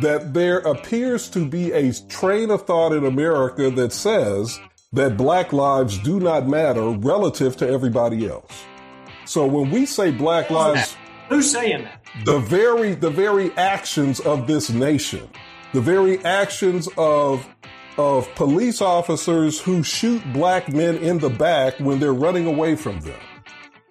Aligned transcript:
that 0.00 0.34
there 0.34 0.58
appears 0.58 1.28
to 1.30 1.44
be 1.46 1.72
a 1.72 1.92
train 2.08 2.50
of 2.50 2.66
thought 2.66 2.92
in 2.92 3.04
America 3.04 3.70
that 3.70 3.92
says 3.92 4.60
that 4.92 5.16
black 5.16 5.52
lives 5.52 5.98
do 5.98 6.20
not 6.20 6.46
matter 6.46 6.88
relative 6.90 7.56
to 7.58 7.68
everybody 7.68 8.28
else. 8.28 8.64
So 9.26 9.46
when 9.46 9.70
we 9.70 9.86
say 9.86 10.10
black 10.10 10.50
lives, 10.50 10.96
who's 11.28 11.50
saying 11.50 11.84
that? 11.84 12.00
The 12.24 12.38
very 12.38 12.94
the 12.94 13.10
very 13.10 13.52
actions 13.56 14.20
of 14.20 14.46
this 14.46 14.70
nation, 14.70 15.28
the 15.72 15.80
very 15.80 16.22
actions 16.24 16.88
of 16.96 17.48
of 17.96 18.32
police 18.34 18.80
officers 18.80 19.60
who 19.60 19.82
shoot 19.82 20.22
black 20.32 20.72
men 20.72 20.96
in 20.96 21.18
the 21.18 21.30
back 21.30 21.78
when 21.78 22.00
they're 22.00 22.12
running 22.12 22.46
away 22.46 22.76
from 22.76 23.00
them. 23.00 23.20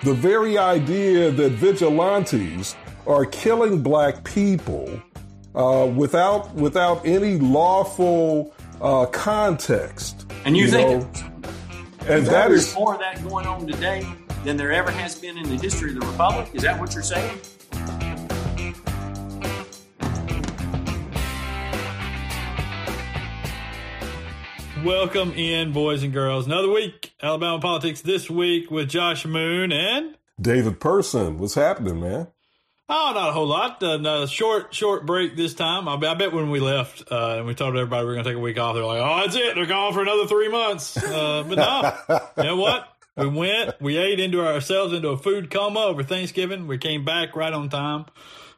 The 0.04 0.14
very 0.14 0.58
idea 0.58 1.32
that 1.32 1.52
vigilantes 1.54 2.76
are 3.08 3.26
killing 3.26 3.82
black 3.82 4.24
people 4.24 5.02
uh, 5.56 5.92
without 5.96 6.54
without 6.56 7.06
any 7.06 7.38
lawful 7.38 8.54
uh, 8.82 9.06
context. 9.08 10.26
And 10.46 10.58
you, 10.58 10.66
you 10.66 10.72
think 10.72 10.90
know, 10.90 11.24
and 12.08 12.26
that 12.28 12.52
is 12.52 12.76
more 12.76 12.96
of 12.96 13.00
that 13.00 13.24
going 13.24 13.46
on 13.46 13.66
today 13.66 14.06
than 14.44 14.58
there 14.58 14.72
ever 14.72 14.92
has 14.92 15.16
been 15.16 15.38
in 15.38 15.50
the 15.50 15.56
history 15.56 15.94
of 15.94 16.02
the 16.02 16.06
republic? 16.06 16.50
Is 16.54 16.64
that 16.64 16.80
what 16.80 16.94
you're 16.94 17.04
saying? 17.04 17.40
Welcome 24.84 25.32
in, 25.32 25.72
boys 25.72 26.04
and 26.04 26.12
girls. 26.12 26.46
Another 26.46 26.70
week, 26.70 27.14
Alabama 27.22 27.58
politics 27.62 28.02
this 28.02 28.30
week 28.30 28.70
with 28.70 28.90
Josh 28.90 29.26
Moon 29.26 29.72
and 29.72 30.18
David 30.42 30.82
Person. 30.82 31.38
What's 31.38 31.56
happening, 31.56 32.02
man? 32.02 32.28
Oh, 32.90 33.12
not 33.16 33.30
a 33.30 33.32
whole 33.32 33.48
lot. 33.48 33.82
Uh, 33.82 34.28
short, 34.28 34.74
short 34.74 35.06
break 35.06 35.36
this 35.36 35.54
time. 35.54 35.88
I, 35.88 35.94
I 35.96 36.14
bet 36.16 36.34
when 36.34 36.50
we 36.50 36.60
left 36.60 37.04
uh, 37.10 37.38
and 37.38 37.46
we 37.48 37.56
told 37.56 37.76
everybody 37.76 38.06
we 38.06 38.12
are 38.12 38.16
going 38.16 38.26
to 38.26 38.30
take 38.30 38.38
a 38.38 38.42
week 38.42 38.60
off, 38.60 38.76
they're 38.76 38.84
like, 38.84 39.02
"Oh, 39.02 39.22
that's 39.22 39.36
it. 39.36 39.56
They're 39.56 39.66
gone 39.66 39.94
for 39.94 40.02
another 40.02 40.28
three 40.28 40.50
months." 40.50 40.98
Uh, 40.98 41.44
but 41.48 41.56
no, 41.56 42.20
you 42.38 42.44
know 42.44 42.58
what? 42.58 42.88
We 43.16 43.28
went. 43.28 43.80
We 43.82 43.98
ate 43.98 44.20
into 44.20 44.46
ourselves 44.46 44.94
into 44.94 45.10
a 45.10 45.18
food 45.18 45.50
coma 45.50 45.80
over 45.82 46.04
Thanksgiving. 46.04 46.68
We 46.68 46.78
came 46.78 47.06
back 47.06 47.36
right 47.36 47.54
on 47.54 47.70
time. 47.70 48.06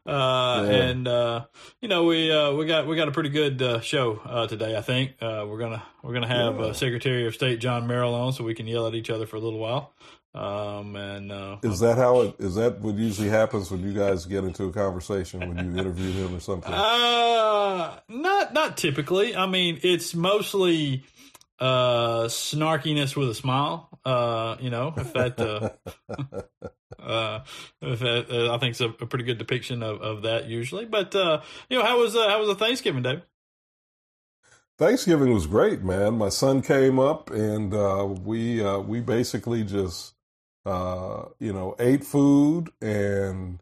Uh, 0.08 0.68
yeah. 0.68 0.76
and, 0.76 1.08
uh, 1.08 1.46
you 1.82 1.88
know, 1.90 2.04
we, 2.04 2.32
uh, 2.32 2.54
we 2.54 2.68
got, 2.68 2.86
we 2.86 2.96
got 2.96 3.08
a 3.08 3.12
pretty 3.12 3.30
good, 3.30 3.60
uh, 3.60 3.80
show, 3.82 4.22
uh, 4.24 4.46
today, 4.46 4.78
I 4.78 4.82
think. 4.82 5.14
Uh, 5.20 5.46
we're 5.48 5.58
gonna, 5.58 5.82
we're 6.04 6.14
gonna 6.14 6.28
have, 6.28 6.60
yeah. 6.60 6.72
Secretary 6.74 7.26
of 7.26 7.34
State 7.34 7.60
John 7.60 7.88
Merrill 7.88 8.14
on 8.14 8.32
so 8.32 8.44
we 8.44 8.54
can 8.54 8.68
yell 8.68 8.86
at 8.86 8.94
each 8.94 9.10
other 9.10 9.26
for 9.26 9.38
a 9.38 9.40
little 9.40 9.58
while. 9.58 9.94
Um, 10.36 10.98
and, 10.98 11.32
is 11.64 11.80
that 11.80 11.98
how 11.98 12.22
it, 12.22 12.36
is 12.40 12.56
that 12.56 12.82
what 12.82 12.96
usually 12.96 13.30
happens 13.30 13.72
when 13.72 13.82
you 13.82 13.94
guys 13.94 14.26
get 14.26 14.44
into 14.44 14.66
a 14.66 14.72
conversation 14.72 15.40
when 15.40 15.58
you 15.58 15.80
interview 15.80 16.12
him 16.12 16.36
or 16.36 16.42
something? 16.42 16.74
Uh, 16.74 18.00
not, 18.10 18.54
not 18.54 18.76
typically. 18.76 19.34
I 19.34 19.46
mean, 19.46 19.80
it's 19.82 20.14
mostly, 20.14 21.06
uh 21.60 22.26
snarkiness 22.26 23.16
with 23.16 23.30
a 23.30 23.34
smile 23.34 23.88
uh 24.04 24.58
you 24.60 24.70
know 24.70 24.94
if 24.98 25.14
that 25.14 25.40
uh, 25.40 25.70
uh 27.02 27.40
if 27.82 28.00
that, 28.00 28.26
uh, 28.30 28.54
i 28.54 28.58
think 28.58 28.72
it's 28.72 28.82
a, 28.82 28.90
a, 28.90 29.06
pretty 29.06 29.24
good 29.24 29.38
depiction 29.38 29.82
of, 29.82 30.02
of 30.02 30.22
that 30.24 30.50
usually 30.50 30.84
but 30.84 31.16
uh 31.16 31.42
you 31.70 31.78
know 31.78 31.86
how 31.86 31.98
was 31.98 32.14
uh, 32.14 32.28
how 32.28 32.40
was 32.40 32.50
the 32.50 32.56
thanksgiving 32.56 33.04
day 33.04 33.22
thanksgiving 34.78 35.34
was 35.34 35.48
great 35.48 35.82
man 35.82 36.18
my 36.18 36.28
son 36.28 36.62
came 36.62 37.00
up 37.00 37.30
and 37.30 37.74
uh 37.74 38.06
we 38.06 38.62
uh 38.62 38.80
we 38.80 39.00
basically 39.00 39.64
just 39.64 40.15
uh 40.66 41.26
you 41.40 41.54
know 41.54 41.76
ate 41.80 42.04
food 42.04 42.72
and 42.82 43.60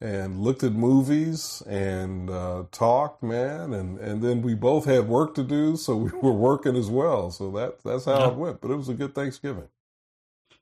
and 0.00 0.40
looked 0.40 0.62
at 0.62 0.72
movies 0.72 1.62
and 1.66 2.28
uh, 2.30 2.64
talked, 2.70 3.22
man, 3.22 3.72
and 3.72 3.98
and 3.98 4.22
then 4.22 4.42
we 4.42 4.54
both 4.54 4.84
had 4.84 5.08
work 5.08 5.34
to 5.36 5.44
do, 5.44 5.76
so 5.76 5.96
we 5.96 6.10
were 6.22 6.32
working 6.32 6.76
as 6.76 6.90
well. 6.90 7.30
So 7.30 7.50
that 7.52 7.82
that's 7.84 8.04
how 8.04 8.20
yeah. 8.20 8.28
it 8.28 8.34
went. 8.36 8.60
But 8.60 8.70
it 8.70 8.76
was 8.76 8.88
a 8.88 8.94
good 8.94 9.14
Thanksgiving. 9.14 9.68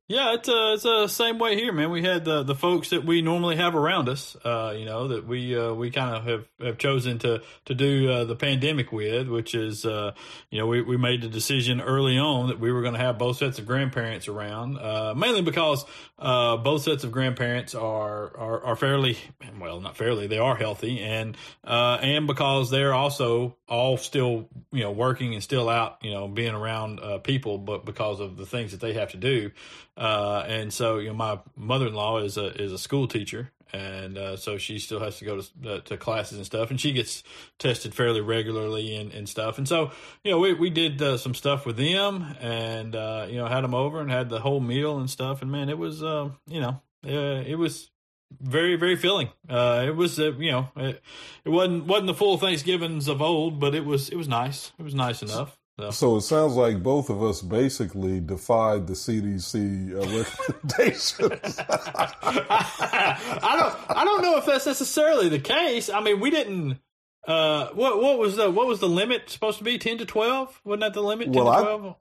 Yeah, 0.07 0.35
it's 0.35 0.51
uh, 0.51 0.73
it's 0.75 0.83
the 0.83 1.05
uh, 1.05 1.07
same 1.07 1.39
way 1.39 1.57
here, 1.57 1.73
man. 1.73 1.91
We 1.91 2.03
had 2.03 2.27
the 2.27 2.43
the 2.43 2.55
folks 2.55 2.91
that 2.91 3.07
we 3.07 3.23
normally 3.23 3.57
have 3.57 3.75
around 3.75 4.11
us, 4.11 4.37
uh, 4.45 4.75
you 4.77 4.85
know, 4.85 5.09
that 5.09 5.27
we 5.27 5.59
uh, 5.59 5.73
we 5.73 5.91
kind 5.91 6.15
of 6.15 6.25
have, 6.27 6.49
have 6.61 6.77
chosen 6.77 7.19
to 7.21 7.41
to 7.65 7.75
do 7.75 8.11
uh, 8.11 8.25
the 8.25 8.37
pandemic 8.37 8.93
with, 8.93 9.29
which 9.29 9.55
is, 9.55 9.87
uh, 9.87 10.13
you 10.51 10.59
know, 10.59 10.67
we, 10.67 10.83
we 10.83 10.99
made 10.99 11.23
the 11.23 11.29
decision 11.29 11.81
early 11.81 12.19
on 12.19 12.49
that 12.49 12.61
we 12.61 12.71
were 12.71 12.83
going 12.83 12.93
to 12.93 13.01
have 13.01 13.17
both 13.17 13.39
sets 13.39 13.59
of 13.59 13.65
grandparents 13.65 14.29
around, 14.29 14.77
uh, 14.77 15.15
mainly 15.17 15.41
because 15.41 15.87
uh, 16.19 16.59
both 16.59 16.83
sets 16.83 17.05
of 17.05 17.11
grandparents 17.11 17.75
are, 17.75 18.37
are 18.37 18.63
are 18.63 18.77
fairly 18.77 19.17
well, 19.59 19.81
not 19.81 19.97
fairly, 19.97 20.27
they 20.27 20.37
are 20.37 20.55
healthy, 20.55 21.01
and 21.01 21.35
uh, 21.67 21.99
and 22.03 22.27
because 22.27 22.71
they're 22.71 22.93
also 22.93 23.57
all 23.71 23.97
still 23.97 24.51
you 24.71 24.83
know 24.83 24.91
working 24.91 25.33
and 25.33 25.43
still 25.43 25.71
out, 25.71 25.97
you 26.03 26.11
know, 26.11 26.29
being 26.29 26.55
around 26.55 27.01
uh, 27.01 27.17
people, 27.21 27.57
but 27.57 27.87
because 27.87 28.21
of 28.21 28.37
the 28.37 28.45
things 28.45 28.73
that 28.73 28.81
they 28.81 28.93
have 28.93 29.13
to 29.13 29.17
do. 29.17 29.51
Uh, 29.97 30.45
and 30.47 30.73
so, 30.73 30.99
you 30.99 31.09
know, 31.09 31.15
my 31.15 31.39
mother-in-law 31.57 32.19
is 32.19 32.37
a 32.37 32.47
is 32.61 32.73
a 32.73 32.79
school 32.79 33.07
teacher, 33.07 33.53
and 33.73 34.19
uh, 34.19 34.37
so 34.37 34.59
she 34.59 34.79
still 34.79 35.01
has 35.01 35.19
to 35.19 35.25
go 35.25 35.41
to 35.41 35.71
uh, 35.71 35.81
to 35.81 35.97
classes 35.97 36.37
and 36.37 36.47
stuff, 36.47 36.71
and 36.71 36.81
she 36.81 36.93
gets 36.93 37.23
tested 37.59 37.95
fairly 37.95 38.21
regularly 38.21 38.97
and, 38.97 39.13
and 39.13 39.29
stuff. 39.29 39.59
And 39.59 39.69
so, 39.69 39.93
you 40.25 40.33
know, 40.33 40.39
we 40.39 40.53
we 40.53 40.71
did 40.71 41.01
uh, 41.01 41.17
some 41.17 41.35
stuff 41.35 41.65
with 41.65 41.77
them, 41.77 42.35
and 42.41 42.97
uh, 42.97 43.27
you 43.29 43.37
know, 43.37 43.47
had 43.47 43.63
them 43.63 43.75
over 43.75 44.01
and 44.01 44.11
had 44.11 44.31
the 44.31 44.41
whole 44.41 44.61
meal 44.61 44.99
and 44.99 45.09
stuff. 45.09 45.43
And 45.43 45.53
man, 45.53 45.69
it 45.69 45.79
was, 45.79 46.03
uh, 46.03 46.31
you 46.49 46.61
know, 46.61 46.81
it 47.05 47.57
was 47.57 47.91
very 48.41 48.77
very 48.77 48.97
filling. 48.97 49.29
Uh, 49.49 49.85
it 49.87 49.95
was 49.95 50.19
uh, 50.19 50.33
you 50.33 50.51
know 50.51 50.69
it, 50.77 51.03
it 51.45 51.49
wasn't 51.49 51.87
wasn't 51.87 52.07
the 52.07 52.15
full 52.15 52.39
Thanksgivings 52.39 53.09
of 53.09 53.23
old, 53.23 53.61
but 53.61 53.75
it 53.75 53.85
was 53.85 54.09
it 54.09 54.17
was 54.17 54.29
nice. 54.29 54.73
It 54.79 54.83
was 54.83 54.95
nice 54.95 55.23
enough. 55.23 55.59
So. 55.79 55.91
so. 55.91 56.17
it 56.17 56.21
sounds 56.23 56.55
like 56.55 56.83
both 56.83 57.11
of 57.11 57.23
us 57.23 57.43
basically 57.43 58.21
defied 58.21 58.87
the 58.87 58.93
CDC 58.93 59.93
uh, 59.93 59.99
recommendations. 60.79 61.59
I 62.23 63.57
don't. 63.59 63.99
I 63.99 64.05
don't 64.05 64.23
know 64.23 64.37
if 64.37 64.47
that's 64.47 64.67
necessarily 64.67 65.29
the 65.29 65.41
case. 65.41 65.91
I 65.91 66.01
mean, 66.01 66.21
we 66.21 66.31
didn't. 66.31 66.79
Uh, 67.27 67.69
what 67.71 68.01
what 68.01 68.19
was 68.19 68.37
the 68.37 68.51
what 68.51 68.67
was 68.67 68.81
the 68.81 68.89
limit 68.89 69.31
supposed 69.31 69.59
to 69.59 69.65
be? 69.65 69.79
Ten 69.79 69.99
to 69.99 70.07
twelve? 70.07 70.61
Wasn't 70.65 70.83
that 70.83 70.95
the 70.95 71.03
limit? 71.03 71.33
10 71.33 71.45
well, 71.45 71.57
to 71.57 71.63
12? 71.63 71.87
I, 71.87 71.95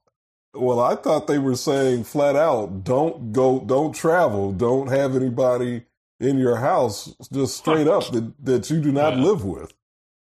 well, 0.55 0.79
I 0.79 0.95
thought 0.95 1.27
they 1.27 1.39
were 1.39 1.55
saying 1.55 2.03
flat 2.03 2.35
out, 2.35 2.83
don't 2.83 3.31
go, 3.31 3.59
don't 3.59 3.93
travel, 3.93 4.51
don't 4.51 4.87
have 4.87 5.15
anybody 5.15 5.85
in 6.19 6.37
your 6.37 6.57
house, 6.57 7.15
just 7.31 7.57
straight 7.57 7.87
up 7.87 8.07
that 8.11 8.33
that 8.43 8.69
you 8.69 8.79
do 8.79 8.91
not 8.91 9.17
yeah. 9.17 9.23
live 9.23 9.43
with. 9.43 9.73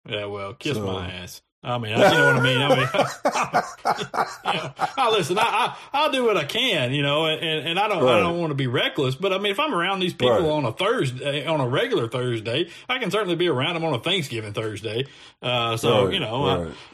Yeah, 0.08 0.26
well, 0.26 0.54
kiss 0.54 0.78
so. 0.78 0.86
my 0.86 1.12
ass. 1.12 1.42
I 1.62 1.78
mean, 1.78 1.92
you 1.92 1.98
know 1.98 2.04
what 2.04 2.36
I 2.38 2.42
mean. 2.42 2.62
I 2.62 2.70
mean, 2.70 2.88
you 2.88 4.54
know, 4.54 4.74
I 4.98 5.10
listen. 5.12 5.38
I, 5.38 5.76
I 5.92 6.06
will 6.06 6.14
do 6.14 6.24
what 6.24 6.38
I 6.38 6.46
can, 6.46 6.94
you 6.94 7.02
know, 7.02 7.26
and, 7.26 7.68
and 7.68 7.78
I 7.78 7.90
don't 7.90 8.02
right. 8.02 8.16
I 8.16 8.20
don't 8.22 8.40
want 8.40 8.52
to 8.52 8.56
be 8.56 8.68
reckless, 8.68 9.16
but 9.16 9.34
I 9.34 9.40
mean, 9.40 9.52
if 9.52 9.60
I'm 9.60 9.74
around 9.74 10.00
these 10.00 10.14
people 10.14 10.40
right. 10.40 10.46
on 10.46 10.64
a 10.64 10.72
Thursday, 10.72 11.46
on 11.46 11.60
a 11.60 11.68
regular 11.68 12.08
Thursday, 12.08 12.70
I 12.88 13.00
can 13.00 13.12
certainly 13.12 13.36
be 13.36 13.50
around 13.50 13.74
them 13.74 13.84
on 13.84 13.94
a 13.94 14.00
Thanksgiving 14.00 14.54
Thursday. 14.54 15.06
Uh, 15.42 15.76
so 15.76 16.06
right. 16.06 16.14
you 16.14 16.22
know, 16.22 16.46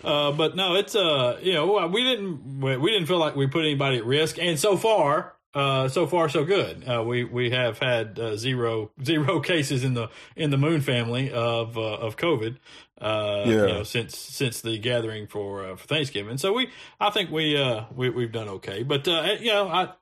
uh, 0.03 0.07
uh, 0.07 0.31
but 0.31 0.55
no, 0.55 0.73
it's 0.75 0.95
uh, 0.95 1.37
you 1.43 1.53
know, 1.53 1.85
we 1.87 2.03
didn't 2.03 2.59
we 2.59 2.91
didn't 2.91 3.05
feel 3.05 3.19
like 3.19 3.35
we 3.35 3.45
put 3.45 3.65
anybody 3.65 3.97
at 3.97 4.05
risk, 4.05 4.39
and 4.39 4.59
so 4.59 4.77
far, 4.77 5.34
uh, 5.55 5.87
so 5.87 6.05
far 6.05 6.27
so 6.27 6.43
good. 6.43 6.87
Uh, 6.87 7.01
we 7.03 7.23
we 7.23 7.49
have 7.51 7.79
had 7.79 8.19
uh, 8.19 8.35
zero 8.35 8.91
zero 9.03 9.39
cases 9.39 9.83
in 9.83 9.93
the 9.93 10.09
in 10.35 10.51
the 10.51 10.57
Moon 10.57 10.81
family 10.81 11.31
of 11.31 11.77
uh, 11.77 11.81
of 11.81 12.17
COVID. 12.17 12.57
Uh, 12.99 13.43
yeah. 13.45 13.51
You 13.51 13.67
know, 13.67 13.83
since 13.83 14.17
since 14.17 14.61
the 14.61 14.77
gathering 14.77 15.27
for 15.27 15.65
uh, 15.65 15.75
for 15.77 15.87
Thanksgiving, 15.87 16.37
so 16.37 16.53
we 16.53 16.69
I 16.99 17.09
think 17.09 17.31
we 17.31 17.55
we 17.95 18.09
we've 18.09 18.31
done 18.31 18.49
okay. 18.49 18.83
But 18.83 19.07
you 19.07 19.51
know, 19.51 19.69
I 19.69 19.93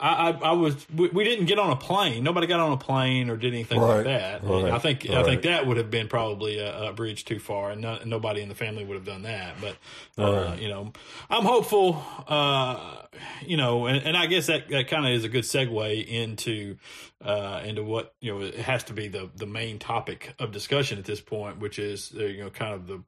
I, 0.00 0.30
I, 0.30 0.52
was 0.52 0.86
we, 0.94 1.08
we, 1.08 1.24
didn't 1.24 1.46
get 1.46 1.58
on 1.58 1.70
a 1.70 1.76
plane. 1.76 2.22
Nobody 2.22 2.46
got 2.46 2.60
on 2.60 2.70
a 2.70 2.76
plane 2.76 3.30
or 3.30 3.36
did 3.36 3.52
anything 3.52 3.80
right, 3.80 3.96
like 3.96 4.04
that. 4.04 4.44
Right, 4.44 4.72
I 4.72 4.78
think 4.78 5.04
right. 5.08 5.18
I 5.18 5.24
think 5.24 5.42
that 5.42 5.66
would 5.66 5.76
have 5.76 5.90
been 5.90 6.06
probably 6.06 6.60
a, 6.60 6.90
a 6.90 6.92
bridge 6.92 7.24
too 7.24 7.40
far, 7.40 7.72
and 7.72 7.80
no, 7.80 7.98
nobody 8.04 8.40
in 8.40 8.48
the 8.48 8.54
family 8.54 8.84
would 8.84 8.94
have 8.94 9.04
done 9.04 9.22
that. 9.22 9.56
But 9.60 9.76
uh, 10.16 10.56
you 10.56 10.68
know, 10.68 10.92
I'm 11.28 11.44
hopeful. 11.44 12.04
Uh, 12.28 13.02
you 13.44 13.56
know, 13.56 13.86
and, 13.86 14.06
and, 14.06 14.16
I 14.16 14.26
guess 14.26 14.46
that, 14.46 14.68
that 14.68 14.86
kind 14.86 15.04
of 15.04 15.12
is 15.12 15.24
a 15.24 15.28
good 15.28 15.42
segue 15.42 16.06
into 16.06 16.76
uh, 17.24 17.62
into 17.64 17.82
what 17.82 18.14
you 18.20 18.32
know 18.32 18.44
it 18.44 18.54
has 18.54 18.84
to 18.84 18.92
be 18.92 19.08
the 19.08 19.30
the 19.34 19.46
main 19.46 19.80
topic 19.80 20.32
of 20.38 20.52
discussion 20.52 20.98
at 20.98 21.06
this 21.06 21.20
point, 21.20 21.58
which 21.58 21.80
is 21.80 22.12
uh, 22.16 22.22
you 22.22 22.44
know 22.44 22.50
kind 22.50 22.72
of 22.72 22.86
the 22.86 23.02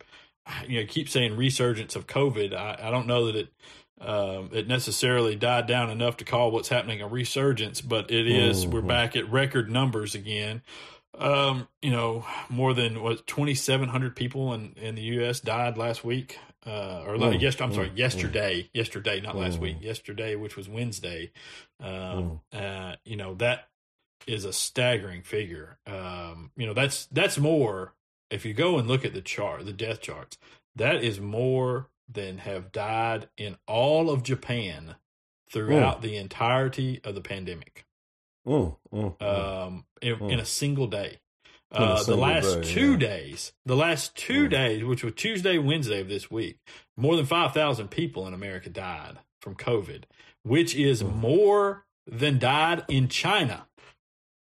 you 0.66 0.80
know 0.80 0.86
keep 0.88 1.08
saying 1.08 1.36
resurgence 1.36 1.94
of 1.94 2.08
COVID. 2.08 2.52
I, 2.52 2.78
I 2.82 2.90
don't 2.90 3.06
know 3.06 3.26
that 3.26 3.36
it 3.36 3.48
um, 4.00 4.50
it 4.52 4.66
necessarily 4.66 5.36
died 5.36 5.66
down 5.66 5.90
enough 5.90 6.16
to 6.18 6.24
call 6.24 6.50
what's 6.50 6.68
happening 6.68 7.02
a 7.02 7.08
resurgence, 7.08 7.80
but 7.80 8.10
it 8.10 8.26
is, 8.26 8.64
mm-hmm. 8.64 8.74
We're 8.74 8.82
back 8.82 9.14
at 9.14 9.30
record 9.30 9.70
numbers 9.70 10.14
again. 10.14 10.62
Um, 11.18 11.68
you 11.82 11.90
know, 11.90 12.24
more 12.48 12.72
than 12.72 13.02
what 13.02 13.26
2,700 13.26 14.16
people 14.16 14.54
in, 14.54 14.74
in 14.80 14.94
the 14.94 15.02
U.S. 15.02 15.40
died 15.40 15.76
last 15.76 16.04
week. 16.04 16.38
Uh, 16.64 17.04
or 17.06 17.16
mm, 17.16 17.40
yes, 17.40 17.60
I'm 17.60 17.72
mm, 17.72 17.74
sorry, 17.74 17.92
yesterday, 17.94 18.62
mm. 18.62 18.68
yesterday, 18.74 19.20
not 19.20 19.36
last 19.36 19.58
week, 19.58 19.80
mm. 19.80 19.82
yesterday, 19.82 20.36
which 20.36 20.56
was 20.56 20.68
Wednesday. 20.68 21.32
Um, 21.82 22.40
mm. 22.52 22.92
uh, 22.92 22.96
you 23.04 23.16
know, 23.16 23.34
that 23.34 23.68
is 24.26 24.44
a 24.44 24.52
staggering 24.52 25.22
figure. 25.22 25.78
Um, 25.86 26.50
you 26.56 26.66
know, 26.66 26.74
that's, 26.74 27.06
that's 27.06 27.38
more 27.38 27.94
if 28.30 28.46
you 28.46 28.54
go 28.54 28.78
and 28.78 28.88
look 28.88 29.04
at 29.04 29.12
the 29.12 29.20
chart, 29.20 29.64
the 29.66 29.72
death 29.72 30.00
charts, 30.00 30.38
that 30.76 31.02
is 31.02 31.20
more 31.20 31.88
than 32.10 32.38
have 32.38 32.72
died 32.72 33.28
in 33.36 33.56
all 33.66 34.10
of 34.10 34.22
Japan 34.22 34.96
throughout 35.50 35.98
mm. 35.98 36.02
the 36.02 36.16
entirety 36.16 37.00
of 37.04 37.14
the 37.14 37.20
pandemic. 37.20 37.84
Mm, 38.46 38.76
mm, 38.92 39.16
mm. 39.18 39.66
um, 39.66 39.84
in, 40.00 40.30
in, 40.30 40.40
a 40.40 40.44
single 40.44 40.86
day. 40.86 41.18
Uh, 41.72 42.02
the 42.02 42.16
last 42.16 42.62
day, 42.62 42.74
two 42.74 42.92
yeah. 42.92 42.98
days, 42.98 43.52
the 43.64 43.76
last 43.76 44.16
two 44.16 44.46
mm. 44.46 44.50
days, 44.50 44.84
which 44.84 45.04
was 45.04 45.12
Tuesday, 45.14 45.58
Wednesday 45.58 46.00
of 46.00 46.08
this 46.08 46.30
week, 46.30 46.58
more 46.96 47.16
than 47.16 47.26
5,000 47.26 47.88
people 47.88 48.26
in 48.26 48.34
America 48.34 48.68
died 48.70 49.18
from 49.40 49.54
COVID, 49.54 50.04
which 50.42 50.74
is 50.74 51.02
mm. 51.02 51.14
more 51.14 51.84
than 52.06 52.38
died 52.38 52.84
in 52.88 53.08
China 53.08 53.66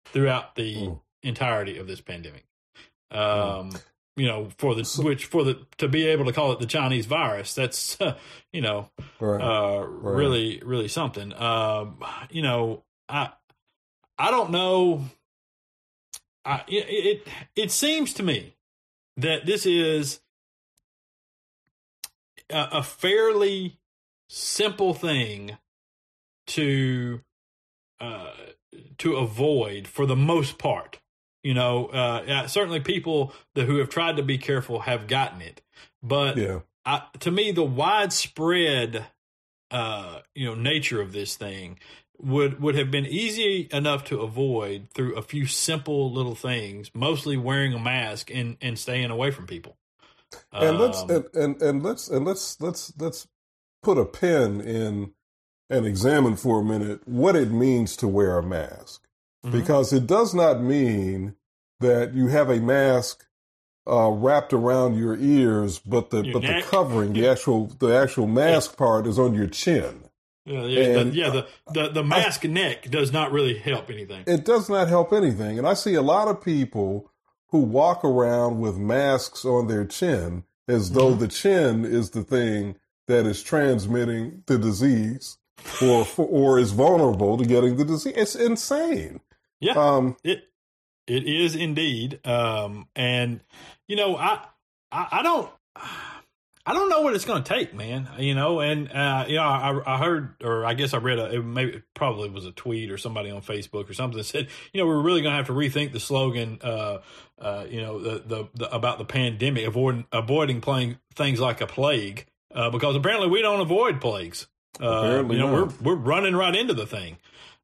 throughout 0.06 0.56
the 0.56 0.76
mm. 0.76 1.00
entirety 1.24 1.78
of 1.78 1.88
this 1.88 2.02
pandemic. 2.02 2.46
Um, 3.12 3.72
you 4.18 4.26
know, 4.28 4.50
for 4.58 4.74
the 4.74 4.84
which 5.04 5.26
for 5.26 5.44
the 5.44 5.60
to 5.78 5.88
be 5.88 6.08
able 6.08 6.26
to 6.26 6.34
call 6.34 6.52
it 6.52 6.60
the 6.60 6.66
Chinese 6.66 7.06
virus, 7.06 7.54
that's 7.54 8.02
uh, 8.02 8.18
you 8.52 8.62
know, 8.62 8.90
right, 9.20 9.42
uh, 9.42 9.86
right. 9.86 10.16
really 10.16 10.62
really 10.66 10.88
something. 10.88 11.34
Um, 11.34 12.04
you 12.32 12.42
know, 12.42 12.84
I 13.08 13.30
I 14.18 14.32
don't 14.32 14.52
know. 14.52 15.06
I, 16.44 16.64
it, 16.68 16.86
it 16.90 17.28
it 17.56 17.72
seems 17.72 18.14
to 18.16 18.24
me 18.24 18.56
that 19.18 19.46
this 19.46 19.66
is 19.66 20.20
a, 22.50 22.68
a 22.74 22.84
fairly 22.84 23.78
simple 24.30 24.96
thing 24.96 25.58
to 26.48 27.22
uh, 28.00 28.32
to 28.98 29.16
avoid 29.16 29.88
for 29.88 30.08
the 30.08 30.16
most 30.16 30.58
part. 30.58 31.00
You 31.48 31.54
know, 31.54 31.86
uh, 31.86 32.46
certainly 32.48 32.82
people 32.82 33.32
that 33.56 33.68
who 33.68 33.78
have 33.78 33.88
tried 33.88 34.18
to 34.18 34.24
be 34.24 34.38
careful 34.38 34.82
have 34.82 35.08
gotten 35.08 35.42
it, 35.42 35.62
but 36.04 36.36
yeah. 36.36 36.60
I, 36.86 37.04
to 37.22 37.32
me, 37.32 37.54
the 37.54 37.64
widespread, 37.64 39.06
uh, 39.72 40.20
you 40.36 40.46
know, 40.46 40.56
nature 40.56 41.00
of 41.00 41.14
this 41.14 41.38
thing 41.38 41.80
would 42.18 42.60
would 42.60 42.76
have 42.76 42.92
been 42.92 43.06
easy 43.06 43.70
enough 43.72 44.04
to 44.08 44.20
avoid 44.20 44.90
through 44.94 45.16
a 45.16 45.22
few 45.22 45.46
simple 45.46 46.12
little 46.12 46.36
things, 46.36 46.92
mostly 46.94 47.38
wearing 47.38 47.74
a 47.74 47.80
mask 47.80 48.30
and 48.30 48.58
and 48.60 48.78
staying 48.78 49.10
away 49.10 49.32
from 49.32 49.48
people. 49.48 49.78
And 50.52 50.76
um, 50.76 50.80
let's 50.80 51.02
and, 51.04 51.26
and 51.34 51.62
and 51.62 51.82
let's 51.82 52.10
and 52.10 52.26
let's 52.26 52.60
let's 52.60 52.92
let's 53.00 53.26
put 53.82 53.98
a 53.98 54.04
pin 54.04 54.60
in 54.60 55.14
and 55.70 55.86
examine 55.86 56.36
for 56.36 56.60
a 56.60 56.66
minute 56.66 57.08
what 57.08 57.38
it 57.38 57.52
means 57.52 57.96
to 57.96 58.08
wear 58.10 58.38
a 58.38 58.44
mask, 58.44 59.07
mm-hmm. 59.46 59.58
because 59.58 59.94
it 59.94 60.08
does 60.08 60.34
not 60.34 60.62
mean 60.62 61.36
that 61.80 62.14
you 62.14 62.28
have 62.28 62.50
a 62.50 62.60
mask 62.60 63.26
uh, 63.88 64.10
wrapped 64.10 64.54
around 64.54 64.98
your 64.98 65.16
ears, 65.18 65.80
but 65.80 66.10
the 66.10 66.24
your 66.24 66.34
but 66.34 66.44
neck. 66.44 66.64
the 66.64 66.70
covering, 66.70 67.14
the 67.14 67.28
actual 67.28 67.68
the 67.80 67.96
actual 67.96 68.28
mask 68.28 68.72
yeah. 68.72 68.78
part 68.78 69.08
is 69.08 69.18
on 69.18 69.34
your 69.34 69.48
chin. 69.48 70.04
Yeah, 70.46 70.64
yeah, 70.64 71.04
the, 71.04 71.10
yeah. 71.10 71.30
The, 71.30 71.48
the, 71.74 71.90
the 71.90 72.04
mask 72.04 72.46
I, 72.46 72.48
neck 72.48 72.90
does 72.90 73.12
not 73.12 73.34
really 73.34 73.58
help 73.58 73.90
anything. 73.90 74.24
It 74.28 74.46
does 74.46 74.70
not 74.70 74.88
help 74.88 75.12
anything, 75.12 75.58
and 75.58 75.68
I 75.68 75.74
see 75.74 75.94
a 75.96 76.02
lot 76.02 76.28
of 76.28 76.42
people 76.42 77.12
who 77.50 77.60
walk 77.60 78.04
around 78.04 78.60
with 78.60 78.78
masks 78.78 79.46
on 79.46 79.68
their 79.68 79.86
chin 79.86 80.44
as 80.68 80.92
though 80.92 81.12
mm-hmm. 81.12 81.20
the 81.20 81.28
chin 81.28 81.86
is 81.86 82.12
the 82.12 82.24
thing 82.24 82.76
that 83.08 83.26
is 83.26 83.42
transmitting 83.42 84.44
the 84.48 84.58
disease 84.58 85.38
or 85.82 86.06
or 86.18 86.60
is 86.60 86.72
vulnerable 86.72 87.38
to 87.38 87.46
getting 87.46 87.78
the 87.78 87.86
disease. 87.86 88.14
It's 88.16 88.36
insane. 88.36 89.22
Yeah, 89.60 89.74
um, 89.74 90.18
it 90.24 90.44
it 91.08 91.24
is 91.26 91.56
indeed. 91.56 92.20
Um, 92.26 92.88
and 92.96 93.42
you 93.88 93.96
know, 93.96 94.16
I 94.16 94.42
I, 94.92 95.08
I 95.12 95.24
don't. 95.24 95.50
I 96.68 96.74
don't 96.74 96.90
know 96.90 97.00
what 97.00 97.16
it's 97.16 97.24
going 97.24 97.42
to 97.42 97.54
take, 97.54 97.74
man. 97.74 98.10
You 98.20 98.36
know, 98.36 98.60
and 98.60 98.92
uh, 98.92 99.24
you 99.26 99.36
know, 99.36 99.44
I, 99.44 99.82
I 99.86 99.98
heard, 99.98 100.36
or 100.44 100.66
I 100.66 100.74
guess 100.74 100.94
I 100.94 100.98
read 100.98 101.18
a, 101.18 101.36
it 101.36 101.42
maybe 101.42 101.78
it 101.78 101.84
probably 101.94 102.30
was 102.30 102.46
a 102.46 102.52
tweet 102.52 102.92
or 102.92 102.98
somebody 102.98 103.32
on 103.32 103.42
Facebook 103.42 103.90
or 103.90 103.94
something 103.94 104.18
that 104.18 104.26
said, 104.26 104.50
you 104.74 104.82
know, 104.82 104.86
we're 104.86 105.02
really 105.02 105.22
going 105.22 105.32
to 105.32 105.38
have 105.38 105.48
to 105.48 105.54
rethink 105.54 105.94
the 105.94 106.02
slogan, 106.02 106.60
uh, 106.62 106.98
uh, 107.40 107.66
you 107.70 107.80
know, 107.80 108.00
the, 108.00 108.20
the, 108.20 108.50
the 108.54 108.76
about 108.76 108.98
the 108.98 109.06
pandemic, 109.06 109.66
avoiding 109.66 110.06
avoiding 110.12 110.60
playing 110.60 110.98
things 111.16 111.40
like 111.40 111.62
a 111.62 111.68
plague, 111.68 112.26
uh, 112.54 112.70
because 112.70 112.98
apparently 112.98 113.30
we 113.30 113.42
don't 113.42 113.62
avoid 113.62 114.02
plagues. 114.02 114.48
Uh, 114.82 114.88
apparently, 114.88 115.38
you 115.38 115.42
know, 115.42 115.56
not. 115.56 115.82
we're 115.82 115.96
we're 115.96 116.02
running 116.02 116.36
right 116.36 116.54
into 116.54 116.74
the 116.74 116.86
thing. 116.86 117.18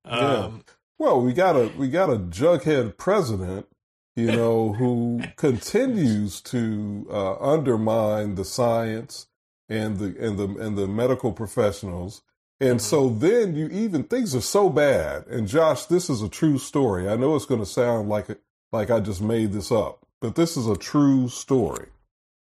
Um, 0.06 0.22
yeah. 0.22 0.73
Well, 0.98 1.22
we 1.22 1.34
got 1.34 1.56
a 1.56 1.72
we 1.78 1.90
got 1.90 2.10
a 2.10 2.18
jughead 2.18 2.98
president 2.98 3.68
you 4.16 4.28
know, 4.32 4.74
who 4.74 5.22
continues 5.36 6.42
to 6.42 7.08
uh, 7.10 7.36
undermine 7.40 8.36
the 8.36 8.46
science 8.46 9.28
and 9.70 9.98
the 9.98 10.16
and 10.20 10.38
the 10.38 10.46
and 10.60 10.78
the 10.78 10.88
medical 10.88 11.32
professionals. 11.32 12.22
And 12.60 12.80
mm-hmm. 12.80 12.80
so 12.80 13.10
then 13.10 13.56
you 13.56 13.68
even 13.70 14.04
things 14.04 14.36
are 14.36 14.42
so 14.42 14.70
bad. 14.70 15.26
And 15.28 15.48
Josh, 15.48 15.86
this 15.86 16.10
is 16.10 16.22
a 16.22 16.30
true 16.30 16.58
story. 16.58 17.10
I 17.10 17.16
know 17.16 17.36
it's 17.36 17.46
going 17.46 17.62
to 17.62 17.66
sound 17.66 18.10
like 18.10 18.28
like 18.72 18.90
I 18.90 19.00
just 19.00 19.22
made 19.22 19.52
this 19.52 19.72
up, 19.72 20.06
but 20.22 20.36
this 20.36 20.58
is 20.58 20.68
a 20.68 20.78
true 20.78 21.30
story. 21.30 21.88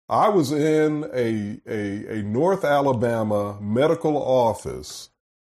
I 0.09 0.29
was 0.29 0.51
in 0.51 1.05
a 1.15 1.61
a, 1.67 2.19
a 2.19 2.23
North 2.23 2.65
Alabama 2.65 3.59
medical 3.61 4.17
office 4.17 5.11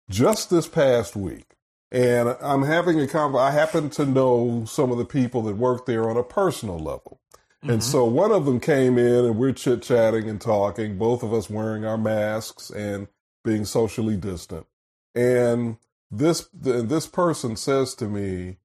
just 0.09 0.49
this 0.49 0.67
past 0.67 1.15
week 1.15 1.48
and 1.91 2.35
I'm 2.41 2.63
having 2.63 2.99
a 2.99 3.07
conversation. 3.07 3.47
I 3.47 3.51
happen 3.51 3.89
to 3.91 4.05
know 4.05 4.65
some 4.65 4.91
of 4.91 4.97
the 4.97 5.05
people 5.05 5.41
that 5.43 5.57
work 5.57 5.85
there 5.85 6.09
on 6.09 6.17
a 6.17 6.23
personal 6.23 6.77
level. 6.77 7.19
Mm-hmm. 7.63 7.71
And 7.71 7.83
so 7.83 8.05
one 8.05 8.31
of 8.31 8.45
them 8.45 8.59
came 8.59 8.97
in 8.97 9.25
and 9.25 9.37
we're 9.37 9.53
chit 9.53 9.81
chatting 9.81 10.29
and 10.29 10.39
talking, 10.39 10.97
both 10.97 11.23
of 11.23 11.33
us 11.33 11.49
wearing 11.49 11.85
our 11.85 11.97
masks 11.97 12.69
and 12.69 13.07
being 13.43 13.65
socially 13.65 14.17
distant. 14.17 14.67
And 15.15 15.77
this, 16.11 16.47
this 16.53 17.07
person 17.07 17.55
says 17.55 17.95
to 17.95 18.05
me, 18.05 18.57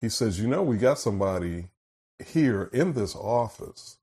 he 0.00 0.08
says, 0.08 0.40
you 0.40 0.48
know, 0.48 0.62
we 0.62 0.78
got 0.78 0.98
somebody 0.98 1.68
here 2.24 2.70
in 2.72 2.94
this 2.94 3.14
office 3.14 3.98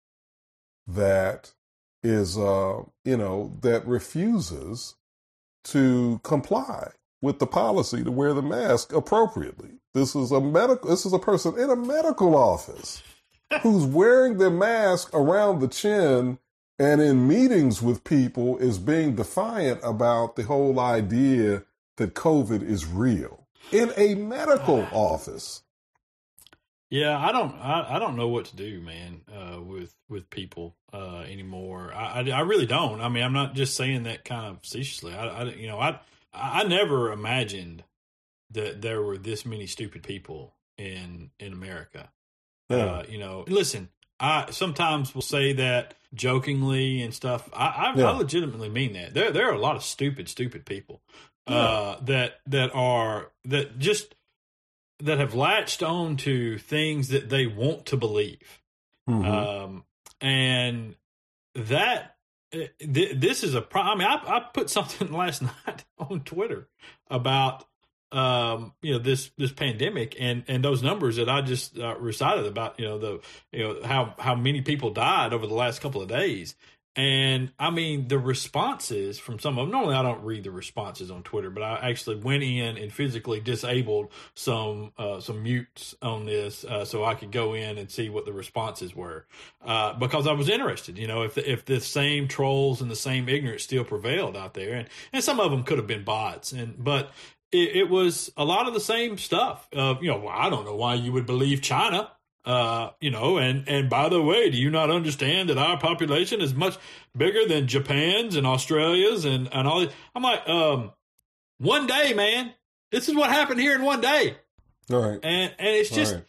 that 0.85 1.53
is, 2.03 2.37
uh, 2.37 2.83
you 3.03 3.17
know, 3.17 3.57
that 3.61 3.85
refuses 3.85 4.95
to 5.65 6.21
comply 6.23 6.91
with 7.21 7.39
the 7.39 7.47
policy 7.47 8.03
to 8.03 8.11
wear 8.11 8.33
the 8.33 8.41
mask 8.41 8.93
appropriately. 8.93 9.79
This 9.93 10.15
is 10.15 10.31
a 10.31 10.39
medical 10.41 10.89
this 10.89 11.05
is 11.05 11.13
a 11.13 11.19
person 11.19 11.57
in 11.57 11.69
a 11.69 11.75
medical 11.75 12.35
office 12.35 13.01
who's 13.61 13.85
wearing 13.85 14.37
their 14.37 14.51
mask 14.51 15.09
around 15.13 15.59
the 15.59 15.67
chin 15.67 16.39
and 16.79 17.01
in 17.01 17.27
meetings 17.27 17.81
with 17.81 18.03
people 18.03 18.57
is 18.57 18.77
being 18.77 19.15
defiant 19.15 19.79
about 19.83 20.35
the 20.35 20.43
whole 20.43 20.79
idea 20.79 21.63
that 21.97 22.13
COVID 22.13 22.61
is 22.61 22.85
real 22.85 23.47
in 23.71 23.91
a 23.97 24.15
medical 24.15 24.87
office. 24.91 25.63
Yeah, 26.89 27.17
I 27.17 27.33
don't, 27.33 27.53
I, 27.55 27.95
I 27.95 27.99
don't 27.99 28.15
know 28.15 28.29
what 28.29 28.45
to 28.45 28.55
do, 28.55 28.79
man, 28.79 29.21
uh, 29.33 29.61
with 29.61 29.93
with 30.07 30.29
people 30.29 30.77
uh, 30.93 31.25
anymore. 31.27 31.91
I, 31.93 32.21
I, 32.21 32.29
I, 32.29 32.39
really 32.41 32.65
don't. 32.65 33.01
I 33.01 33.09
mean, 33.09 33.23
I'm 33.23 33.33
not 33.33 33.55
just 33.55 33.75
saying 33.75 34.03
that 34.03 34.23
kind 34.23 34.45
of 34.45 34.61
facetiously. 34.61 35.13
I, 35.13 35.27
I 35.27 35.43
you 35.43 35.67
know, 35.67 35.81
I 35.81 35.99
I 36.39 36.63
never 36.63 37.11
imagined 37.11 37.83
that 38.51 38.81
there 38.81 39.01
were 39.01 39.17
this 39.17 39.45
many 39.45 39.67
stupid 39.67 40.03
people 40.03 40.53
in 40.77 41.31
in 41.39 41.53
America. 41.53 42.09
Yeah. 42.69 42.77
Uh, 42.77 43.03
you 43.07 43.17
know, 43.17 43.45
listen, 43.47 43.89
I 44.19 44.51
sometimes 44.51 45.13
will 45.13 45.21
say 45.21 45.53
that 45.53 45.93
jokingly 46.13 47.01
and 47.01 47.13
stuff. 47.13 47.49
I, 47.53 47.67
I, 47.67 47.93
yeah. 47.95 48.11
I, 48.11 48.17
legitimately 48.17 48.69
mean 48.69 48.93
that. 48.93 49.13
There 49.13 49.31
there 49.31 49.49
are 49.49 49.53
a 49.53 49.59
lot 49.59 49.75
of 49.75 49.83
stupid, 49.83 50.27
stupid 50.29 50.65
people 50.65 51.01
yeah. 51.47 51.55
uh, 51.55 51.99
that 52.01 52.39
that 52.47 52.71
are 52.73 53.31
that 53.45 53.79
just 53.79 54.15
that 54.99 55.19
have 55.19 55.33
latched 55.33 55.83
on 55.83 56.17
to 56.17 56.57
things 56.57 57.09
that 57.09 57.29
they 57.29 57.45
want 57.45 57.85
to 57.87 57.97
believe, 57.97 58.61
mm-hmm. 59.07 59.25
um, 59.25 59.83
and 60.19 60.95
that 61.53 62.16
this 62.79 63.43
is 63.43 63.55
a 63.55 63.61
problem. 63.61 64.01
I, 64.01 64.15
mean, 64.17 64.21
I, 64.25 64.37
I 64.37 64.39
put 64.53 64.69
something 64.69 65.11
last 65.11 65.41
night 65.41 65.85
on 65.97 66.21
Twitter 66.21 66.67
about 67.09 67.65
um, 68.11 68.73
you 68.81 68.93
know 68.93 68.99
this 68.99 69.31
this 69.37 69.51
pandemic 69.51 70.15
and 70.17 70.43
and 70.47 70.63
those 70.63 70.81
numbers 70.81 71.17
that 71.17 71.29
I 71.29 71.41
just 71.41 71.77
uh, 71.77 71.97
recited 71.97 72.45
about 72.45 72.79
you 72.79 72.85
know 72.85 72.97
the 72.97 73.19
you 73.51 73.63
know 73.63 73.83
how 73.83 74.15
how 74.17 74.35
many 74.35 74.61
people 74.61 74.91
died 74.91 75.33
over 75.33 75.45
the 75.45 75.53
last 75.53 75.81
couple 75.81 76.01
of 76.01 76.07
days 76.07 76.55
and 76.97 77.51
I 77.59 77.69
mean, 77.69 78.07
the 78.07 78.17
responses 78.17 79.19
from 79.19 79.37
some 79.37 79.59
of 79.59 79.65
them, 79.67 79.71
normally 79.71 79.95
I 79.95 80.01
don't 80.01 80.23
read 80.23 80.43
the 80.43 80.51
responses 80.51 81.11
on 81.11 81.21
Twitter, 81.21 81.51
but 81.51 81.61
I 81.61 81.91
actually 81.91 82.15
went 82.15 82.41
in 82.41 82.75
and 82.75 82.91
physically 82.91 83.39
disabled 83.39 84.09
some, 84.33 84.93
uh, 84.97 85.19
some 85.19 85.43
mutes 85.43 85.95
on 86.01 86.25
this, 86.25 86.65
uh, 86.65 86.85
so 86.85 87.05
I 87.05 87.13
could 87.13 87.31
go 87.31 87.53
in 87.53 87.77
and 87.77 87.91
see 87.91 88.09
what 88.09 88.25
the 88.25 88.33
responses 88.33 88.95
were, 88.95 89.27
uh, 89.63 89.93
because 89.93 90.25
I 90.25 90.33
was 90.33 90.49
interested, 90.49 90.97
you 90.97 91.05
know, 91.05 91.21
if 91.21 91.35
the, 91.35 91.49
if 91.49 91.65
the 91.65 91.79
same 91.79 92.27
trolls 92.27 92.81
and 92.81 92.89
the 92.89 92.95
same 92.95 93.29
ignorance 93.29 93.61
still 93.61 93.83
prevailed 93.83 94.35
out 94.35 94.55
there. 94.55 94.73
And, 94.73 94.89
and 95.13 95.23
some 95.23 95.39
of 95.39 95.51
them 95.51 95.63
could 95.63 95.77
have 95.77 95.87
been 95.87 96.03
bots. 96.03 96.51
And, 96.51 96.83
but 96.83 97.11
it, 97.51 97.75
it 97.75 97.89
was 97.89 98.31
a 98.35 98.43
lot 98.43 98.67
of 98.67 98.73
the 98.73 98.79
same 98.79 99.19
stuff 99.19 99.67
of, 99.71 100.01
you 100.01 100.09
know, 100.09 100.17
well, 100.17 100.35
I 100.35 100.49
don't 100.49 100.65
know 100.65 100.75
why 100.75 100.95
you 100.95 101.11
would 101.11 101.27
believe 101.27 101.61
China 101.61 102.11
Uh, 102.47 102.91
you 103.01 103.11
know, 103.11 103.37
and 103.37 103.67
and 103.67 103.89
by 103.89 104.07
the 104.07 104.21
way, 104.21 104.49
do 104.49 104.57
you 104.57 104.69
not 104.69 104.89
understand 104.89 105.49
that 105.49 105.57
our 105.57 105.77
population 105.77 106.39
is 106.39 106.53
much 106.53 106.77
bigger 107.15 107.45
than 107.45 107.67
Japan's 107.67 108.37
and 108.37 108.47
Australia's 108.47 109.25
and 109.25 109.49
and 109.51 109.67
all? 109.67 109.85
I'm 110.15 110.23
like, 110.23 110.47
um, 110.47 110.93
one 111.57 111.87
day, 111.87 112.13
man, 112.13 112.53
this 112.89 113.09
is 113.09 113.15
what 113.15 113.29
happened 113.31 113.59
here 113.59 113.75
in 113.75 113.83
one 113.83 113.99
day. 113.99 114.37
All 114.89 115.01
right, 115.01 115.19
and 115.21 115.53
and 115.59 115.75
it's 115.75 115.89
just 115.89 116.15
right. 116.15 116.23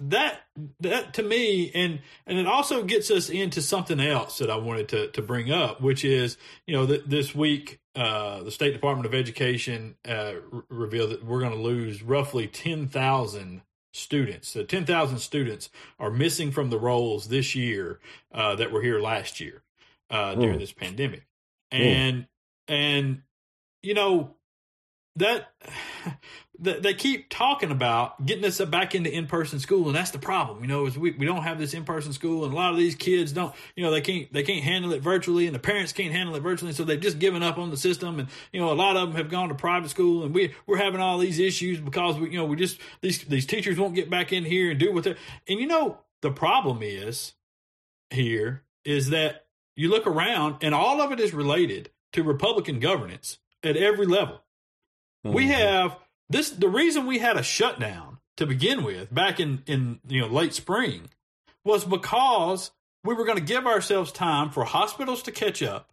that 0.00 0.40
that 0.80 1.14
to 1.14 1.22
me, 1.22 1.70
and 1.72 2.00
and 2.26 2.36
it 2.36 2.48
also 2.48 2.82
gets 2.82 3.08
us 3.12 3.30
into 3.30 3.62
something 3.62 4.00
else 4.00 4.38
that 4.38 4.50
I 4.50 4.56
wanted 4.56 4.88
to 4.88 5.12
to 5.12 5.22
bring 5.22 5.52
up, 5.52 5.80
which 5.80 6.04
is 6.04 6.36
you 6.66 6.74
know 6.74 6.84
th- 6.84 7.04
this 7.06 7.32
week 7.32 7.78
uh, 7.94 8.42
the 8.42 8.50
State 8.50 8.72
Department 8.72 9.06
of 9.06 9.14
Education 9.14 9.94
uh, 10.04 10.32
revealed 10.68 11.10
that 11.10 11.24
we're 11.24 11.38
going 11.38 11.52
to 11.52 11.62
lose 11.62 12.02
roughly 12.02 12.48
ten 12.48 12.88
thousand 12.88 13.62
students. 13.92 14.48
So 14.48 14.62
10,000 14.62 15.18
students 15.18 15.70
are 15.98 16.10
missing 16.10 16.50
from 16.50 16.70
the 16.70 16.78
rolls 16.78 17.28
this 17.28 17.54
year 17.54 18.00
uh, 18.32 18.54
that 18.56 18.72
were 18.72 18.82
here 18.82 19.00
last 19.00 19.40
year 19.40 19.62
uh, 20.10 20.34
during 20.34 20.56
mm. 20.56 20.60
this 20.60 20.72
pandemic. 20.72 21.26
And, 21.70 22.22
mm. 22.22 22.26
and, 22.68 23.22
you 23.82 23.94
know, 23.94 24.34
that 25.16 25.52
they 26.60 26.92
keep 26.92 27.30
talking 27.30 27.70
about 27.70 28.24
getting 28.24 28.44
us 28.44 28.60
back 28.60 28.94
into 28.94 29.10
in-person 29.10 29.58
school 29.58 29.86
and 29.86 29.96
that's 29.96 30.10
the 30.10 30.18
problem 30.18 30.60
you 30.60 30.66
know 30.66 30.86
is 30.86 30.98
we, 30.98 31.10
we 31.12 31.24
don't 31.24 31.42
have 31.42 31.58
this 31.58 31.72
in-person 31.72 32.12
school 32.12 32.44
and 32.44 32.52
a 32.52 32.56
lot 32.56 32.70
of 32.70 32.76
these 32.76 32.94
kids 32.94 33.32
don't 33.32 33.54
you 33.74 33.82
know 33.82 33.90
they 33.90 34.00
can't 34.00 34.32
they 34.32 34.42
can't 34.42 34.62
handle 34.62 34.92
it 34.92 35.00
virtually 35.00 35.46
and 35.46 35.54
the 35.54 35.60
parents 35.60 35.92
can't 35.92 36.12
handle 36.12 36.34
it 36.34 36.40
virtually 36.40 36.72
so 36.72 36.84
they've 36.84 37.00
just 37.00 37.18
given 37.18 37.42
up 37.42 37.58
on 37.58 37.70
the 37.70 37.76
system 37.76 38.18
and 38.18 38.28
you 38.52 38.60
know 38.60 38.70
a 38.70 38.74
lot 38.74 38.96
of 38.96 39.08
them 39.08 39.16
have 39.16 39.30
gone 39.30 39.48
to 39.48 39.54
private 39.54 39.88
school 39.88 40.22
and 40.22 40.34
we 40.34 40.54
we're 40.66 40.76
having 40.76 41.00
all 41.00 41.18
these 41.18 41.38
issues 41.38 41.80
because 41.80 42.18
we 42.18 42.30
you 42.30 42.36
know 42.36 42.44
we 42.44 42.56
just 42.56 42.78
these 43.00 43.24
these 43.24 43.46
teachers 43.46 43.78
won't 43.78 43.94
get 43.94 44.10
back 44.10 44.32
in 44.32 44.44
here 44.44 44.70
and 44.70 44.78
do 44.78 44.92
what 44.92 45.04
they 45.04 45.16
and 45.48 45.60
you 45.60 45.66
know 45.66 45.98
the 46.20 46.30
problem 46.30 46.80
is 46.82 47.34
here 48.10 48.62
is 48.84 49.10
that 49.10 49.46
you 49.76 49.88
look 49.88 50.06
around 50.06 50.56
and 50.60 50.74
all 50.74 51.00
of 51.00 51.10
it 51.10 51.20
is 51.20 51.32
related 51.32 51.90
to 52.12 52.22
republican 52.22 52.80
governance 52.80 53.38
at 53.64 53.76
every 53.76 54.06
level 54.06 54.40
Mm-hmm. 55.24 55.36
We 55.36 55.48
have 55.48 55.96
this. 56.30 56.50
The 56.50 56.68
reason 56.68 57.06
we 57.06 57.18
had 57.18 57.36
a 57.36 57.42
shutdown 57.42 58.18
to 58.38 58.46
begin 58.46 58.82
with 58.82 59.12
back 59.12 59.38
in 59.38 59.62
in 59.66 60.00
you 60.08 60.22
know 60.22 60.26
late 60.26 60.54
spring 60.54 61.10
was 61.64 61.84
because 61.84 62.70
we 63.04 63.14
were 63.14 63.24
going 63.24 63.38
to 63.38 63.44
give 63.44 63.66
ourselves 63.66 64.12
time 64.12 64.50
for 64.50 64.64
hospitals 64.64 65.22
to 65.24 65.32
catch 65.32 65.62
up 65.62 65.90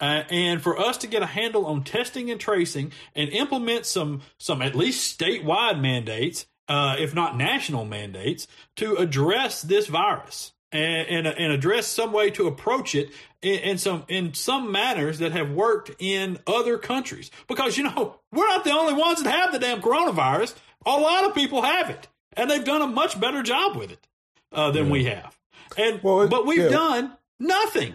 uh, 0.00 0.24
and 0.30 0.62
for 0.62 0.78
us 0.78 0.98
to 0.98 1.06
get 1.06 1.22
a 1.22 1.26
handle 1.26 1.66
on 1.66 1.84
testing 1.84 2.30
and 2.30 2.40
tracing 2.40 2.92
and 3.14 3.30
implement 3.30 3.86
some 3.86 4.20
some 4.38 4.60
at 4.62 4.74
least 4.74 5.18
statewide 5.18 5.80
mandates 5.80 6.46
uh, 6.68 6.96
if 6.98 7.14
not 7.14 7.36
national 7.36 7.84
mandates 7.84 8.46
to 8.76 8.94
address 8.96 9.62
this 9.62 9.86
virus 9.86 10.52
and, 10.72 11.08
and, 11.08 11.26
and 11.26 11.52
address 11.52 11.86
some 11.86 12.12
way 12.12 12.30
to 12.30 12.46
approach 12.46 12.94
it 12.94 13.10
in, 13.42 13.58
in, 13.60 13.78
some 13.78 14.04
in 14.08 14.34
some 14.34 14.70
manners 14.70 15.18
that 15.18 15.32
have 15.32 15.50
worked 15.50 15.90
in 15.98 16.38
other 16.46 16.78
countries. 16.78 17.30
Because 17.48 17.76
you 17.78 17.84
know 17.84 18.20
we're 18.32 18.48
not 18.48 18.64
the 18.64 18.72
only 18.72 18.94
ones 18.94 19.22
that 19.22 19.30
have 19.30 19.52
the 19.52 19.58
damn 19.58 19.80
coronavirus. 19.80 20.54
A 20.86 20.90
lot 20.90 21.24
of 21.24 21.34
people 21.34 21.62
have 21.62 21.90
it, 21.90 22.08
and 22.34 22.50
they've 22.50 22.64
done 22.64 22.82
a 22.82 22.86
much 22.86 23.20
better 23.20 23.42
job 23.42 23.76
with 23.76 23.90
it 23.90 24.06
uh, 24.52 24.70
than 24.70 24.86
yeah. 24.86 24.92
we 24.92 25.04
have. 25.04 25.38
And 25.76 26.02
well, 26.02 26.22
it, 26.22 26.30
but 26.30 26.46
we've 26.46 26.58
yeah. 26.58 26.68
done 26.68 27.16
nothing. 27.38 27.94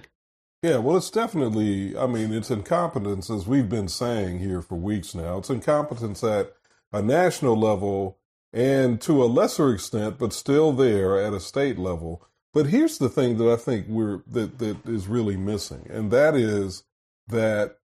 Yeah, 0.61 0.77
well, 0.77 0.97
it's 0.97 1.11
definitely. 1.11 1.97
I 1.97 2.07
mean, 2.07 2.33
it's 2.33 2.51
incompetence, 2.51 3.29
as 3.29 3.45
we've 3.45 3.69
been 3.69 3.87
saying 3.87 4.39
here 4.39 4.61
for 4.61 4.75
weeks 4.75 5.13
now. 5.13 5.37
It's 5.37 5.49
incompetence 5.49 6.23
at 6.23 6.53
a 6.91 7.01
national 7.01 7.57
level 7.57 8.17
and 8.55 9.01
to 9.01 9.21
a 9.21 9.25
lesser 9.25 9.73
extent, 9.73 10.17
but 10.17 10.31
still 10.31 10.71
there 10.71 11.19
at 11.19 11.33
a 11.33 11.41
state 11.41 11.77
level 11.77 12.25
but 12.55 12.67
here's 12.67 12.99
the 12.99 13.09
thing 13.09 13.37
that 13.37 13.51
I 13.51 13.57
think 13.57 13.85
we're 13.89 14.23
that 14.27 14.59
that 14.59 14.87
is 14.87 15.07
really 15.07 15.35
missing, 15.35 15.85
and 15.89 16.09
that 16.11 16.35
is 16.35 16.85
that 17.27 17.79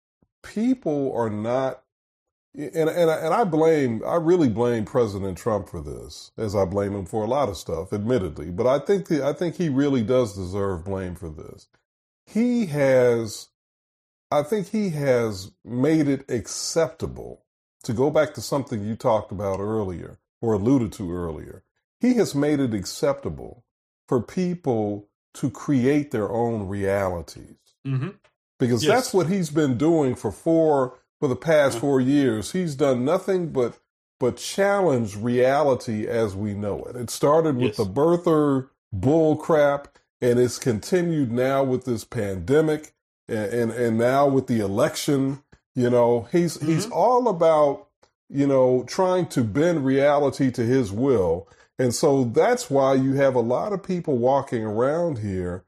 people 0.44 1.12
are 1.16 1.32
not 1.32 1.82
and 2.54 2.76
and 2.76 3.10
and 3.10 3.34
I 3.34 3.44
blame 3.46 4.04
I 4.06 4.18
really 4.18 4.48
blame 4.48 4.86
President 4.86 5.40
Trump 5.40 5.70
for 5.70 5.82
this, 5.82 6.32
as 6.38 6.56
I 6.56 6.66
blame 6.66 6.94
him 6.94 7.08
for 7.08 7.24
a 7.24 7.28
lot 7.28 7.50
of 7.50 7.58
stuff, 7.58 7.92
admittedly. 7.92 8.52
But 8.52 8.68
I 8.68 8.78
think 8.78 9.08
the, 9.08 9.26
I 9.26 9.34
think 9.34 9.56
he 9.56 9.70
really 9.70 10.04
does 10.04 10.36
deserve 10.36 10.86
blame 10.86 11.16
for 11.16 11.30
this. 11.30 11.68
He 12.28 12.68
has, 12.68 13.48
I 14.30 14.44
think 14.44 14.68
he 14.68 14.92
has 14.92 15.52
made 15.66 16.08
it 16.08 16.30
acceptable 16.30 17.44
to 17.86 17.94
go 17.94 18.12
back 18.12 18.36
to 18.36 18.42
something 18.42 18.86
you 18.86 18.96
talked 18.96 19.32
about 19.32 19.60
earlier 19.60 20.20
or 20.42 20.54
alluded 20.54 20.92
to 20.94 21.12
earlier. 21.12 21.64
He 22.00 22.14
has 22.14 22.36
made 22.36 22.60
it 22.60 22.76
acceptable 22.76 23.64
for 24.10 24.20
people 24.20 25.08
to 25.36 25.52
create 25.52 26.10
their 26.10 26.32
own 26.32 26.68
realities. 26.68 27.58
Mm-hmm. 27.86 28.10
Because 28.58 28.84
yes. 28.84 28.92
that's 28.92 29.14
what 29.14 29.28
he's 29.28 29.52
been 29.52 29.78
doing 29.78 30.16
for 30.16 30.32
four 30.32 30.98
for 31.20 31.28
the 31.28 31.36
past 31.36 31.74
mm-hmm. 31.74 31.82
four 31.82 32.02
years. 32.02 32.52
He's 32.52 32.74
done 32.74 33.06
nothing 33.06 33.52
but 33.52 33.78
but 34.20 34.36
challenge 34.36 35.16
reality 35.16 36.08
as 36.08 36.36
we 36.36 36.56
know 36.56 36.84
it. 36.86 36.96
It 36.96 37.12
started 37.12 37.56
with 37.56 37.68
yes. 37.68 37.78
the 37.78 37.86
birther 37.86 38.70
bull 38.92 39.38
crap, 39.38 39.88
and 40.22 40.40
it's 40.40 40.58
continued 40.58 41.32
now 41.32 41.64
with 41.64 41.86
this 41.86 42.04
pandemic, 42.04 42.94
and 43.28 43.54
and, 43.54 43.72
and 43.72 43.98
now 44.00 44.28
with 44.28 44.48
the 44.48 44.60
election. 44.60 45.44
You 45.76 45.92
know, 45.92 46.28
he's 46.32 46.58
mm-hmm. 46.58 46.66
he's 46.66 46.90
all 46.90 47.28
about 47.28 47.88
you 48.28 48.48
know 48.48 48.84
trying 48.88 49.28
to 49.28 49.44
bend 49.44 49.86
reality 49.86 50.50
to 50.50 50.64
his 50.64 50.92
will 50.92 51.48
and 51.80 51.96
so 51.96 52.26
that's 52.26 52.70
why 52.70 52.94
you 52.94 53.14
have 53.14 53.36
a 53.36 53.40
lot 53.40 53.72
of 53.72 53.82
people 53.82 54.18
walking 54.18 54.64
around 54.64 55.20
here 55.20 55.64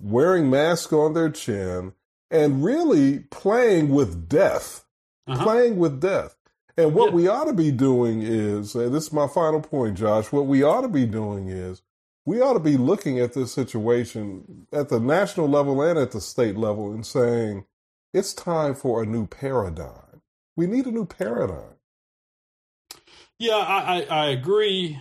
wearing 0.00 0.48
masks 0.48 0.92
on 0.92 1.12
their 1.12 1.30
chin 1.30 1.92
and 2.30 2.64
really 2.64 3.20
playing 3.30 3.88
with 3.88 4.28
death, 4.28 4.84
uh-huh. 5.26 5.42
playing 5.42 5.76
with 5.76 6.00
death. 6.00 6.36
And 6.76 6.94
what 6.94 7.10
yeah. 7.10 7.16
we 7.16 7.28
ought 7.28 7.46
to 7.46 7.52
be 7.52 7.72
doing 7.72 8.22
is, 8.22 8.74
and 8.74 8.94
this 8.94 9.06
is 9.06 9.12
my 9.12 9.26
final 9.26 9.60
point, 9.60 9.96
Josh, 9.96 10.30
what 10.30 10.46
we 10.46 10.62
ought 10.62 10.82
to 10.82 10.88
be 10.88 11.06
doing 11.06 11.48
is 11.48 11.82
we 12.24 12.40
ought 12.40 12.52
to 12.52 12.60
be 12.60 12.76
looking 12.76 13.18
at 13.18 13.32
this 13.32 13.52
situation 13.52 14.66
at 14.72 14.88
the 14.88 15.00
national 15.00 15.48
level 15.48 15.82
and 15.82 15.98
at 15.98 16.12
the 16.12 16.20
state 16.20 16.56
level 16.56 16.92
and 16.92 17.04
saying, 17.04 17.64
it's 18.12 18.34
time 18.34 18.74
for 18.74 19.02
a 19.02 19.06
new 19.06 19.26
paradigm. 19.26 20.22
We 20.54 20.66
need 20.66 20.86
a 20.86 20.92
new 20.92 21.06
paradigm. 21.06 21.76
Yeah, 23.38 23.56
I, 23.56 24.06
I, 24.08 24.24
I 24.24 24.26
agree 24.28 24.98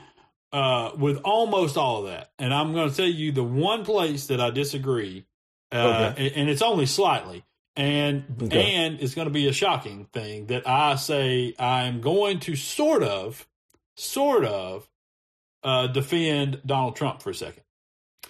uh, 0.55 0.91
with 0.97 1.17
almost 1.25 1.75
all 1.75 2.05
of 2.05 2.05
that. 2.05 2.31
And 2.39 2.53
I'm 2.53 2.71
going 2.71 2.89
to 2.89 2.95
tell 2.95 3.05
you 3.05 3.33
the 3.33 3.43
one 3.43 3.83
place 3.83 4.27
that 4.27 4.39
I 4.39 4.51
disagree, 4.51 5.25
uh, 5.73 6.13
okay. 6.13 6.27
and, 6.27 6.37
and, 6.37 6.49
it's 6.49 6.61
only 6.61 6.85
slightly, 6.85 7.43
and 7.75 8.23
okay. 8.41 8.73
and 8.75 9.01
it's 9.01 9.13
going 9.15 9.27
to 9.27 9.33
be 9.33 9.49
a 9.49 9.51
shocking 9.51 10.05
thing 10.13 10.45
that 10.45 10.65
I 10.65 10.95
say 10.95 11.53
I'm 11.59 11.99
going 11.99 12.39
to 12.41 12.55
sort 12.55 13.03
of, 13.03 13.45
sort 13.97 14.45
of, 14.45 14.87
uh, 15.61 15.87
defend 15.87 16.61
Donald 16.65 16.95
Trump 16.95 17.21
for 17.21 17.31
a 17.31 17.35
second. 17.35 17.63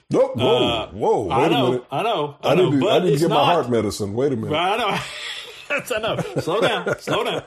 No, 0.10 0.30
whoa, 0.30 0.68
uh, 0.68 0.88
whoa! 0.94 1.22
Wait 1.28 1.36
I 1.36 1.48
know, 1.48 1.66
a 1.66 1.70
minute. 1.70 1.86
I 1.92 2.04
know, 2.04 2.38
I, 2.42 2.52
I 2.52 2.56
know. 2.56 2.72
To, 2.72 2.90
I 2.90 3.00
need 3.00 3.12
to 3.12 3.20
get 3.20 3.30
not, 3.30 3.36
my 3.36 3.54
heart 3.54 3.70
medicine. 3.70 4.16
Wait 4.16 4.34
a 4.34 4.36
minute. 4.36 4.56
I 4.56 4.78
know. 4.78 4.98
I 5.96 6.00
know. 6.00 6.42
Slow 6.42 6.62
down. 6.62 7.00
Slow 7.00 7.24
down. 7.24 7.44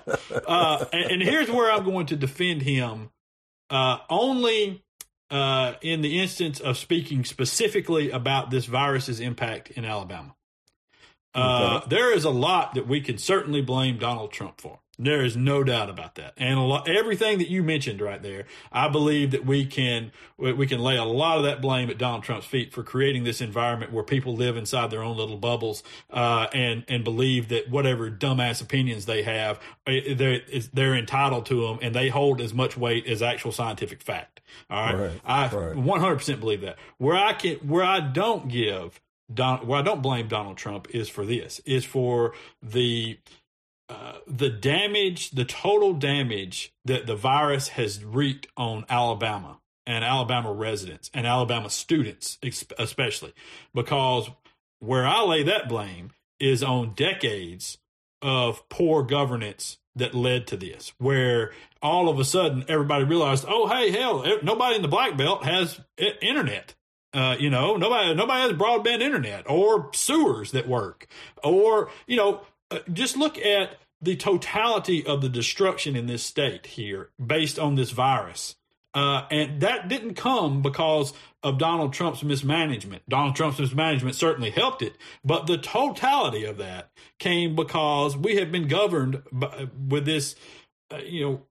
Uh, 0.46 0.84
and, 0.92 1.12
and, 1.12 1.22
here's 1.22 1.50
where 1.50 1.72
I'm 1.72 1.84
going 1.84 2.06
to 2.06 2.16
defend 2.16 2.62
him 2.62 3.10
uh, 3.70 3.98
only 4.08 4.82
uh, 5.30 5.74
in 5.82 6.00
the 6.00 6.18
instance 6.18 6.60
of 6.60 6.76
speaking 6.76 7.24
specifically 7.24 8.10
about 8.10 8.50
this 8.50 8.66
virus's 8.66 9.20
impact 9.20 9.70
in 9.70 9.84
Alabama. 9.84 10.34
Uh, 11.34 11.86
there 11.86 12.12
is 12.12 12.24
a 12.24 12.30
lot 12.30 12.74
that 12.74 12.88
we 12.88 13.00
can 13.00 13.18
certainly 13.18 13.60
blame 13.60 13.98
Donald 13.98 14.32
Trump 14.32 14.60
for. 14.60 14.80
There 14.98 15.24
is 15.24 15.36
no 15.36 15.62
doubt 15.62 15.90
about 15.90 16.16
that, 16.16 16.34
and 16.36 16.58
lot, 16.58 16.88
everything 16.88 17.38
that 17.38 17.48
you 17.48 17.62
mentioned 17.62 18.00
right 18.00 18.20
there, 18.20 18.46
I 18.72 18.88
believe 18.88 19.30
that 19.30 19.46
we 19.46 19.64
can 19.64 20.10
we 20.36 20.66
can 20.66 20.80
lay 20.80 20.96
a 20.96 21.04
lot 21.04 21.38
of 21.38 21.44
that 21.44 21.60
blame 21.60 21.88
at 21.88 21.98
Donald 21.98 22.24
Trump's 22.24 22.46
feet 22.46 22.72
for 22.72 22.82
creating 22.82 23.22
this 23.22 23.40
environment 23.40 23.92
where 23.92 24.02
people 24.02 24.34
live 24.34 24.56
inside 24.56 24.90
their 24.90 25.02
own 25.02 25.16
little 25.16 25.36
bubbles 25.36 25.84
uh, 26.10 26.48
and 26.52 26.84
and 26.88 27.04
believe 27.04 27.48
that 27.48 27.70
whatever 27.70 28.10
dumbass 28.10 28.60
opinions 28.60 29.06
they 29.06 29.22
have, 29.22 29.60
eh, 29.86 30.14
they're 30.14 30.40
they're 30.72 30.96
entitled 30.96 31.46
to 31.46 31.66
them, 31.66 31.78
and 31.80 31.94
they 31.94 32.08
hold 32.08 32.40
as 32.40 32.52
much 32.52 32.76
weight 32.76 33.06
as 33.06 33.22
actual 33.22 33.52
scientific 33.52 34.02
fact. 34.02 34.40
All 34.68 34.94
right, 34.94 35.10
right 35.10 35.20
I 35.24 35.48
100% 35.48 36.40
believe 36.40 36.62
that. 36.62 36.76
Where 36.96 37.16
I 37.16 37.34
can 37.34 37.56
where 37.58 37.84
I 37.84 38.00
don't 38.00 38.48
give 38.48 39.00
Don, 39.32 39.66
where 39.66 39.78
I 39.78 39.82
don't 39.82 40.00
blame 40.00 40.28
Donald 40.28 40.56
Trump 40.56 40.88
is 40.94 41.08
for 41.08 41.24
this, 41.26 41.60
is 41.66 41.84
for 41.84 42.32
the 42.62 43.18
the 44.26 44.50
damage, 44.50 45.30
the 45.30 45.44
total 45.44 45.94
damage 45.94 46.72
that 46.84 47.06
the 47.06 47.16
virus 47.16 47.68
has 47.68 48.04
wreaked 48.04 48.46
on 48.56 48.84
Alabama 48.88 49.60
and 49.86 50.04
Alabama 50.04 50.52
residents 50.52 51.10
and 51.14 51.26
Alabama 51.26 51.70
students, 51.70 52.38
especially 52.78 53.32
because 53.74 54.30
where 54.80 55.06
I 55.06 55.22
lay 55.22 55.42
that 55.44 55.68
blame 55.68 56.10
is 56.38 56.62
on 56.62 56.94
decades 56.94 57.78
of 58.22 58.68
poor 58.68 59.02
governance 59.02 59.78
that 59.96 60.14
led 60.14 60.46
to 60.48 60.56
this, 60.56 60.92
where 60.98 61.52
all 61.82 62.08
of 62.08 62.20
a 62.20 62.24
sudden 62.24 62.64
everybody 62.68 63.04
realized, 63.04 63.44
oh, 63.48 63.66
hey, 63.68 63.90
hell, 63.90 64.24
nobody 64.42 64.76
in 64.76 64.82
the 64.82 64.88
black 64.88 65.16
belt 65.16 65.44
has 65.44 65.80
internet. 65.96 66.74
Uh, 67.14 67.34
you 67.38 67.48
know, 67.48 67.76
nobody 67.76 68.14
nobody 68.14 68.42
has 68.42 68.52
broadband 68.52 69.00
internet 69.00 69.48
or 69.48 69.90
sewers 69.94 70.52
that 70.52 70.68
work, 70.68 71.06
or 71.42 71.88
you 72.06 72.18
know, 72.18 72.42
just 72.92 73.16
look 73.16 73.38
at 73.38 73.78
the 74.00 74.16
totality 74.16 75.04
of 75.04 75.22
the 75.22 75.28
destruction 75.28 75.96
in 75.96 76.06
this 76.06 76.22
state 76.22 76.66
here 76.66 77.10
based 77.24 77.58
on 77.58 77.74
this 77.74 77.90
virus. 77.90 78.56
Uh, 78.94 79.26
and 79.30 79.60
that 79.60 79.88
didn't 79.88 80.14
come 80.14 80.62
because 80.62 81.12
of 81.42 81.58
Donald 81.58 81.92
Trump's 81.92 82.22
mismanagement. 82.22 83.02
Donald 83.08 83.36
Trump's 83.36 83.58
mismanagement 83.58 84.16
certainly 84.16 84.50
helped 84.50 84.82
it, 84.82 84.96
but 85.24 85.46
the 85.46 85.58
totality 85.58 86.44
of 86.44 86.58
that 86.58 86.90
came 87.18 87.54
because 87.54 88.16
we 88.16 88.36
have 88.36 88.50
been 88.50 88.66
governed 88.66 89.22
by, 89.30 89.68
with 89.88 90.04
this, 90.04 90.34
uh, 90.90 90.98
you 90.98 91.24
know, 91.24 91.42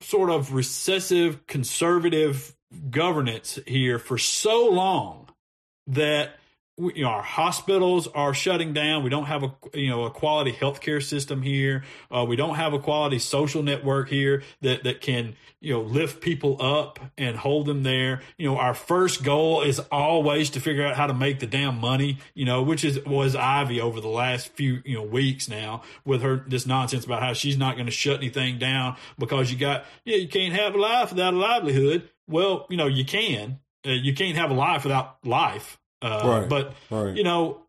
sort 0.00 0.30
of 0.30 0.54
recessive 0.54 1.46
conservative 1.46 2.56
governance 2.88 3.58
here 3.66 3.98
for 3.98 4.16
so 4.16 4.68
long 4.68 5.28
that 5.86 6.36
we, 6.78 6.94
you 6.94 7.02
know, 7.02 7.10
our 7.10 7.22
hospitals 7.22 8.06
are 8.06 8.32
shutting 8.32 8.72
down. 8.72 9.02
We 9.02 9.10
don't 9.10 9.26
have 9.26 9.42
a 9.42 9.52
you 9.74 9.88
know 9.90 10.04
a 10.04 10.10
quality 10.10 10.52
healthcare 10.52 11.02
system 11.02 11.42
here. 11.42 11.84
Uh, 12.10 12.24
we 12.24 12.36
don't 12.36 12.54
have 12.54 12.72
a 12.72 12.78
quality 12.78 13.18
social 13.18 13.62
network 13.62 14.08
here 14.08 14.42
that 14.62 14.84
that 14.84 15.00
can 15.00 15.34
you 15.60 15.74
know 15.74 15.82
lift 15.82 16.20
people 16.20 16.56
up 16.60 17.00
and 17.18 17.36
hold 17.36 17.66
them 17.66 17.82
there. 17.82 18.22
You 18.38 18.48
know, 18.48 18.56
our 18.56 18.74
first 18.74 19.24
goal 19.24 19.62
is 19.62 19.80
always 19.90 20.50
to 20.50 20.60
figure 20.60 20.86
out 20.86 20.96
how 20.96 21.08
to 21.08 21.14
make 21.14 21.40
the 21.40 21.46
damn 21.46 21.80
money. 21.80 22.18
You 22.34 22.44
know, 22.44 22.62
which 22.62 22.84
is 22.84 23.04
was 23.04 23.34
Ivey 23.34 23.80
over 23.80 24.00
the 24.00 24.08
last 24.08 24.52
few 24.52 24.80
you 24.84 24.94
know 24.94 25.02
weeks 25.02 25.48
now 25.48 25.82
with 26.04 26.22
her 26.22 26.44
this 26.46 26.66
nonsense 26.66 27.04
about 27.04 27.22
how 27.22 27.32
she's 27.32 27.58
not 27.58 27.74
going 27.74 27.86
to 27.86 27.92
shut 27.92 28.18
anything 28.18 28.58
down 28.58 28.96
because 29.18 29.50
you 29.50 29.58
got 29.58 29.84
yeah 30.04 30.16
you 30.16 30.28
can't 30.28 30.54
have 30.54 30.74
a 30.74 30.78
life 30.78 31.10
without 31.10 31.34
a 31.34 31.38
livelihood. 31.38 32.08
Well, 32.28 32.66
you 32.70 32.76
know 32.76 32.86
you 32.86 33.04
can. 33.04 33.58
Uh, 33.86 33.90
you 33.90 34.12
can't 34.12 34.36
have 34.36 34.50
a 34.50 34.54
life 34.54 34.82
without 34.82 35.24
life 35.24 35.78
uh, 36.02 36.22
right, 36.24 36.48
but 36.48 36.74
right. 36.90 37.16
you 37.16 37.24
know 37.24 37.62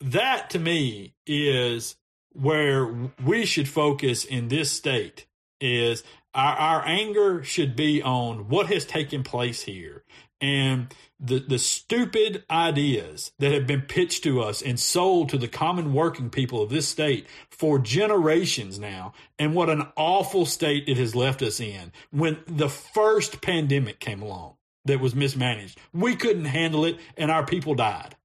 that 0.00 0.50
to 0.50 0.58
me 0.58 1.14
is 1.26 1.96
where 2.32 3.10
we 3.24 3.46
should 3.46 3.68
focus 3.68 4.24
in 4.24 4.48
this 4.48 4.70
state. 4.70 5.26
Is 5.58 6.04
our, 6.34 6.54
our 6.54 6.86
anger 6.86 7.42
should 7.42 7.76
be 7.76 8.02
on 8.02 8.48
what 8.48 8.66
has 8.66 8.84
taken 8.84 9.22
place 9.22 9.62
here 9.62 10.04
and 10.40 10.94
the 11.18 11.38
the 11.38 11.58
stupid 11.58 12.44
ideas 12.50 13.32
that 13.38 13.52
have 13.52 13.66
been 13.66 13.80
pitched 13.80 14.22
to 14.24 14.42
us 14.42 14.60
and 14.60 14.78
sold 14.78 15.30
to 15.30 15.38
the 15.38 15.48
common 15.48 15.94
working 15.94 16.28
people 16.28 16.62
of 16.62 16.68
this 16.68 16.88
state 16.88 17.26
for 17.48 17.78
generations 17.78 18.78
now 18.78 19.14
and 19.38 19.54
what 19.54 19.70
an 19.70 19.86
awful 19.96 20.44
state 20.44 20.84
it 20.86 20.98
has 20.98 21.14
left 21.14 21.40
us 21.40 21.58
in 21.58 21.90
when 22.10 22.36
the 22.46 22.68
first 22.68 23.40
pandemic 23.40 23.98
came 23.98 24.20
along 24.20 24.55
that 24.86 25.00
was 25.00 25.14
mismanaged. 25.14 25.78
We 25.92 26.16
couldn't 26.16 26.46
handle 26.46 26.84
it, 26.84 26.98
and 27.16 27.30
our 27.30 27.44
people 27.44 27.74
died. 27.74 28.16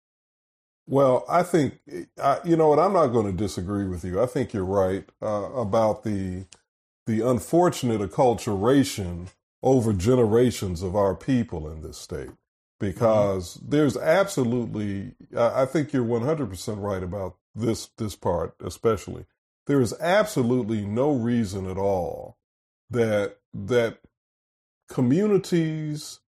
Well, 0.87 1.25
I 1.29 1.43
think 1.43 1.79
you 1.87 2.55
know 2.55 2.69
what. 2.69 2.79
I'm 2.79 2.93
not 2.93 3.07
going 3.07 3.25
to 3.25 3.31
disagree 3.31 3.85
with 3.85 4.03
you. 4.03 4.21
I 4.21 4.25
think 4.25 4.53
you're 4.53 4.65
right 4.65 5.07
uh, 5.21 5.51
about 5.53 6.03
the 6.03 6.45
the 7.05 7.27
unfortunate 7.27 8.01
acculturation 8.01 9.29
over 9.63 9.93
generations 9.93 10.81
of 10.81 10.95
our 10.95 11.15
people 11.15 11.69
in 11.69 11.81
this 11.81 11.97
state. 11.97 12.31
Because 12.79 13.57
mm-hmm. 13.57 13.69
there's 13.69 13.95
absolutely, 13.95 15.13
I 15.37 15.65
think 15.65 15.93
you're 15.93 16.03
100% 16.03 16.81
right 16.81 17.03
about 17.03 17.35
this 17.53 17.89
this 17.97 18.15
part, 18.15 18.55
especially. 18.59 19.25
There 19.67 19.81
is 19.81 19.93
absolutely 19.99 20.85
no 20.85 21.11
reason 21.11 21.69
at 21.69 21.77
all 21.77 22.37
that 22.89 23.37
that 23.53 23.99
communities 24.89 26.19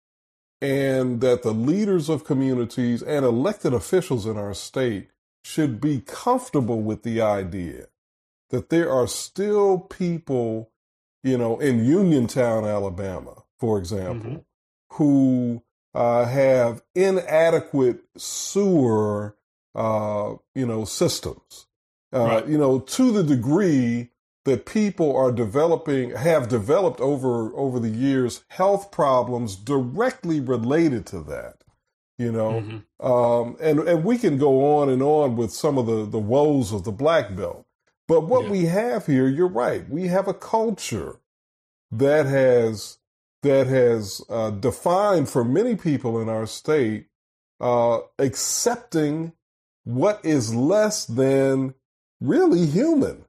and 0.62 1.20
that 1.20 1.42
the 1.42 1.52
leaders 1.52 2.08
of 2.08 2.24
communities 2.24 3.02
and 3.02 3.24
elected 3.24 3.74
officials 3.74 4.26
in 4.26 4.36
our 4.38 4.54
state 4.54 5.08
should 5.42 5.80
be 5.80 6.00
comfortable 6.00 6.80
with 6.80 7.02
the 7.02 7.20
idea 7.20 7.86
that 8.50 8.70
there 8.70 8.88
are 8.88 9.08
still 9.08 9.80
people, 9.80 10.70
you 11.24 11.36
know, 11.36 11.58
in 11.58 11.84
Uniontown, 11.84 12.64
Alabama, 12.64 13.42
for 13.58 13.76
example, 13.76 14.30
mm-hmm. 14.30 14.38
who 14.92 15.64
uh, 15.94 16.26
have 16.26 16.80
inadequate 16.94 18.04
sewer, 18.16 19.36
uh, 19.74 20.34
you 20.54 20.64
know, 20.64 20.84
systems. 20.84 21.66
Uh, 22.14 22.24
right. 22.24 22.46
You 22.46 22.58
know, 22.58 22.78
to 22.78 23.10
the 23.10 23.24
degree 23.24 24.10
that 24.44 24.66
people 24.66 25.16
are 25.16 25.32
developing 25.32 26.10
have 26.10 26.48
developed 26.48 27.00
over 27.00 27.54
over 27.56 27.78
the 27.78 27.88
years 27.88 28.44
health 28.48 28.90
problems 28.90 29.56
directly 29.56 30.40
related 30.40 31.06
to 31.06 31.20
that 31.20 31.62
you 32.18 32.32
know 32.32 32.52
mm-hmm. 32.52 33.06
um, 33.06 33.56
and 33.60 33.80
and 33.80 34.04
we 34.04 34.18
can 34.18 34.38
go 34.38 34.76
on 34.78 34.88
and 34.88 35.02
on 35.02 35.36
with 35.36 35.52
some 35.52 35.78
of 35.78 35.86
the 35.86 36.04
the 36.06 36.18
woes 36.18 36.72
of 36.72 36.84
the 36.84 36.92
black 36.92 37.34
belt 37.36 37.66
but 38.08 38.22
what 38.22 38.44
yeah. 38.44 38.50
we 38.50 38.64
have 38.64 39.06
here 39.06 39.28
you're 39.28 39.46
right 39.48 39.88
we 39.88 40.08
have 40.08 40.28
a 40.28 40.34
culture 40.34 41.20
that 41.90 42.26
has 42.26 42.98
that 43.42 43.66
has 43.66 44.22
uh, 44.28 44.50
defined 44.50 45.28
for 45.28 45.44
many 45.44 45.74
people 45.74 46.20
in 46.20 46.28
our 46.28 46.46
state 46.46 47.06
uh, 47.60 47.98
accepting 48.18 49.32
what 49.84 50.20
is 50.24 50.54
less 50.54 51.06
than 51.06 51.74
really 52.20 52.66
human 52.66 53.24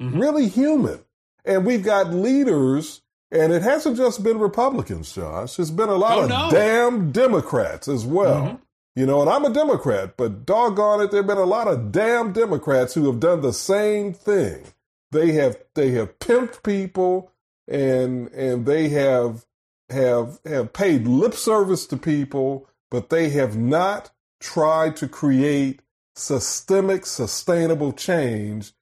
mm-hmm. 0.00 0.18
really 0.18 0.48
human. 0.48 1.00
And 1.44 1.64
we've 1.64 1.84
got 1.84 2.12
leaders, 2.12 3.00
and 3.30 3.52
it 3.52 3.62
hasn't 3.62 3.96
just 3.96 4.22
been 4.22 4.38
Republicans, 4.38 5.12
Josh. 5.12 5.58
It's 5.58 5.70
been 5.70 5.88
a 5.88 5.94
lot 5.94 6.18
oh, 6.18 6.22
of 6.24 6.28
no. 6.28 6.50
damn 6.50 7.10
Democrats 7.10 7.88
as 7.88 8.04
well. 8.04 8.42
Mm-hmm. 8.42 8.56
You 8.96 9.06
know, 9.06 9.20
and 9.20 9.30
I'm 9.30 9.44
a 9.44 9.50
Democrat, 9.50 10.16
but 10.16 10.44
doggone 10.44 11.00
it, 11.00 11.12
there 11.12 11.20
have 11.20 11.26
been 11.28 11.38
a 11.38 11.44
lot 11.44 11.68
of 11.68 11.92
damn 11.92 12.32
Democrats 12.32 12.94
who 12.94 13.06
have 13.06 13.20
done 13.20 13.42
the 13.42 13.52
same 13.52 14.12
thing. 14.12 14.64
They 15.12 15.32
have 15.32 15.56
they 15.74 15.92
have 15.92 16.18
pimped 16.18 16.64
people 16.64 17.30
and 17.68 18.28
and 18.32 18.66
they 18.66 18.88
have 18.88 19.46
have 19.90 20.40
have 20.44 20.72
paid 20.72 21.06
lip 21.06 21.34
service 21.34 21.86
to 21.86 21.96
people, 21.96 22.68
but 22.90 23.08
they 23.08 23.30
have 23.30 23.56
not 23.56 24.10
tried 24.40 24.96
to 24.96 25.08
create 25.08 25.80
systemic, 26.14 27.06
sustainable 27.06 27.92
change 27.92 28.72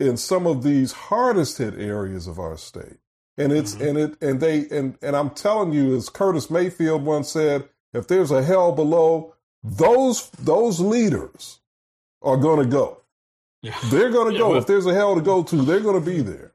in 0.00 0.16
some 0.16 0.46
of 0.46 0.62
these 0.62 0.92
hardest 0.92 1.58
hit 1.58 1.74
areas 1.78 2.26
of 2.26 2.38
our 2.38 2.56
state. 2.56 2.98
And 3.36 3.52
it's 3.52 3.74
mm-hmm. 3.74 3.86
and 3.86 3.98
it 3.98 4.22
and 4.22 4.40
they 4.40 4.68
and 4.68 4.96
and 5.02 5.16
I'm 5.16 5.30
telling 5.30 5.72
you, 5.72 5.96
as 5.96 6.08
Curtis 6.08 6.50
Mayfield 6.50 7.04
once 7.04 7.30
said, 7.30 7.68
if 7.92 8.06
there's 8.06 8.30
a 8.30 8.42
hell 8.42 8.72
below, 8.72 9.34
those 9.62 10.30
those 10.30 10.78
leaders 10.80 11.60
are 12.22 12.36
going 12.36 12.62
to 12.62 12.70
go. 12.70 13.00
Yeah. 13.62 13.76
They're 13.86 14.10
going 14.10 14.28
to 14.28 14.34
yeah, 14.34 14.40
go. 14.40 14.48
Well, 14.50 14.58
if 14.58 14.66
there's 14.66 14.86
a 14.86 14.94
hell 14.94 15.14
to 15.14 15.20
go 15.20 15.42
to, 15.42 15.56
they're 15.56 15.80
going 15.80 15.98
to 15.98 16.10
be 16.10 16.20
there. 16.20 16.52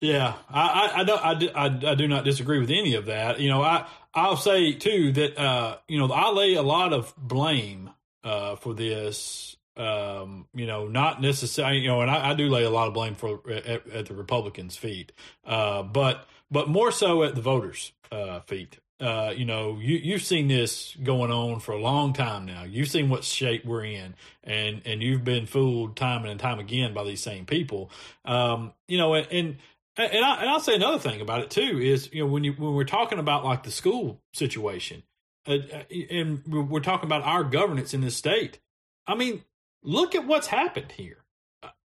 Yeah, 0.00 0.34
I, 0.50 0.60
I, 0.68 1.00
I 1.00 1.04
don't, 1.04 1.24
I, 1.24 1.66
I, 1.66 1.92
I, 1.92 1.94
do 1.94 2.06
not 2.06 2.24
disagree 2.24 2.58
with 2.58 2.68
any 2.68 2.94
of 2.94 3.06
that. 3.06 3.40
You 3.40 3.48
know, 3.48 3.62
I, 3.62 3.86
I'll 4.12 4.36
say 4.36 4.74
too 4.74 5.12
that, 5.12 5.38
uh, 5.38 5.78
you 5.88 5.98
know, 5.98 6.12
I 6.12 6.30
lay 6.30 6.54
a 6.54 6.62
lot 6.62 6.92
of 6.92 7.14
blame, 7.16 7.88
uh, 8.22 8.56
for 8.56 8.74
this 8.74 9.53
um, 9.76 10.46
you 10.54 10.66
know, 10.66 10.86
not 10.86 11.20
necessarily, 11.20 11.78
you 11.78 11.88
know, 11.88 12.00
and 12.00 12.10
I, 12.10 12.30
I, 12.30 12.34
do 12.34 12.48
lay 12.48 12.62
a 12.62 12.70
lot 12.70 12.86
of 12.86 12.94
blame 12.94 13.16
for 13.16 13.40
at, 13.50 13.88
at 13.88 14.06
the 14.06 14.14
Republicans' 14.14 14.76
feet, 14.76 15.12
uh, 15.44 15.82
but 15.82 16.28
but 16.50 16.68
more 16.68 16.92
so 16.92 17.24
at 17.24 17.34
the 17.34 17.40
voters' 17.40 17.92
uh, 18.12 18.40
feet. 18.40 18.78
Uh, 19.00 19.34
you 19.36 19.44
know, 19.44 19.78
you 19.80 19.96
you've 19.96 20.22
seen 20.22 20.46
this 20.46 20.96
going 21.02 21.32
on 21.32 21.58
for 21.58 21.72
a 21.72 21.80
long 21.80 22.12
time 22.12 22.46
now. 22.46 22.62
You've 22.62 22.88
seen 22.88 23.08
what 23.08 23.24
shape 23.24 23.64
we're 23.64 23.84
in, 23.84 24.14
and 24.44 24.80
and 24.84 25.02
you've 25.02 25.24
been 25.24 25.46
fooled 25.46 25.96
time 25.96 26.24
and 26.24 26.38
time 26.38 26.60
again 26.60 26.94
by 26.94 27.02
these 27.02 27.22
same 27.22 27.44
people. 27.46 27.90
Um, 28.24 28.72
you 28.88 28.98
know, 28.98 29.14
and. 29.14 29.26
and 29.30 29.56
and, 29.96 30.24
I, 30.24 30.40
and 30.40 30.50
I'll 30.50 30.58
say 30.58 30.74
another 30.74 30.98
thing 30.98 31.20
about 31.20 31.42
it 31.42 31.50
too 31.50 31.78
is 31.80 32.12
you 32.12 32.24
know 32.24 32.26
when 32.26 32.42
you 32.42 32.52
when 32.54 32.74
we're 32.74 32.82
talking 32.82 33.20
about 33.20 33.44
like 33.44 33.62
the 33.62 33.70
school 33.70 34.20
situation, 34.32 35.04
uh, 35.46 35.52
uh 35.72 35.82
and 36.10 36.42
we're 36.48 36.80
talking 36.80 37.06
about 37.06 37.22
our 37.22 37.44
governance 37.44 37.94
in 37.94 38.00
this 38.00 38.16
state. 38.16 38.58
I 39.06 39.14
mean, 39.14 39.44
look 39.84 40.14
at 40.14 40.26
what's 40.26 40.48
happened 40.48 40.92
here. 40.92 41.18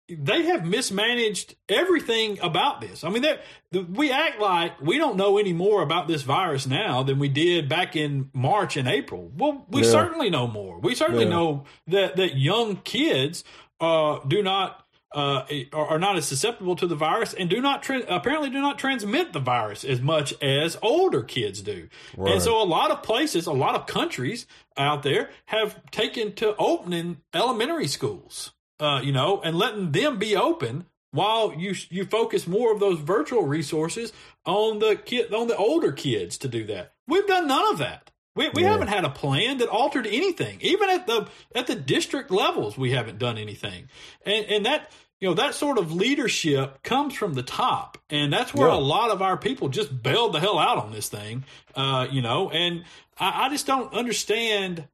They 0.09 0.43
have 0.43 0.65
mismanaged 0.65 1.55
everything 1.67 2.39
about 2.39 2.79
this. 2.79 3.03
I 3.03 3.09
mean, 3.09 3.25
we 3.73 4.09
act 4.09 4.39
like 4.39 4.79
we 4.79 4.97
don't 4.97 5.17
know 5.17 5.37
any 5.37 5.51
more 5.51 5.81
about 5.81 6.07
this 6.07 6.21
virus 6.21 6.65
now 6.65 7.03
than 7.03 7.19
we 7.19 7.27
did 7.27 7.67
back 7.67 7.97
in 7.97 8.29
March 8.31 8.77
and 8.77 8.87
April. 8.87 9.29
Well, 9.35 9.65
we 9.67 9.83
yeah. 9.83 9.91
certainly 9.91 10.29
know 10.29 10.47
more. 10.47 10.79
We 10.79 10.95
certainly 10.95 11.25
yeah. 11.25 11.31
know 11.31 11.65
that 11.87 12.15
that 12.15 12.37
young 12.37 12.77
kids 12.77 13.43
uh, 13.81 14.19
do 14.25 14.41
not 14.41 14.86
uh, 15.13 15.45
are 15.73 15.99
not 15.99 16.17
as 16.17 16.27
susceptible 16.27 16.75
to 16.75 16.85
the 16.87 16.95
virus 16.95 17.33
and 17.33 17.49
do 17.49 17.61
not 17.61 17.81
tra- 17.81 18.03
apparently 18.09 18.49
do 18.49 18.59
not 18.61 18.77
transmit 18.77 19.33
the 19.33 19.39
virus 19.39 19.83
as 19.83 20.01
much 20.01 20.33
as 20.41 20.77
older 20.81 21.23
kids 21.23 21.61
do. 21.61 21.87
Right. 22.15 22.33
And 22.33 22.41
so 22.41 22.61
a 22.61 22.65
lot 22.65 22.91
of 22.91 23.03
places, 23.03 23.45
a 23.47 23.53
lot 23.53 23.75
of 23.75 23.85
countries 23.87 24.45
out 24.75 25.03
there 25.03 25.29
have 25.45 25.79
taken 25.91 26.33
to 26.35 26.55
opening 26.57 27.17
elementary 27.33 27.87
schools. 27.87 28.51
uh, 28.79 29.01
you 29.03 29.11
know, 29.11 29.41
and 29.41 29.57
letting 29.57 29.91
them 29.91 30.19
be 30.19 30.35
open 30.35 30.85
while 31.11 31.53
you 31.57 31.73
you 31.89 32.05
focus 32.05 32.45
more 32.45 32.71
of 32.73 32.79
those 32.79 32.99
virtual 32.99 33.43
resources 33.43 34.13
on 34.45 34.79
the 34.79 34.95
kid 34.95 35.33
on 35.33 35.47
the 35.47 35.55
older 35.57 35.91
kids 35.91 36.37
to 36.37 36.47
do 36.47 36.63
that. 36.65 36.91
We've 37.07 37.25
done 37.25 37.47
none 37.47 37.71
of 37.71 37.79
that. 37.79 38.11
We, 38.37 38.49
we 38.49 38.61
yeah. 38.63 38.71
haven't 38.71 38.87
had 38.87 39.03
a 39.03 39.09
plan 39.09 39.57
that 39.57 39.69
altered 39.69 40.07
anything. 40.07 40.59
Even 40.61 40.89
at 40.89 41.07
the 41.07 41.27
at 41.53 41.67
the 41.67 41.75
district 41.75 42.31
levels, 42.31 42.77
we 42.77 42.91
haven't 42.91 43.19
done 43.19 43.37
anything. 43.37 43.89
And 44.25 44.45
and 44.45 44.65
that 44.65 44.91
you 45.19 45.27
know 45.27 45.33
that 45.33 45.55
sort 45.55 45.77
of 45.77 45.91
leadership 45.91 46.83
comes 46.83 47.13
from 47.13 47.33
the 47.33 47.43
top, 47.43 47.97
and 48.09 48.31
that's 48.31 48.53
where 48.53 48.69
yeah. 48.69 48.75
a 48.75 48.79
lot 48.79 49.09
of 49.09 49.21
our 49.21 49.37
people 49.37 49.69
just 49.69 50.01
bailed 50.01 50.33
the 50.33 50.39
hell 50.39 50.59
out 50.59 50.77
on 50.77 50.91
this 50.91 51.09
thing. 51.09 51.43
Uh, 51.75 52.07
you 52.09 52.21
know, 52.21 52.49
and 52.49 52.85
I, 53.19 53.45
I 53.45 53.49
just 53.49 53.67
don't 53.67 53.93
understand 53.93 54.87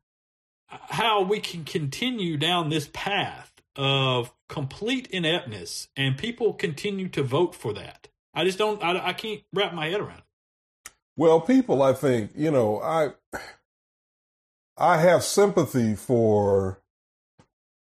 how 0.68 1.24
we 1.24 1.40
can 1.40 1.64
continue 1.66 2.38
down 2.38 2.70
this 2.70 2.90
path 2.94 3.52
of 3.76 4.34
complete 4.50 5.08
ineptness 5.08 5.88
and 5.98 6.18
people 6.18 6.54
continue 6.54 7.10
to 7.10 7.24
vote 7.24 7.56
for 7.56 7.74
that. 7.74 8.08
I 8.34 8.44
just 8.44 8.58
don't, 8.58 8.84
I, 8.84 9.08
I 9.08 9.14
can't 9.14 9.42
wrap 9.54 9.74
my 9.74 9.90
head 9.90 10.00
around 10.00 10.20
it. 10.20 10.24
Well, 11.16 11.42
people, 11.42 11.84
I 11.84 11.94
think, 11.94 12.32
you 12.36 12.50
know, 12.50 12.82
I, 12.82 13.12
I 14.78 14.98
have 14.98 15.24
sympathy 15.24 15.96
for 15.96 16.82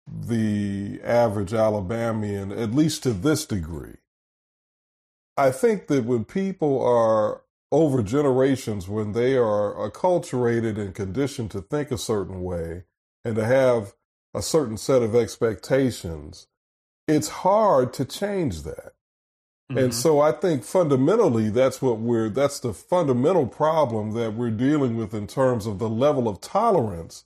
the 0.07 1.01
average 1.03 1.55
Alabamian, 1.55 2.53
at 2.53 2.75
least 2.75 3.03
to 3.05 3.13
this 3.13 3.47
degree. 3.47 3.97
I 5.37 5.51
think 5.51 5.87
that 5.87 6.05
when 6.05 6.25
people 6.25 6.85
are 6.85 7.43
over 7.71 8.03
generations, 8.03 8.87
when 8.87 9.13
they 9.13 9.35
are 9.35 9.75
acculturated 9.75 10.79
and 10.79 10.95
conditioned 10.95 11.51
to 11.53 11.63
think 11.63 11.91
a 11.91 11.97
certain 11.97 12.43
way 12.43 12.85
and 13.25 13.35
to 13.37 13.45
have 13.47 13.95
a 14.35 14.43
certain 14.43 14.77
set 14.77 15.03
of 15.03 15.15
expectations, 15.15 16.49
it's 17.09 17.29
hard 17.29 17.95
to 17.95 18.05
change 18.05 18.63
that. 18.63 18.93
Mm-hmm. 19.73 19.85
And 19.85 19.95
so 19.95 20.21
I 20.21 20.33
think 20.33 20.65
fundamentally 20.65 21.51
that's 21.51 21.81
what 21.81 21.99
we're 21.99 22.29
that's 22.29 22.61
the 22.61 22.73
fundamental 22.73 23.47
problem 23.47 24.13
that 24.13 24.35
we're 24.35 24.51
dealing 24.51 24.97
with 24.97 25.15
in 25.15 25.27
terms 25.27 25.67
of 25.67 25.79
the 25.79 25.89
level 25.89 26.29
of 26.29 26.41
tolerance 26.41 27.25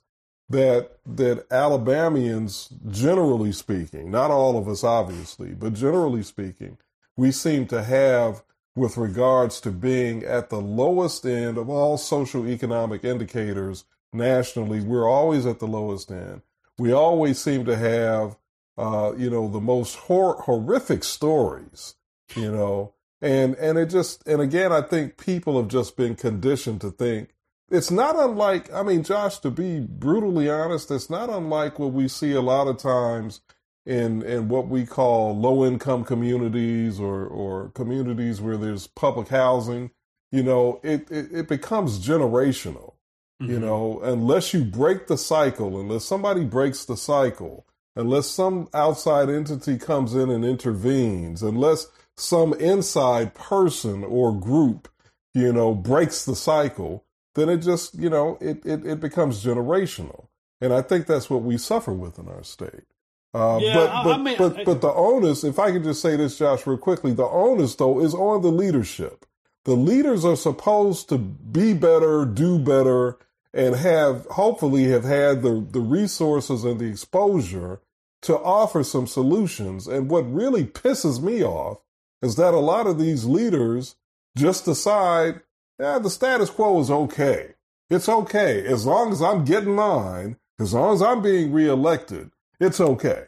that 0.49 0.97
that 1.05 1.45
Alabamians 1.51 2.69
generally 2.89 3.51
speaking, 3.51 4.11
not 4.11 4.31
all 4.31 4.57
of 4.57 4.67
us 4.67 4.83
obviously, 4.83 5.53
but 5.53 5.73
generally 5.73 6.23
speaking, 6.23 6.77
we 7.15 7.31
seem 7.31 7.67
to 7.67 7.83
have 7.83 8.43
with 8.75 8.97
regards 8.97 9.59
to 9.61 9.71
being 9.71 10.23
at 10.23 10.49
the 10.49 10.61
lowest 10.61 11.25
end 11.25 11.57
of 11.57 11.69
all 11.69 11.97
social 11.97 12.47
economic 12.47 13.03
indicators 13.03 13.85
nationally, 14.13 14.79
we're 14.79 15.09
always 15.09 15.45
at 15.45 15.59
the 15.59 15.67
lowest 15.67 16.11
end 16.11 16.41
we 16.77 16.91
always 16.91 17.39
seem 17.39 17.65
to 17.65 17.75
have, 17.75 18.37
uh, 18.77 19.13
you 19.17 19.29
know, 19.29 19.47
the 19.47 19.61
most 19.61 19.95
hor- 19.95 20.41
horrific 20.41 21.03
stories, 21.03 21.95
you 22.35 22.51
know, 22.51 22.93
and 23.21 23.55
and 23.55 23.77
it 23.77 23.87
just 23.87 24.27
and 24.27 24.41
again, 24.41 24.71
I 24.71 24.81
think 24.81 25.17
people 25.17 25.57
have 25.57 25.69
just 25.69 25.95
been 25.97 26.15
conditioned 26.15 26.81
to 26.81 26.91
think 26.91 27.29
it's 27.69 27.91
not 27.91 28.17
unlike. 28.17 28.71
I 28.73 28.83
mean, 28.83 29.03
Josh, 29.03 29.39
to 29.39 29.51
be 29.51 29.79
brutally 29.79 30.49
honest, 30.49 30.91
it's 30.91 31.09
not 31.09 31.29
unlike 31.29 31.79
what 31.79 31.93
we 31.93 32.07
see 32.07 32.33
a 32.33 32.41
lot 32.41 32.67
of 32.67 32.77
times 32.77 33.41
in 33.85 34.21
in 34.21 34.49
what 34.49 34.67
we 34.67 34.85
call 34.85 35.37
low 35.37 35.65
income 35.65 36.03
communities 36.03 36.99
or 36.99 37.25
or 37.25 37.69
communities 37.69 38.41
where 38.41 38.57
there's 38.57 38.87
public 38.87 39.29
housing. 39.29 39.91
You 40.31 40.43
know, 40.43 40.81
it, 40.83 41.09
it, 41.09 41.29
it 41.31 41.47
becomes 41.47 42.05
generational 42.05 42.95
Mm-hmm. 43.41 43.51
You 43.51 43.59
know, 43.59 43.99
unless 44.01 44.53
you 44.53 44.63
break 44.63 45.07
the 45.07 45.17
cycle, 45.17 45.79
unless 45.79 46.05
somebody 46.05 46.43
breaks 46.43 46.85
the 46.85 46.97
cycle, 46.97 47.67
unless 47.95 48.27
some 48.27 48.67
outside 48.73 49.29
entity 49.29 49.77
comes 49.77 50.15
in 50.15 50.31
and 50.31 50.43
intervenes, 50.43 51.43
unless 51.43 51.87
some 52.17 52.53
inside 52.55 53.35
person 53.35 54.03
or 54.03 54.33
group, 54.33 54.89
you 55.33 55.53
know, 55.53 55.73
breaks 55.73 56.25
the 56.25 56.35
cycle, 56.35 57.05
then 57.35 57.49
it 57.49 57.57
just, 57.57 57.93
you 57.95 58.09
know, 58.09 58.37
it, 58.41 58.65
it, 58.65 58.85
it 58.85 58.99
becomes 58.99 59.43
generational. 59.43 60.27
And 60.59 60.73
I 60.73 60.81
think 60.81 61.05
that's 61.05 61.29
what 61.29 61.43
we 61.43 61.57
suffer 61.57 61.93
with 61.93 62.17
in 62.17 62.27
our 62.27 62.43
state. 62.43 62.85
Uh, 63.33 63.59
yeah, 63.61 63.73
but 63.75 64.03
but, 64.03 64.19
I 64.19 64.23
mean, 64.23 64.35
but, 64.37 64.65
but 64.65 64.81
the 64.81 64.91
onus, 64.91 65.43
if 65.43 65.59
I 65.59 65.71
could 65.71 65.83
just 65.83 66.01
say 66.01 66.15
this, 66.15 66.39
Josh, 66.39 66.65
real 66.65 66.77
quickly, 66.77 67.13
the 67.13 67.27
onus 67.27 67.75
though 67.75 67.99
is 67.99 68.15
on 68.15 68.41
the 68.41 68.51
leadership. 68.51 69.25
The 69.65 69.75
leaders 69.75 70.25
are 70.25 70.37
supposed 70.37 71.09
to 71.09 71.17
be 71.17 71.73
better, 71.73 72.25
do 72.25 72.57
better, 72.57 73.17
and 73.53 73.75
have 73.75 74.25
hopefully 74.27 74.85
have 74.85 75.03
had 75.03 75.41
the, 75.41 75.65
the 75.69 75.81
resources 75.81 76.63
and 76.63 76.79
the 76.79 76.85
exposure 76.85 77.81
to 78.21 78.37
offer 78.37 78.83
some 78.83 79.05
solutions. 79.05 79.87
And 79.87 80.09
what 80.09 80.21
really 80.33 80.63
pisses 80.63 81.21
me 81.21 81.43
off 81.43 81.79
is 82.21 82.35
that 82.35 82.53
a 82.53 82.59
lot 82.59 82.87
of 82.87 82.97
these 82.97 83.25
leaders 83.25 83.95
just 84.37 84.65
decide, 84.65 85.41
yeah, 85.79 85.99
the 85.99 86.09
status 86.09 86.49
quo 86.49 86.79
is 86.79 86.89
okay. 86.89 87.53
It's 87.89 88.09
okay. 88.09 88.65
As 88.65 88.85
long 88.85 89.11
as 89.11 89.21
I'm 89.21 89.45
getting 89.45 89.75
mine, 89.75 90.37
as 90.59 90.73
long 90.73 90.93
as 90.93 91.01
I'm 91.01 91.21
being 91.21 91.51
reelected, 91.51 92.31
it's 92.59 92.79
okay. 92.79 93.25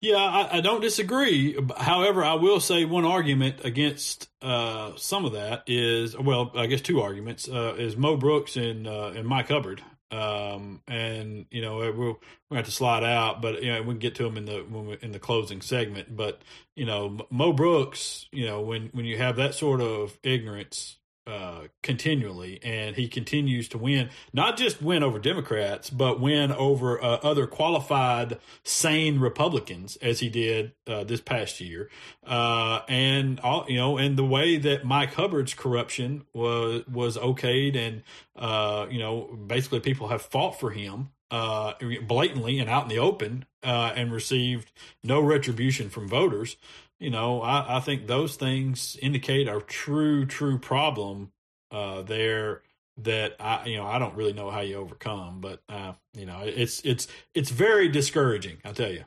Yeah, 0.00 0.16
I, 0.16 0.58
I, 0.58 0.60
don't 0.60 0.80
disagree. 0.80 1.58
However, 1.76 2.24
I 2.24 2.34
will 2.34 2.60
say 2.60 2.84
one 2.84 3.04
argument 3.04 3.64
against 3.64 4.28
uh, 4.40 4.92
some 4.96 5.24
of 5.24 5.32
that 5.32 5.64
is 5.66 6.16
well, 6.16 6.52
I 6.54 6.66
guess 6.66 6.80
two 6.80 7.00
arguments 7.00 7.48
uh, 7.48 7.74
is 7.76 7.96
Mo 7.96 8.16
Brooks 8.16 8.56
and 8.56 8.86
uh, 8.86 9.12
and 9.16 9.26
Mike 9.26 9.48
Hubbard. 9.48 9.82
Um, 10.10 10.80
and 10.88 11.46
you 11.50 11.60
know 11.60 11.78
we'll 11.78 11.92
we 11.92 12.06
will 12.06 12.56
have 12.56 12.64
to 12.64 12.70
slide 12.70 13.04
out, 13.04 13.42
but 13.42 13.62
you 13.62 13.72
know 13.72 13.82
we 13.82 13.88
can 13.88 13.98
get 13.98 14.14
to 14.16 14.22
them 14.24 14.36
in 14.36 14.44
the 14.44 14.64
we, 14.64 14.98
in 15.02 15.12
the 15.12 15.18
closing 15.18 15.60
segment. 15.60 16.16
But 16.16 16.42
you 16.74 16.86
know 16.86 17.18
Mo 17.30 17.52
Brooks, 17.52 18.26
you 18.32 18.46
know 18.46 18.60
when 18.60 18.88
when 18.92 19.04
you 19.04 19.18
have 19.18 19.36
that 19.36 19.54
sort 19.54 19.80
of 19.80 20.18
ignorance 20.22 20.97
uh, 21.28 21.64
continually, 21.82 22.58
and 22.62 22.96
he 22.96 23.06
continues 23.06 23.68
to 23.68 23.76
win. 23.76 24.08
Not 24.32 24.56
just 24.56 24.80
win 24.80 25.02
over 25.02 25.18
Democrats, 25.18 25.90
but 25.90 26.20
win 26.20 26.50
over 26.52 27.02
uh, 27.02 27.18
other 27.22 27.46
qualified, 27.46 28.38
sane 28.64 29.20
Republicans, 29.20 29.96
as 29.96 30.20
he 30.20 30.30
did 30.30 30.72
uh, 30.86 31.04
this 31.04 31.20
past 31.20 31.60
year. 31.60 31.90
Uh, 32.26 32.80
and 32.88 33.40
all 33.40 33.66
you 33.68 33.76
know, 33.76 33.98
and 33.98 34.16
the 34.16 34.24
way 34.24 34.56
that 34.56 34.84
Mike 34.84 35.14
Hubbard's 35.14 35.52
corruption 35.52 36.24
was 36.32 36.86
was 36.88 37.18
okayed, 37.18 37.76
and 37.76 38.02
uh, 38.34 38.86
you 38.90 38.98
know, 38.98 39.38
basically 39.46 39.80
people 39.80 40.08
have 40.08 40.22
fought 40.22 40.58
for 40.58 40.70
him 40.70 41.10
uh, 41.30 41.74
blatantly 42.06 42.58
and 42.58 42.70
out 42.70 42.84
in 42.84 42.88
the 42.88 42.98
open, 42.98 43.44
and 43.62 44.10
received 44.10 44.72
no 45.04 45.20
retribution 45.20 45.90
from 45.90 46.08
voters 46.08 46.56
you 46.98 47.10
know, 47.10 47.42
I, 47.42 47.76
I 47.78 47.80
think 47.80 48.06
those 48.06 48.36
things 48.36 48.96
indicate 49.00 49.48
a 49.48 49.60
true, 49.60 50.26
true 50.26 50.58
problem 50.58 51.32
uh, 51.70 52.02
there 52.02 52.62
that 52.98 53.36
I, 53.38 53.66
you 53.66 53.76
know, 53.76 53.86
I 53.86 53.98
don't 53.98 54.16
really 54.16 54.32
know 54.32 54.50
how 54.50 54.60
you 54.60 54.76
overcome, 54.76 55.40
but 55.40 55.60
uh, 55.68 55.92
you 56.14 56.26
know, 56.26 56.40
it's 56.44 56.80
it's 56.84 57.06
it's 57.34 57.50
very 57.50 57.88
discouraging. 57.88 58.58
I 58.64 58.72
tell 58.72 58.90
you. 58.90 59.04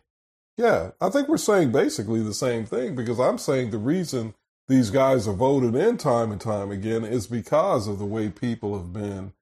Yeah, 0.58 0.92
I 1.02 1.10
think 1.10 1.28
we're 1.28 1.38
saying 1.38 1.72
basically 1.72 2.22
the 2.22 2.34
same 2.34 2.66
thing 2.66 2.96
because 2.96 3.20
I'm 3.20 3.38
saying 3.38 3.72
the 3.72 3.78
reason 3.78 4.34
these 4.68 4.90
guys 4.90 5.28
are 5.28 5.34
voted 5.34 5.76
in 5.76 5.98
time 5.98 6.32
and 6.32 6.40
time 6.40 6.72
again 6.72 7.04
is 7.04 7.28
because 7.28 7.88
of 7.88 8.00
the 8.00 8.06
way 8.06 8.30
people 8.30 8.78
have 8.78 8.94
been 8.94 9.34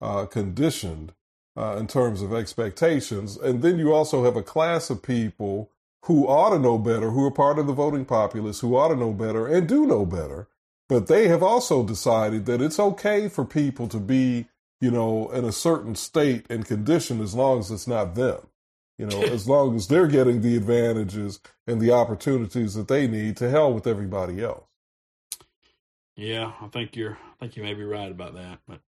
uh, 0.00 0.26
conditioned 0.26 1.12
uh, 1.56 1.76
in 1.78 1.86
terms 1.86 2.20
of 2.20 2.34
expectations, 2.34 3.36
and 3.36 3.62
then 3.62 3.78
you 3.78 3.94
also 3.94 4.24
have 4.24 4.36
a 4.36 4.42
class 4.42 4.90
of 4.90 5.02
people 5.02 5.70
who 6.04 6.26
ought 6.26 6.50
to 6.50 6.58
know 6.58 6.78
better, 6.78 7.10
who 7.10 7.24
are 7.24 7.30
part 7.30 7.58
of 7.58 7.66
the 7.66 7.72
voting 7.72 8.04
populace, 8.04 8.60
who 8.60 8.76
ought 8.76 8.88
to 8.88 8.96
know 8.96 9.12
better 9.12 9.46
and 9.46 9.68
do 9.68 9.86
know 9.86 10.04
better. 10.04 10.48
But 10.88 11.06
they 11.06 11.28
have 11.28 11.42
also 11.42 11.82
decided 11.82 12.44
that 12.46 12.60
it's 12.60 12.78
okay 12.78 13.28
for 13.28 13.44
people 13.44 13.88
to 13.88 13.98
be, 13.98 14.46
you 14.80 14.90
know, 14.90 15.30
in 15.30 15.44
a 15.44 15.52
certain 15.52 15.94
state 15.94 16.44
and 16.50 16.66
condition 16.66 17.22
as 17.22 17.34
long 17.34 17.58
as 17.58 17.70
it's 17.70 17.86
not 17.86 18.14
them. 18.14 18.46
You 18.98 19.06
know, 19.06 19.22
as 19.22 19.48
long 19.48 19.74
as 19.74 19.88
they're 19.88 20.06
getting 20.06 20.42
the 20.42 20.56
advantages 20.56 21.40
and 21.66 21.80
the 21.80 21.90
opportunities 21.90 22.74
that 22.74 22.86
they 22.86 23.08
need 23.08 23.36
to 23.38 23.50
hell 23.50 23.72
with 23.72 23.86
everybody 23.86 24.44
else. 24.44 24.68
Yeah, 26.16 26.52
I 26.60 26.68
think 26.68 26.94
you're 26.94 27.18
I 27.18 27.34
think 27.40 27.56
you 27.56 27.62
may 27.64 27.74
be 27.74 27.82
right 27.82 28.10
about 28.10 28.34
that. 28.34 28.60
But 28.68 28.80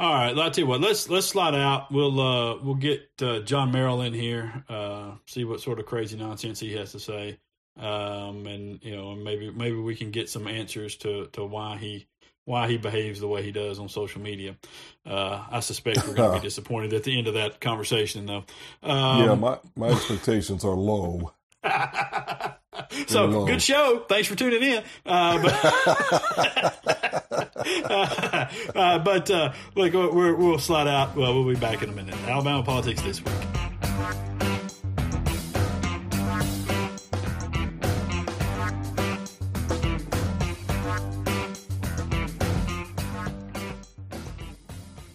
all 0.00 0.14
right, 0.14 0.38
I'll 0.38 0.50
tell 0.50 0.62
you 0.62 0.66
what. 0.66 0.80
Let's 0.80 1.10
let's 1.10 1.26
slide 1.26 1.54
out. 1.54 1.92
We'll 1.92 2.18
uh, 2.18 2.56
we'll 2.62 2.74
get 2.74 3.10
uh, 3.20 3.40
John 3.40 3.70
Merrill 3.70 4.00
in 4.00 4.14
here. 4.14 4.64
Uh, 4.66 5.12
see 5.26 5.44
what 5.44 5.60
sort 5.60 5.78
of 5.78 5.84
crazy 5.84 6.16
nonsense 6.16 6.58
he 6.58 6.72
has 6.72 6.92
to 6.92 6.98
say, 6.98 7.38
um, 7.78 8.46
and 8.46 8.82
you 8.82 8.96
know 8.96 9.14
maybe 9.14 9.50
maybe 9.50 9.76
we 9.76 9.94
can 9.94 10.10
get 10.10 10.30
some 10.30 10.48
answers 10.48 10.96
to 10.96 11.26
to 11.32 11.44
why 11.44 11.76
he 11.76 12.06
why 12.46 12.66
he 12.66 12.78
behaves 12.78 13.20
the 13.20 13.28
way 13.28 13.42
he 13.42 13.52
does 13.52 13.78
on 13.78 13.90
social 13.90 14.22
media. 14.22 14.56
Uh, 15.04 15.44
I 15.50 15.60
suspect 15.60 16.08
we're 16.08 16.14
going 16.14 16.32
to 16.32 16.40
be 16.40 16.42
disappointed 16.48 16.94
at 16.94 17.04
the 17.04 17.18
end 17.18 17.28
of 17.28 17.34
that 17.34 17.60
conversation, 17.60 18.24
though. 18.24 18.44
Um, 18.82 19.22
yeah, 19.22 19.34
my 19.34 19.58
my 19.76 19.88
expectations 19.88 20.64
are 20.64 20.74
low. 20.74 21.34
so 23.06 23.44
good 23.44 23.62
show. 23.62 24.04
Thanks 24.08 24.28
for 24.28 24.34
tuning 24.34 24.62
in. 24.62 24.82
Uh, 25.04 25.42
but 25.42 25.54
uh, 28.76 28.98
but 29.00 29.30
uh, 29.30 29.52
look, 29.74 29.92
we 29.92 30.32
will 30.32 30.58
slide 30.58 30.88
out. 30.88 31.14
Well, 31.16 31.34
we'll 31.34 31.54
be 31.54 31.60
back 31.60 31.82
in 31.82 31.90
a 31.90 31.92
minute. 31.92 32.14
Alabama 32.26 32.62
politics 32.62 33.02
this 33.02 33.22
week. 33.24 33.34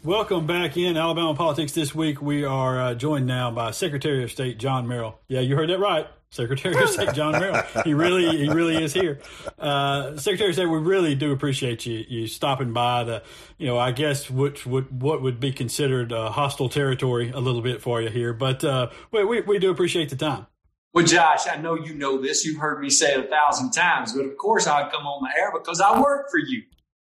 Welcome 0.05 0.45
back 0.45 0.77
in 0.77 0.97
Alabama 0.97 1.33
Politics 1.33 1.71
This 1.71 1.95
Week. 1.95 2.21
We 2.21 2.43
are 2.43 2.79
uh, 2.79 2.93
joined 2.93 3.25
now 3.25 3.49
by 3.49 3.71
Secretary 3.71 4.23
of 4.23 4.31
State 4.31 4.59
John 4.59 4.87
Merrill. 4.87 5.17
Yeah, 5.27 5.39
you 5.39 5.55
heard 5.55 5.71
that 5.71 5.79
right. 5.79 6.05
Secretary 6.35 6.75
of 6.83 6.89
State 6.89 7.13
John 7.13 7.33
Merrill. 7.33 7.63
He 7.83 7.93
really, 7.93 8.37
he 8.37 8.49
really 8.49 8.83
is 8.83 8.93
here. 8.93 9.19
Uh, 9.57 10.17
Secretary 10.17 10.49
of 10.49 10.55
State, 10.55 10.65
we 10.65 10.79
really 10.79 11.15
do 11.15 11.31
appreciate 11.31 11.85
you 11.85 12.05
you 12.07 12.27
stopping 12.27 12.73
by 12.73 13.03
the, 13.03 13.23
you 13.57 13.67
know, 13.67 13.77
I 13.77 13.91
guess 13.91 14.29
which 14.29 14.65
would 14.65 15.01
what 15.01 15.21
would 15.21 15.39
be 15.39 15.51
considered 15.51 16.11
uh, 16.11 16.29
hostile 16.29 16.69
territory 16.69 17.31
a 17.33 17.39
little 17.39 17.61
bit 17.61 17.81
for 17.81 18.01
you 18.01 18.09
here, 18.09 18.33
but 18.33 18.63
uh, 18.63 18.89
we, 19.11 19.23
we 19.23 19.41
we 19.41 19.59
do 19.59 19.71
appreciate 19.71 20.09
the 20.09 20.15
time. 20.15 20.47
Well, 20.93 21.05
Josh, 21.05 21.45
I 21.51 21.57
know 21.57 21.75
you 21.75 21.93
know 21.93 22.21
this. 22.21 22.45
You've 22.45 22.59
heard 22.59 22.79
me 22.79 22.89
say 22.89 23.13
it 23.13 23.25
a 23.25 23.27
thousand 23.27 23.71
times, 23.71 24.13
but 24.13 24.23
of 24.23 24.37
course 24.37 24.65
I 24.65 24.89
come 24.89 25.05
on 25.05 25.23
the 25.23 25.39
air 25.39 25.51
because 25.51 25.81
I 25.81 25.99
work 25.99 26.29
for 26.31 26.37
you 26.37 26.63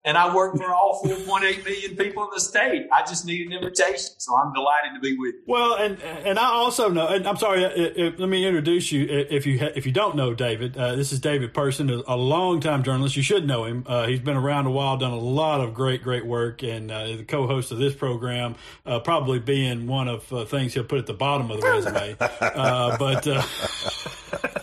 and 0.05 0.17
I 0.17 0.33
work 0.35 0.55
for 0.57 0.73
all 0.73 1.01
4.8 1.03 1.63
million 1.63 1.95
people 1.95 2.23
in 2.23 2.29
the 2.33 2.39
state. 2.41 2.87
I 2.91 3.03
just 3.03 3.25
need 3.25 3.47
an 3.47 3.53
invitation, 3.53 4.11
so 4.17 4.35
I'm 4.35 4.53
delighted 4.53 4.93
to 4.95 4.99
be 4.99 5.17
with 5.17 5.35
you. 5.35 5.43
Well, 5.47 5.75
and 5.75 6.01
and 6.01 6.37
I 6.37 6.47
also 6.47 6.89
know, 6.89 7.07
and 7.07 7.25
I'm 7.27 7.37
sorry, 7.37 7.63
it, 7.63 7.97
it, 7.97 8.19
let 8.19 8.27
me 8.27 8.45
introduce 8.45 8.91
you. 8.91 9.05
If 9.07 9.45
you 9.45 9.59
if 9.75 9.85
you 9.85 9.91
don't 9.91 10.15
know 10.15 10.33
David, 10.33 10.77
uh, 10.77 10.95
this 10.95 11.11
is 11.11 11.19
David 11.19 11.53
Person, 11.53 11.89
a 11.89 12.17
long-time 12.17 12.83
journalist. 12.83 13.15
You 13.15 13.23
should 13.23 13.47
know 13.47 13.63
him. 13.65 13.85
Uh, 13.87 14.07
he's 14.07 14.19
been 14.19 14.37
around 14.37 14.65
a 14.65 14.71
while, 14.71 14.97
done 14.97 15.11
a 15.11 15.17
lot 15.17 15.61
of 15.61 15.73
great 15.73 16.03
great 16.03 16.25
work, 16.25 16.63
and 16.63 16.91
uh, 16.91 17.07
the 17.07 17.23
co-host 17.23 17.71
of 17.71 17.77
this 17.77 17.95
program, 17.95 18.55
uh, 18.85 18.99
probably 18.99 19.39
being 19.39 19.87
one 19.87 20.07
of 20.07 20.31
uh, 20.33 20.45
things 20.45 20.73
he'll 20.73 20.83
put 20.83 20.99
at 20.99 21.05
the 21.05 21.13
bottom 21.13 21.49
of 21.49 21.61
the 21.61 21.67
resume. 21.67 22.17
Uh, 22.53 22.97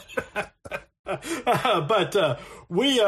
but 1.45 1.89
but 1.89 2.41
we 2.69 3.01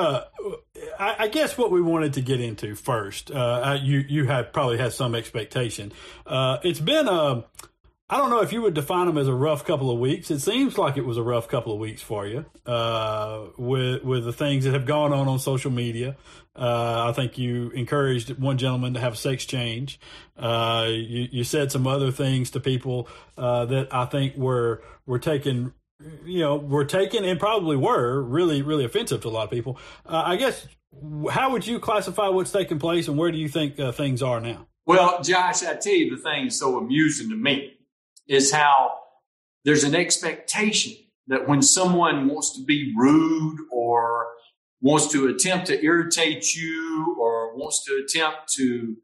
I, 0.98 1.16
I, 1.20 1.28
guess 1.28 1.56
what 1.56 1.70
we 1.70 1.80
wanted 1.80 2.14
to 2.14 2.20
get 2.20 2.40
into 2.40 2.74
first, 2.74 3.30
uh, 3.30 3.78
you 3.80 4.04
you 4.08 4.24
had 4.24 4.52
probably 4.52 4.78
had 4.78 4.92
some 4.92 5.14
expectation. 5.14 5.92
Uh, 6.26 6.58
it's 6.62 6.80
been 6.80 7.08
a, 7.08 7.44
I 8.08 8.18
don't 8.18 8.30
know 8.30 8.40
if 8.40 8.52
you 8.52 8.62
would 8.62 8.74
define 8.74 9.06
them 9.06 9.18
as 9.18 9.28
a 9.28 9.34
rough 9.34 9.64
couple 9.64 9.90
of 9.90 9.98
weeks. 9.98 10.30
It 10.30 10.40
seems 10.40 10.76
like 10.76 10.96
it 10.96 11.04
was 11.06 11.16
a 11.16 11.22
rough 11.22 11.48
couple 11.48 11.72
of 11.72 11.78
weeks 11.78 12.02
for 12.02 12.26
you 12.26 12.44
uh, 12.66 13.46
with 13.56 14.04
with 14.04 14.24
the 14.24 14.32
things 14.32 14.64
that 14.64 14.74
have 14.74 14.86
gone 14.86 15.12
on 15.12 15.28
on 15.28 15.38
social 15.38 15.70
media. 15.70 16.16
Uh, 16.54 17.06
I 17.08 17.12
think 17.12 17.38
you 17.38 17.70
encouraged 17.70 18.38
one 18.38 18.58
gentleman 18.58 18.94
to 18.94 19.00
have 19.00 19.14
a 19.14 19.16
sex 19.16 19.46
change. 19.46 19.98
Uh, 20.36 20.88
you, 20.88 21.28
you 21.30 21.44
said 21.44 21.72
some 21.72 21.86
other 21.86 22.10
things 22.10 22.50
to 22.50 22.60
people 22.60 23.08
uh, 23.38 23.64
that 23.66 23.94
I 23.94 24.04
think 24.04 24.36
were 24.36 24.82
were 25.06 25.18
taken 25.18 25.72
you 26.24 26.40
know, 26.40 26.56
were 26.56 26.84
taken 26.84 27.24
and 27.24 27.38
probably 27.38 27.76
were 27.76 28.22
really, 28.22 28.62
really 28.62 28.84
offensive 28.84 29.20
to 29.22 29.28
a 29.28 29.30
lot 29.30 29.44
of 29.44 29.50
people. 29.50 29.78
Uh, 30.06 30.22
I 30.26 30.36
guess 30.36 30.66
how 31.30 31.50
would 31.52 31.66
you 31.66 31.78
classify 31.78 32.28
what's 32.28 32.52
taking 32.52 32.78
place, 32.78 33.08
and 33.08 33.16
where 33.16 33.30
do 33.30 33.38
you 33.38 33.48
think 33.48 33.78
uh, 33.78 33.92
things 33.92 34.22
are 34.22 34.40
now? 34.40 34.66
Well, 34.84 35.22
Josh, 35.22 35.62
I 35.62 35.74
tell 35.74 35.92
you, 35.92 36.16
the 36.16 36.22
thing 36.22 36.50
so 36.50 36.78
amusing 36.78 37.30
to 37.30 37.36
me 37.36 37.74
is 38.26 38.52
how 38.52 38.92
there's 39.64 39.84
an 39.84 39.94
expectation 39.94 40.94
that 41.28 41.48
when 41.48 41.62
someone 41.62 42.28
wants 42.28 42.56
to 42.56 42.64
be 42.64 42.92
rude 42.96 43.58
or 43.70 44.26
wants 44.80 45.06
to 45.12 45.28
attempt 45.28 45.68
to 45.68 45.82
irritate 45.82 46.54
you 46.54 47.16
or 47.18 47.56
wants 47.56 47.84
to 47.84 48.04
attempt 48.04 48.52
to 48.54 48.96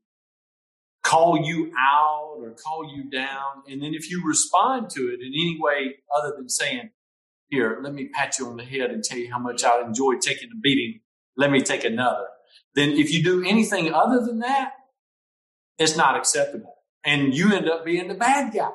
call 1.02 1.38
you 1.44 1.72
out 1.78 2.36
or 2.38 2.52
call 2.52 2.94
you 2.94 3.10
down, 3.10 3.62
and 3.68 3.82
then 3.82 3.94
if 3.94 4.10
you 4.10 4.22
respond 4.26 4.90
to 4.90 5.00
it 5.08 5.20
in 5.20 5.28
any 5.28 5.58
way 5.60 5.96
other 6.16 6.34
than 6.36 6.48
saying, 6.48 6.90
Here, 7.48 7.78
let 7.82 7.94
me 7.94 8.08
pat 8.08 8.38
you 8.38 8.46
on 8.46 8.56
the 8.56 8.64
head 8.64 8.90
and 8.90 9.02
tell 9.02 9.18
you 9.18 9.30
how 9.30 9.38
much 9.38 9.64
I 9.64 9.80
enjoyed 9.80 10.20
taking 10.20 10.48
the 10.50 10.60
beating 10.60 11.00
let 11.38 11.52
me 11.52 11.62
take 11.62 11.84
another. 11.84 12.26
Then 12.74 12.90
if 12.90 13.10
you 13.12 13.22
do 13.22 13.42
anything 13.46 13.94
other 13.94 14.20
than 14.20 14.40
that, 14.40 14.72
it's 15.78 15.96
not 15.96 16.16
acceptable. 16.16 16.74
And 17.04 17.32
you 17.32 17.54
end 17.54 17.70
up 17.70 17.84
being 17.84 18.08
the 18.08 18.14
bad 18.14 18.52
guy. 18.52 18.70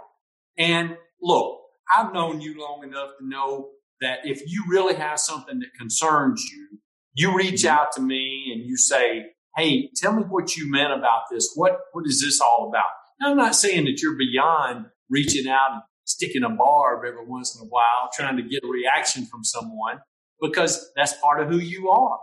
And 0.57 0.97
look, 1.21 1.59
I've 1.93 2.13
known 2.13 2.39
you 2.41 2.59
long 2.59 2.83
enough 2.83 3.09
to 3.19 3.27
know 3.27 3.69
that 3.99 4.19
if 4.23 4.41
you 4.49 4.63
really 4.69 4.95
have 4.95 5.19
something 5.19 5.59
that 5.59 5.73
concerns 5.77 6.41
you, 6.51 6.79
you 7.13 7.35
reach 7.35 7.63
mm-hmm. 7.63 7.77
out 7.77 7.91
to 7.93 8.01
me 8.01 8.51
and 8.55 8.65
you 8.65 8.77
say, 8.77 9.25
Hey, 9.55 9.89
tell 9.95 10.13
me 10.13 10.23
what 10.23 10.55
you 10.55 10.69
meant 10.69 10.93
about 10.93 11.23
this. 11.31 11.51
What, 11.55 11.79
what 11.91 12.05
is 12.07 12.21
this 12.21 12.41
all 12.41 12.67
about? 12.69 12.85
Now, 13.19 13.31
I'm 13.31 13.37
not 13.37 13.55
saying 13.55 13.85
that 13.85 14.01
you're 14.01 14.17
beyond 14.17 14.87
reaching 15.09 15.47
out 15.47 15.73
and 15.73 15.81
sticking 16.05 16.43
a 16.43 16.49
barb 16.49 17.05
every 17.05 17.25
once 17.25 17.55
in 17.55 17.65
a 17.65 17.69
while, 17.69 18.09
trying 18.13 18.37
to 18.37 18.43
get 18.43 18.63
a 18.63 18.67
reaction 18.67 19.25
from 19.25 19.43
someone, 19.43 19.99
because 20.41 20.91
that's 20.95 21.13
part 21.21 21.41
of 21.41 21.49
who 21.49 21.59
you 21.59 21.89
are 21.89 22.19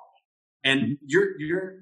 and 0.64 0.80
mm-hmm. 0.82 0.94
you're 1.06 1.40
you're 1.40 1.74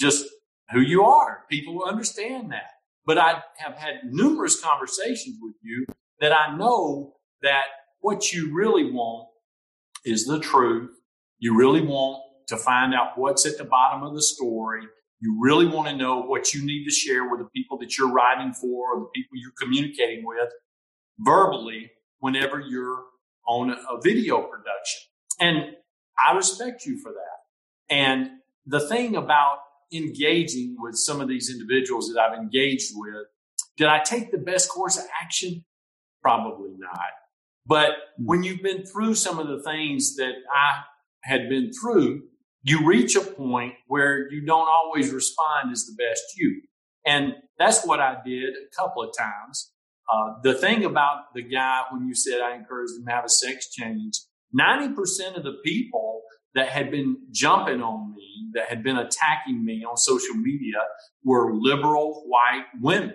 just 0.00 0.26
who 0.70 0.80
you 0.80 1.04
are. 1.04 1.44
People 1.50 1.74
will 1.76 1.84
understand 1.84 2.52
that. 2.52 2.70
But 3.04 3.18
I 3.18 3.42
have 3.58 3.76
had 3.76 4.04
numerous 4.04 4.60
conversations 4.60 5.36
with 5.40 5.54
you 5.62 5.86
that 6.20 6.32
I 6.32 6.56
know 6.56 7.14
that 7.42 7.64
what 8.00 8.32
you 8.32 8.54
really 8.54 8.90
want 8.90 9.28
is 10.04 10.24
the 10.24 10.38
truth. 10.38 10.90
You 11.38 11.56
really 11.56 11.82
want 11.82 12.22
to 12.52 12.58
find 12.58 12.94
out 12.94 13.16
what's 13.16 13.46
at 13.46 13.56
the 13.56 13.64
bottom 13.64 14.02
of 14.02 14.14
the 14.14 14.20
story. 14.20 14.82
You 15.20 15.38
really 15.40 15.66
want 15.66 15.88
to 15.88 15.96
know 15.96 16.20
what 16.20 16.52
you 16.52 16.64
need 16.64 16.84
to 16.84 16.90
share 16.90 17.28
with 17.30 17.40
the 17.40 17.48
people 17.56 17.78
that 17.78 17.96
you're 17.96 18.12
writing 18.12 18.52
for 18.52 18.94
or 18.94 19.00
the 19.00 19.10
people 19.14 19.38
you're 19.38 19.52
communicating 19.58 20.22
with 20.24 20.50
verbally 21.18 21.90
whenever 22.18 22.60
you're 22.60 23.04
on 23.46 23.70
a 23.70 24.00
video 24.02 24.42
production. 24.42 25.00
And 25.40 25.76
I 26.18 26.36
respect 26.36 26.84
you 26.84 27.00
for 27.00 27.12
that. 27.12 27.94
And 27.94 28.30
the 28.66 28.80
thing 28.80 29.16
about 29.16 29.58
engaging 29.92 30.76
with 30.78 30.96
some 30.96 31.22
of 31.22 31.28
these 31.28 31.50
individuals 31.50 32.12
that 32.12 32.20
I've 32.20 32.38
engaged 32.38 32.92
with, 32.94 33.26
did 33.78 33.86
I 33.86 34.00
take 34.00 34.30
the 34.30 34.38
best 34.38 34.68
course 34.68 34.98
of 34.98 35.04
action? 35.22 35.64
Probably 36.20 36.72
not. 36.76 37.00
But 37.64 37.92
hmm. 38.18 38.26
when 38.26 38.42
you've 38.42 38.62
been 38.62 38.84
through 38.84 39.14
some 39.14 39.38
of 39.38 39.48
the 39.48 39.62
things 39.62 40.16
that 40.16 40.34
I 40.54 40.82
had 41.22 41.48
been 41.48 41.72
through, 41.72 42.24
you 42.62 42.86
reach 42.86 43.16
a 43.16 43.20
point 43.20 43.74
where 43.88 44.30
you 44.30 44.44
don't 44.44 44.68
always 44.68 45.12
respond 45.12 45.72
as 45.72 45.86
the 45.86 45.94
best 45.94 46.22
you. 46.36 46.62
And 47.04 47.34
that's 47.58 47.84
what 47.84 48.00
I 48.00 48.16
did 48.24 48.54
a 48.54 48.74
couple 48.76 49.02
of 49.02 49.10
times. 49.16 49.72
Uh, 50.12 50.34
the 50.42 50.54
thing 50.54 50.84
about 50.84 51.34
the 51.34 51.42
guy, 51.42 51.82
when 51.90 52.06
you 52.06 52.14
said 52.14 52.40
I 52.40 52.54
encouraged 52.54 52.94
him 52.98 53.06
to 53.06 53.12
have 53.12 53.24
a 53.24 53.28
sex 53.28 53.70
change, 53.70 54.20
90% 54.58 55.36
of 55.36 55.42
the 55.42 55.56
people 55.64 56.22
that 56.54 56.68
had 56.68 56.90
been 56.90 57.16
jumping 57.30 57.82
on 57.82 58.14
me, 58.14 58.50
that 58.54 58.68
had 58.68 58.82
been 58.82 58.98
attacking 58.98 59.64
me 59.64 59.84
on 59.84 59.96
social 59.96 60.34
media 60.34 60.78
were 61.24 61.54
liberal 61.54 62.24
white 62.26 62.66
women. 62.80 63.14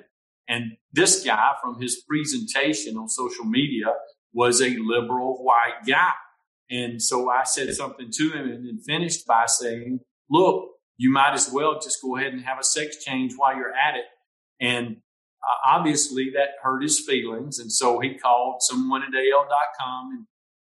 And 0.50 0.78
this 0.92 1.24
guy 1.24 1.52
from 1.62 1.80
his 1.80 2.04
presentation 2.10 2.98
on 2.98 3.10
social 3.10 3.46
media 3.46 3.94
was 4.34 4.62
a 4.62 4.76
liberal 4.78 5.44
white 5.44 5.86
guy. 5.86 6.14
And 6.70 7.02
so 7.02 7.30
I 7.30 7.44
said 7.44 7.74
something 7.74 8.10
to 8.12 8.32
him 8.32 8.50
and 8.50 8.66
then 8.66 8.80
finished 8.80 9.26
by 9.26 9.46
saying, 9.48 10.02
look, 10.30 10.70
you 10.98 11.12
might 11.12 11.34
as 11.34 11.50
well 11.52 11.80
just 11.80 12.02
go 12.02 12.18
ahead 12.18 12.34
and 12.34 12.44
have 12.44 12.60
a 12.60 12.64
sex 12.64 13.04
change 13.04 13.34
while 13.38 13.56
you're 13.56 13.74
at 13.74 13.96
it. 13.96 14.06
And 14.60 14.98
uh, 15.44 15.70
obviously 15.78 16.32
that 16.32 16.50
hurt 16.62 16.82
his 16.82 17.00
feelings. 17.00 17.60
And 17.60 17.72
so 17.72 18.00
he 18.00 18.16
called 18.16 18.62
someone 18.62 19.04
at 19.04 19.14
AL.com 19.14 20.10
and 20.12 20.26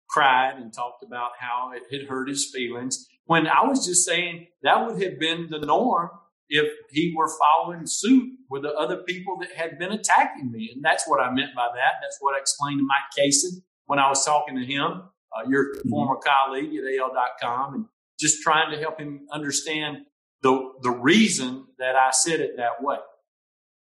cried 0.08 0.56
and 0.56 0.72
talked 0.72 1.02
about 1.04 1.30
how 1.38 1.72
it 1.74 1.82
had 1.90 2.08
hurt 2.08 2.28
his 2.28 2.50
feelings. 2.52 3.06
When 3.24 3.46
I 3.46 3.64
was 3.64 3.86
just 3.86 4.04
saying 4.04 4.48
that 4.62 4.84
would 4.86 5.02
have 5.02 5.18
been 5.18 5.48
the 5.48 5.60
norm 5.60 6.10
if 6.48 6.72
he 6.90 7.12
were 7.16 7.30
following 7.38 7.86
suit 7.86 8.30
with 8.50 8.62
the 8.62 8.72
other 8.74 8.98
people 8.98 9.36
that 9.40 9.52
had 9.56 9.78
been 9.78 9.92
attacking 9.92 10.50
me. 10.50 10.70
And 10.74 10.84
that's 10.84 11.08
what 11.08 11.20
I 11.20 11.30
meant 11.32 11.54
by 11.54 11.68
that. 11.74 11.94
That's 12.00 12.18
what 12.20 12.36
I 12.36 12.38
explained 12.38 12.80
to 12.80 12.84
Mike 12.84 13.10
Cason 13.18 13.62
when 13.86 13.98
I 13.98 14.08
was 14.08 14.24
talking 14.24 14.56
to 14.56 14.64
him, 14.64 15.02
uh, 15.32 15.48
your 15.48 15.74
mm-hmm. 15.76 15.88
former 15.90 16.16
colleague 16.16 16.74
at 16.74 16.84
AL.com, 16.98 17.74
and 17.74 17.84
just 18.18 18.42
trying 18.42 18.70
to 18.70 18.78
help 18.78 18.98
him 19.00 19.26
understand 19.30 19.98
the, 20.42 20.72
the 20.82 20.90
reason 20.90 21.66
that 21.78 21.96
I 21.96 22.10
said 22.12 22.40
it 22.40 22.56
that 22.56 22.82
way. 22.82 22.98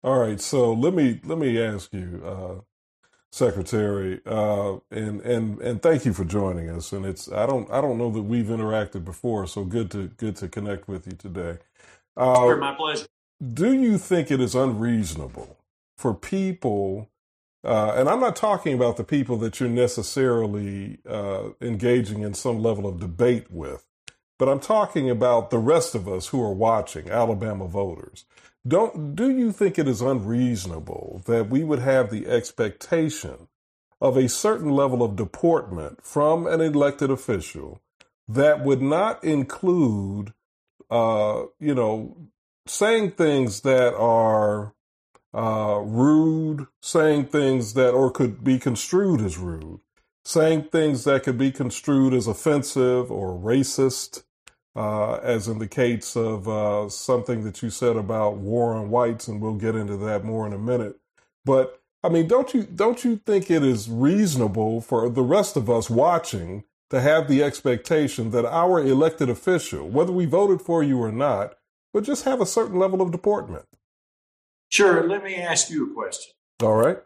All 0.04 0.18
right, 0.18 0.40
so 0.40 0.72
let 0.72 0.94
me 0.94 1.20
let 1.26 1.38
me 1.38 1.62
ask 1.62 1.94
you, 1.94 2.22
uh, 2.26 2.62
Secretary, 3.34 4.22
uh, 4.26 4.78
and 4.92 5.20
and 5.22 5.60
and 5.62 5.82
thank 5.82 6.06
you 6.06 6.14
for 6.14 6.24
joining 6.24 6.70
us. 6.70 6.94
And 6.94 7.06
it's 7.06 7.30
I 7.30 7.46
don't 7.46 7.70
I 7.70 7.82
don't 7.82 7.98
know 7.98 8.10
that 8.12 8.22
we've 8.22 8.46
interacted 8.46 9.04
before, 9.04 9.46
so 9.46 9.66
good 9.66 9.92
to 9.92 10.08
good 10.08 10.38
to 10.38 10.48
connect 10.48 10.88
with 10.88 11.06
you 11.06 11.14
today. 11.14 11.58
Uh, 12.16 12.36
sure, 12.36 12.58
my 12.58 12.74
pleasure. 12.76 13.08
Do 13.54 13.74
you 13.74 13.98
think 13.98 14.32
it 14.32 14.40
is 14.40 14.56
unreasonable 14.56 15.58
for 15.98 16.14
people? 16.14 17.10
Uh, 17.64 17.94
and 17.96 18.08
I'm 18.08 18.22
not 18.22 18.36
talking 18.36 18.74
about 18.74 18.98
the 18.98 19.04
people 19.04 19.38
that 19.38 19.60
you're 19.60 19.70
necessarily 19.70 21.00
uh, 21.08 21.50
engaging 21.62 22.22
in 22.22 22.34
some 22.34 22.60
level 22.60 22.88
of 22.88 23.00
debate 23.00 23.52
with, 23.52 23.86
but 24.38 24.48
I'm 24.48 24.62
talking 24.62 25.10
about 25.10 25.50
the 25.50 25.58
rest 25.58 25.94
of 25.94 26.08
us 26.08 26.28
who 26.28 26.42
are 26.42 26.54
watching, 26.54 27.10
Alabama 27.10 27.68
voters. 27.68 28.26
Don't 28.68 29.16
do 29.16 29.30
you 29.30 29.52
think 29.52 29.80
it 29.80 29.88
is 29.88 30.02
unreasonable 30.02 31.22
that 31.26 31.50
we 31.50 31.64
would 31.64 31.80
have 31.80 32.10
the 32.10 32.28
expectation 32.28 33.48
of 34.02 34.16
a 34.18 34.30
certain 34.30 34.70
level 34.72 35.04
of 35.04 35.16
deportment 35.16 36.06
from 36.06 36.48
an 36.48 36.62
elected 36.62 37.10
official 37.10 37.82
that 38.28 38.64
would 38.64 38.82
not 38.82 39.24
include, 39.24 40.34
uh, 40.90 41.44
you 41.60 41.74
know, 41.74 42.16
saying 42.66 43.12
things 43.12 43.62
that 43.62 43.94
are 43.96 44.74
uh, 45.34 45.82
rude, 45.84 46.68
saying 46.82 47.26
things 47.26 47.74
that 47.74 47.92
or 47.92 48.12
could 48.12 48.44
be 48.44 48.58
construed 48.58 49.22
as 49.22 49.38
rude, 49.38 49.80
saying 50.26 50.64
things 50.64 51.04
that 51.04 51.24
could 51.24 51.38
be 51.38 51.52
construed 51.52 52.14
as 52.14 52.28
offensive 52.28 53.12
or 53.12 53.38
racist, 53.38 54.24
uh, 54.76 55.16
as 55.16 55.48
in 55.48 55.60
the 55.60 55.68
case 55.68 56.16
of 56.16 56.48
uh, 56.48 56.90
something 56.90 57.44
that 57.44 57.62
you 57.62 57.70
said 57.70 57.96
about 57.96 58.38
war 58.38 58.74
on 58.74 58.90
whites, 58.90 59.28
and 59.28 59.42
we'll 59.42 59.56
get 59.56 59.76
into 59.76 59.98
that 59.98 60.24
more 60.24 60.48
in 60.48 60.54
a 60.54 60.58
minute. 60.58 60.98
But 61.46 61.82
I 62.04 62.10
mean, 62.10 62.28
don't 62.28 62.54
you 62.54 62.64
don't 62.64 63.04
you 63.04 63.18
think 63.18 63.52
it 63.52 63.64
is 63.64 63.90
reasonable 63.90 64.82
for 64.82 65.10
the 65.10 65.22
rest 65.22 65.58
of 65.58 65.70
us 65.70 65.90
watching 65.90 66.64
to 66.90 67.02
have 67.02 67.28
the 67.28 67.44
expectation 67.44 68.32
that 68.32 68.46
our 68.46 68.80
elected 68.80 69.30
official, 69.30 69.88
whether 69.88 70.12
we 70.12 70.26
voted 70.26 70.62
for 70.62 70.82
you 70.82 71.02
or 71.02 71.12
not, 71.12 71.58
would 71.94 72.04
just 72.04 72.26
have 72.26 72.42
a 72.42 72.46
certain 72.46 72.80
level 72.80 73.02
of 73.02 73.12
deportment? 73.12 73.66
Sure. 74.70 75.08
Let 75.08 75.24
me 75.24 75.36
ask 75.36 75.70
you 75.70 75.92
a 75.92 75.94
question. 75.94 76.32
All 76.62 76.76
right. 76.76 76.98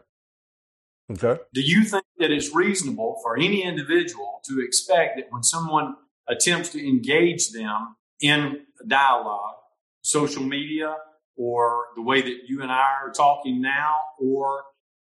Okay. 1.10 1.40
Do 1.52 1.60
you 1.60 1.84
think 1.84 2.04
that 2.18 2.30
it's 2.30 2.54
reasonable 2.54 3.18
for 3.22 3.36
any 3.36 3.62
individual 3.62 4.40
to 4.48 4.62
expect 4.64 5.16
that 5.16 5.26
when 5.30 5.42
someone 5.42 5.96
attempts 6.28 6.70
to 6.70 6.86
engage 6.86 7.50
them 7.50 7.96
in 8.20 8.60
dialogue, 8.86 9.56
social 10.02 10.42
media, 10.42 10.96
or 11.36 11.86
the 11.96 12.02
way 12.02 12.22
that 12.22 12.36
you 12.46 12.62
and 12.62 12.70
I 12.70 12.86
are 13.02 13.12
talking 13.12 13.60
now, 13.60 13.96
or 14.18 14.62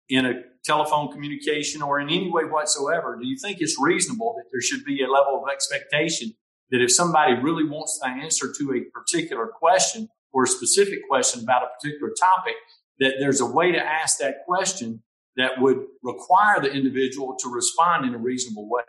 in 0.08 0.26
a 0.26 0.34
telephone 0.64 1.10
communication, 1.10 1.82
or 1.82 1.98
in 1.98 2.08
any 2.08 2.30
way 2.30 2.44
whatsoever, 2.44 3.18
do 3.20 3.26
you 3.26 3.36
think 3.40 3.58
it's 3.60 3.76
reasonable 3.80 4.34
that 4.36 4.44
there 4.52 4.60
should 4.60 4.84
be 4.84 5.02
a 5.02 5.10
level 5.10 5.42
of 5.42 5.50
expectation 5.52 6.32
that 6.70 6.82
if 6.82 6.92
somebody 6.92 7.34
really 7.34 7.64
wants 7.64 7.98
the 8.02 8.08
answer 8.08 8.52
to 8.58 8.72
a 8.72 8.90
particular 8.92 9.46
question 9.46 10.08
or 10.38 10.44
a 10.44 10.46
specific 10.46 11.00
question 11.08 11.42
about 11.42 11.64
a 11.64 11.66
particular 11.80 12.12
topic, 12.16 12.54
that 13.00 13.14
there's 13.18 13.40
a 13.40 13.46
way 13.46 13.72
to 13.72 13.78
ask 13.78 14.18
that 14.18 14.44
question 14.46 15.02
that 15.36 15.60
would 15.60 15.84
require 16.04 16.60
the 16.60 16.70
individual 16.70 17.34
to 17.40 17.52
respond 17.52 18.06
in 18.06 18.14
a 18.14 18.18
reasonable 18.18 18.68
way? 18.68 18.82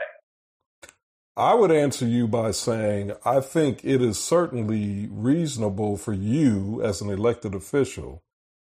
I 1.35 1.55
would 1.55 1.71
answer 1.71 2.05
you 2.05 2.27
by 2.27 2.51
saying 2.51 3.13
I 3.25 3.39
think 3.39 3.83
it 3.83 3.99
is 3.99 4.19
certainly 4.19 5.07
reasonable 5.11 5.97
for 5.97 6.13
you 6.13 6.83
as 6.83 7.01
an 7.01 7.09
elected 7.09 7.55
official 7.55 8.21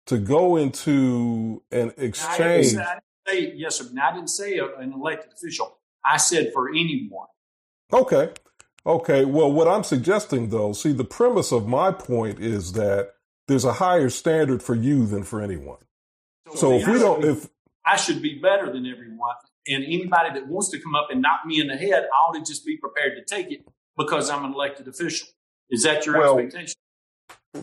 to 0.07 0.19
go 0.19 0.57
into 0.57 1.62
an 1.73 1.95
exchange. 1.97 2.77
I 2.77 2.99
didn't 2.99 3.03
say, 3.27 3.53
yes, 3.57 3.77
sir. 3.77 3.89
I 4.03 4.12
didn't 4.12 4.29
say 4.29 4.59
an 4.59 4.93
elected 4.93 5.33
official. 5.33 5.79
I 6.05 6.19
said 6.19 6.51
for 6.53 6.69
anyone. 6.69 7.29
Okay. 7.91 8.33
Okay. 8.87 9.25
Well, 9.25 9.53
what 9.53 9.66
I'm 9.66 9.85
suggesting, 9.85 10.51
though, 10.51 10.72
see, 10.72 10.92
the 10.92 11.05
premise 11.05 11.53
of 11.53 11.66
my 11.66 11.90
point 11.90 12.38
is 12.38 12.72
that 12.75 13.14
there's 13.49 13.64
a 13.64 13.75
higher 13.75 14.09
standard 14.09 14.62
for 14.62 14.75
you 14.75 15.07
than 15.07 15.25
for 15.25 15.40
anyone. 15.40 15.79
So, 16.51 16.57
so 16.57 16.72
if 16.75 16.87
we 16.87 16.99
don't, 16.99 17.25
if 17.25 17.49
I 17.85 17.96
should 17.96 18.22
be 18.22 18.38
better 18.38 18.72
than 18.72 18.87
everyone, 18.87 19.35
and 19.68 19.85
anybody 19.85 20.38
that 20.38 20.46
wants 20.46 20.70
to 20.70 20.79
come 20.79 20.94
up 20.94 21.09
and 21.11 21.20
knock 21.20 21.44
me 21.44 21.61
in 21.61 21.66
the 21.66 21.77
head, 21.77 22.05
I 22.05 22.07
ought 22.07 22.35
to 22.35 22.40
just 22.40 22.64
be 22.64 22.77
prepared 22.77 23.16
to 23.16 23.25
take 23.25 23.51
it 23.51 23.66
because 23.96 24.31
I'm 24.31 24.44
an 24.44 24.53
elected 24.53 24.87
official. 24.87 25.29
Is 25.70 25.83
that 25.83 26.07
your 26.07 26.18
well, 26.18 26.38
expectation? 26.38 26.77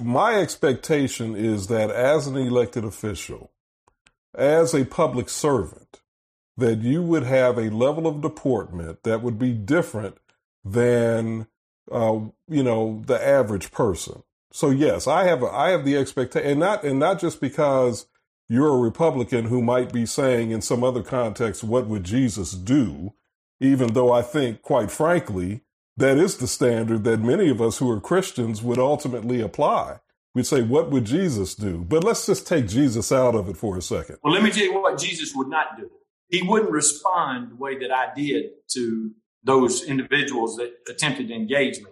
My 0.02 0.36
expectation 0.36 1.36
is 1.36 1.68
that 1.68 1.90
as 1.90 2.28
an 2.28 2.36
elected 2.36 2.84
official, 2.84 3.52
as 4.36 4.74
a 4.74 4.86
public 4.86 5.30
servant, 5.30 6.02
that 6.58 6.80
you 6.80 7.02
would 7.02 7.24
have 7.24 7.58
a 7.58 7.70
level 7.70 8.08
of 8.08 8.22
deportment 8.22 9.04
that 9.04 9.22
would 9.22 9.40
be 9.40 9.54
different 9.54 10.18
than 10.64 11.48
uh, 11.92 12.20
you 12.48 12.64
know 12.64 13.02
the 13.06 13.26
average 13.26 13.72
person. 13.72 14.24
So 14.52 14.70
yes, 14.70 15.08
I 15.08 15.26
have 15.26 15.44
a, 15.44 15.48
I 15.48 15.70
have 15.70 15.86
the 15.86 15.98
expectation, 15.98 16.50
and 16.50 16.60
not 16.60 16.84
and 16.84 17.00
not 17.00 17.20
just 17.20 17.42
because 17.42 18.06
you're 18.50 18.76
a 18.76 18.78
Republican 18.78 19.46
who 19.46 19.62
might 19.62 19.92
be 19.92 20.06
saying 20.06 20.52
in 20.52 20.62
some 20.62 20.84
other 20.84 21.02
context, 21.02 21.64
what 21.64 21.88
would 21.88 22.04
Jesus 22.04 22.52
do? 22.52 23.14
Even 23.60 23.94
though 23.94 24.12
I 24.12 24.22
think, 24.22 24.62
quite 24.62 24.92
frankly, 24.92 25.62
that 25.98 26.18
is 26.18 26.38
the 26.38 26.48
standard 26.48 27.04
that 27.06 27.20
many 27.20 27.50
of 27.50 27.62
us 27.62 27.78
who 27.78 27.90
are 27.90 28.02
Christians 28.02 28.62
would 28.62 28.78
ultimately 28.78 29.42
apply. 29.42 30.00
We'd 30.36 30.48
say, 30.48 30.62
what 30.62 30.90
would 30.90 31.06
Jesus 31.06 31.54
do? 31.54 31.86
But 31.88 32.04
let's 32.04 32.26
just 32.26 32.48
take 32.48 32.68
Jesus 32.68 33.12
out 33.12 33.36
of 33.36 33.48
it 33.48 33.58
for 33.58 33.78
a 33.78 33.82
second. 33.82 34.18
Well, 34.24 34.34
let 34.34 34.44
me 34.44 34.50
tell 34.50 34.64
you 34.64 34.74
what 34.74 34.98
Jesus 34.98 35.34
would 35.36 35.48
not 35.48 35.78
do. 35.78 35.90
He 36.28 36.42
wouldn't 36.42 36.72
respond 36.72 37.52
the 37.52 37.56
way 37.56 37.78
that 37.78 37.92
I 37.92 38.14
did 38.16 38.46
to 38.72 39.12
those 39.44 39.84
individuals 39.84 40.56
that 40.58 40.74
attempted 40.90 41.28
to 41.28 41.34
engage 41.34 41.80
me. 41.80 41.92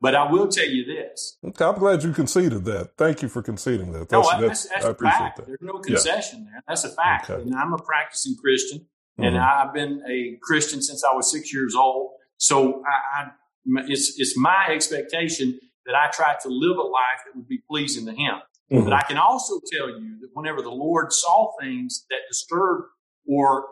But 0.00 0.14
I 0.14 0.30
will 0.30 0.46
tell 0.46 0.68
you 0.68 0.84
this. 0.84 1.38
Okay, 1.44 1.64
I'm 1.64 1.78
glad 1.78 2.04
you 2.04 2.12
conceded 2.12 2.64
that. 2.66 2.96
Thank 2.96 3.20
you 3.20 3.28
for 3.28 3.42
conceding 3.42 3.92
that. 3.92 4.08
That's, 4.08 4.32
no, 4.32 4.40
that's, 4.40 4.68
that's, 4.68 4.84
I 4.84 4.90
appreciate 4.90 5.18
fact. 5.18 5.36
that. 5.38 5.46
There's 5.46 5.58
no 5.60 5.78
concession 5.78 6.44
yeah. 6.44 6.50
there. 6.52 6.62
That's 6.68 6.84
a 6.84 6.90
fact. 6.90 7.30
Okay. 7.30 7.42
And 7.42 7.54
I'm 7.54 7.72
a 7.72 7.78
practicing 7.78 8.36
Christian, 8.36 8.78
mm-hmm. 8.78 9.24
and 9.24 9.38
I've 9.38 9.74
been 9.74 10.02
a 10.08 10.38
Christian 10.40 10.82
since 10.82 11.02
I 11.02 11.12
was 11.14 11.30
six 11.32 11.52
years 11.52 11.74
old. 11.74 12.12
So 12.36 12.84
I, 12.86 13.22
I, 13.22 13.30
it's 13.88 14.14
it's 14.18 14.38
my 14.38 14.68
expectation 14.70 15.58
that 15.86 15.96
I 15.96 16.10
try 16.12 16.36
to 16.42 16.48
live 16.48 16.76
a 16.76 16.82
life 16.82 17.20
that 17.26 17.36
would 17.36 17.48
be 17.48 17.60
pleasing 17.68 18.06
to 18.06 18.12
Him. 18.12 18.34
Mm-hmm. 18.70 18.84
But 18.84 18.92
I 18.92 19.02
can 19.02 19.16
also 19.16 19.60
tell 19.72 19.88
you 19.88 20.20
that 20.20 20.28
whenever 20.34 20.62
the 20.62 20.70
Lord 20.70 21.12
saw 21.12 21.50
things 21.60 22.04
that 22.10 22.18
disturbed 22.28 22.84
or 23.26 23.66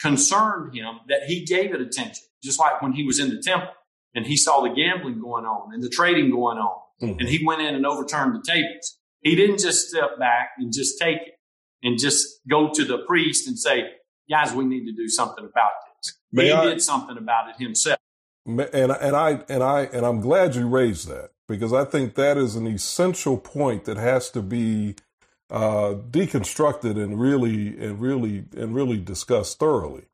concerned 0.00 0.74
Him, 0.74 1.00
that 1.08 1.24
He 1.28 1.44
gave 1.44 1.72
it 1.72 1.80
attention. 1.80 2.24
Just 2.42 2.58
like 2.58 2.80
when 2.82 2.92
He 2.92 3.04
was 3.04 3.18
in 3.18 3.30
the 3.30 3.40
temple 3.40 3.72
and 4.14 4.26
he 4.26 4.36
saw 4.36 4.60
the 4.60 4.70
gambling 4.70 5.20
going 5.20 5.44
on 5.44 5.72
and 5.72 5.82
the 5.82 5.88
trading 5.88 6.30
going 6.30 6.58
on. 6.58 6.78
Mm-hmm. 7.02 7.20
And 7.20 7.28
he 7.28 7.44
went 7.44 7.62
in 7.62 7.74
and 7.74 7.86
overturned 7.86 8.34
the 8.34 8.42
tables. 8.44 8.98
He 9.20 9.36
didn't 9.36 9.60
just 9.60 9.88
step 9.88 10.18
back 10.18 10.50
and 10.58 10.72
just 10.72 10.98
take 10.98 11.18
it 11.18 11.34
and 11.82 11.98
just 11.98 12.40
go 12.48 12.70
to 12.72 12.84
the 12.84 12.98
priest 13.06 13.46
and 13.46 13.58
say, 13.58 13.84
guys, 14.28 14.52
we 14.52 14.64
need 14.64 14.86
to 14.86 14.92
do 14.92 15.08
something 15.08 15.44
about 15.44 15.70
this. 16.02 16.18
May 16.32 16.46
he 16.46 16.52
I, 16.52 16.64
did 16.64 16.82
something 16.82 17.16
about 17.16 17.50
it 17.50 17.62
himself. 17.62 17.98
And, 18.46 18.60
and 18.60 19.16
I, 19.16 19.40
and 19.48 19.62
I, 19.62 19.82
and 19.92 20.04
I'm 20.04 20.20
glad 20.20 20.54
you 20.54 20.66
raised 20.68 21.08
that 21.08 21.30
because 21.46 21.72
I 21.72 21.84
think 21.84 22.14
that 22.14 22.36
is 22.36 22.56
an 22.56 22.66
essential 22.66 23.36
point 23.36 23.84
that 23.84 23.96
has 23.96 24.30
to 24.30 24.42
be 24.42 24.96
uh, 25.50 25.94
deconstructed 26.10 27.02
and 27.02 27.20
really, 27.20 27.78
and 27.78 28.00
really, 28.00 28.44
and 28.56 28.74
really 28.74 28.98
discussed 28.98 29.58
thoroughly. 29.58 30.04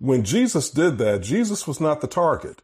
When 0.00 0.24
Jesus 0.24 0.70
did 0.70 0.96
that, 0.96 1.20
Jesus 1.20 1.66
was 1.68 1.78
not 1.78 2.00
the 2.00 2.06
target. 2.06 2.62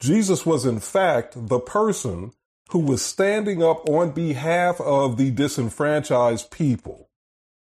Jesus 0.00 0.44
was, 0.44 0.66
in 0.66 0.80
fact, 0.80 1.32
the 1.34 1.58
person 1.58 2.32
who 2.70 2.80
was 2.80 3.02
standing 3.02 3.62
up 3.62 3.88
on 3.88 4.10
behalf 4.10 4.78
of 4.82 5.16
the 5.16 5.30
disenfranchised 5.30 6.50
people. 6.50 7.08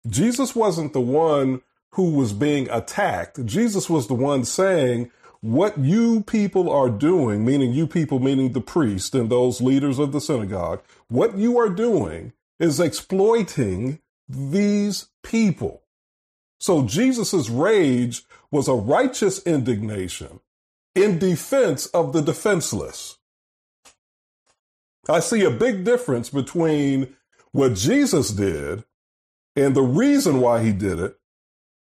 Jesus 0.07 0.55
wasn't 0.55 0.93
the 0.93 1.01
one 1.01 1.63
who 1.93 2.11
was 2.11 2.35
being 2.35 2.69
attacked. 2.69 3.47
Jesus 3.47 3.89
was 3.89 4.09
the 4.09 4.15
one 4.15 4.45
saying, 4.45 5.11
what 5.41 5.79
you 5.79 6.23
people 6.25 6.71
are 6.71 6.91
doing, 6.91 7.47
meaning 7.47 7.73
you 7.73 7.87
people, 7.87 8.19
meaning 8.19 8.53
the 8.53 8.61
priest 8.61 9.15
and 9.15 9.31
those 9.31 9.63
leaders 9.63 9.99
of 9.99 10.13
the 10.13 10.21
synagogue, 10.21 10.83
what 11.09 11.39
you 11.39 11.59
are 11.59 11.71
doing 11.71 12.35
is 12.61 12.79
exploiting 12.79 14.01
these 14.29 15.07
people. 15.23 15.83
So 16.59 16.85
Jesus' 16.85 17.49
rage 17.49 18.26
was 18.51 18.69
a 18.69 18.75
righteous 18.75 19.45
indignation 19.47 20.41
in 20.95 21.19
defense 21.19 21.87
of 21.87 22.13
the 22.13 22.23
defenseless. 22.23 23.19
I 25.09 25.21
see 25.21 25.45
a 25.45 25.51
big 25.51 25.85
difference 25.85 26.31
between 26.31 27.15
what 27.53 27.75
Jesus 27.75 28.31
did 28.31 28.85
and 29.55 29.75
the 29.75 29.83
reason 29.83 30.41
why 30.41 30.63
he 30.63 30.73
did 30.73 30.99
it. 30.99 31.19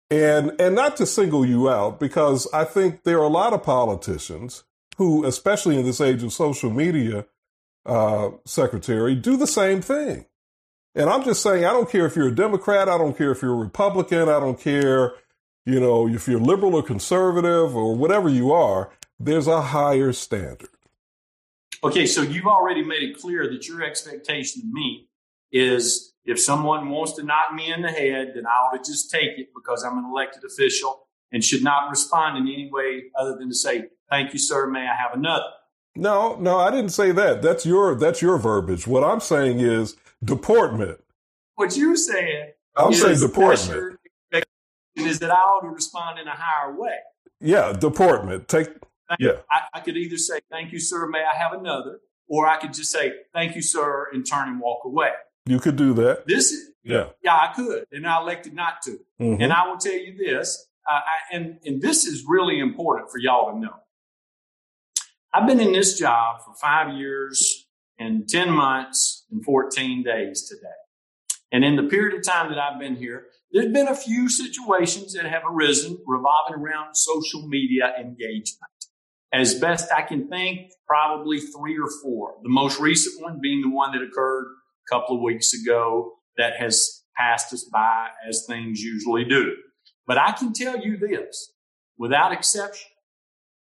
And, 0.09 0.53
and 0.59 0.75
not 0.75 0.97
to 0.97 1.05
single 1.05 1.45
you 1.45 1.69
out, 1.69 1.99
because 1.99 2.47
I 2.53 2.65
think 2.65 3.03
there 3.03 3.17
are 3.17 3.23
a 3.23 3.29
lot 3.29 3.53
of 3.53 3.63
politicians 3.63 4.63
who, 4.97 5.25
especially 5.25 5.79
in 5.79 5.85
this 5.85 6.01
age 6.01 6.21
of 6.21 6.31
social 6.33 6.69
media, 6.69 7.25
uh, 7.85 8.29
secretary, 8.45 9.15
do 9.15 9.37
the 9.37 9.47
same 9.47 9.81
thing. 9.81 10.25
And 10.93 11.09
I'm 11.09 11.23
just 11.23 11.41
saying, 11.41 11.65
I 11.65 11.73
don't 11.73 11.89
care 11.89 12.05
if 12.05 12.15
you're 12.15 12.27
a 12.27 12.35
Democrat, 12.35 12.87
I 12.87 12.99
don't 12.99 13.17
care 13.17 13.31
if 13.31 13.41
you're 13.41 13.55
a 13.55 13.57
Republican, 13.57 14.29
I 14.29 14.39
don't 14.39 14.59
care, 14.59 15.13
you 15.65 15.79
know, 15.79 16.07
if 16.07 16.27
you're 16.27 16.39
liberal 16.39 16.75
or 16.75 16.83
conservative 16.83 17.75
or 17.75 17.95
whatever 17.95 18.29
you 18.29 18.51
are 18.51 18.91
there's 19.19 19.47
a 19.47 19.61
higher 19.61 20.11
standard. 20.11 20.69
Okay, 21.83 22.05
so 22.05 22.21
you've 22.21 22.47
already 22.47 22.83
made 22.83 23.03
it 23.03 23.19
clear 23.19 23.49
that 23.49 23.67
your 23.67 23.83
expectation 23.83 24.63
of 24.65 24.71
me 24.71 25.07
is 25.51 26.13
if 26.25 26.39
someone 26.39 26.89
wants 26.89 27.13
to 27.13 27.23
knock 27.23 27.53
me 27.53 27.71
in 27.71 27.81
the 27.81 27.91
head, 27.91 28.33
then 28.35 28.45
I 28.45 28.49
ought 28.49 28.71
to 28.71 28.79
just 28.79 29.11
take 29.11 29.37
it 29.37 29.49
because 29.53 29.83
I'm 29.83 29.97
an 29.97 30.05
elected 30.05 30.43
official 30.45 31.07
and 31.31 31.43
should 31.43 31.63
not 31.63 31.89
respond 31.89 32.37
in 32.37 32.53
any 32.53 32.69
way 32.71 33.03
other 33.17 33.35
than 33.37 33.49
to 33.49 33.55
say, 33.55 33.85
Thank 34.09 34.33
you, 34.33 34.39
sir. 34.39 34.67
May 34.67 34.81
I 34.81 34.95
have 34.95 35.17
another? 35.17 35.45
No, 35.95 36.35
no, 36.35 36.59
I 36.59 36.69
didn't 36.69 36.91
say 36.91 37.11
that. 37.11 37.41
That's 37.41 37.65
your 37.65 37.95
that's 37.95 38.21
your 38.21 38.37
verbiage. 38.37 38.85
What 38.85 39.03
I'm 39.03 39.19
saying 39.19 39.59
is 39.59 39.95
deportment. 40.23 40.99
What 41.55 41.75
you're 41.75 41.95
saying 41.95 42.51
I'm 42.75 42.93
saying 42.93 43.19
deportment. 43.19 43.99
Is 44.95 45.19
that 45.19 45.31
I 45.31 45.35
ought 45.35 45.61
to 45.61 45.69
respond 45.69 46.19
in 46.19 46.27
a 46.27 46.35
higher 46.35 46.75
way. 46.75 46.97
Yeah, 47.39 47.73
deportment. 47.73 48.47
Take 48.47 48.69
yeah. 49.19 49.39
I, 49.49 49.61
I, 49.75 49.79
could 49.79 49.97
either 49.97 50.17
say, 50.17 50.39
thank 50.49 50.71
you, 50.71 50.79
sir, 50.79 51.07
may 51.07 51.19
I 51.19 51.37
have 51.37 51.53
another? 51.53 51.99
Or 52.27 52.47
I 52.47 52.57
could 52.57 52.73
just 52.73 52.91
say, 52.91 53.11
thank 53.33 53.55
you, 53.55 53.61
sir, 53.61 54.07
and 54.13 54.25
turn 54.25 54.47
and 54.47 54.59
walk 54.59 54.85
away. 54.85 55.11
You 55.45 55.59
could 55.59 55.75
do 55.75 55.93
that. 55.95 56.25
This, 56.25 56.53
Yeah. 56.83 57.07
Yeah, 57.23 57.35
I 57.35 57.53
could, 57.53 57.85
and 57.91 58.07
I 58.07 58.19
elected 58.21 58.53
not 58.53 58.81
to. 58.83 58.99
Mm-hmm. 59.21 59.41
And 59.41 59.53
I 59.53 59.67
will 59.67 59.77
tell 59.77 59.93
you 59.93 60.15
this, 60.17 60.67
uh, 60.89 60.93
I, 60.93 61.35
and, 61.35 61.59
and 61.65 61.81
this 61.81 62.05
is 62.05 62.23
really 62.27 62.59
important 62.59 63.11
for 63.11 63.17
y'all 63.17 63.51
to 63.51 63.59
know. 63.59 63.75
I've 65.33 65.47
been 65.47 65.59
in 65.59 65.73
this 65.73 65.97
job 65.97 66.41
for 66.45 66.53
five 66.55 66.95
years 66.95 67.67
and 67.97 68.27
10 68.27 68.51
months 68.51 69.25
and 69.31 69.43
14 69.43 70.03
days 70.03 70.47
today. 70.47 70.67
And 71.51 71.63
in 71.63 71.75
the 71.75 71.83
period 71.83 72.17
of 72.17 72.23
time 72.23 72.49
that 72.49 72.57
I've 72.57 72.79
been 72.79 72.95
here, 72.95 73.27
there's 73.53 73.71
been 73.71 73.87
a 73.87 73.95
few 73.95 74.29
situations 74.29 75.13
that 75.13 75.25
have 75.25 75.43
arisen 75.47 75.99
revolving 76.07 76.55
around 76.55 76.95
social 76.95 77.47
media 77.47 77.93
engagement. 77.99 78.71
As 79.31 79.53
best 79.53 79.91
I 79.91 80.01
can 80.01 80.27
think, 80.27 80.71
probably 80.87 81.39
three 81.39 81.77
or 81.77 81.89
four. 82.01 82.33
The 82.41 82.49
most 82.49 82.79
recent 82.79 83.21
one 83.21 83.39
being 83.41 83.61
the 83.61 83.69
one 83.69 83.91
that 83.91 84.01
occurred 84.01 84.45
a 84.45 84.95
couple 84.95 85.15
of 85.15 85.21
weeks 85.21 85.53
ago 85.53 86.13
that 86.37 86.55
has 86.57 87.03
passed 87.15 87.53
us 87.53 87.63
by 87.71 88.07
as 88.27 88.45
things 88.47 88.81
usually 88.81 89.23
do. 89.23 89.55
But 90.07 90.17
I 90.17 90.31
can 90.31 90.51
tell 90.51 90.79
you 90.79 90.97
this 90.97 91.53
without 91.97 92.31
exception. 92.31 92.89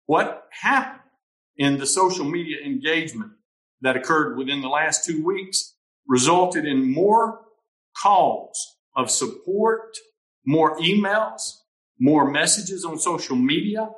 What 0.07 0.45
happened 0.51 1.03
in 1.57 1.79
the 1.79 1.87
social 1.87 2.25
media 2.25 2.57
engagement 2.65 3.33
that 3.83 3.97
occurred 3.97 4.37
within 4.37 4.61
the 4.61 4.69
last 4.69 5.05
two 5.05 5.25
weeks 5.25 5.75
resulted 6.09 6.65
in 6.65 6.93
more 6.93 7.43
calls 7.97 8.78
of 8.99 9.11
support, 9.11 9.97
more 10.45 10.77
emails, 10.79 11.41
more 11.99 12.31
messages 12.31 12.85
on 12.85 12.99
social 12.99 13.37
media, 13.37 13.89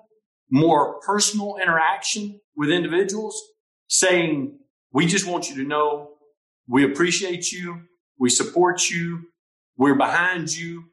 more 0.51 1.01
personal 1.01 1.57
interaction 1.61 2.38
with 2.55 2.70
individuals 2.70 3.40
saying, 3.88 4.59
we 4.92 5.07
just 5.07 5.26
want 5.26 5.48
you 5.48 5.57
to 5.57 5.64
know 5.64 6.11
we 6.68 6.84
appreciate 6.84 7.51
you. 7.51 7.82
We 8.18 8.30
support 8.30 8.90
you. 8.90 9.22
We're 9.76 9.96
behind 9.96 10.57
you. 10.57 10.84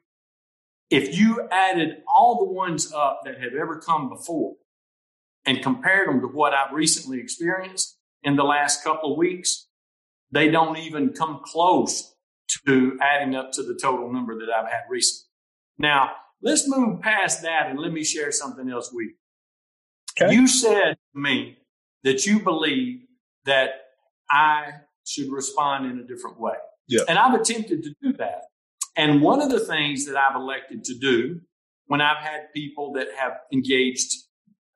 If 0.90 1.16
you 1.16 1.46
added 1.52 1.98
all 2.12 2.38
the 2.38 2.52
ones 2.52 2.92
up 2.92 3.20
that 3.24 3.40
have 3.40 3.52
ever 3.52 3.78
come 3.78 4.08
before 4.08 4.54
and 5.44 5.62
compared 5.62 6.08
them 6.08 6.20
to 6.22 6.26
what 6.26 6.54
I've 6.54 6.72
recently 6.72 7.20
experienced 7.20 7.96
in 8.22 8.36
the 8.36 8.42
last 8.42 8.82
couple 8.82 9.12
of 9.12 9.18
weeks, 9.18 9.68
they 10.32 10.50
don't 10.50 10.78
even 10.78 11.12
come 11.12 11.40
close 11.44 12.14
to 12.66 12.98
adding 13.00 13.34
up 13.34 13.52
to 13.52 13.62
the 13.62 13.78
total 13.80 14.12
number 14.12 14.38
that 14.38 14.48
I've 14.50 14.70
had 14.70 14.82
recently. 14.88 15.28
Now, 15.78 16.12
let's 16.42 16.68
move 16.68 17.00
past 17.00 17.42
that 17.42 17.68
and 17.68 17.78
let 17.78 17.92
me 17.92 18.04
share 18.04 18.32
something 18.32 18.68
else 18.70 18.90
with 18.92 19.08
you. 19.08 19.14
Okay. 20.20 20.34
You 20.34 20.48
said 20.48 20.96
to 21.14 21.20
me 21.20 21.58
that 22.04 22.26
you 22.26 22.40
believe 22.40 23.02
that 23.44 23.70
I 24.30 24.72
should 25.06 25.30
respond 25.30 25.86
in 25.86 25.98
a 25.98 26.02
different 26.02 26.40
way. 26.40 26.54
Yeah. 26.88 27.02
And 27.08 27.18
I've 27.18 27.38
attempted 27.38 27.82
to 27.84 27.94
do 28.02 28.12
that. 28.14 28.44
And 28.96 29.22
one 29.22 29.40
of 29.40 29.50
the 29.50 29.60
things 29.60 30.06
that 30.06 30.16
I've 30.16 30.34
elected 30.34 30.84
to 30.84 30.94
do 30.94 31.40
when 31.86 32.00
I've 32.00 32.18
had 32.18 32.52
people 32.52 32.92
that 32.94 33.08
have 33.16 33.32
engaged 33.52 34.12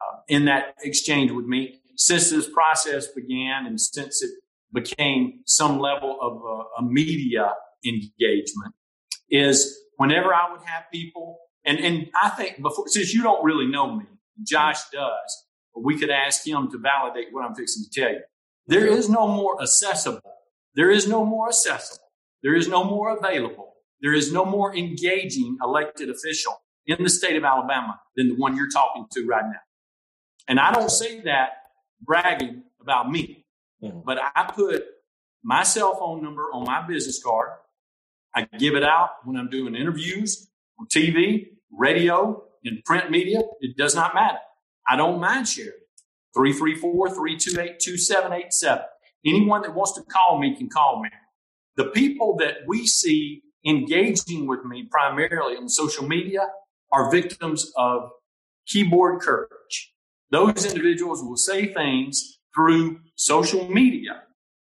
uh, 0.00 0.18
in 0.28 0.44
that 0.46 0.76
exchange 0.82 1.30
with 1.30 1.46
me 1.46 1.80
since 1.96 2.30
this 2.30 2.48
process 2.48 3.08
began 3.08 3.66
and 3.66 3.80
since 3.80 4.22
it 4.22 4.30
became 4.72 5.40
some 5.46 5.78
level 5.78 6.18
of 6.20 6.42
a, 6.42 6.82
a 6.82 6.88
media 6.88 7.52
engagement 7.84 8.74
is 9.30 9.78
whenever 9.96 10.34
I 10.34 10.50
would 10.50 10.62
have 10.62 10.84
people, 10.92 11.38
and, 11.64 11.78
and 11.78 12.08
I 12.20 12.30
think 12.30 12.60
before, 12.60 12.88
since 12.88 13.14
you 13.14 13.22
don't 13.22 13.44
really 13.44 13.66
know 13.66 13.96
me, 13.96 14.06
Josh 14.46 14.88
does, 14.90 15.44
but 15.74 15.84
we 15.84 15.98
could 15.98 16.10
ask 16.10 16.46
him 16.46 16.70
to 16.70 16.78
validate 16.78 17.28
what 17.32 17.44
I'm 17.44 17.54
fixing 17.54 17.84
to 17.84 18.00
tell 18.00 18.10
you. 18.10 18.20
There 18.66 18.86
is 18.86 19.08
no 19.08 19.26
more 19.26 19.60
accessible. 19.60 20.20
There 20.74 20.90
is 20.90 21.08
no 21.08 21.24
more 21.24 21.48
accessible. 21.48 22.04
There 22.42 22.54
is 22.54 22.68
no 22.68 22.84
more 22.84 23.16
available. 23.16 23.74
There 24.00 24.14
is 24.14 24.32
no 24.32 24.44
more 24.44 24.74
engaging 24.74 25.58
elected 25.62 26.10
official 26.10 26.60
in 26.86 27.02
the 27.02 27.08
state 27.10 27.36
of 27.36 27.44
Alabama 27.44 28.00
than 28.16 28.28
the 28.28 28.34
one 28.34 28.56
you're 28.56 28.70
talking 28.70 29.06
to 29.12 29.26
right 29.26 29.44
now. 29.44 29.60
And 30.48 30.58
I 30.58 30.72
don't 30.72 30.90
say 30.90 31.20
that 31.22 31.50
bragging 32.00 32.64
about 32.80 33.10
me. 33.10 33.46
Mm-hmm. 33.82 34.00
But 34.04 34.18
I 34.34 34.50
put 34.52 34.84
my 35.42 35.62
cell 35.62 35.94
phone 35.96 36.22
number 36.22 36.48
on 36.52 36.64
my 36.64 36.86
business 36.86 37.22
card. 37.22 37.50
I 38.34 38.48
give 38.58 38.74
it 38.74 38.82
out 38.82 39.10
when 39.24 39.36
I'm 39.36 39.50
doing 39.50 39.74
interviews 39.74 40.48
on 40.78 40.86
TV, 40.86 41.48
radio, 41.70 42.42
in 42.64 42.80
print 42.84 43.10
media. 43.10 43.40
It 43.60 43.76
does 43.76 43.94
not 43.94 44.14
matter. 44.14 44.38
I 44.88 44.96
don't 44.96 45.20
mind 45.20 45.46
sharing. 45.48 45.72
334-328-2787. 46.36 48.84
Anyone 49.26 49.60
that 49.62 49.74
wants 49.74 49.92
to 49.92 50.02
call 50.02 50.38
me 50.38 50.56
can 50.56 50.70
call 50.70 51.02
me. 51.02 51.10
The 51.76 51.86
people 51.86 52.36
that 52.38 52.58
we 52.66 52.86
see 52.86 53.42
engaging 53.66 54.46
with 54.46 54.64
me 54.64 54.88
primarily 54.90 55.56
on 55.56 55.68
social 55.68 56.06
media 56.06 56.46
are 56.90 57.10
victims 57.10 57.70
of 57.76 58.10
keyboard 58.66 59.20
courage. 59.20 59.92
Those 60.30 60.64
individuals 60.64 61.22
will 61.22 61.36
say 61.36 61.70
things 61.72 62.38
through 62.54 63.00
social 63.16 63.68
media 63.68 64.22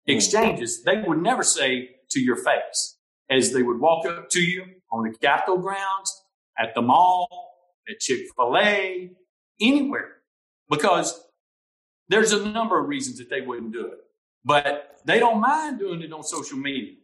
hmm. 0.07 0.12
exchanges 0.12 0.82
they 0.84 1.02
would 1.07 1.22
never 1.22 1.42
say 1.42 1.90
to 2.11 2.20
your 2.20 2.36
face 2.36 2.93
as 3.31 3.53
they 3.53 3.62
would 3.62 3.81
walk 3.81 4.07
up 4.07 4.29
to 4.31 4.41
you 4.41 4.64
on 4.93 5.05
the 5.05 5.16
Capitol 5.18 5.59
grounds, 5.59 6.22
at 6.59 6.75
the 6.75 6.83
mall, 6.83 7.29
at 7.89 7.99
Chick 8.01 8.27
fil 8.37 8.57
A, 8.57 9.11
anywhere. 9.61 10.16
Because 10.68 11.20
there's 12.09 12.33
a 12.33 12.49
number 12.49 12.79
of 12.81 12.89
reasons 12.89 13.18
that 13.18 13.31
they 13.31 13.41
wouldn't 13.41 13.72
do 13.72 13.87
it, 13.87 13.99
but 14.45 14.99
they 15.05 15.18
don't 15.18 15.41
mind 15.41 15.79
doing 15.79 16.03
it 16.03 16.12
on 16.12 16.22
social 16.22 16.59
media. 16.59 16.95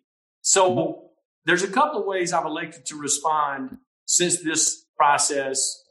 So 0.42 1.10
there's 1.44 1.62
a 1.62 1.68
couple 1.68 2.00
of 2.00 2.06
ways 2.06 2.32
I've 2.32 2.46
elected 2.46 2.86
to 2.86 2.96
respond 2.96 3.78
since 4.06 4.42
this 4.42 4.84
process 4.96 5.84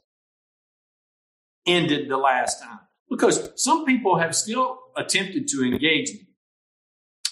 ended 1.66 2.08
the 2.08 2.16
last 2.16 2.62
time. 2.62 2.80
Because 3.08 3.50
some 3.56 3.84
people 3.84 4.18
have 4.18 4.36
still 4.36 4.78
attempted 4.96 5.48
to 5.48 5.64
engage 5.64 6.12
me. 6.12 6.28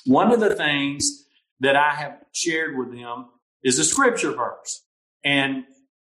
One 0.05 0.33
of 0.33 0.41
the 0.41 0.55
things 0.55 1.27
that 1.61 1.77
I 1.77 1.95
have 1.95 2.19
shared 2.33 2.77
with 2.77 2.93
them 2.93 3.27
is 3.63 3.79
a 3.79 3.85
scripture 3.85 4.33
verse. 4.33 4.85
And 5.25 5.65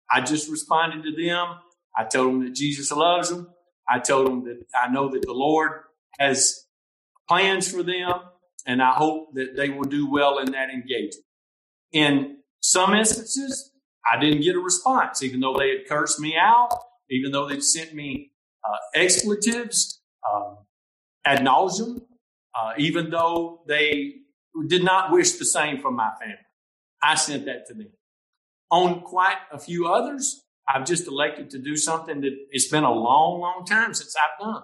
I 0.09 0.21
just 0.21 0.49
responded 0.49 1.03
to 1.03 1.11
them. 1.11 1.55
I 1.95 2.05
told 2.05 2.27
them 2.33 2.43
that 2.45 2.55
Jesus 2.55 2.91
loves 2.91 3.29
them. 3.29 3.49
I 3.89 3.99
told 3.99 4.27
them 4.27 4.43
that 4.45 4.63
I 4.75 4.91
know 4.91 5.09
that 5.09 5.21
the 5.23 5.33
Lord 5.33 5.71
has 6.19 6.65
plans 7.27 7.69
for 7.69 7.83
them, 7.83 8.11
and 8.65 8.81
I 8.81 8.91
hope 8.91 9.33
that 9.33 9.55
they 9.55 9.69
will 9.69 9.83
do 9.83 10.09
well 10.09 10.39
in 10.39 10.51
that 10.51 10.69
engagement. 10.69 11.25
In 11.91 12.37
some 12.61 12.93
instances, 12.93 13.71
I 14.09 14.19
didn't 14.19 14.41
get 14.41 14.55
a 14.55 14.59
response, 14.59 15.23
even 15.23 15.39
though 15.39 15.55
they 15.57 15.69
had 15.69 15.87
cursed 15.87 16.19
me 16.19 16.35
out, 16.37 16.69
even 17.09 17.31
though 17.31 17.47
they'd 17.47 17.63
sent 17.63 17.93
me 17.93 18.31
uh, 18.63 18.77
expletives, 18.99 20.01
um, 20.31 20.57
ad 21.25 21.39
nauseum, 21.39 22.01
uh, 22.57 22.73
even 22.77 23.09
though 23.09 23.63
they 23.67 24.15
did 24.67 24.83
not 24.83 25.11
wish 25.11 25.33
the 25.33 25.45
same 25.45 25.79
from 25.79 25.95
my 25.95 26.11
family. 26.19 26.35
I 27.01 27.15
sent 27.15 27.45
that 27.45 27.67
to 27.67 27.73
them. 27.73 27.91
On 28.69 29.01
quite 29.01 29.37
a 29.51 29.59
few 29.59 29.87
others, 29.87 30.43
I've 30.67 30.85
just 30.85 31.07
elected 31.07 31.49
to 31.51 31.59
do 31.59 31.75
something 31.75 32.21
that 32.21 32.37
it's 32.51 32.67
been 32.67 32.83
a 32.83 32.91
long, 32.91 33.41
long 33.41 33.65
time 33.65 33.93
since 33.93 34.15
I've 34.15 34.45
done, 34.45 34.63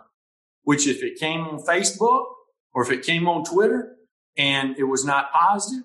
which 0.63 0.87
if 0.87 1.03
it 1.03 1.19
came 1.19 1.41
on 1.41 1.59
Facebook 1.59 2.25
or 2.73 2.83
if 2.83 2.91
it 2.91 3.03
came 3.03 3.27
on 3.27 3.43
Twitter 3.43 3.95
and 4.37 4.77
it 4.77 4.83
was 4.83 5.03
not 5.03 5.31
positive, 5.33 5.83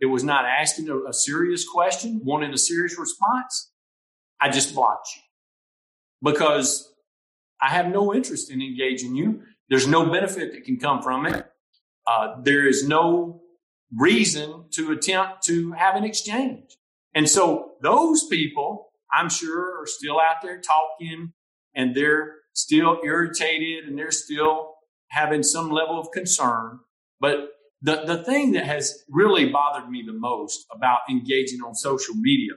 it 0.00 0.06
was 0.06 0.24
not 0.24 0.44
asking 0.46 0.88
a, 0.88 0.96
a 1.08 1.12
serious 1.12 1.68
question, 1.68 2.20
wanting 2.24 2.52
a 2.52 2.58
serious 2.58 2.98
response, 2.98 3.70
I 4.40 4.48
just 4.48 4.74
blocked 4.74 5.08
you 5.14 5.22
because 6.30 6.92
I 7.60 7.68
have 7.68 7.88
no 7.88 8.14
interest 8.14 8.50
in 8.50 8.62
engaging 8.62 9.14
you. 9.14 9.42
There's 9.68 9.86
no 9.86 10.10
benefit 10.10 10.52
that 10.52 10.64
can 10.64 10.78
come 10.78 11.02
from 11.02 11.26
it. 11.26 11.46
Uh, 12.10 12.34
there 12.42 12.66
is 12.66 12.88
no 12.88 13.40
reason 13.96 14.64
to 14.72 14.90
attempt 14.90 15.44
to 15.44 15.70
have 15.72 15.94
an 15.94 16.02
exchange. 16.02 16.76
And 17.14 17.30
so 17.30 17.72
those 17.82 18.26
people, 18.26 18.90
I'm 19.12 19.28
sure, 19.28 19.80
are 19.80 19.86
still 19.86 20.18
out 20.18 20.42
there 20.42 20.60
talking 20.60 21.32
and 21.72 21.94
they're 21.94 22.34
still 22.52 22.98
irritated 23.04 23.84
and 23.84 23.96
they're 23.96 24.10
still 24.10 24.74
having 25.10 25.44
some 25.44 25.70
level 25.70 26.00
of 26.00 26.10
concern. 26.10 26.80
But 27.20 27.50
the, 27.80 28.02
the 28.04 28.24
thing 28.24 28.52
that 28.52 28.66
has 28.66 29.04
really 29.08 29.48
bothered 29.48 29.88
me 29.88 30.02
the 30.04 30.12
most 30.12 30.66
about 30.74 31.00
engaging 31.08 31.60
on 31.60 31.76
social 31.76 32.16
media 32.16 32.54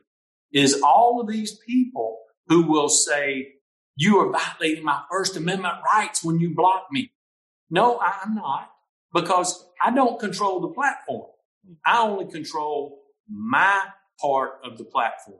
is 0.52 0.82
all 0.82 1.22
of 1.22 1.28
these 1.28 1.60
people 1.68 2.18
who 2.48 2.64
will 2.64 2.90
say, 2.90 3.50
you 3.96 4.18
are 4.18 4.32
violating 4.32 4.84
my 4.84 5.04
First 5.12 5.38
Amendment 5.38 5.76
rights 5.94 6.24
when 6.24 6.40
you 6.40 6.56
block 6.56 6.88
me. 6.92 7.12
No, 7.70 8.00
I'm 8.00 8.34
not 8.34 8.73
because 9.14 9.66
I 9.82 9.94
don't 9.94 10.20
control 10.20 10.60
the 10.60 10.70
platform. 10.70 11.28
I 11.86 12.02
only 12.02 12.32
control 12.32 13.00
my 13.30 13.82
part 14.20 14.60
of 14.64 14.78
the 14.78 14.84
platform. 14.84 15.40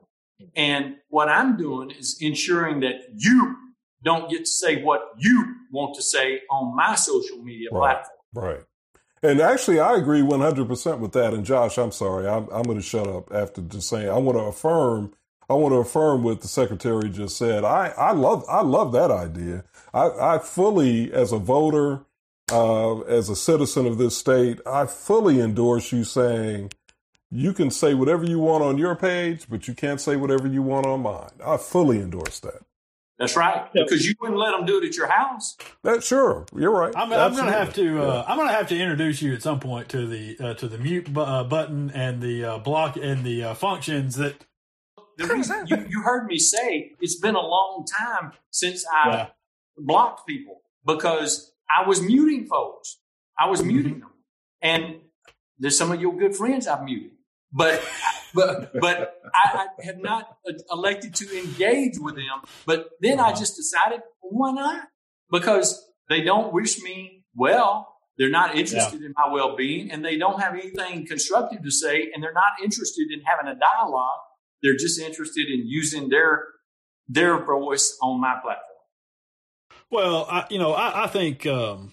And 0.56 0.96
what 1.08 1.28
I'm 1.28 1.56
doing 1.56 1.90
is 1.90 2.18
ensuring 2.20 2.80
that 2.80 3.02
you 3.16 3.56
don't 4.02 4.30
get 4.30 4.40
to 4.40 4.50
say 4.50 4.82
what 4.82 5.12
you 5.16 5.54
want 5.72 5.94
to 5.96 6.02
say 6.02 6.42
on 6.50 6.76
my 6.76 6.94
social 6.94 7.38
media 7.42 7.68
right, 7.72 7.80
platform. 7.80 8.18
Right. 8.34 8.64
And 9.22 9.40
actually, 9.40 9.80
I 9.80 9.94
agree 9.94 10.20
100% 10.20 10.98
with 10.98 11.12
that. 11.12 11.32
And 11.32 11.46
Josh, 11.46 11.78
I'm 11.78 11.92
sorry, 11.92 12.28
I'm, 12.28 12.46
I'm 12.50 12.62
going 12.64 12.76
to 12.76 12.82
shut 12.82 13.06
up 13.06 13.32
after 13.32 13.62
just 13.62 13.88
saying 13.88 14.08
I 14.08 14.18
want 14.18 14.36
to 14.36 14.44
affirm. 14.44 15.14
I 15.48 15.54
want 15.54 15.72
to 15.72 15.78
affirm 15.78 16.22
what 16.22 16.40
the 16.40 16.48
secretary 16.48 17.08
just 17.10 17.36
said. 17.36 17.64
I, 17.64 17.88
I 17.96 18.12
love 18.12 18.44
I 18.48 18.62
love 18.62 18.92
that 18.92 19.10
idea. 19.10 19.64
I, 19.92 20.08
I 20.08 20.38
fully, 20.38 21.12
as 21.12 21.32
a 21.32 21.38
voter, 21.38 22.00
uh, 22.52 23.00
as 23.00 23.28
a 23.28 23.36
citizen 23.36 23.86
of 23.86 23.98
this 23.98 24.16
state, 24.16 24.60
I 24.66 24.86
fully 24.86 25.40
endorse 25.40 25.92
you 25.92 26.04
saying 26.04 26.72
you 27.30 27.52
can 27.52 27.70
say 27.70 27.94
whatever 27.94 28.24
you 28.24 28.38
want 28.38 28.62
on 28.62 28.78
your 28.78 28.94
page, 28.94 29.46
but 29.48 29.66
you 29.66 29.74
can't 29.74 30.00
say 30.00 30.16
whatever 30.16 30.46
you 30.46 30.62
want 30.62 30.86
on 30.86 31.02
mine. 31.02 31.30
I 31.44 31.56
fully 31.56 31.98
endorse 31.98 32.38
that. 32.40 32.60
That's 33.18 33.36
right, 33.36 33.72
because 33.72 34.04
you 34.06 34.14
wouldn't 34.20 34.38
let 34.38 34.50
them 34.50 34.66
do 34.66 34.82
it 34.82 34.86
at 34.86 34.96
your 34.96 35.06
house. 35.06 35.56
That 35.84 36.02
sure, 36.02 36.46
you're 36.54 36.72
right. 36.72 36.92
I'm, 36.96 37.12
I'm 37.12 37.32
going 37.32 37.46
to 37.46 37.52
have 37.52 37.72
to. 37.74 38.02
Uh, 38.02 38.24
I'm 38.26 38.36
going 38.36 38.48
to 38.48 38.54
have 38.54 38.68
to 38.68 38.78
introduce 38.78 39.22
you 39.22 39.32
at 39.34 39.42
some 39.42 39.60
point 39.60 39.88
to 39.90 40.06
the 40.06 40.36
uh, 40.40 40.54
to 40.54 40.66
the 40.66 40.78
mute 40.78 41.12
bu- 41.12 41.20
uh, 41.20 41.44
button 41.44 41.90
and 41.92 42.20
the 42.20 42.44
uh, 42.44 42.58
block 42.58 42.96
and 42.96 43.24
the 43.24 43.44
uh, 43.44 43.54
functions 43.54 44.16
that. 44.16 44.44
The 45.16 45.28
reason 45.28 45.68
you, 45.68 45.86
you 45.88 46.02
heard 46.02 46.26
me 46.26 46.38
say 46.38 46.90
it's 47.00 47.14
been 47.14 47.36
a 47.36 47.40
long 47.40 47.86
time 47.86 48.32
since 48.50 48.84
I 48.92 49.08
yeah. 49.08 49.26
blocked 49.78 50.26
people 50.26 50.62
because 50.84 51.53
I 51.70 51.86
was 51.86 52.02
muting 52.02 52.46
folks. 52.46 52.98
I 53.38 53.48
was 53.48 53.62
muting 53.62 53.94
mm-hmm. 53.94 54.00
them, 54.00 54.10
and 54.62 55.00
there's 55.58 55.76
some 55.76 55.90
of 55.90 56.00
your 56.00 56.16
good 56.16 56.36
friends 56.36 56.66
I've 56.66 56.84
muted 56.84 57.12
but 57.54 57.80
but 58.34 58.72
but 58.80 59.20
I, 59.32 59.66
I, 59.78 59.84
have 59.84 59.98
not 59.98 60.36
elected 60.70 61.14
to 61.16 61.38
engage 61.38 61.98
with 61.98 62.16
them. 62.16 62.42
But 62.66 62.90
then 63.00 63.20
I 63.20 63.32
just 63.32 63.56
decided, 63.56 64.00
why 64.20 64.50
not? 64.50 64.88
Because 65.30 65.88
they 66.08 66.20
don't 66.22 66.52
wish 66.52 66.82
me 66.82 67.24
well. 67.34 67.88
They're 68.18 68.30
not 68.30 68.56
interested 68.56 69.00
yeah. 69.00 69.06
in 69.06 69.14
my 69.16 69.32
well 69.32 69.56
being, 69.56 69.90
and 69.90 70.04
they 70.04 70.18
don't 70.18 70.40
have 70.40 70.54
anything 70.54 71.06
constructive 71.06 71.62
to 71.62 71.70
say, 71.70 72.10
and 72.12 72.22
they're 72.22 72.32
not 72.32 72.52
interested 72.62 73.08
in 73.12 73.20
having 73.20 73.46
a 73.46 73.58
dialogue. 73.58 74.18
They're 74.62 74.76
just 74.76 75.00
interested 75.00 75.48
in 75.48 75.66
using 75.66 76.08
their 76.08 76.44
their 77.08 77.44
voice 77.44 77.96
on 78.02 78.20
my 78.20 78.34
platform. 78.42 78.73
Well, 79.90 80.26
I, 80.28 80.46
you 80.50 80.58
know, 80.58 80.72
I, 80.72 81.04
I 81.04 81.06
think 81.06 81.46
um, 81.46 81.92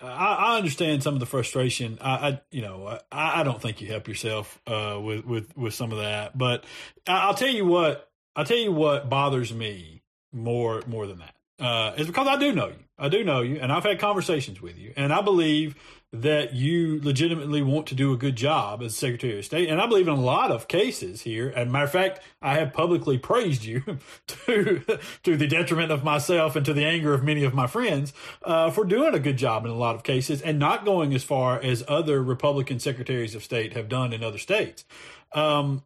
I, 0.00 0.06
I, 0.06 0.56
understand 0.56 1.02
some 1.02 1.14
of 1.14 1.20
the 1.20 1.26
frustration. 1.26 1.98
I, 2.00 2.40
you 2.50 2.62
know, 2.62 2.98
I, 3.12 3.40
I, 3.40 3.42
don't 3.42 3.60
think 3.60 3.80
you 3.80 3.88
help 3.88 4.08
yourself 4.08 4.60
uh, 4.66 4.98
with 5.02 5.24
with 5.24 5.56
with 5.56 5.74
some 5.74 5.92
of 5.92 5.98
that. 5.98 6.36
But 6.36 6.64
I, 7.06 7.26
will 7.26 7.34
tell 7.34 7.48
you 7.48 7.64
what. 7.64 8.10
I'll 8.36 8.44
tell 8.44 8.56
you 8.58 8.70
what 8.70 9.10
bothers 9.10 9.52
me 9.52 10.02
more 10.32 10.82
more 10.86 11.06
than 11.06 11.18
that 11.18 11.34
uh, 11.58 11.92
is 11.96 12.06
because 12.06 12.26
I 12.26 12.36
do 12.36 12.52
know 12.52 12.68
you. 12.68 12.84
I 12.98 13.08
do 13.08 13.22
know 13.22 13.42
you, 13.42 13.58
and 13.60 13.70
I've 13.72 13.84
had 13.84 14.00
conversations 14.00 14.60
with 14.60 14.76
you, 14.76 14.92
and 14.96 15.12
I 15.12 15.20
believe 15.20 15.76
that 16.12 16.54
you 16.54 17.00
legitimately 17.02 17.60
want 17.60 17.86
to 17.86 17.94
do 17.94 18.12
a 18.14 18.16
good 18.16 18.34
job 18.34 18.82
as 18.82 18.96
Secretary 18.96 19.38
of 19.38 19.44
State. 19.44 19.68
And 19.68 19.78
I 19.78 19.86
believe 19.86 20.08
in 20.08 20.14
a 20.14 20.20
lot 20.20 20.50
of 20.50 20.66
cases 20.66 21.20
here. 21.20 21.50
And 21.50 21.70
matter 21.70 21.84
of 21.84 21.90
fact, 21.90 22.20
I 22.40 22.54
have 22.54 22.72
publicly 22.72 23.18
praised 23.18 23.64
you 23.64 23.82
to 24.26 24.82
to 25.22 25.36
the 25.36 25.46
detriment 25.46 25.92
of 25.92 26.04
myself 26.04 26.56
and 26.56 26.64
to 26.64 26.72
the 26.72 26.84
anger 26.84 27.12
of 27.12 27.22
many 27.22 27.44
of 27.44 27.52
my 27.52 27.66
friends 27.66 28.14
uh, 28.42 28.70
for 28.70 28.84
doing 28.84 29.14
a 29.14 29.18
good 29.18 29.36
job 29.36 29.66
in 29.66 29.70
a 29.70 29.76
lot 29.76 29.94
of 29.94 30.02
cases 30.02 30.40
and 30.40 30.58
not 30.58 30.86
going 30.86 31.12
as 31.12 31.24
far 31.24 31.60
as 31.60 31.84
other 31.86 32.22
Republican 32.22 32.80
secretaries 32.80 33.34
of 33.34 33.44
state 33.44 33.74
have 33.74 33.88
done 33.88 34.14
in 34.14 34.24
other 34.24 34.38
states. 34.38 34.86
Um, 35.32 35.82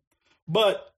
but 0.46 0.91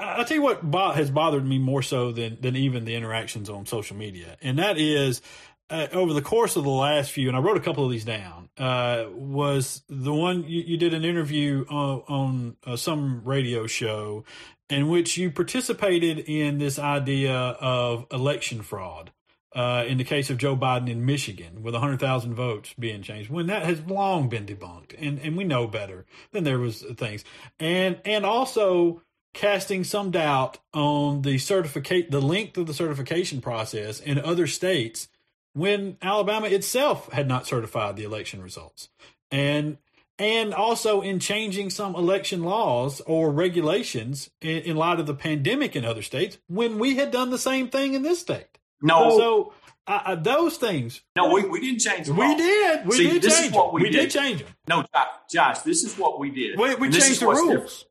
I'll 0.00 0.24
tell 0.24 0.36
you 0.36 0.42
what 0.42 0.96
has 0.96 1.10
bothered 1.10 1.46
me 1.46 1.58
more 1.58 1.82
so 1.82 2.12
than 2.12 2.38
than 2.40 2.56
even 2.56 2.84
the 2.84 2.94
interactions 2.94 3.50
on 3.50 3.66
social 3.66 3.96
media, 3.96 4.36
and 4.40 4.58
that 4.58 4.78
is 4.78 5.22
uh, 5.70 5.86
over 5.92 6.12
the 6.12 6.22
course 6.22 6.56
of 6.56 6.64
the 6.64 6.70
last 6.70 7.12
few, 7.12 7.28
and 7.28 7.36
I 7.36 7.40
wrote 7.40 7.56
a 7.56 7.60
couple 7.60 7.84
of 7.84 7.90
these 7.90 8.04
down, 8.04 8.48
uh, 8.58 9.04
was 9.12 9.82
the 9.88 10.12
one 10.12 10.42
you, 10.44 10.62
you 10.62 10.76
did 10.76 10.92
an 10.94 11.04
interview 11.04 11.64
on, 11.70 12.02
on 12.08 12.56
uh, 12.66 12.76
some 12.76 13.22
radio 13.24 13.66
show 13.66 14.24
in 14.68 14.88
which 14.88 15.16
you 15.16 15.30
participated 15.30 16.18
in 16.18 16.58
this 16.58 16.78
idea 16.78 17.34
of 17.34 18.06
election 18.12 18.62
fraud. 18.62 19.12
Uh, 19.52 19.84
in 19.88 19.98
the 19.98 20.04
case 20.04 20.30
of 20.30 20.38
Joe 20.38 20.56
Biden 20.56 20.88
in 20.88 21.04
Michigan, 21.04 21.64
with 21.64 21.74
100,000 21.74 22.34
votes 22.34 22.72
being 22.78 23.02
changed, 23.02 23.30
when 23.30 23.48
that 23.48 23.64
has 23.64 23.80
long 23.80 24.28
been 24.28 24.46
debunked, 24.46 24.94
and, 24.96 25.18
and 25.18 25.36
we 25.36 25.42
know 25.42 25.66
better 25.66 26.06
than 26.30 26.44
there 26.44 26.60
was 26.60 26.82
things, 26.96 27.24
and 27.58 27.98
and 28.04 28.24
also 28.24 29.02
casting 29.32 29.84
some 29.84 30.10
doubt 30.10 30.58
on 30.74 31.22
the 31.22 31.38
certificate, 31.38 32.10
the 32.10 32.20
length 32.20 32.56
of 32.58 32.66
the 32.66 32.74
certification 32.74 33.40
process 33.40 34.00
in 34.00 34.18
other 34.18 34.46
states 34.46 35.08
when 35.52 35.96
Alabama 36.02 36.46
itself 36.46 37.10
had 37.12 37.28
not 37.28 37.46
certified 37.46 37.96
the 37.96 38.04
election 38.04 38.42
results. 38.42 38.88
And 39.30 39.78
and 40.18 40.52
also 40.52 41.00
in 41.00 41.18
changing 41.18 41.70
some 41.70 41.94
election 41.94 42.42
laws 42.42 43.00
or 43.06 43.30
regulations 43.30 44.28
in, 44.42 44.58
in 44.58 44.76
light 44.76 45.00
of 45.00 45.06
the 45.06 45.14
pandemic 45.14 45.74
in 45.74 45.84
other 45.84 46.02
states 46.02 46.36
when 46.46 46.78
we 46.78 46.96
had 46.96 47.10
done 47.10 47.30
the 47.30 47.38
same 47.38 47.68
thing 47.68 47.94
in 47.94 48.02
this 48.02 48.20
state. 48.20 48.58
No. 48.82 49.16
So 49.16 49.54
uh, 49.86 50.14
those 50.16 50.58
things. 50.58 51.00
No, 51.16 51.32
we, 51.32 51.48
we 51.48 51.60
didn't 51.60 51.80
change 51.80 52.06
them. 52.06 52.16
We 52.16 52.34
did. 52.36 52.86
We 52.86 52.96
See, 52.96 53.10
did 53.10 53.22
this 53.22 53.38
change 53.38 53.52
is 53.52 53.56
what 53.56 53.72
we, 53.72 53.82
we 53.82 53.90
did. 53.90 54.02
did. 54.02 54.10
change 54.10 54.42
them. 54.42 54.54
No, 54.68 54.84
Josh, 55.30 55.60
this 55.60 55.84
is 55.84 55.96
what 55.96 56.20
we 56.20 56.30
did. 56.30 56.58
We, 56.58 56.74
we 56.74 56.90
changed 56.90 57.20
the 57.20 57.26
rules. 57.26 57.48
Different. 57.48 57.84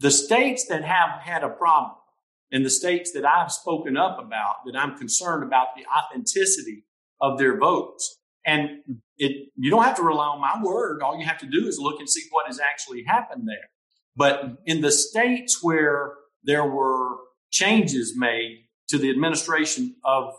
The 0.00 0.10
states 0.10 0.66
that 0.68 0.84
have 0.84 1.20
had 1.22 1.44
a 1.44 1.48
problem 1.48 1.96
and 2.52 2.64
the 2.64 2.70
states 2.70 3.12
that 3.12 3.24
I've 3.24 3.52
spoken 3.52 3.96
up 3.96 4.18
about 4.18 4.56
that 4.66 4.76
I'm 4.76 4.96
concerned 4.98 5.44
about 5.44 5.68
the 5.76 5.84
authenticity 5.86 6.84
of 7.20 7.38
their 7.38 7.58
votes. 7.58 8.18
And 8.46 8.68
it, 9.16 9.48
you 9.56 9.70
don't 9.70 9.84
have 9.84 9.96
to 9.96 10.02
rely 10.02 10.26
on 10.26 10.40
my 10.40 10.62
word. 10.62 11.02
All 11.02 11.18
you 11.18 11.24
have 11.24 11.38
to 11.38 11.46
do 11.46 11.66
is 11.66 11.78
look 11.78 11.98
and 11.98 12.08
see 12.08 12.22
what 12.30 12.46
has 12.46 12.60
actually 12.60 13.04
happened 13.04 13.48
there. 13.48 13.70
But 14.16 14.58
in 14.66 14.80
the 14.80 14.92
states 14.92 15.62
where 15.62 16.12
there 16.42 16.64
were 16.64 17.16
changes 17.50 18.14
made 18.16 18.66
to 18.88 18.98
the 18.98 19.10
administration 19.10 19.96
of 20.04 20.34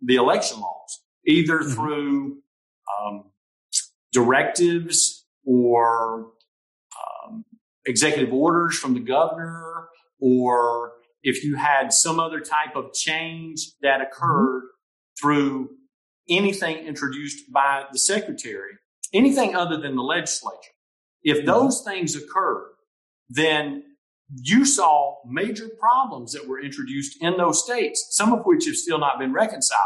the 0.00 0.16
election 0.16 0.60
laws, 0.60 1.02
either 1.26 1.58
mm-hmm. 1.58 1.72
through 1.72 2.38
um, 3.00 3.24
directives 4.12 5.26
or 5.44 6.32
executive 7.90 8.32
orders 8.32 8.78
from 8.78 8.94
the 8.94 9.00
governor, 9.00 9.88
or 10.20 10.92
if 11.22 11.44
you 11.44 11.56
had 11.56 11.92
some 11.92 12.18
other 12.18 12.40
type 12.40 12.76
of 12.76 12.92
change 12.92 13.72
that 13.82 14.00
occurred 14.00 14.62
mm-hmm. 14.62 15.20
through 15.20 15.70
anything 16.28 16.78
introduced 16.86 17.52
by 17.52 17.84
the 17.92 17.98
secretary, 17.98 18.72
anything 19.12 19.54
other 19.54 19.76
than 19.76 19.96
the 19.96 20.02
legislature. 20.02 20.72
If 21.22 21.38
mm-hmm. 21.38 21.46
those 21.46 21.82
things 21.82 22.16
occurred, 22.16 22.70
then 23.28 23.84
you 24.32 24.64
saw 24.64 25.16
major 25.26 25.68
problems 25.78 26.32
that 26.32 26.46
were 26.46 26.62
introduced 26.62 27.20
in 27.20 27.36
those 27.36 27.62
states, 27.62 28.06
some 28.10 28.32
of 28.32 28.44
which 28.44 28.66
have 28.66 28.76
still 28.76 28.98
not 28.98 29.18
been 29.18 29.32
reconciled. 29.32 29.80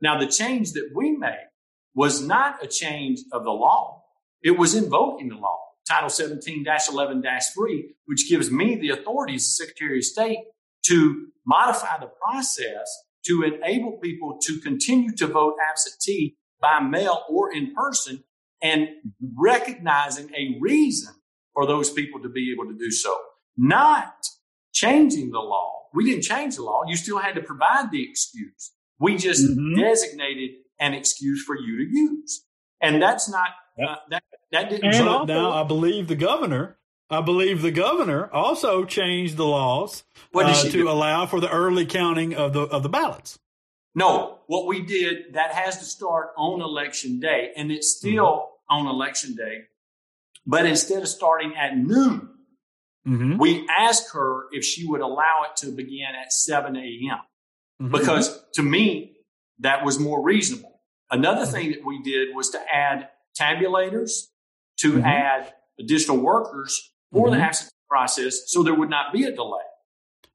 Now, 0.00 0.18
the 0.18 0.26
change 0.26 0.72
that 0.72 0.90
we 0.94 1.12
made 1.12 1.48
was 1.94 2.22
not 2.22 2.64
a 2.64 2.66
change 2.66 3.20
of 3.32 3.44
the 3.44 3.50
law. 3.50 4.02
It 4.42 4.58
was 4.58 4.74
invoking 4.74 5.28
the 5.28 5.36
law, 5.36 5.58
Title 5.88 6.08
17 6.08 6.64
11 6.90 7.22
3, 7.54 7.94
which 8.06 8.28
gives 8.28 8.50
me 8.50 8.76
the 8.76 8.90
authority 8.90 9.34
as 9.34 9.42
the 9.42 9.64
Secretary 9.64 9.98
of 9.98 10.04
State 10.04 10.38
to 10.86 11.26
modify 11.46 11.98
the 11.98 12.10
process 12.22 12.88
to 13.26 13.42
enable 13.42 13.98
people 13.98 14.38
to 14.42 14.60
continue 14.60 15.14
to 15.16 15.26
vote 15.26 15.56
absentee 15.70 16.36
by 16.60 16.80
mail 16.80 17.24
or 17.28 17.52
in 17.52 17.74
person 17.74 18.24
and 18.62 18.88
recognizing 19.38 20.30
a 20.34 20.58
reason 20.60 21.14
for 21.54 21.66
those 21.66 21.90
people 21.90 22.20
to 22.20 22.28
be 22.28 22.52
able 22.52 22.70
to 22.70 22.78
do 22.78 22.90
so. 22.90 23.14
Not 23.56 24.14
changing 24.72 25.30
the 25.30 25.40
law. 25.40 25.88
We 25.92 26.04
didn't 26.04 26.22
change 26.22 26.56
the 26.56 26.62
law. 26.62 26.82
You 26.86 26.96
still 26.96 27.18
had 27.18 27.34
to 27.34 27.42
provide 27.42 27.90
the 27.90 28.08
excuse. 28.08 28.72
We 28.98 29.16
just 29.16 29.44
mm-hmm. 29.44 29.80
designated 29.80 30.50
an 30.78 30.94
excuse 30.94 31.42
for 31.42 31.56
you 31.56 31.76
to 31.78 31.90
use. 31.90 32.44
And 32.80 33.02
that's 33.02 33.28
not, 33.28 33.48
uh, 33.82 33.96
that, 34.10 34.22
that 34.52 34.70
didn't. 34.70 34.94
And 34.94 35.28
now 35.28 35.52
I 35.52 35.64
believe 35.64 36.08
the 36.08 36.16
governor 36.16 36.76
I 37.10 37.20
believe 37.20 37.60
the 37.60 37.72
governor 37.72 38.30
also 38.32 38.84
changed 38.84 39.36
the 39.36 39.44
laws 39.44 40.04
uh, 40.32 40.62
to 40.62 40.70
do? 40.70 40.88
allow 40.88 41.26
for 41.26 41.40
the 41.40 41.50
early 41.50 41.84
counting 41.84 42.34
of 42.34 42.52
the 42.52 42.62
of 42.62 42.84
the 42.84 42.88
ballots. 42.88 43.38
No, 43.96 44.38
what 44.46 44.66
we 44.66 44.82
did 44.82 45.34
that 45.34 45.52
has 45.52 45.78
to 45.78 45.84
start 45.84 46.28
on 46.36 46.62
election 46.62 47.18
day, 47.18 47.50
and 47.56 47.72
it's 47.72 47.96
still 47.96 48.24
mm-hmm. 48.70 48.74
on 48.74 48.86
election 48.86 49.34
day. 49.34 49.62
But 50.46 50.66
instead 50.66 51.02
of 51.02 51.08
starting 51.08 51.54
at 51.56 51.76
noon, 51.76 52.30
mm-hmm. 53.06 53.38
we 53.38 53.68
asked 53.68 54.12
her 54.14 54.44
if 54.52 54.64
she 54.64 54.86
would 54.86 55.00
allow 55.00 55.42
it 55.50 55.56
to 55.56 55.72
begin 55.72 56.06
at 56.20 56.32
seven 56.32 56.76
a.m. 56.76 57.18
Mm-hmm. 57.82 57.90
Because 57.90 58.40
to 58.54 58.62
me, 58.62 59.16
that 59.58 59.84
was 59.84 59.98
more 59.98 60.22
reasonable. 60.22 60.80
Another 61.10 61.42
mm-hmm. 61.42 61.52
thing 61.52 61.70
that 61.72 61.84
we 61.84 62.00
did 62.02 62.36
was 62.36 62.50
to 62.50 62.60
add 62.72 63.08
tabulators, 63.38 64.28
to 64.80 64.92
mm-hmm. 64.92 65.04
add 65.04 65.52
additional 65.78 66.18
workers 66.18 66.92
for 67.12 67.28
mm-hmm. 67.28 67.36
the 67.36 67.42
absentee 67.42 67.70
process 67.88 68.42
so 68.46 68.62
there 68.62 68.74
would 68.74 68.90
not 68.90 69.12
be 69.12 69.24
a 69.24 69.32
delay. 69.32 69.62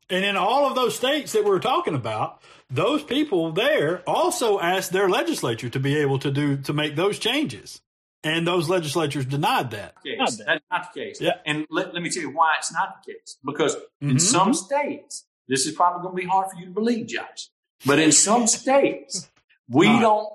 And 0.10 0.24
in 0.24 0.38
all 0.38 0.68
of 0.68 0.76
those 0.76 0.96
states 0.96 1.32
that 1.32 1.46
we're 1.46 1.60
talking 1.60 1.96
about, 1.96 2.42
those 2.70 3.04
people 3.04 3.52
there 3.52 4.04
also 4.08 4.60
asked 4.60 4.92
their 4.92 5.10
legislature 5.10 5.70
to 5.70 5.80
be 5.80 5.98
able 5.98 6.20
to 6.20 6.32
do 6.32 6.58
to 6.58 6.74
make 6.74 6.96
those 6.96 7.18
changes. 7.18 7.82
And 8.24 8.48
those 8.48 8.70
legislatures 8.70 9.26
denied 9.26 9.72
that. 9.72 10.02
Case. 10.04 10.42
That's 10.44 10.64
not 10.72 10.92
the 10.92 11.00
case. 11.00 11.22
Yeah. 11.22 11.34
And 11.46 11.68
let, 11.70 11.94
let 11.94 12.02
me 12.02 12.10
tell 12.10 12.24
you 12.24 12.32
why 12.32 12.56
it's 12.58 12.74
not 12.74 13.04
the 13.04 13.14
case. 13.14 13.38
Because 13.46 13.76
mm-hmm. 13.76 14.12
in 14.12 14.20
some 14.20 14.54
states, 14.56 15.26
this 15.48 15.68
is 15.68 15.76
probably 15.76 16.02
going 16.02 16.16
to 16.16 16.22
be 16.24 16.28
hard 16.28 16.50
for 16.52 16.58
you 16.58 16.66
to 16.66 16.72
believe, 16.72 17.06
Josh, 17.06 17.50
but 17.86 18.00
in 18.00 18.12
some 18.12 18.48
states, 18.48 19.30
we 19.70 19.86
don't, 19.86 20.28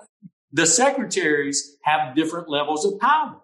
the 0.53 0.65
secretaries 0.65 1.77
have 1.83 2.15
different 2.15 2.49
levels 2.49 2.85
of 2.85 2.97
power. 2.99 3.35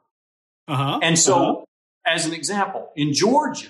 Uh-huh. 0.67 0.99
And 1.01 1.17
so, 1.17 1.35
uh-huh. 1.35 1.65
as 2.05 2.25
an 2.25 2.33
example, 2.33 2.91
in 2.95 3.13
Georgia, 3.13 3.67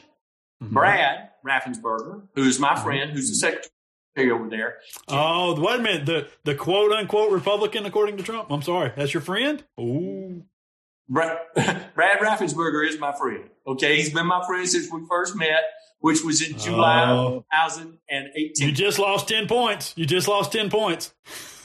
mm-hmm. 0.64 0.74
Brad 0.74 1.30
Raffensperger, 1.45 2.24
who's 2.36 2.60
my 2.60 2.74
mm-hmm. 2.74 2.84
friend, 2.84 3.12
who's 3.12 3.30
the 3.30 3.36
secretary 3.36 4.32
over 4.32 4.50
there. 4.50 4.78
Oh, 5.08 5.60
wait 5.60 5.80
a 5.80 5.84
minute. 5.84 6.06
The 6.06 6.28
the 6.43 6.56
quote 6.56 6.91
unquote 6.91 7.32
Republican, 7.32 7.86
according 7.86 8.18
to 8.18 8.24
Trump. 8.24 8.52
I'm 8.52 8.62
sorry. 8.62 8.91
That's 8.95 9.14
your 9.14 9.22
friend? 9.22 9.64
Ooh. 9.80 10.43
Brad, 11.10 11.38
Brad 11.56 12.20
Raffensperger 12.20 12.86
is 12.86 13.00
my 13.00 13.14
friend. 13.14 13.45
Okay. 13.66 13.95
He's 13.95 14.14
been 14.14 14.28
my 14.28 14.45
friend 14.45 14.68
since 14.68 14.91
we 14.91 15.06
first 15.08 15.38
met, 15.38 15.64
which 16.00 16.22
was 16.22 16.41
in 16.41 16.58
July 16.58 17.10
oh. 17.10 17.45
2018. 17.54 18.68
You 18.68 18.74
just 18.74 19.00
lost 19.00 19.30
10 19.30 19.48
points. 19.48 19.93
You 19.95 20.06
just 20.06 20.28
lost 20.28 20.52
10 20.52 20.70
points. 20.70 21.14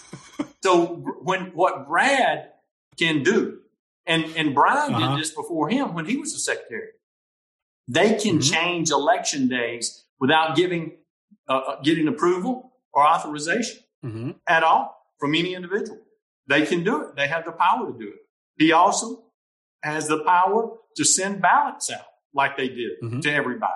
so 0.63 0.87
when 1.23 1.47
what 1.55 1.89
Brad 1.89 2.51
can 2.97 3.25
do, 3.25 3.59
and, 4.07 4.25
and 4.37 4.55
Brian 4.55 4.95
uh-huh. 4.95 5.15
did 5.15 5.21
this 5.21 5.31
before 5.31 5.69
him 5.69 5.95
when 5.95 6.07
he 6.07 6.17
was 6.17 6.33
the 6.33 6.39
secretary, 6.39 6.91
they 7.89 8.15
can 8.15 8.39
mm-hmm. 8.39 8.53
change 8.53 8.91
election 8.91 9.49
days 9.49 10.05
without 10.21 10.57
giving 10.57 10.93
uh, 11.49 11.59
uh, 11.59 11.81
getting 11.83 12.07
approval 12.07 12.73
or 12.93 13.07
authorization 13.07 13.79
mm-hmm. 14.05 14.31
at 14.47 14.63
all 14.63 14.97
from 15.19 15.35
any 15.35 15.55
individual. 15.55 15.99
They 16.49 16.65
can 16.67 16.85
do 16.85 17.03
it. 17.03 17.17
They 17.17 17.27
have 17.27 17.45
the 17.45 17.53
power 17.53 17.91
to 17.91 17.99
do 17.99 18.09
it. 18.09 18.21
He 18.57 18.73
also 18.73 19.25
has 19.83 20.09
the 20.09 20.23
power 20.25 20.77
to 20.97 21.05
send 21.05 21.43
ballots 21.43 21.91
out 21.91 22.05
like 22.35 22.57
they 22.57 22.69
did 22.69 22.93
mm-hmm. 23.03 23.21
to 23.21 23.33
everybody. 23.33 23.73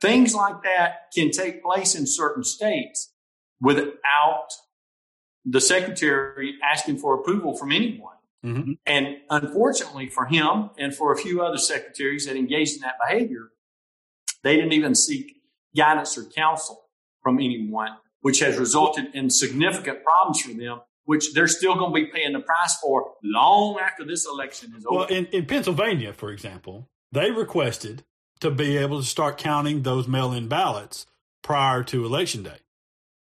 Things 0.00 0.34
like 0.34 0.62
that 0.64 1.12
can 1.14 1.30
take 1.30 1.62
place 1.62 1.94
in 1.94 2.06
certain 2.06 2.44
states 2.44 3.12
without 3.60 4.48
the 5.44 5.60
secretary 5.60 6.54
asking 6.62 6.98
for 6.98 7.14
approval 7.14 7.56
from 7.56 7.72
anyone. 7.72 8.13
Mm-hmm. 8.44 8.72
And 8.86 9.16
unfortunately 9.30 10.08
for 10.08 10.26
him 10.26 10.70
and 10.78 10.94
for 10.94 11.12
a 11.12 11.16
few 11.16 11.42
other 11.42 11.58
secretaries 11.58 12.26
that 12.26 12.36
engaged 12.36 12.74
in 12.74 12.80
that 12.82 12.96
behavior, 13.04 13.50
they 14.42 14.56
didn't 14.56 14.72
even 14.72 14.94
seek 14.94 15.36
guidance 15.76 16.18
or 16.18 16.24
counsel 16.24 16.84
from 17.22 17.36
anyone, 17.38 17.92
which 18.20 18.40
has 18.40 18.58
resulted 18.58 19.06
in 19.14 19.30
significant 19.30 20.04
problems 20.04 20.42
for 20.42 20.52
them, 20.52 20.80
which 21.04 21.32
they're 21.32 21.48
still 21.48 21.74
going 21.74 21.94
to 21.94 22.06
be 22.06 22.12
paying 22.12 22.34
the 22.34 22.40
price 22.40 22.76
for 22.82 23.12
long 23.22 23.78
after 23.80 24.04
this 24.04 24.26
election 24.26 24.74
is 24.76 24.84
over. 24.86 24.98
Well, 24.98 25.06
in, 25.06 25.26
in 25.26 25.46
Pennsylvania, 25.46 26.12
for 26.12 26.30
example, 26.30 26.88
they 27.12 27.30
requested 27.30 28.04
to 28.40 28.50
be 28.50 28.76
able 28.76 29.00
to 29.00 29.06
start 29.06 29.38
counting 29.38 29.82
those 29.82 30.06
mail 30.06 30.32
in 30.32 30.48
ballots 30.48 31.06
prior 31.42 31.82
to 31.84 32.04
election 32.04 32.42
day 32.42 32.58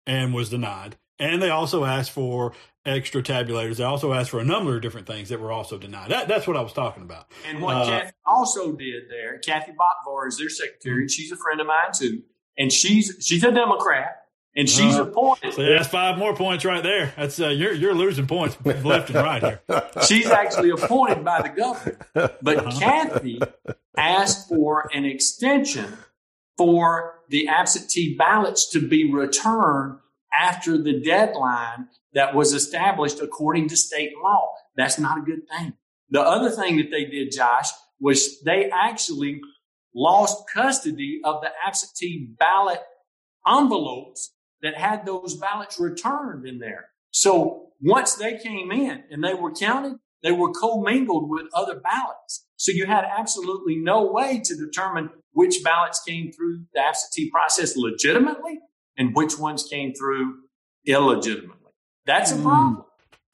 and 0.06 0.34
was 0.34 0.50
denied. 0.50 0.96
And 1.18 1.42
they 1.42 1.50
also 1.50 1.84
asked 1.84 2.10
for 2.10 2.52
extra 2.86 3.22
tabulators. 3.22 3.76
They 3.76 3.84
also 3.84 4.12
asked 4.12 4.30
for 4.30 4.40
a 4.40 4.44
number 4.44 4.76
of 4.76 4.82
different 4.82 5.06
things 5.06 5.28
that 5.28 5.40
were 5.40 5.52
also 5.52 5.76
denied. 5.76 6.10
That, 6.10 6.28
that's 6.28 6.46
what 6.46 6.56
I 6.56 6.60
was 6.62 6.72
talking 6.72 7.02
about. 7.02 7.30
And 7.48 7.60
what 7.60 7.76
uh, 7.76 7.86
Kathy 7.86 8.12
also 8.24 8.72
did 8.72 9.04
there, 9.10 9.38
Kathy 9.38 9.72
Boockvar 9.72 10.28
is 10.28 10.38
their 10.38 10.48
secretary, 10.48 11.02
and 11.02 11.10
she's 11.10 11.32
a 11.32 11.36
friend 11.36 11.60
of 11.60 11.66
mine 11.66 11.92
too. 11.92 12.22
And 12.58 12.72
she's 12.72 13.16
she's 13.20 13.44
a 13.44 13.52
Democrat, 13.52 14.22
and 14.56 14.68
she's 14.68 14.96
uh, 14.96 15.04
appointed. 15.04 15.52
So 15.52 15.62
that's 15.62 15.88
five 15.88 16.16
more 16.16 16.34
points 16.34 16.64
right 16.64 16.82
there. 16.82 17.12
That's 17.16 17.38
uh, 17.38 17.48
you're 17.48 17.72
you're 17.72 17.94
losing 17.94 18.26
points 18.26 18.56
left 18.64 19.10
and 19.10 19.16
right 19.16 19.42
here. 19.42 19.60
She's 20.06 20.26
actually 20.26 20.70
appointed 20.70 21.22
by 21.22 21.42
the 21.42 21.50
governor, 21.50 21.98
but 22.14 22.58
uh-huh. 22.58 22.78
Kathy 22.80 23.40
asked 23.96 24.48
for 24.48 24.88
an 24.94 25.04
extension 25.04 25.98
for 26.56 27.20
the 27.28 27.48
absentee 27.48 28.16
ballots 28.16 28.70
to 28.70 28.80
be 28.80 29.12
returned 29.12 29.98
after 30.38 30.78
the 30.78 31.00
deadline 31.00 31.88
that 32.16 32.34
was 32.34 32.54
established 32.54 33.20
according 33.20 33.68
to 33.68 33.76
state 33.76 34.12
law. 34.20 34.50
That's 34.74 34.98
not 34.98 35.18
a 35.18 35.22
good 35.22 35.42
thing. 35.48 35.74
The 36.08 36.22
other 36.22 36.50
thing 36.50 36.78
that 36.78 36.90
they 36.90 37.04
did, 37.04 37.30
Josh, 37.30 37.68
was 38.00 38.40
they 38.40 38.70
actually 38.70 39.40
lost 39.94 40.48
custody 40.52 41.20
of 41.24 41.42
the 41.42 41.50
absentee 41.64 42.30
ballot 42.38 42.80
envelopes 43.46 44.32
that 44.62 44.76
had 44.76 45.04
those 45.04 45.36
ballots 45.36 45.78
returned 45.78 46.46
in 46.46 46.58
there. 46.58 46.86
So 47.10 47.68
once 47.82 48.14
they 48.14 48.38
came 48.38 48.72
in 48.72 49.04
and 49.10 49.22
they 49.22 49.34
were 49.34 49.52
counted, 49.52 49.98
they 50.22 50.32
were 50.32 50.52
commingled 50.52 51.28
with 51.28 51.46
other 51.52 51.78
ballots. 51.78 52.46
So 52.56 52.72
you 52.72 52.86
had 52.86 53.04
absolutely 53.04 53.76
no 53.76 54.10
way 54.10 54.40
to 54.42 54.56
determine 54.56 55.10
which 55.32 55.62
ballots 55.62 56.02
came 56.02 56.32
through 56.32 56.64
the 56.72 56.80
absentee 56.80 57.30
process 57.30 57.76
legitimately 57.76 58.60
and 58.96 59.14
which 59.14 59.38
ones 59.38 59.68
came 59.68 59.92
through 59.92 60.36
illegitimately. 60.86 61.65
That's 62.06 62.32
a 62.32 62.36
problem. 62.36 62.84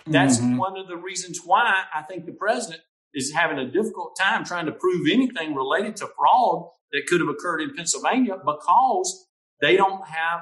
That's 0.07 0.39
mm-hmm. 0.39 0.57
one 0.57 0.79
of 0.79 0.89
the 0.89 0.97
reasons 0.97 1.41
why 1.45 1.85
I 1.95 2.03
think 2.03 2.27
the 2.27 2.33
president 2.33 2.83
is 3.15 3.33
having 3.33 3.59
a 3.59 3.71
difficult 3.71 4.17
time 4.19 4.45
trying 4.45 4.67
to 4.67 4.73
prove 4.73 5.07
anything 5.11 5.55
related 5.55 5.97
to 5.97 6.09
fraud 6.19 6.69
that 6.93 7.07
could 7.07 7.21
have 7.21 7.29
occurred 7.29 7.61
in 7.61 7.75
Pennsylvania 7.75 8.37
because 8.45 9.27
they 9.61 9.77
don't 9.77 10.07
have 10.07 10.41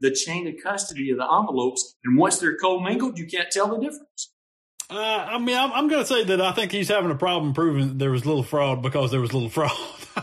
the 0.00 0.10
chain 0.10 0.46
of 0.46 0.54
custody 0.62 1.10
of 1.10 1.18
the 1.18 1.24
envelopes. 1.24 1.96
And 2.04 2.16
once 2.16 2.38
they're 2.38 2.56
commingled, 2.56 3.18
you 3.18 3.26
can't 3.26 3.50
tell 3.50 3.68
the 3.68 3.78
difference. 3.78 4.32
Uh, 4.90 4.96
I 4.96 5.38
mean, 5.38 5.56
I'm, 5.56 5.72
I'm 5.72 5.88
going 5.88 6.02
to 6.02 6.06
say 6.06 6.24
that 6.24 6.40
I 6.40 6.50
think 6.52 6.72
he's 6.72 6.88
having 6.88 7.12
a 7.12 7.14
problem 7.14 7.54
proving 7.54 7.98
there 7.98 8.10
was 8.10 8.26
little 8.26 8.42
fraud 8.42 8.82
because 8.82 9.12
there 9.12 9.20
was 9.20 9.32
little 9.32 9.48
fraud. 9.50 9.70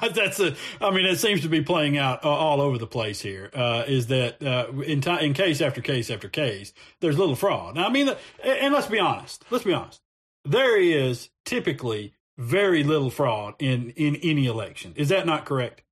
That's 0.14 0.40
a, 0.40 0.56
I 0.82 0.92
mean, 0.92 1.06
it 1.06 1.20
seems 1.20 1.42
to 1.42 1.50
be 1.50 1.62
playing 1.62 1.98
out 1.98 2.24
all 2.24 2.60
over 2.60 2.78
the 2.78 2.88
place 2.88 3.22
here. 3.22 3.50
Uh, 3.54 3.84
is 3.88 4.08
that 4.08 4.44
uh, 4.44 4.68
in 4.82 5.00
t- 5.02 5.26
in 5.26 5.34
case 5.34 5.62
after 5.62 5.82
case 5.82 6.10
after 6.10 6.28
case, 6.28 6.74
there's 7.00 7.18
little 7.18 7.36
fraud. 7.36 7.76
Now, 7.76 7.88
I 7.88 7.90
mean, 7.90 8.14
and 8.44 8.74
let's 8.74 8.88
be 8.88 9.00
honest. 9.00 9.46
Let's 9.50 9.64
be 9.64 9.74
honest. 9.74 10.02
There 10.44 10.80
is 10.80 11.30
typically 11.46 12.14
very 12.38 12.84
little 12.84 13.10
fraud 13.10 13.56
in 13.60 13.92
in 13.92 14.18
any 14.18 14.46
election. 14.46 14.94
Is 14.98 15.10
that 15.10 15.26
not 15.26 15.46
correct? 15.46 15.84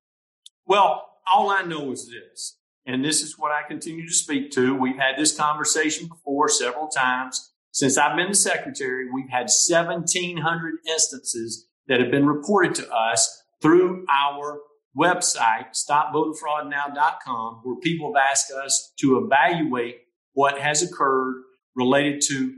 Well, 0.66 1.08
all 1.32 1.50
I 1.50 1.62
know 1.62 1.90
is 1.92 2.10
this, 2.10 2.58
and 2.84 3.02
this 3.02 3.22
is 3.22 3.38
what 3.38 3.50
I 3.50 3.66
continue 3.66 4.06
to 4.06 4.14
speak 4.14 4.50
to. 4.52 4.74
We've 4.74 4.98
had 4.98 5.16
this 5.16 5.34
conversation 5.34 6.06
before 6.06 6.48
several 6.50 6.88
times 6.88 7.52
since 7.76 7.98
I've 7.98 8.16
been 8.16 8.30
the 8.30 8.34
secretary, 8.34 9.04
we've 9.12 9.28
had 9.28 9.50
1,700 9.50 10.74
instances 10.88 11.66
that 11.88 12.00
have 12.00 12.10
been 12.10 12.24
reported 12.24 12.74
to 12.76 12.90
us 12.90 13.42
through 13.60 14.06
our 14.10 14.60
website, 14.98 15.66
stopvoterfraudnow.com, 15.74 17.60
where 17.64 17.76
people 17.82 18.14
have 18.14 18.22
asked 18.30 18.50
us 18.50 18.94
to 19.00 19.18
evaluate 19.18 19.96
what 20.32 20.58
has 20.58 20.82
occurred 20.82 21.42
related 21.74 22.22
to 22.28 22.54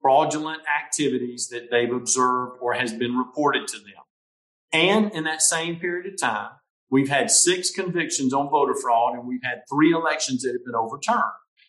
fraudulent 0.00 0.62
activities 0.66 1.48
that 1.48 1.70
they've 1.70 1.92
observed 1.92 2.56
or 2.62 2.72
has 2.72 2.94
been 2.94 3.14
reported 3.14 3.68
to 3.68 3.76
them. 3.76 4.02
And 4.72 5.12
in 5.12 5.24
that 5.24 5.42
same 5.42 5.80
period 5.80 6.10
of 6.10 6.18
time, 6.18 6.48
we've 6.90 7.10
had 7.10 7.30
six 7.30 7.70
convictions 7.70 8.32
on 8.32 8.48
voter 8.48 8.74
fraud 8.80 9.18
and 9.18 9.28
we've 9.28 9.44
had 9.44 9.64
three 9.70 9.92
elections 9.92 10.40
that 10.44 10.52
have 10.52 10.64
been 10.64 10.74
overturned. 10.74 11.20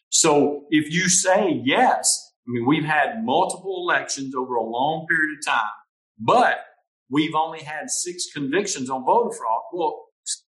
So 0.08 0.68
if 0.70 0.89
you 0.89 1.10
say 1.10 1.62
yes, 1.66 2.30
I 2.48 2.52
mean, 2.52 2.66
we've 2.66 2.84
had 2.84 3.24
multiple 3.24 3.86
elections 3.88 4.36
over 4.36 4.56
a 4.56 4.64
long 4.64 5.06
period 5.08 5.38
of 5.39 5.46
time, 5.46 5.72
but 6.20 6.60
we've 7.10 7.36
only 7.36 7.60
had 7.60 7.89
six 7.89 8.32
convictions 8.34 8.89
on 8.89 9.06
voter 9.06 9.36
fraud. 9.36 9.62
Well, 9.72 10.06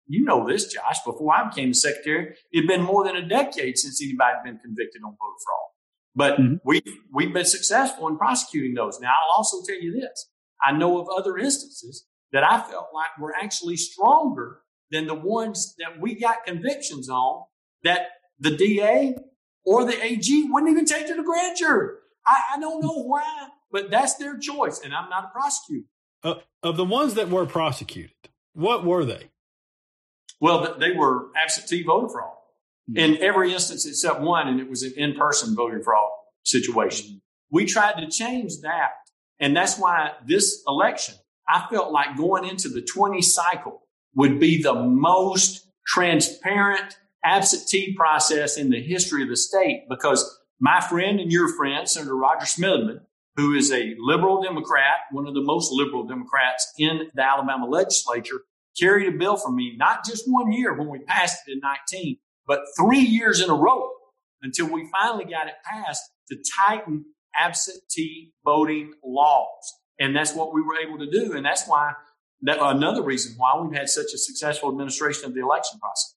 you 0.07 0.24
know 0.24 0.47
this, 0.47 0.66
Josh. 0.66 0.99
Before 1.05 1.32
I 1.32 1.49
became 1.49 1.70
the 1.70 1.74
secretary, 1.74 2.34
it'd 2.53 2.68
been 2.68 2.82
more 2.82 3.05
than 3.05 3.16
a 3.16 3.26
decade 3.26 3.78
since 3.78 4.03
anybody 4.03 4.34
had 4.36 4.45
been 4.45 4.59
convicted 4.59 5.03
on 5.05 5.12
voter 5.12 5.38
fraud. 5.45 5.70
But 6.14 6.41
mm-hmm. 6.41 6.55
we 6.64 6.82
we've 7.12 7.32
been 7.32 7.45
successful 7.45 8.09
in 8.09 8.18
prosecuting 8.18 8.74
those. 8.74 8.99
Now, 9.01 9.11
I'll 9.11 9.36
also 9.36 9.59
tell 9.66 9.80
you 9.80 9.93
this: 9.93 10.28
I 10.62 10.72
know 10.72 11.01
of 11.01 11.09
other 11.16 11.38
instances 11.38 12.07
that 12.32 12.43
I 12.43 12.61
felt 12.61 12.88
like 12.93 13.18
were 13.18 13.34
actually 13.41 13.76
stronger 13.76 14.61
than 14.91 15.07
the 15.07 15.14
ones 15.14 15.74
that 15.78 16.01
we 16.01 16.18
got 16.18 16.45
convictions 16.45 17.09
on. 17.09 17.45
That 17.84 18.09
the 18.41 18.57
DA 18.57 19.14
or 19.64 19.84
the 19.84 20.02
AG 20.02 20.46
wouldn't 20.50 20.70
even 20.70 20.84
take 20.84 21.06
to 21.08 21.14
the 21.14 21.22
grand 21.22 21.56
jury. 21.56 21.96
I, 22.26 22.42
I 22.54 22.61
don't 22.61 22.82
know 22.82 23.02
why, 23.02 23.48
but 23.70 23.90
that's 23.90 24.14
their 24.14 24.38
choice, 24.38 24.80
and 24.82 24.94
I'm 24.94 25.08
not 25.08 25.24
a 25.24 25.28
prosecutor. 25.28 25.86
Uh, 26.22 26.34
of 26.62 26.76
the 26.76 26.84
ones 26.84 27.14
that 27.14 27.30
were 27.30 27.46
prosecuted, 27.46 28.12
what 28.52 28.84
were 28.84 29.04
they? 29.04 29.30
Well, 30.40 30.76
they 30.78 30.92
were 30.92 31.28
absentee 31.36 31.82
voter 31.82 32.08
fraud 32.08 32.36
mm-hmm. 32.90 32.98
in 32.98 33.22
every 33.22 33.52
instance 33.52 33.86
except 33.86 34.20
one, 34.20 34.48
and 34.48 34.61
it 34.61 34.68
was 34.68 34.82
an 34.82 34.92
in 34.96 35.14
person 35.14 35.54
voting 35.54 35.82
fraud 35.82 36.11
situation. 36.44 37.06
Mm-hmm. 37.06 37.18
We 37.50 37.66
tried 37.66 38.00
to 38.00 38.08
change 38.08 38.61
that. 38.62 38.90
And 39.40 39.56
that's 39.56 39.78
why 39.78 40.12
this 40.26 40.62
election, 40.68 41.14
I 41.48 41.66
felt 41.70 41.92
like 41.92 42.16
going 42.16 42.44
into 42.44 42.68
the 42.68 42.82
20 42.82 43.22
cycle 43.22 43.82
would 44.14 44.38
be 44.38 44.62
the 44.62 44.74
most 44.74 45.66
transparent 45.86 46.98
absentee 47.25 47.95
process 47.95 48.57
in 48.57 48.71
the 48.71 48.83
history 48.83 49.23
of 49.23 49.29
the 49.29 49.37
state 49.37 49.85
because 49.89 50.39
my 50.59 50.81
friend 50.81 51.21
and 51.21 51.33
your 51.33 51.49
friend, 51.57 51.89
Senator 51.89 52.16
Rodger 52.16 52.47
Smitherman, 52.47 53.01
who 53.37 53.55
is 53.55 53.71
a 53.73 53.95
liberal 53.99 54.43
Democrat, 54.43 54.97
one 55.11 55.27
of 55.27 55.35
the 55.35 55.43
most 55.43 55.73
liberal 55.73 56.07
Democrats 56.07 56.73
in 56.79 57.09
the 57.14 57.23
Alabama 57.23 57.66
legislature, 57.66 58.43
carried 58.79 59.12
a 59.12 59.16
bill 59.16 59.37
for 59.37 59.51
me, 59.51 59.75
not 59.77 60.05
just 60.05 60.25
one 60.27 60.53
year 60.53 60.75
when 60.75 60.89
we 60.89 60.99
passed 61.01 61.39
it 61.47 61.53
in 61.53 61.61
19, 61.61 62.18
but 62.47 62.61
three 62.79 63.01
years 63.01 63.41
in 63.41 63.51
a 63.51 63.55
row 63.55 63.91
until 64.43 64.66
we 64.66 64.89
finally 64.91 65.25
got 65.25 65.47
it 65.47 65.55
passed 65.64 66.03
to 66.29 66.37
tighten 66.59 67.05
absentee 67.39 68.33
voting 68.45 68.93
laws. 69.05 69.75
And 69.99 70.16
that's 70.16 70.35
what 70.35 70.55
we 70.55 70.62
were 70.62 70.77
able 70.77 70.99
to 70.99 71.11
do. 71.11 71.35
And 71.35 71.45
that's 71.45 71.66
why 71.66 71.93
that 72.43 72.59
another 72.61 73.03
reason 73.03 73.35
why 73.37 73.61
we've 73.61 73.77
had 73.77 73.89
such 73.89 74.12
a 74.14 74.18
successful 74.18 74.71
administration 74.71 75.27
of 75.27 75.35
the 75.35 75.41
election 75.41 75.79
process. 75.79 76.14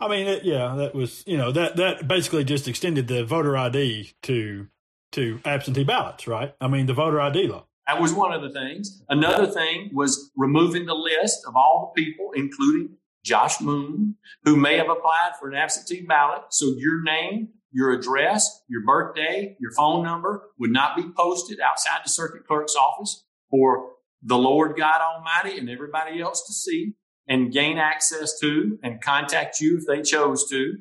I 0.00 0.08
mean, 0.08 0.26
it, 0.26 0.44
yeah, 0.44 0.74
that 0.76 0.94
was 0.94 1.22
you 1.26 1.36
know 1.36 1.52
that 1.52 1.76
that 1.76 2.08
basically 2.08 2.44
just 2.44 2.68
extended 2.68 3.08
the 3.08 3.24
voter 3.24 3.56
ID 3.56 4.12
to 4.22 4.68
to 5.12 5.40
absentee 5.44 5.84
ballots, 5.84 6.26
right? 6.26 6.54
I 6.60 6.68
mean, 6.68 6.86
the 6.86 6.94
voter 6.94 7.20
ID 7.20 7.46
law. 7.48 7.66
That 7.86 8.00
was 8.00 8.12
one 8.12 8.32
of 8.32 8.42
the 8.42 8.50
things. 8.50 9.02
Another 9.08 9.46
thing 9.46 9.90
was 9.92 10.30
removing 10.36 10.86
the 10.86 10.94
list 10.94 11.44
of 11.46 11.54
all 11.54 11.92
the 11.94 12.02
people, 12.02 12.30
including 12.34 12.96
Josh 13.24 13.60
Moon, 13.60 14.16
who 14.44 14.56
may 14.56 14.76
have 14.78 14.88
applied 14.88 15.32
for 15.38 15.48
an 15.48 15.54
absentee 15.54 16.04
ballot. 16.04 16.42
So 16.50 16.74
your 16.78 17.02
name, 17.02 17.50
your 17.72 17.92
address, 17.92 18.62
your 18.68 18.82
birthday, 18.84 19.56
your 19.60 19.72
phone 19.72 20.02
number 20.02 20.44
would 20.58 20.70
not 20.70 20.96
be 20.96 21.04
posted 21.16 21.60
outside 21.60 22.00
the 22.04 22.08
circuit 22.10 22.46
clerk's 22.46 22.74
office 22.74 23.24
for 23.50 23.90
the 24.22 24.38
Lord 24.38 24.76
God 24.76 25.00
Almighty 25.00 25.58
and 25.58 25.68
everybody 25.68 26.20
else 26.20 26.46
to 26.46 26.52
see 26.52 26.94
and 27.28 27.52
gain 27.52 27.78
access 27.78 28.38
to 28.40 28.78
and 28.82 29.00
contact 29.00 29.60
you 29.60 29.78
if 29.78 29.86
they 29.86 30.02
chose 30.02 30.48
to. 30.50 30.76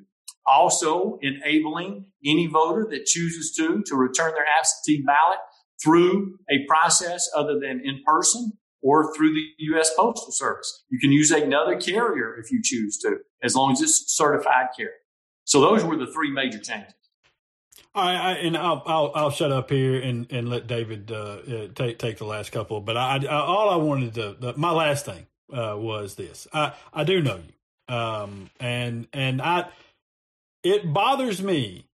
Also 0.46 1.20
enabling 1.22 2.06
any 2.26 2.48
voter 2.48 2.86
that 2.90 3.06
chooses 3.06 3.54
to 3.56 3.82
to 3.86 3.96
return 3.96 4.34
their 4.34 4.46
absentee 4.60 5.02
ballot 5.06 5.40
through 5.82 6.38
a 6.50 6.66
process 6.68 7.30
other 7.36 7.60
than 7.60 7.82
in 7.84 8.02
person 8.06 8.52
or 8.82 9.16
through 9.16 9.34
the 9.34 9.46
U.S. 9.60 9.92
Postal 9.96 10.32
Service. 10.32 10.84
You 10.90 11.00
can 11.00 11.12
use 11.12 11.32
another 11.32 11.80
carrier 11.80 12.36
if 12.38 12.52
you 12.52 12.62
choose 12.62 12.98
to, 13.00 13.20
as 13.42 13.56
long 13.56 13.72
as 13.72 13.82
it's 13.82 14.14
certified 14.14 14.68
carrier. 14.76 14.92
So 15.46 15.62
those 15.62 15.84
were 15.84 15.96
the 15.96 16.08
three 16.08 16.32
major 16.32 16.60
changes. 16.60 16.94
Right, 17.96 18.16
I, 18.16 18.32
and 18.34 18.58
I'll, 18.58 18.82
I'll, 18.86 19.12
I'll 19.16 19.32
shut 19.32 19.52
up 19.52 19.70
here 19.70 20.02
and, 20.02 20.30
and 20.32 20.50
let 20.50 20.68
David 20.68 21.12
uh, 21.12 21.16
uh, 21.16 21.68
take 21.76 22.00
take 22.00 22.18
the 22.18 22.26
last 22.26 22.52
couple. 22.52 22.82
But 22.82 22.98
I, 22.98 23.18
I 23.18 23.36
all 23.36 23.70
I 23.70 23.76
wanted 23.76 24.16
to 24.16 24.36
the, 24.40 24.54
my 24.58 24.72
last 24.72 25.06
thing 25.06 25.28
uh, 25.54 25.78
was 25.78 26.16
this. 26.16 26.48
I 26.54 26.74
I 26.94 27.04
do 27.04 27.22
know 27.22 27.38
you, 27.38 27.96
um, 27.96 28.50
and 28.60 29.08
and 29.14 29.42
I 29.42 29.70
it 30.64 30.92
bothers 30.92 31.42
me 31.42 31.86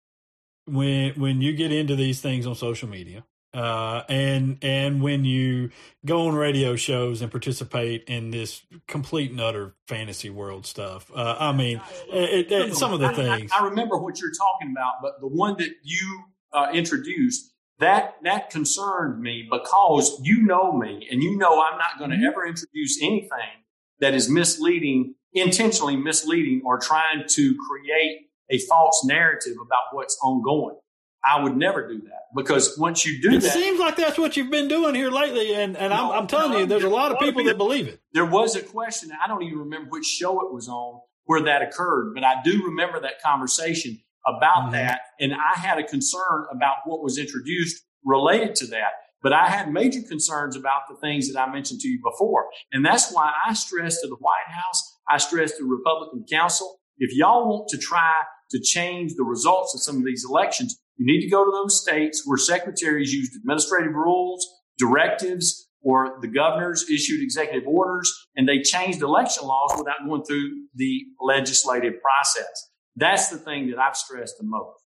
when 0.65 1.13
when 1.13 1.41
you 1.41 1.53
get 1.53 1.71
into 1.71 1.95
these 1.95 2.21
things 2.21 2.45
on 2.47 2.55
social 2.55 2.87
media 2.87 3.23
uh, 3.53 4.03
and 4.07 4.57
and 4.61 5.01
when 5.01 5.25
you 5.25 5.71
go 6.05 6.27
on 6.27 6.35
radio 6.35 6.75
shows 6.75 7.21
and 7.21 7.31
participate 7.31 8.03
in 8.03 8.29
this 8.29 8.61
complete 8.87 9.31
and 9.31 9.41
utter 9.41 9.73
fantasy 9.87 10.29
world 10.29 10.67
stuff, 10.67 11.11
uh, 11.15 11.35
I 11.39 11.51
mean, 11.51 11.81
it, 12.11 12.51
it, 12.51 12.75
some 12.75 12.93
of 12.93 12.99
the 12.99 13.09
things. 13.09 13.51
I, 13.51 13.61
I, 13.61 13.65
remember 13.65 13.97
what 13.97 14.21
you're 14.21 14.33
talking 14.33 14.71
about, 14.71 14.95
but 15.01 15.19
the 15.19 15.27
one 15.27 15.55
that 15.57 15.71
you 15.81 16.23
uh, 16.53 16.69
introduced 16.73 17.51
that 17.79 18.15
that 18.23 18.49
concerned 18.49 19.21
me 19.21 19.47
because 19.49 20.19
you 20.23 20.41
know 20.41 20.73
me 20.73 21.07
and 21.09 21.23
you 21.23 21.37
know 21.37 21.61
I'm 21.61 21.77
not 21.77 21.97
going 21.97 22.11
to 22.11 22.17
mm-hmm. 22.17 22.25
ever 22.25 22.45
introduce 22.45 23.01
anything 23.01 23.63
that 23.99 24.13
is 24.13 24.29
misleading, 24.29 25.15
intentionally 25.33 25.95
misleading, 25.95 26.61
or 26.65 26.77
trying 26.77 27.23
to 27.27 27.55
create 27.67 28.27
a 28.49 28.57
false 28.59 29.03
narrative 29.05 29.55
about 29.63 29.83
what's 29.91 30.17
ongoing. 30.21 30.77
I 31.23 31.41
would 31.41 31.57
never 31.57 31.87
do 31.87 32.01
that 32.01 32.27
because 32.35 32.77
once 32.77 33.05
you 33.05 33.21
do 33.21 33.35
it 33.35 33.41
that, 33.41 33.47
it 33.47 33.51
seems 33.51 33.79
like 33.79 33.97
that's 33.97 34.17
what 34.17 34.37
you've 34.37 34.49
been 34.49 34.69
doing 34.69 34.95
here 34.95 35.09
lately, 35.09 35.53
and 35.53 35.75
and 35.75 35.91
no, 35.91 36.11
I'm, 36.11 36.19
I'm, 36.19 36.27
telling 36.27 36.51
no, 36.51 36.59
you, 36.59 36.65
there's 36.65 36.83
a 36.83 36.89
lot 36.89 37.11
of 37.11 37.19
people 37.19 37.43
that 37.45 37.57
believe 37.57 37.87
it. 37.87 37.99
There 38.13 38.25
was 38.25 38.55
a 38.55 38.61
question. 38.61 39.11
I 39.21 39.27
don't 39.27 39.43
even 39.43 39.59
remember 39.59 39.89
which 39.89 40.05
show 40.05 40.45
it 40.45 40.53
was 40.53 40.69
on 40.69 41.01
where 41.25 41.43
that 41.43 41.61
occurred, 41.61 42.13
but 42.15 42.23
I 42.23 42.35
do 42.43 42.63
remember 42.65 43.01
that 43.01 43.21
conversation 43.21 43.99
about 44.37 44.63
mm-hmm. 44.63 44.71
that, 44.73 45.01
and 45.19 45.33
I 45.33 45.59
had 45.59 45.77
a 45.77 45.83
concern 45.83 46.45
about 46.51 46.77
what 46.85 47.03
was 47.03 47.17
introduced 47.17 47.83
related 48.03 48.55
to 48.55 48.67
that. 48.67 48.93
But 49.21 49.33
I 49.33 49.47
had 49.47 49.73
major 49.73 49.99
concerns 50.07 50.55
about 50.55 50.83
the 50.89 50.95
things 50.95 51.31
that 51.31 51.37
I 51.37 51.51
mentioned 51.51 51.81
to 51.81 51.89
you 51.89 51.99
before. 52.01 52.45
And 52.71 52.85
that's 52.85 53.11
why 53.11 53.33
I 53.45 53.53
stressed 53.53 53.99
to 54.01 54.07
the 54.07 54.15
White 54.15 54.47
House, 54.47 54.97
I 55.09 55.17
stressed 55.17 55.57
to 55.57 55.65
Republican 55.65 56.23
Council, 56.31 56.79
if 56.99 57.15
y'all 57.15 57.47
want 57.47 57.69
to 57.69 57.77
try 57.77 58.13
to 58.51 58.59
change 58.59 59.13
the 59.15 59.23
results 59.23 59.73
of 59.73 59.81
some 59.81 59.97
of 59.97 60.05
these 60.05 60.25
elections, 60.29 60.77
you 60.97 61.05
need 61.05 61.21
to 61.21 61.29
go 61.29 61.45
to 61.45 61.51
those 61.51 61.81
states 61.81 62.23
where 62.25 62.37
secretaries 62.37 63.13
used 63.13 63.35
administrative 63.35 63.93
rules, 63.93 64.45
directives, 64.77 65.67
or 65.81 66.17
the 66.21 66.27
governors 66.27 66.85
issued 66.89 67.23
executive 67.23 67.65
orders 67.65 68.13
and 68.35 68.47
they 68.47 68.59
changed 68.59 69.01
election 69.01 69.47
laws 69.47 69.71
without 69.77 70.05
going 70.05 70.23
through 70.25 70.49
the 70.75 71.05
legislative 71.21 71.93
process. 72.01 72.68
That's 72.99 73.29
the 73.29 73.37
thing 73.37 73.69
that 73.69 73.79
I've 73.79 73.95
stressed 73.95 74.37
the 74.39 74.43
most. 74.43 74.83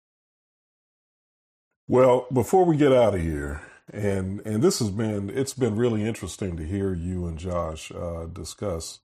Well, 1.87 2.27
before 2.31 2.63
we 2.63 2.77
get 2.77 2.93
out 2.93 3.15
of 3.15 3.21
here, 3.21 3.61
and 3.91 4.39
and 4.45 4.63
this 4.63 4.79
has 4.79 4.91
been 4.91 5.31
it's 5.31 5.53
been 5.53 5.75
really 5.75 6.05
interesting 6.05 6.55
to 6.57 6.63
hear 6.63 6.93
you 6.93 7.25
and 7.25 7.37
Josh 7.39 7.91
uh, 7.91 8.25
discuss 8.25 8.99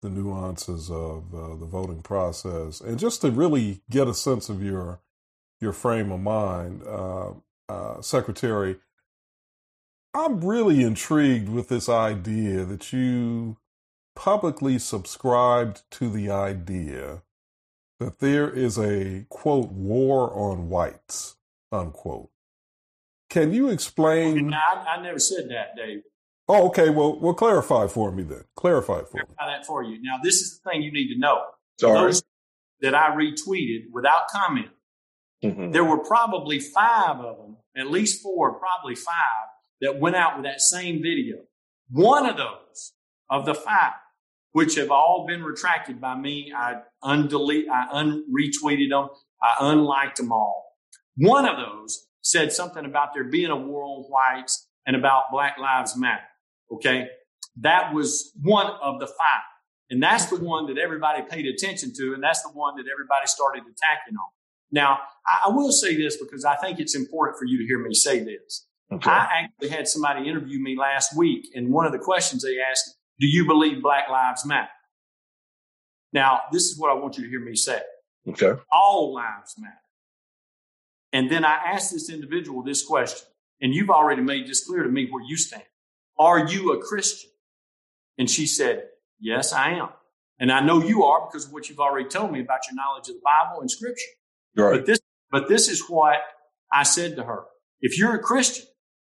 the 0.00 0.08
nuances 0.08 0.90
of 0.90 1.34
uh, 1.34 1.54
the 1.56 1.66
voting 1.66 2.02
process, 2.02 2.80
and 2.80 2.98
just 2.98 3.20
to 3.20 3.30
really 3.30 3.82
get 3.90 4.08
a 4.08 4.14
sense 4.14 4.48
of 4.48 4.62
your 4.62 5.00
your 5.60 5.72
frame 5.72 6.10
of 6.10 6.20
mind, 6.20 6.82
uh, 6.86 7.32
uh, 7.68 8.00
Secretary. 8.00 8.76
I'm 10.14 10.42
really 10.42 10.82
intrigued 10.82 11.50
with 11.50 11.68
this 11.68 11.90
idea 11.90 12.64
that 12.64 12.90
you 12.90 13.58
publicly 14.14 14.78
subscribed 14.78 15.82
to 15.90 16.08
the 16.08 16.30
idea 16.30 17.22
that 18.00 18.18
there 18.20 18.48
is 18.50 18.78
a 18.78 19.26
quote 19.28 19.70
war 19.70 20.32
on 20.34 20.68
whites 20.68 21.36
unquote. 21.72 22.30
Can 23.28 23.52
you 23.52 23.68
explain? 23.68 24.48
No, 24.48 24.56
I, 24.56 24.96
I, 24.96 25.02
never 25.02 25.18
said 25.18 25.48
that, 25.50 25.76
Dave. 25.76 26.02
Oh, 26.48 26.66
okay. 26.68 26.90
Well, 26.90 27.18
well, 27.18 27.34
clarify 27.34 27.88
for 27.88 28.12
me 28.12 28.22
then. 28.22 28.44
Clarify 28.54 29.00
for 29.00 29.06
clarify 29.06 29.46
me. 29.46 29.52
that 29.52 29.66
for 29.66 29.82
you. 29.82 30.00
Now, 30.00 30.18
this 30.22 30.36
is 30.36 30.60
the 30.60 30.70
thing 30.70 30.82
you 30.82 30.92
need 30.92 31.12
to 31.12 31.18
know. 31.18 31.42
Sorry. 31.80 31.98
Those 31.98 32.22
that 32.80 32.94
I 32.94 33.10
retweeted 33.10 33.90
without 33.92 34.28
comment 34.28 34.68
Mm-hmm. 35.44 35.70
There 35.70 35.84
were 35.84 35.98
probably 35.98 36.58
five 36.58 37.20
of 37.20 37.36
them, 37.36 37.56
at 37.76 37.90
least 37.90 38.22
four, 38.22 38.54
probably 38.54 38.94
five, 38.94 39.48
that 39.80 40.00
went 40.00 40.16
out 40.16 40.36
with 40.36 40.44
that 40.44 40.60
same 40.60 41.02
video. 41.02 41.36
One 41.90 42.26
of 42.26 42.36
those 42.36 42.92
of 43.28 43.44
the 43.44 43.54
five, 43.54 43.92
which 44.56 44.76
have 44.76 44.90
all 44.90 45.26
been 45.28 45.42
retracted 45.42 46.00
by 46.00 46.16
me, 46.16 46.50
I 46.56 46.76
undelete, 47.04 47.68
I 47.68 47.88
unretweeted 47.92 48.88
them, 48.88 49.10
I 49.42 49.54
unliked 49.60 50.16
them 50.16 50.32
all. 50.32 50.72
One 51.18 51.46
of 51.46 51.58
those 51.58 52.06
said 52.22 52.50
something 52.54 52.86
about 52.86 53.12
there 53.12 53.24
being 53.24 53.50
a 53.50 53.56
war 53.56 53.84
on 53.84 54.04
whites 54.04 54.66
and 54.86 54.96
about 54.96 55.24
Black 55.30 55.58
Lives 55.58 55.94
Matter. 55.94 56.22
Okay. 56.72 57.06
That 57.60 57.92
was 57.92 58.32
one 58.40 58.68
of 58.82 58.98
the 58.98 59.06
five. 59.06 59.44
And 59.90 60.02
that's 60.02 60.24
the 60.30 60.36
one 60.36 60.68
that 60.68 60.78
everybody 60.78 61.20
paid 61.28 61.44
attention 61.44 61.92
to. 61.98 62.14
And 62.14 62.22
that's 62.22 62.40
the 62.40 62.48
one 62.48 62.76
that 62.76 62.86
everybody 62.90 63.26
started 63.26 63.60
attacking 63.60 64.16
on. 64.16 64.30
Now, 64.72 65.00
I, 65.44 65.50
will 65.50 65.70
say 65.70 65.94
this 65.98 66.16
because 66.16 66.46
I 66.46 66.56
think 66.56 66.80
it's 66.80 66.94
important 66.94 67.38
for 67.38 67.44
you 67.44 67.58
to 67.58 67.66
hear 67.66 67.78
me 67.78 67.92
say 67.92 68.20
this. 68.20 68.66
Okay. 68.90 69.10
I 69.10 69.42
actually 69.42 69.68
had 69.68 69.86
somebody 69.86 70.26
interview 70.26 70.62
me 70.62 70.78
last 70.78 71.14
week, 71.14 71.44
and 71.54 71.70
one 71.70 71.84
of 71.84 71.92
the 71.92 71.98
questions 71.98 72.42
they 72.42 72.56
asked, 72.58 72.95
Do 73.18 73.26
you 73.26 73.46
believe 73.46 73.82
Black 73.82 74.08
Lives 74.10 74.44
Matter? 74.44 74.68
Now, 76.12 76.40
this 76.52 76.64
is 76.64 76.78
what 76.78 76.90
I 76.90 76.94
want 76.94 77.18
you 77.18 77.24
to 77.24 77.30
hear 77.30 77.40
me 77.40 77.54
say. 77.54 77.80
Okay. 78.28 78.52
All 78.72 79.14
lives 79.14 79.54
matter. 79.58 79.74
And 81.12 81.30
then 81.30 81.44
I 81.44 81.54
asked 81.54 81.92
this 81.92 82.10
individual 82.10 82.62
this 82.62 82.84
question, 82.84 83.26
and 83.60 83.74
you've 83.74 83.90
already 83.90 84.22
made 84.22 84.46
this 84.46 84.66
clear 84.66 84.82
to 84.82 84.88
me 84.88 85.08
where 85.10 85.22
you 85.22 85.36
stand. 85.36 85.62
Are 86.18 86.48
you 86.48 86.72
a 86.72 86.82
Christian? 86.82 87.30
And 88.18 88.30
she 88.30 88.46
said, 88.46 88.84
Yes, 89.20 89.52
I 89.52 89.72
am. 89.72 89.88
And 90.38 90.52
I 90.52 90.60
know 90.60 90.82
you 90.82 91.04
are 91.04 91.26
because 91.26 91.46
of 91.46 91.52
what 91.52 91.68
you've 91.68 91.80
already 91.80 92.08
told 92.08 92.32
me 92.32 92.40
about 92.40 92.60
your 92.68 92.76
knowledge 92.76 93.08
of 93.08 93.14
the 93.14 93.22
Bible 93.24 93.60
and 93.60 93.70
Scripture. 93.70 94.04
Right. 94.54 94.78
But 94.78 94.86
this, 94.86 94.98
but 95.30 95.48
this 95.48 95.68
is 95.68 95.88
what 95.88 96.18
I 96.72 96.82
said 96.82 97.16
to 97.16 97.24
her. 97.24 97.44
If 97.80 97.98
you're 97.98 98.14
a 98.14 98.18
Christian, 98.18 98.66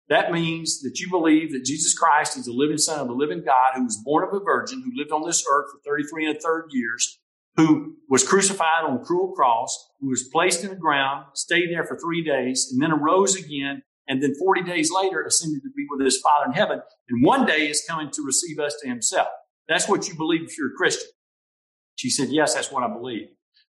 that 0.09 0.32
means 0.32 0.80
that 0.82 0.98
you 0.98 1.09
believe 1.09 1.53
that 1.53 1.64
Jesus 1.64 1.94
Christ 1.94 2.36
is 2.36 2.46
the 2.46 2.53
living 2.53 2.78
Son 2.78 3.00
of 3.00 3.07
the 3.07 3.14
living 3.14 3.42
God 3.44 3.72
who 3.74 3.84
was 3.84 4.00
born 4.05 4.26
of 4.26 4.34
a 4.34 4.44
virgin, 4.44 4.82
who 4.82 4.98
lived 4.98 5.12
on 5.12 5.26
this 5.26 5.44
earth 5.50 5.66
for 5.72 5.80
33 5.84 6.26
and 6.26 6.36
a 6.36 6.40
third 6.40 6.66
years, 6.70 7.20
who 7.57 7.96
was 8.09 8.26
crucified 8.26 8.84
on 8.84 8.96
a 8.96 9.05
cruel 9.05 9.32
cross, 9.32 9.90
who 10.00 10.09
was 10.09 10.28
placed 10.32 10.64
in 10.64 10.70
the 10.70 10.76
ground, 10.76 11.26
stayed 11.34 11.70
there 11.70 11.84
for 11.84 11.96
three 11.96 12.22
days, 12.22 12.70
and 12.72 12.82
then 12.82 12.92
arose 12.92 13.36
again, 13.36 13.82
and 14.09 14.22
then 14.22 14.34
40 14.34 14.62
days 14.64 14.90
later 14.90 15.22
ascended 15.22 15.62
to 15.62 15.70
be 15.76 15.86
with 15.88 16.05
his 16.05 16.20
Father 16.20 16.46
in 16.46 16.53
heaven, 16.53 16.82
and 17.09 17.24
one 17.24 17.46
day 17.46 17.68
is 17.68 17.84
coming 17.88 18.11
to 18.11 18.22
receive 18.22 18.59
us 18.59 18.76
to 18.82 18.88
himself. 18.88 19.28
That's 19.68 19.88
what 19.88 20.09
you 20.09 20.14
believe 20.14 20.42
if 20.42 20.59
you're 20.59 20.72
a 20.72 20.76
Christian. 20.76 21.09
She 21.94 22.11
said, 22.11 22.28
Yes, 22.30 22.55
that's 22.55 22.72
what 22.72 22.82
I 22.82 22.88
believe. 22.88 23.28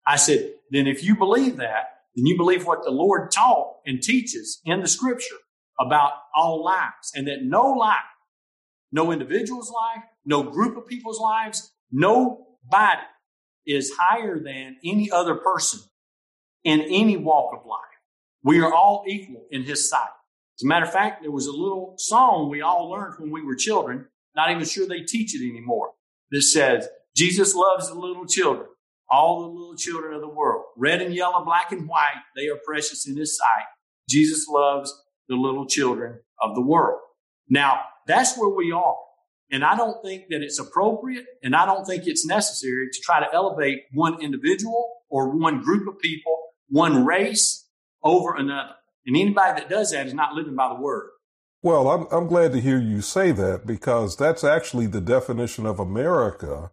I 0.07 0.17
said, 0.17 0.55
then 0.71 0.87
if 0.87 1.05
you 1.05 1.17
believe 1.17 1.57
that, 1.59 1.99
then 2.17 2.27
you 2.27 2.37
believe 2.37 2.67
what 2.67 2.83
the 2.85 2.91
Lord 2.91 3.31
taught 3.31 3.77
and 3.87 4.03
teaches 4.03 4.61
in 4.65 4.81
the 4.81 4.89
scripture 4.89 5.37
about 5.81 6.13
all 6.35 6.63
lives 6.63 7.13
and 7.15 7.27
that 7.27 7.43
no 7.43 7.71
life, 7.71 7.97
no 8.93 9.11
individual's 9.13 9.71
life, 9.71 10.05
no 10.25 10.43
group 10.43 10.77
of 10.77 10.87
people's 10.87 11.19
lives, 11.19 11.73
nobody 11.91 13.03
is 13.67 13.93
higher 13.99 14.39
than 14.39 14.77
any 14.85 15.11
other 15.11 15.35
person 15.37 15.81
in 16.65 16.81
any 16.83 17.17
walk 17.17 17.53
of 17.57 17.67
life. 17.67 17.81
We 18.43 18.61
are 18.61 18.73
all 18.73 19.05
equal 19.07 19.47
in 19.51 19.63
his 19.63 19.89
sight. 19.89 20.09
As 20.59 20.65
a 20.65 20.67
matter 20.67 20.85
of 20.85 20.93
fact, 20.93 21.23
there 21.23 21.31
was 21.31 21.47
a 21.47 21.53
little 21.53 21.95
song 21.97 22.51
we 22.51 22.61
all 22.61 22.91
learned 22.91 23.15
when 23.19 23.31
we 23.31 23.43
were 23.43 23.55
children, 23.55 24.07
not 24.37 24.51
even 24.51 24.65
sure 24.65 24.87
they 24.87 25.01
teach 25.01 25.35
it 25.35 25.49
anymore, 25.49 25.93
that 26.31 26.43
says, 26.43 26.89
Jesus 27.17 27.55
loves 27.55 27.89
the 27.89 27.95
little 27.95 28.27
children, 28.27 28.67
all 29.11 29.41
the 29.41 29.49
little 29.49 29.77
children 29.77 30.15
of 30.15 30.21
the 30.21 30.29
world. 30.29 30.65
Red 30.77 31.01
and 31.01 31.15
yellow, 31.15 31.45
black 31.45 31.73
and 31.73 31.89
white, 31.89 32.23
they 32.37 32.49
are 32.49 32.59
precious 32.65 33.09
in 33.09 33.17
his 33.17 33.37
sight. 33.37 33.67
Jesus 34.09 34.47
loves 34.49 34.93
the 35.31 35.37
little 35.37 35.65
children 35.65 36.19
of 36.43 36.55
the 36.55 36.61
world. 36.61 37.01
Now, 37.49 37.81
that's 38.07 38.37
where 38.37 38.51
we 38.51 38.73
are. 38.73 38.97
And 39.51 39.65
I 39.65 39.77
don't 39.77 40.03
think 40.03 40.25
that 40.31 40.43
it's 40.43 40.59
appropriate 40.59 41.25
and 41.43 41.57
I 41.57 41.65
don't 41.67 41.85
think 41.85 42.07
it's 42.07 42.27
necessary 42.27 42.89
to 42.93 43.01
try 43.03 43.21
to 43.21 43.33
elevate 43.33 43.85
one 43.93 44.21
individual 44.21 44.91
or 45.09 45.37
one 45.37 45.63
group 45.63 45.89
of 45.89 45.99
people, 45.99 46.37
one 46.69 47.05
race 47.05 47.69
over 48.03 48.37
another. 48.37 48.75
And 49.07 49.17
anybody 49.17 49.61
that 49.61 49.71
does 49.71 49.93
that 49.93 50.07
is 50.07 50.15
not 50.15 50.35
living 50.35 50.55
by 50.55 50.69
the 50.69 50.81
word. 50.81 51.11
Well, 51.63 51.89
I'm, 51.91 52.07
I'm 52.11 52.27
glad 52.27 52.53
to 52.53 52.61
hear 52.61 52.79
you 52.79 53.01
say 53.01 53.33
that 53.33 53.67
because 53.67 54.17
that's 54.17 54.45
actually 54.45 54.87
the 54.87 55.01
definition 55.01 55.67
of 55.67 55.79
America 55.79 56.71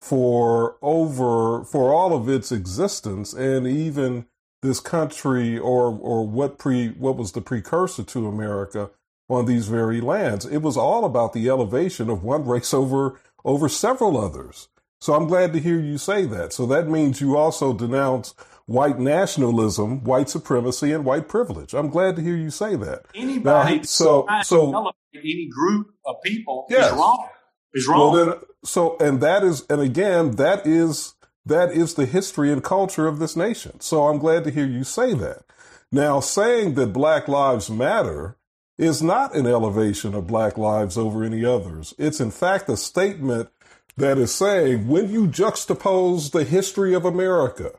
for 0.00 0.76
over, 0.82 1.64
for 1.64 1.94
all 1.94 2.14
of 2.14 2.28
its 2.28 2.52
existence 2.52 3.32
and 3.32 3.66
even 3.66 4.26
this 4.66 4.80
country 4.80 5.58
or, 5.58 5.96
or 5.98 6.26
what 6.26 6.58
pre, 6.58 6.88
what 6.90 7.16
was 7.16 7.32
the 7.32 7.40
precursor 7.40 8.02
to 8.02 8.26
America 8.26 8.90
on 9.28 9.46
these 9.46 9.66
very 9.68 10.00
lands. 10.00 10.44
It 10.44 10.58
was 10.58 10.76
all 10.76 11.04
about 11.04 11.32
the 11.32 11.48
elevation 11.48 12.10
of 12.10 12.22
one 12.22 12.46
race 12.46 12.72
over, 12.72 13.20
over 13.44 13.68
several 13.68 14.16
others. 14.16 14.68
So 15.00 15.14
I'm 15.14 15.26
glad 15.26 15.52
to 15.52 15.60
hear 15.60 15.78
you 15.78 15.98
say 15.98 16.26
that. 16.26 16.52
So 16.52 16.66
that 16.66 16.88
means 16.88 17.20
you 17.20 17.36
also 17.36 17.72
denounce 17.72 18.34
white 18.66 18.98
nationalism, 18.98 20.04
white 20.04 20.28
supremacy, 20.28 20.92
and 20.92 21.04
white 21.04 21.28
privilege. 21.28 21.74
I'm 21.74 21.88
glad 21.88 22.16
to 22.16 22.22
hear 22.22 22.36
you 22.36 22.50
say 22.50 22.76
that. 22.76 23.06
Anybody 23.14 23.76
now, 23.76 23.82
so 23.82 24.26
so 24.42 24.92
any 25.14 25.48
group 25.48 25.88
of 26.04 26.16
people 26.22 26.66
yes. 26.68 26.86
is 26.86 26.92
wrong. 26.92 27.28
Is 27.74 27.88
wrong. 27.88 28.12
Well, 28.12 28.26
then, 28.26 28.38
so 28.64 28.96
and 28.98 29.20
that 29.20 29.44
is 29.44 29.64
and 29.70 29.80
again 29.80 30.32
that 30.32 30.66
is 30.66 31.14
that 31.46 31.70
is 31.70 31.94
the 31.94 32.06
history 32.06 32.52
and 32.52 32.62
culture 32.62 33.06
of 33.06 33.18
this 33.18 33.36
nation. 33.36 33.80
So 33.80 34.08
I'm 34.08 34.18
glad 34.18 34.44
to 34.44 34.50
hear 34.50 34.66
you 34.66 34.84
say 34.84 35.14
that. 35.14 35.44
Now, 35.92 36.20
saying 36.20 36.74
that 36.74 36.92
Black 36.92 37.28
Lives 37.28 37.70
Matter 37.70 38.36
is 38.76 39.00
not 39.00 39.34
an 39.34 39.46
elevation 39.46 40.14
of 40.14 40.26
Black 40.26 40.58
lives 40.58 40.98
over 40.98 41.24
any 41.24 41.44
others. 41.44 41.94
It's 41.98 42.20
in 42.20 42.30
fact 42.30 42.68
a 42.68 42.76
statement 42.76 43.48
that 43.96 44.18
is 44.18 44.34
saying 44.34 44.88
when 44.88 45.08
you 45.08 45.26
juxtapose 45.28 46.32
the 46.32 46.44
history 46.44 46.92
of 46.92 47.04
America 47.04 47.72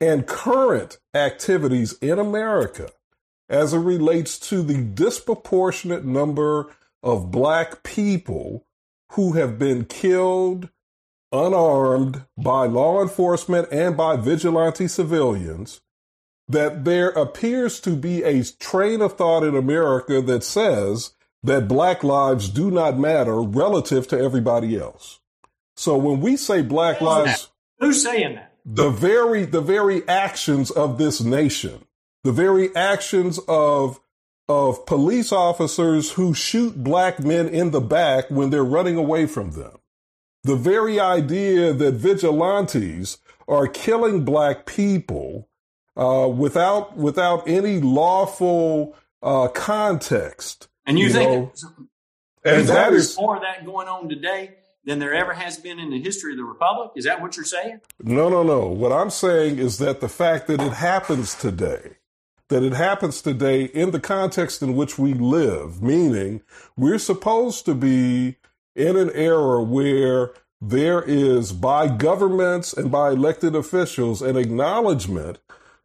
and 0.00 0.26
current 0.26 0.98
activities 1.14 1.92
in 2.00 2.18
America 2.18 2.90
as 3.48 3.74
it 3.74 3.78
relates 3.78 4.38
to 4.38 4.62
the 4.62 4.80
disproportionate 4.80 6.04
number 6.04 6.70
of 7.02 7.30
black 7.30 7.82
people 7.82 8.64
who 9.10 9.32
have 9.32 9.58
been 9.58 9.84
killed 9.84 10.70
unarmed 11.32 12.24
by 12.36 12.66
law 12.66 13.02
enforcement 13.02 13.68
and 13.72 13.96
by 13.96 14.16
vigilante 14.16 14.88
civilians, 14.88 15.80
that 16.48 16.84
there 16.84 17.08
appears 17.10 17.80
to 17.80 17.96
be 17.96 18.22
a 18.22 18.44
train 18.44 19.00
of 19.00 19.16
thought 19.16 19.42
in 19.44 19.56
America 19.56 20.20
that 20.20 20.44
says 20.44 21.14
that 21.42 21.68
black 21.68 22.04
lives 22.04 22.48
do 22.48 22.70
not 22.70 22.98
matter 22.98 23.40
relative 23.40 24.06
to 24.08 24.18
everybody 24.18 24.78
else. 24.78 25.20
So 25.76 25.96
when 25.96 26.20
we 26.20 26.36
say 26.36 26.62
black 26.62 26.98
Who's 26.98 27.06
lives, 27.06 27.50
that? 27.78 27.86
who's 27.86 28.02
saying 28.02 28.34
that? 28.36 28.52
the 28.64 28.90
very 28.90 29.44
the 29.44 29.60
very 29.60 30.06
actions 30.08 30.70
of 30.70 30.98
this 30.98 31.20
nation, 31.20 31.84
the 32.24 32.32
very 32.32 32.74
actions 32.76 33.40
of 33.48 34.00
of 34.48 34.84
police 34.86 35.32
officers 35.32 36.12
who 36.12 36.34
shoot 36.34 36.82
black 36.84 37.20
men 37.20 37.48
in 37.48 37.70
the 37.70 37.80
back 37.80 38.30
when 38.30 38.50
they're 38.50 38.64
running 38.64 38.96
away 38.96 39.26
from 39.26 39.52
them. 39.52 39.78
The 40.44 40.56
very 40.56 40.98
idea 40.98 41.72
that 41.72 41.94
vigilantes 41.94 43.18
are 43.46 43.66
killing 43.66 44.24
black 44.24 44.66
people 44.66 45.48
uh, 45.96 46.28
without 46.28 46.96
without 46.96 47.46
any 47.46 47.80
lawful 47.80 48.96
uh, 49.22 49.48
context. 49.48 50.68
And 50.86 50.98
you, 50.98 51.06
you 51.06 51.12
think 51.12 51.30
know, 51.30 51.52
and 52.44 52.66
that 52.68 52.92
is 52.92 53.16
more 53.16 53.36
of 53.36 53.42
that 53.42 53.64
going 53.64 53.88
on 53.88 54.08
today 54.08 54.56
than 54.84 54.98
there 54.98 55.14
ever 55.14 55.32
has 55.32 55.58
been 55.58 55.78
in 55.78 55.90
the 55.90 56.00
history 56.00 56.32
of 56.32 56.38
the 56.38 56.44
republic? 56.44 56.90
Is 56.96 57.04
that 57.04 57.20
what 57.20 57.36
you're 57.36 57.44
saying? 57.44 57.80
No, 58.02 58.28
no, 58.28 58.42
no. 58.42 58.66
What 58.66 58.92
I'm 58.92 59.10
saying 59.10 59.58
is 59.58 59.78
that 59.78 60.00
the 60.00 60.08
fact 60.08 60.46
that 60.48 60.60
it 60.60 60.72
happens 60.72 61.34
today, 61.34 61.98
that 62.48 62.62
it 62.62 62.72
happens 62.72 63.22
today 63.22 63.64
in 63.64 63.92
the 63.92 64.00
context 64.00 64.62
in 64.62 64.74
which 64.74 64.98
we 64.98 65.14
live, 65.14 65.82
meaning 65.82 66.42
we're 66.76 66.98
supposed 66.98 67.64
to 67.66 67.74
be 67.74 68.36
in 68.74 68.96
an 68.96 69.10
era 69.14 69.62
where 69.62 70.32
there 70.60 71.02
is 71.02 71.52
by 71.52 71.88
governments 71.88 72.72
and 72.72 72.90
by 72.90 73.10
elected 73.10 73.54
officials 73.54 74.22
an 74.22 74.36
acknowledgement 74.36 75.38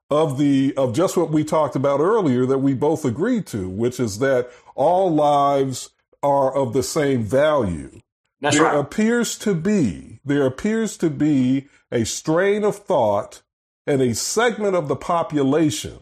of 0.09 0.38
the 0.38 0.73
of 0.77 0.93
just 0.93 1.17
what 1.17 1.31
we 1.31 1.43
talked 1.43 1.75
about 1.75 1.99
earlier 1.99 2.45
that 2.45 2.59
we 2.59 2.73
both 2.73 3.03
agreed 3.03 3.45
to, 3.47 3.67
which 3.67 3.99
is 3.99 4.19
that 4.19 4.49
all 4.75 5.13
lives 5.13 5.89
are 6.23 6.53
of 6.53 6.73
the 6.73 6.83
same 6.83 7.23
value. 7.23 7.99
That's 8.39 8.55
there 8.55 8.65
right. 8.65 8.77
appears 8.77 9.38
to 9.39 9.53
be 9.55 10.19
there 10.23 10.45
appears 10.45 10.97
to 10.97 11.09
be 11.09 11.67
a 11.91 12.05
strain 12.05 12.63
of 12.63 12.75
thought 12.75 13.41
and 13.85 14.01
a 14.01 14.13
segment 14.13 14.75
of 14.75 14.88
the 14.88 14.95
population 14.95 15.99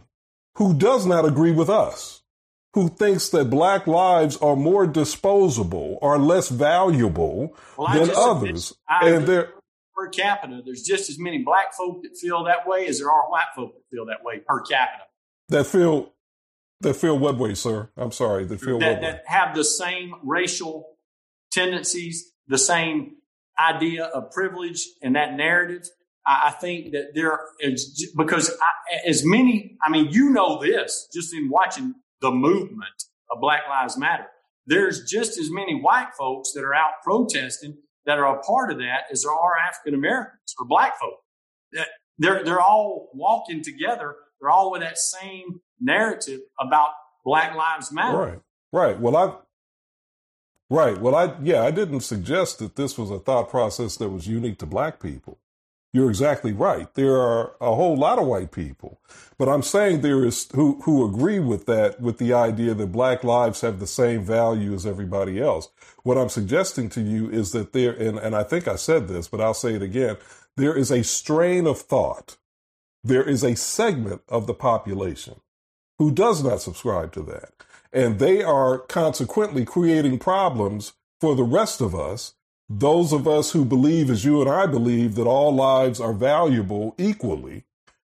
who 0.55 0.73
does 0.73 1.05
not 1.05 1.25
agree 1.25 1.51
with 1.51 1.69
us, 1.69 2.21
who 2.75 2.89
thinks 2.89 3.29
that 3.29 3.49
black 3.49 3.87
lives 3.87 4.35
are 4.37 4.57
more 4.57 4.85
disposable 4.85 5.97
or 6.01 6.19
less 6.19 6.49
valuable 6.49 7.55
well, 7.77 7.93
than 7.93 8.13
others. 8.15 8.73
and 9.01 9.25
they're 9.25 9.53
per 9.95 10.09
capita, 10.09 10.61
there's 10.65 10.83
just 10.83 11.09
as 11.09 11.17
many 11.17 11.37
black 11.37 11.73
folk 11.73 12.03
that 12.03 12.17
feel 12.17 12.43
that 12.43 12.67
way 12.67 12.85
as 12.85 12.99
there 12.99 13.09
are 13.09 13.29
white 13.29 13.47
folk 13.55 13.73
that 13.73 13.83
feel 13.89 14.05
that 14.05 14.23
way 14.25 14.39
per 14.45 14.61
capita. 14.61 15.03
That 15.47 15.65
feel 15.65 16.11
that 16.81 16.95
feel 16.95 17.17
what 17.17 17.37
way, 17.37 17.53
sir? 17.53 17.89
I'm 17.95 18.11
sorry. 18.11 18.43
That 18.43 18.59
feel 18.59 18.79
that, 18.79 18.99
that 18.99 19.23
have 19.25 19.55
the 19.55 19.63
same 19.63 20.15
racial 20.21 20.97
tendencies, 21.51 22.33
the 22.49 22.57
same 22.57 23.15
idea 23.57 24.03
of 24.03 24.31
privilege 24.31 24.85
and 25.01 25.15
that 25.15 25.33
narrative. 25.35 25.87
I, 26.27 26.47
I 26.47 26.51
think 26.51 26.91
that 26.91 27.11
there 27.15 27.39
is 27.61 28.11
because 28.17 28.49
I, 28.49 29.07
as 29.07 29.23
many, 29.25 29.77
I 29.81 29.89
mean, 29.89 30.09
you 30.11 30.31
know 30.31 30.61
this 30.61 31.07
just 31.13 31.33
in 31.33 31.49
watching 31.49 31.95
the 32.25 32.31
movement 32.31 33.03
of 33.29 33.39
Black 33.39 33.61
Lives 33.69 33.97
Matter. 33.97 34.25
There's 34.65 35.03
just 35.03 35.37
as 35.37 35.51
many 35.51 35.79
white 35.79 36.09
folks 36.17 36.53
that 36.53 36.63
are 36.63 36.73
out 36.73 36.93
protesting 37.03 37.77
that 38.07 38.17
are 38.17 38.35
a 38.35 38.41
part 38.41 38.71
of 38.71 38.79
that 38.79 39.03
as 39.11 39.21
there 39.21 39.31
are 39.31 39.53
African 39.57 39.93
Americans 39.93 40.55
or 40.59 40.65
black 40.65 40.99
folk. 40.99 41.19
They're, 42.17 42.43
they're 42.43 42.61
all 42.61 43.09
walking 43.13 43.61
together. 43.61 44.15
They're 44.41 44.49
all 44.49 44.71
with 44.71 44.81
that 44.81 44.97
same 44.97 45.61
narrative 45.79 46.39
about 46.59 46.89
Black 47.23 47.55
Lives 47.55 47.91
Matter. 47.91 48.17
Right. 48.17 48.39
Right. 48.71 48.99
Well, 48.99 49.15
I, 49.15 49.35
Right. 50.67 50.99
Well, 50.99 51.13
I, 51.13 51.35
yeah, 51.43 51.61
I 51.61 51.69
didn't 51.69 52.01
suggest 52.01 52.57
that 52.57 52.75
this 52.75 52.97
was 52.97 53.11
a 53.11 53.19
thought 53.19 53.49
process 53.49 53.97
that 53.97 54.09
was 54.09 54.27
unique 54.27 54.57
to 54.59 54.65
black 54.65 54.99
people. 54.99 55.37
You're 55.95 56.09
exactly 56.09 56.51
right. 56.51 56.93
There 56.95 57.15
are 57.15 57.55
a 57.61 57.73
whole 57.73 57.95
lot 57.95 58.19
of 58.19 58.27
white 58.27 58.51
people, 58.51 58.99
but 59.37 59.47
I'm 59.47 59.61
saying 59.61 60.01
there 60.01 60.25
is 60.25 60.45
who, 60.53 60.81
who 60.81 61.07
agree 61.07 61.39
with 61.39 61.67
that, 61.67 62.01
with 62.01 62.17
the 62.17 62.33
idea 62.33 62.73
that 62.73 62.91
black 62.91 63.23
lives 63.23 63.61
have 63.61 63.79
the 63.79 63.87
same 63.87 64.21
value 64.25 64.73
as 64.73 64.85
everybody 64.85 65.39
else. 65.39 65.69
What 66.03 66.17
I'm 66.17 66.27
suggesting 66.27 66.89
to 66.89 67.01
you 67.01 67.29
is 67.29 67.53
that 67.53 67.71
there, 67.71 67.93
and, 67.93 68.19
and 68.19 68.35
I 68.35 68.43
think 68.43 68.67
I 68.67 68.75
said 68.75 69.07
this, 69.07 69.29
but 69.29 69.39
I'll 69.39 69.53
say 69.53 69.73
it 69.73 69.81
again. 69.81 70.17
There 70.57 70.75
is 70.75 70.91
a 70.91 71.01
strain 71.01 71.65
of 71.65 71.79
thought. 71.79 72.35
There 73.01 73.23
is 73.23 73.41
a 73.45 73.55
segment 73.55 74.21
of 74.27 74.47
the 74.47 74.53
population 74.53 75.39
who 75.97 76.11
does 76.11 76.43
not 76.43 76.61
subscribe 76.61 77.13
to 77.13 77.21
that. 77.21 77.53
And 77.93 78.19
they 78.19 78.43
are 78.43 78.79
consequently 78.79 79.63
creating 79.63 80.19
problems 80.19 80.91
for 81.21 81.37
the 81.37 81.43
rest 81.45 81.79
of 81.79 81.95
us, 81.95 82.33
those 82.69 83.13
of 83.13 83.27
us 83.27 83.51
who 83.51 83.65
believe, 83.65 84.09
as 84.09 84.25
you 84.25 84.41
and 84.41 84.49
I 84.49 84.65
believe, 84.65 85.15
that 85.15 85.27
all 85.27 85.53
lives 85.53 85.99
are 85.99 86.13
valuable 86.13 86.95
equally 86.97 87.63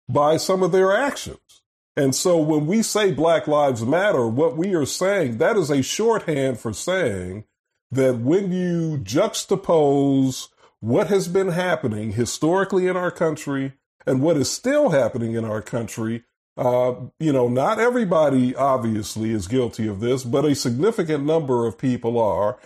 by 0.09 0.37
some 0.37 0.63
of 0.63 0.73
their 0.73 0.97
actions. 0.97 1.63
And 1.97 2.15
so 2.15 2.39
when 2.39 2.67
we 2.67 2.83
say 2.83 3.13
Black 3.13 3.47
Lives 3.47 3.85
Matter, 3.85 4.27
what 4.27 4.57
we 4.57 4.75
are 4.75 4.87
saying, 4.87 5.39
that 5.39 5.57
is 5.57 5.71
a 5.71 5.83
shorthand 5.83 6.61
for 6.61 6.73
saying 6.73 7.45
that 7.91 8.19
when 8.19 8.53
you 8.53 8.99
juxtapose 8.99 10.49
what 10.81 11.07
has 11.09 11.29
been 11.29 11.49
happening 11.49 12.13
historically 12.13 12.87
in 12.87 12.97
our 12.97 13.11
country 13.11 13.73
and 14.07 14.21
what 14.21 14.37
is 14.37 14.51
still 14.51 14.91
happening 14.91 15.35
in 15.35 15.45
our 15.45 15.63
country 15.63 16.25
Uh, 16.57 16.95
you 17.19 17.33
know, 17.33 17.49
not 17.49 17.81
everybody 17.81 18.55
obviously 18.55 19.33
is 19.33 19.49
guilty 19.49 19.89
of 19.89 19.99
this, 19.99 20.23
but 20.23 20.45
a 20.45 20.55
significant 20.55 21.25
number 21.25 21.67
of 21.67 21.77
people 21.77 22.17
are 22.17 22.59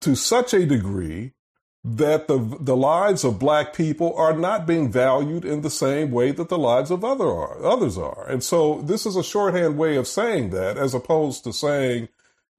to 0.00 0.14
such 0.14 0.54
a 0.54 0.66
degree 0.66 1.32
that 1.82 2.28
the 2.28 2.58
the 2.60 2.76
lives 2.76 3.24
of 3.24 3.38
black 3.38 3.72
people 3.74 4.14
are 4.16 4.36
not 4.36 4.66
being 4.66 4.92
valued 4.92 5.44
in 5.44 5.62
the 5.62 5.70
same 5.70 6.10
way 6.10 6.30
that 6.30 6.50
the 6.50 6.58
lives 6.58 6.90
of 6.90 7.02
other 7.02 7.26
are, 7.26 7.64
others 7.64 7.96
are. 7.96 8.28
And 8.28 8.44
so 8.44 8.82
this 8.82 9.06
is 9.06 9.16
a 9.16 9.24
shorthand 9.24 9.78
way 9.78 9.96
of 9.96 10.06
saying 10.06 10.50
that 10.50 10.76
as 10.76 10.92
opposed 10.92 11.44
to 11.44 11.52
saying 11.52 12.08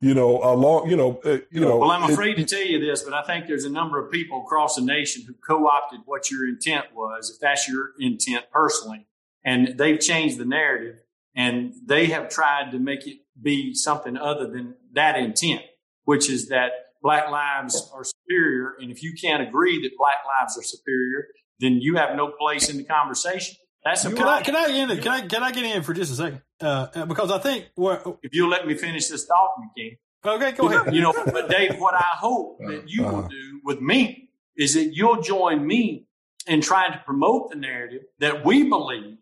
you 0.02 0.16
know, 0.16 0.42
a 0.42 0.54
long, 0.56 0.90
you 0.90 0.98
know, 0.98 1.22
uh, 1.24 1.38
you 1.52 1.62
know. 1.62 1.78
Well, 1.78 1.92
I'm 1.92 2.12
afraid 2.12 2.40
it, 2.40 2.48
to 2.48 2.56
tell 2.56 2.66
you 2.66 2.80
this, 2.80 3.04
but 3.04 3.14
I 3.14 3.22
think 3.22 3.46
there's 3.46 3.66
a 3.66 3.70
number 3.70 4.04
of 4.04 4.12
people 4.12 4.42
across 4.42 4.76
the 4.76 4.82
nation 4.82 5.24
who 5.26 5.34
co-opted 5.34 6.00
what 6.06 6.32
your 6.32 6.48
intent 6.48 6.86
was, 6.96 7.30
if 7.30 7.40
that's 7.40 7.68
your 7.68 7.92
intent 8.00 8.46
personally, 8.52 9.06
and 9.46 9.78
they've 9.78 10.00
changed 10.00 10.40
the 10.40 10.46
narrative, 10.46 10.98
and 11.36 11.74
they 11.86 12.08
have 12.08 12.30
tried 12.30 12.72
to 12.72 12.80
make 12.80 13.06
it 13.06 13.20
be 13.40 13.76
something 13.76 14.18
other 14.18 14.48
than 14.48 14.74
that 14.94 15.18
intent, 15.18 15.62
which 16.06 16.32
is 16.32 16.50
that 16.50 16.72
black 17.02 17.30
lives 17.30 17.92
are 17.94 18.04
superior, 18.04 18.76
and 18.80 18.92
if 18.92 19.04
you 19.04 19.14
can't 19.20 19.42
agree 19.42 19.82
that 19.82 19.92
black 19.98 20.18
lives 20.40 20.58
are 20.58 20.64
superior, 20.64 21.28
then 21.60 21.80
you 21.82 21.98
have 21.98 22.16
no 22.16 22.32
place 22.40 22.70
in 22.70 22.78
the 22.78 22.84
conversation. 22.84 23.56
That's 23.84 24.06
a 24.06 24.14
can 24.14 24.28
I 24.28 24.42
can 24.42 24.56
I 24.56 24.68
get 24.68 24.92
in? 24.92 24.98
Can 25.02 25.12
I 25.12 25.28
can 25.28 25.44
I 25.44 25.52
get 25.52 25.64
in 25.64 25.84
for 25.84 25.94
just 25.94 26.12
a 26.12 26.16
second? 26.16 26.42
Uh, 26.62 26.88
uh 26.94 27.06
because 27.06 27.32
I 27.32 27.40
think 27.40 27.70
if 27.78 28.34
you'll 28.34 28.50
let 28.50 28.68
me 28.68 28.76
finish 28.76 29.08
this 29.08 29.26
thought, 29.26 29.56
you 29.60 29.70
can. 29.76 29.98
Okay, 30.24 30.52
go 30.52 30.70
ahead. 30.70 30.94
You 30.94 31.02
know, 31.02 31.14
but 31.14 31.50
Dave, 31.50 31.80
what 31.80 31.96
I 31.96 32.12
hope 32.14 32.60
that 32.60 32.84
you 32.88 33.04
will 33.04 33.20
uh-huh. 33.20 33.28
do 33.30 33.62
with 33.64 33.82
me 33.82 34.30
is 34.56 34.76
that 34.76 34.94
you'll 34.94 35.22
join 35.22 35.66
me 35.66 36.06
in 36.46 36.62
trying 36.62 36.92
to 36.92 37.00
promote 37.00 37.50
the 37.50 37.56
narrative 37.56 38.04
that 38.20 38.46
we 38.46 38.70
believe 38.70 39.18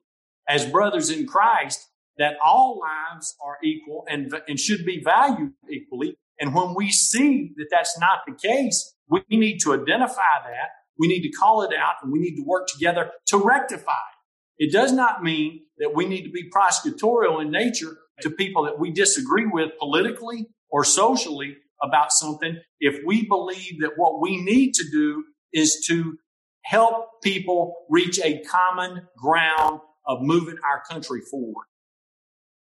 as 0.48 0.66
brothers 0.66 1.10
in 1.10 1.26
Christ 1.26 1.88
that 2.18 2.36
all 2.44 2.82
lives 2.82 3.36
are 3.42 3.58
equal 3.64 4.06
and 4.10 4.34
and 4.48 4.60
should 4.60 4.86
be 4.86 5.02
valued 5.02 5.54
equally. 5.70 6.18
And 6.40 6.56
when 6.56 6.74
we 6.74 6.90
see 6.90 7.52
that 7.58 7.68
that's 7.70 8.00
not 8.00 8.20
the 8.26 8.34
case, 8.34 8.96
we 9.10 9.24
need 9.30 9.60
to 9.60 9.74
identify 9.74 10.40
that. 10.44 10.70
We 10.98 11.08
need 11.08 11.22
to 11.22 11.32
call 11.32 11.64
it 11.64 11.72
out, 11.78 11.96
and 12.02 12.12
we 12.12 12.20
need 12.20 12.36
to 12.36 12.44
work 12.44 12.68
together 12.68 13.12
to 13.28 13.38
rectify 13.38 13.92
it. 13.92 14.66
It 14.66 14.74
does 14.74 14.92
not 14.92 15.24
mean 15.24 15.62
that 15.78 15.96
we 15.96 16.06
need 16.06 16.24
to 16.24 16.32
be 16.32 16.50
prosecutorial 16.50 17.42
in 17.42 17.52
nature 17.52 17.98
to 18.22 18.30
people 18.30 18.64
that 18.66 18.78
we 18.78 18.92
disagree 18.92 19.46
with 19.46 19.72
politically 19.80 20.48
or 20.70 20.84
socially 20.84 21.56
about 21.82 22.12
something 22.12 22.60
if 22.82 23.00
we 23.06 23.26
believe 23.26 23.80
that 23.80 23.92
what 23.96 24.20
we 24.20 24.36
need 24.44 24.74
to 24.74 24.84
do 24.92 25.24
is 25.54 25.86
to 25.88 26.18
help 26.64 27.22
people 27.24 27.86
reach 27.90 28.20
a 28.20 28.44
common 28.44 29.08
ground 29.18 29.80
of 30.06 30.22
moving 30.22 30.58
our 30.70 30.84
country 30.90 31.22
forward. 31.32 31.66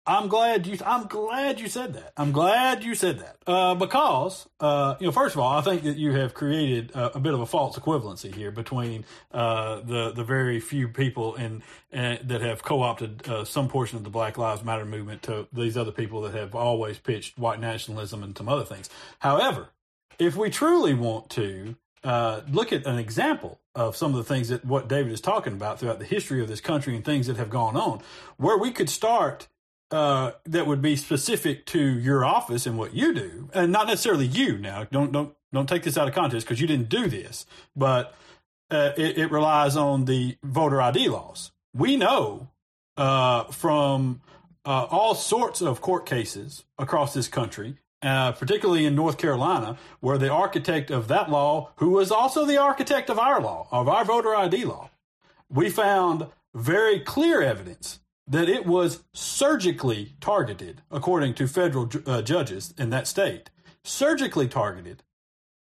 I'm 0.08 0.28
glad 0.28 0.66
you. 0.66 0.78
I'm 0.86 1.06
glad 1.06 1.60
you 1.60 1.68
said 1.68 1.92
that. 1.92 2.14
I'm 2.16 2.32
glad 2.32 2.82
you 2.82 2.94
said 2.94 3.18
that 3.18 3.36
uh, 3.46 3.74
because 3.74 4.48
uh, 4.58 4.94
you 4.98 5.06
know, 5.06 5.12
first 5.12 5.34
of 5.34 5.40
all, 5.40 5.58
I 5.58 5.60
think 5.60 5.82
that 5.82 5.98
you 5.98 6.12
have 6.12 6.32
created 6.32 6.92
a, 6.92 7.16
a 7.16 7.20
bit 7.20 7.34
of 7.34 7.40
a 7.40 7.46
false 7.46 7.78
equivalency 7.78 8.34
here 8.34 8.50
between 8.50 9.04
uh, 9.32 9.80
the 9.80 10.12
the 10.12 10.24
very 10.24 10.60
few 10.60 10.88
people 10.88 11.34
in 11.34 11.62
that 11.92 12.40
have 12.40 12.62
co-opted 12.62 13.28
uh, 13.28 13.44
some 13.44 13.68
portion 13.68 13.98
of 13.98 14.04
the 14.04 14.10
Black 14.10 14.38
Lives 14.38 14.64
Matter 14.64 14.86
movement 14.86 15.22
to 15.24 15.46
these 15.52 15.76
other 15.76 15.92
people 15.92 16.22
that 16.22 16.32
have 16.32 16.54
always 16.54 16.98
pitched 16.98 17.38
white 17.38 17.60
nationalism 17.60 18.22
and 18.22 18.36
some 18.36 18.48
other 18.48 18.64
things. 18.64 18.88
However, 19.18 19.68
if 20.18 20.36
we 20.36 20.48
truly 20.48 20.94
want 20.94 21.28
to 21.30 21.76
uh, 22.02 22.40
look 22.50 22.72
at 22.72 22.86
an 22.86 22.98
example 22.98 23.60
of 23.74 23.94
some 23.94 24.12
of 24.12 24.16
the 24.16 24.24
things 24.24 24.48
that 24.48 24.64
what 24.64 24.88
David 24.88 25.12
is 25.12 25.20
talking 25.20 25.52
about 25.52 25.80
throughout 25.80 25.98
the 25.98 26.06
history 26.06 26.40
of 26.40 26.48
this 26.48 26.62
country 26.62 26.96
and 26.96 27.04
things 27.04 27.26
that 27.26 27.36
have 27.36 27.50
gone 27.50 27.76
on, 27.76 28.00
where 28.38 28.56
we 28.56 28.70
could 28.70 28.88
start 28.88 29.48
uh, 29.90 30.32
that 30.44 30.66
would 30.66 30.82
be 30.82 30.96
specific 30.96 31.64
to 31.66 31.80
your 31.80 32.24
office 32.24 32.66
and 32.66 32.76
what 32.78 32.94
you 32.94 33.14
do, 33.14 33.48
and 33.54 33.72
not 33.72 33.86
necessarily 33.86 34.26
you. 34.26 34.58
Now, 34.58 34.84
don't 34.84 35.12
don't 35.12 35.34
don't 35.52 35.68
take 35.68 35.82
this 35.82 35.96
out 35.96 36.08
of 36.08 36.14
context 36.14 36.46
because 36.46 36.60
you 36.60 36.66
didn't 36.66 36.88
do 36.88 37.08
this, 37.08 37.46
but 37.74 38.14
uh, 38.70 38.92
it, 38.96 39.16
it, 39.16 39.30
relies 39.30 39.76
on 39.76 40.04
the 40.04 40.36
voter 40.42 40.82
ID 40.82 41.08
laws. 41.08 41.52
We 41.74 41.96
know 41.96 42.48
uh, 42.98 43.44
from 43.44 44.20
uh, 44.66 44.86
all 44.90 45.14
sorts 45.14 45.62
of 45.62 45.80
court 45.80 46.04
cases 46.04 46.64
across 46.78 47.14
this 47.14 47.28
country, 47.28 47.78
uh, 48.02 48.32
particularly 48.32 48.84
in 48.84 48.94
North 48.94 49.16
Carolina, 49.16 49.78
where 50.00 50.18
the 50.18 50.28
architect 50.28 50.90
of 50.90 51.08
that 51.08 51.30
law, 51.30 51.70
who 51.76 51.90
was 51.90 52.10
also 52.10 52.44
the 52.44 52.58
architect 52.58 53.08
of 53.08 53.18
our 53.18 53.40
law, 53.40 53.68
of 53.70 53.88
our 53.88 54.04
voter 54.04 54.36
ID 54.36 54.66
law, 54.66 54.90
we 55.48 55.70
found 55.70 56.26
very 56.54 57.00
clear 57.00 57.40
evidence 57.40 58.00
that 58.28 58.48
it 58.48 58.66
was 58.66 59.04
surgically 59.12 60.14
targeted, 60.20 60.82
according 60.90 61.34
to 61.34 61.46
federal 61.46 61.90
uh, 62.06 62.22
judges 62.22 62.74
in 62.76 62.90
that 62.90 63.06
state, 63.06 63.50
surgically 63.82 64.46
targeted 64.46 65.02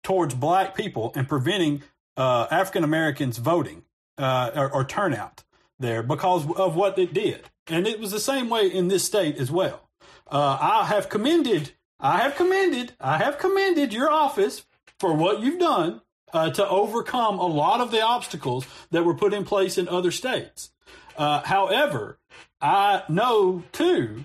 towards 0.02 0.34
black 0.34 0.74
people 0.74 1.12
and 1.14 1.28
preventing 1.28 1.82
uh, 2.16 2.46
African 2.50 2.84
Americans 2.84 3.38
voting 3.38 3.84
uh, 4.18 4.50
or, 4.54 4.72
or, 4.72 4.84
turnout 4.84 5.44
there 5.78 6.02
because 6.02 6.50
of 6.56 6.74
what 6.74 6.98
it 6.98 7.12
did. 7.12 7.50
And 7.66 7.86
it 7.86 8.00
was 8.00 8.10
the 8.10 8.20
same 8.20 8.48
way 8.48 8.66
in 8.66 8.88
this 8.88 9.04
state 9.04 9.36
as 9.36 9.50
well. 9.50 9.90
Uh, 10.30 10.56
I 10.58 10.86
have 10.86 11.08
commended, 11.08 11.72
I 12.00 12.18
have 12.18 12.36
commended, 12.36 12.94
I 12.98 13.18
have 13.18 13.38
commended 13.38 13.92
your 13.92 14.10
office 14.10 14.64
for 14.98 15.12
what 15.12 15.40
you've 15.40 15.60
done 15.60 16.00
uh, 16.32 16.50
to 16.50 16.66
overcome 16.66 17.38
a 17.38 17.46
lot 17.46 17.80
of 17.80 17.90
the 17.90 18.00
obstacles 18.00 18.66
that 18.90 19.04
were 19.04 19.14
put 19.14 19.34
in 19.34 19.44
place 19.44 19.76
in 19.76 19.88
other 19.88 20.10
states. 20.10 20.70
Uh, 21.16 21.42
however, 21.42 22.18
I 22.60 23.02
know 23.08 23.62
too 23.72 24.24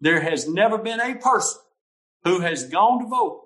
there 0.02 0.22
has 0.22 0.48
never 0.48 0.78
been 0.78 1.00
a 1.00 1.16
person 1.16 1.62
who 2.24 2.40
has 2.40 2.66
gone 2.66 3.04
to 3.04 3.08
vote 3.08 3.46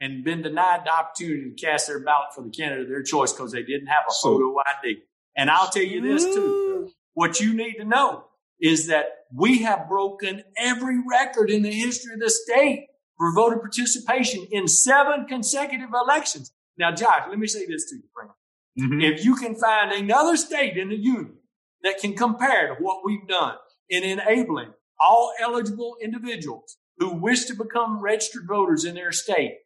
and 0.00 0.24
been 0.24 0.42
denied 0.42 0.82
the 0.84 0.92
opportunity 0.92 1.50
to 1.50 1.64
cast 1.64 1.86
their 1.86 2.00
ballot 2.00 2.34
for 2.34 2.42
the 2.42 2.50
candidate 2.50 2.84
of 2.84 2.88
their 2.88 3.02
choice 3.02 3.32
because 3.32 3.52
they 3.52 3.62
didn't 3.62 3.86
have 3.86 4.04
a 4.08 4.12
photo 4.22 4.54
ID. 4.58 5.02
And 5.36 5.50
I'll 5.50 5.70
tell 5.70 5.82
you 5.82 6.00
this 6.00 6.24
too. 6.24 6.90
What 7.14 7.40
you 7.40 7.54
need 7.54 7.74
to 7.74 7.84
know 7.84 8.24
is 8.60 8.88
that 8.88 9.26
we 9.34 9.62
have 9.62 9.88
broken 9.88 10.42
every 10.56 11.00
record 11.08 11.50
in 11.50 11.62
the 11.62 11.70
history 11.70 12.14
of 12.14 12.20
the 12.20 12.30
state 12.30 12.88
for 13.16 13.32
voter 13.32 13.58
participation 13.58 14.46
in 14.50 14.66
seven 14.66 15.26
consecutive 15.26 15.90
elections. 15.94 16.52
Now, 16.78 16.92
Josh, 16.92 17.28
let 17.28 17.38
me 17.38 17.46
say 17.46 17.66
this 17.66 17.88
to 17.90 17.96
you, 17.96 18.02
Frank. 18.14 18.32
Mm-hmm. 18.80 19.00
If 19.02 19.24
you 19.24 19.36
can 19.36 19.54
find 19.54 19.92
another 19.92 20.36
state 20.36 20.76
in 20.76 20.88
the 20.88 20.96
union 20.96 21.34
that 21.82 21.98
can 21.98 22.14
compare 22.14 22.68
to 22.68 22.82
what 22.82 23.04
we've 23.04 23.26
done 23.28 23.56
in 23.88 24.02
enabling 24.02 24.72
all 25.02 25.32
eligible 25.40 25.96
individuals 26.00 26.76
who 26.98 27.14
wish 27.14 27.46
to 27.46 27.54
become 27.54 28.00
registered 28.00 28.46
voters 28.46 28.84
in 28.84 28.94
their 28.94 29.12
state 29.12 29.58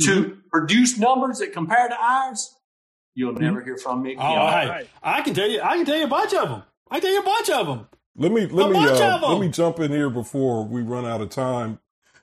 mm-hmm. 0.00 0.12
to 0.12 0.38
produce 0.50 0.98
numbers 0.98 1.38
that 1.38 1.52
compare 1.52 1.88
to 1.88 1.96
ours, 1.96 2.54
you'll 3.14 3.32
mm-hmm. 3.32 3.44
never 3.44 3.62
hear 3.62 3.76
from 3.76 4.02
me 4.02 4.12
again. 4.12 4.24
Oh, 4.24 4.36
right. 4.36 4.88
I 5.02 5.22
can 5.22 5.34
tell 5.34 5.48
you, 5.48 5.60
I 5.60 5.76
can 5.76 5.86
tell 5.86 5.96
you 5.96 6.04
a 6.04 6.08
bunch 6.08 6.34
of 6.34 6.48
them. 6.48 6.62
I 6.90 7.00
can 7.00 7.02
tell 7.02 7.12
you 7.12 7.20
a 7.20 7.24
bunch 7.24 7.50
of 7.50 7.66
them. 7.66 7.88
Let 8.16 8.32
me 8.32 8.46
let 8.46 8.70
a 8.70 8.72
me 8.72 8.78
uh, 8.78 9.28
let 9.28 9.40
me 9.40 9.48
jump 9.48 9.78
in 9.78 9.92
here 9.92 10.10
before 10.10 10.64
we 10.64 10.82
run 10.82 11.06
out 11.06 11.20
of 11.20 11.30
time 11.30 11.78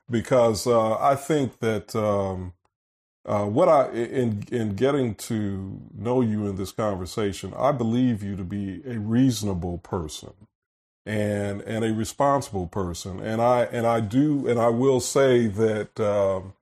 because 0.09 0.67
uh, 0.67 0.97
I 0.97 1.15
think 1.15 1.59
that 1.59 1.95
um, 1.95 2.53
uh, 3.25 3.45
what 3.45 3.69
I 3.69 3.89
in 3.91 4.43
in 4.51 4.75
getting 4.75 5.15
to 5.15 5.81
know 5.93 6.19
you 6.21 6.47
in 6.47 6.57
this 6.57 6.73
conversation, 6.73 7.53
I 7.57 7.71
believe 7.71 8.21
you 8.21 8.35
to 8.35 8.43
be 8.43 8.81
a 8.85 8.99
reasonable 8.99 9.77
person. 9.77 10.33
And 11.05 11.61
and 11.61 11.85
a 11.85 11.93
responsible 11.93 12.67
person. 12.67 13.19
And 13.19 13.41
I 13.41 13.63
and 13.65 13.85
I 13.85 13.99
do 13.99 14.47
and 14.47 14.59
I 14.59 14.69
will 14.69 14.99
say 14.99 15.47
that 15.47 15.99
um, 15.99 16.53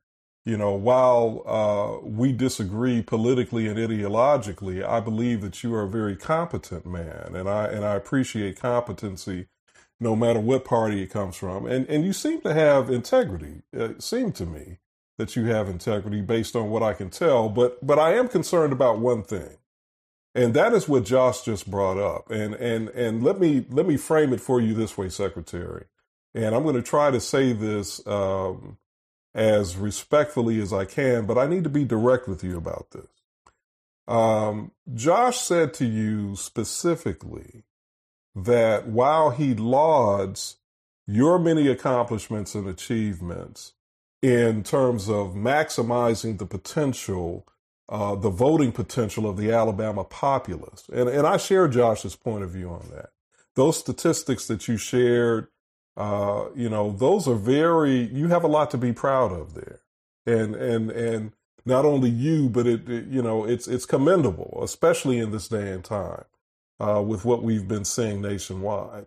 you 0.46 0.58
know 0.58 0.74
while 0.74 1.44
uh, 1.46 2.06
we 2.08 2.34
disagree 2.34 3.02
politically 3.02 3.68
and 3.68 3.78
ideologically, 3.78 4.86
I 4.86 5.00
believe 5.00 5.41
that 5.41 5.64
you 5.64 5.74
are 5.76 5.84
a 5.84 5.89
very 5.89 6.16
competent 6.16 6.86
man, 6.86 7.36
and 7.36 7.50
I 7.50 7.66
and 7.68 7.86
I 7.86 7.96
appreciate 7.96 8.60
competency. 8.60 9.48
No 10.00 10.18
matter 10.18 10.39
what 10.39 10.66
party 10.66 11.02
it 11.04 11.12
comes 11.12 11.38
from, 11.38 11.66
and 11.66 11.88
and 11.88 12.04
you 12.04 12.12
seem 12.12 12.41
to 12.41 12.54
have 12.54 12.89
integrity. 12.89 13.62
It 13.72 14.04
seemed 14.04 14.36
to 14.36 14.46
me 14.46 14.80
that 15.18 15.36
you 15.36 15.46
have 15.46 15.70
integrity 15.70 16.22
based 16.22 16.56
on 16.56 16.70
what 16.70 16.84
I 16.84 16.94
can 16.94 17.10
tell. 17.10 17.48
But 17.48 17.86
but 17.86 18.00
I 18.00 18.16
am 18.16 18.28
concerned 18.28 18.74
about 18.74 19.00
one 19.00 19.24
thing, 19.24 19.58
and 20.36 20.54
that 20.54 20.74
is 20.74 20.88
what 20.88 21.06
Josh 21.06 21.42
just 21.44 21.70
brought 21.70 21.98
up. 21.98 22.30
And 22.32 22.56
and 22.56 22.90
and 22.90 23.24
let 23.24 23.40
me 23.40 23.66
let 23.70 23.86
me 23.86 23.98
frame 23.98 24.34
it 24.34 24.42
for 24.42 24.60
you 24.62 24.74
this 24.74 24.98
way, 24.98 25.10
Secretary. 25.10 25.86
And 26.34 26.56
I'm 26.56 26.64
going 26.64 26.76
to 26.76 26.82
try 26.82 27.12
to 27.12 27.20
say 27.20 27.54
this 27.54 28.06
um, 28.08 28.78
as 29.36 29.76
respectfully 29.78 30.60
as 30.62 30.74
I 30.74 30.86
can, 30.86 31.26
but 31.26 31.38
I 31.38 31.46
need 31.46 31.64
to 31.64 31.70
be 31.70 31.86
direct 31.86 32.28
with 32.28 32.44
you 32.44 32.58
about 32.58 32.92
this. 32.92 33.08
Um, 34.08 34.72
Josh 34.94 35.38
said 35.40 35.74
to 35.76 35.86
you 35.86 36.36
specifically 36.36 37.64
that 38.36 38.88
while 38.88 39.30
he 39.30 39.54
lauds 39.54 40.58
your 41.06 41.38
many 41.38 41.68
accomplishments 41.68 42.56
and 42.56 42.68
achievements 42.68 43.74
in 44.22 44.64
terms 44.64 45.10
of 45.10 45.34
maximizing 45.36 46.38
the 46.38 46.46
potential 46.46 47.48
uh, 47.90 48.16
the 48.16 48.30
voting 48.30 48.72
potential 48.72 49.28
of 49.30 49.38
the 49.38 49.52
Alabama 49.52 50.04
populace. 50.04 50.88
And, 50.92 51.10
and 51.10 51.28
I 51.28 51.38
share 51.38 51.68
Josh's 51.68 52.16
point 52.16 52.44
of 52.44 52.52
view 52.52 52.70
on 52.70 52.88
that. 52.94 53.10
Those 53.56 53.78
statistics 53.78 54.48
that 54.48 54.68
you 54.68 54.78
shared, 54.78 55.48
uh, 55.96 56.46
you 56.56 56.70
know, 56.70 56.92
those 56.92 57.28
are 57.28 57.36
very, 57.36 58.02
you 58.02 58.30
have 58.30 58.44
a 58.44 58.48
lot 58.48 58.72
to 58.72 58.78
be 58.78 58.94
proud 58.94 59.32
of 59.32 59.54
there. 59.54 59.82
And, 60.26 60.56
and, 60.56 60.90
and 60.92 61.34
not 61.66 61.86
only 61.86 62.10
you, 62.10 62.50
but 62.50 62.66
it, 62.66 62.90
it 62.90 63.08
you 63.08 63.22
know, 63.22 63.46
it's, 63.46 63.68
it's 63.68 63.86
commendable, 63.86 64.60
especially 64.64 65.20
in 65.20 65.32
this 65.32 65.48
day 65.48 65.72
and 65.72 65.84
time, 65.84 66.24
uh, 66.80 67.04
with 67.06 67.26
what 67.26 67.44
we've 67.44 67.68
been 67.68 67.86
seeing 67.86 68.22
nationwide. 68.22 69.06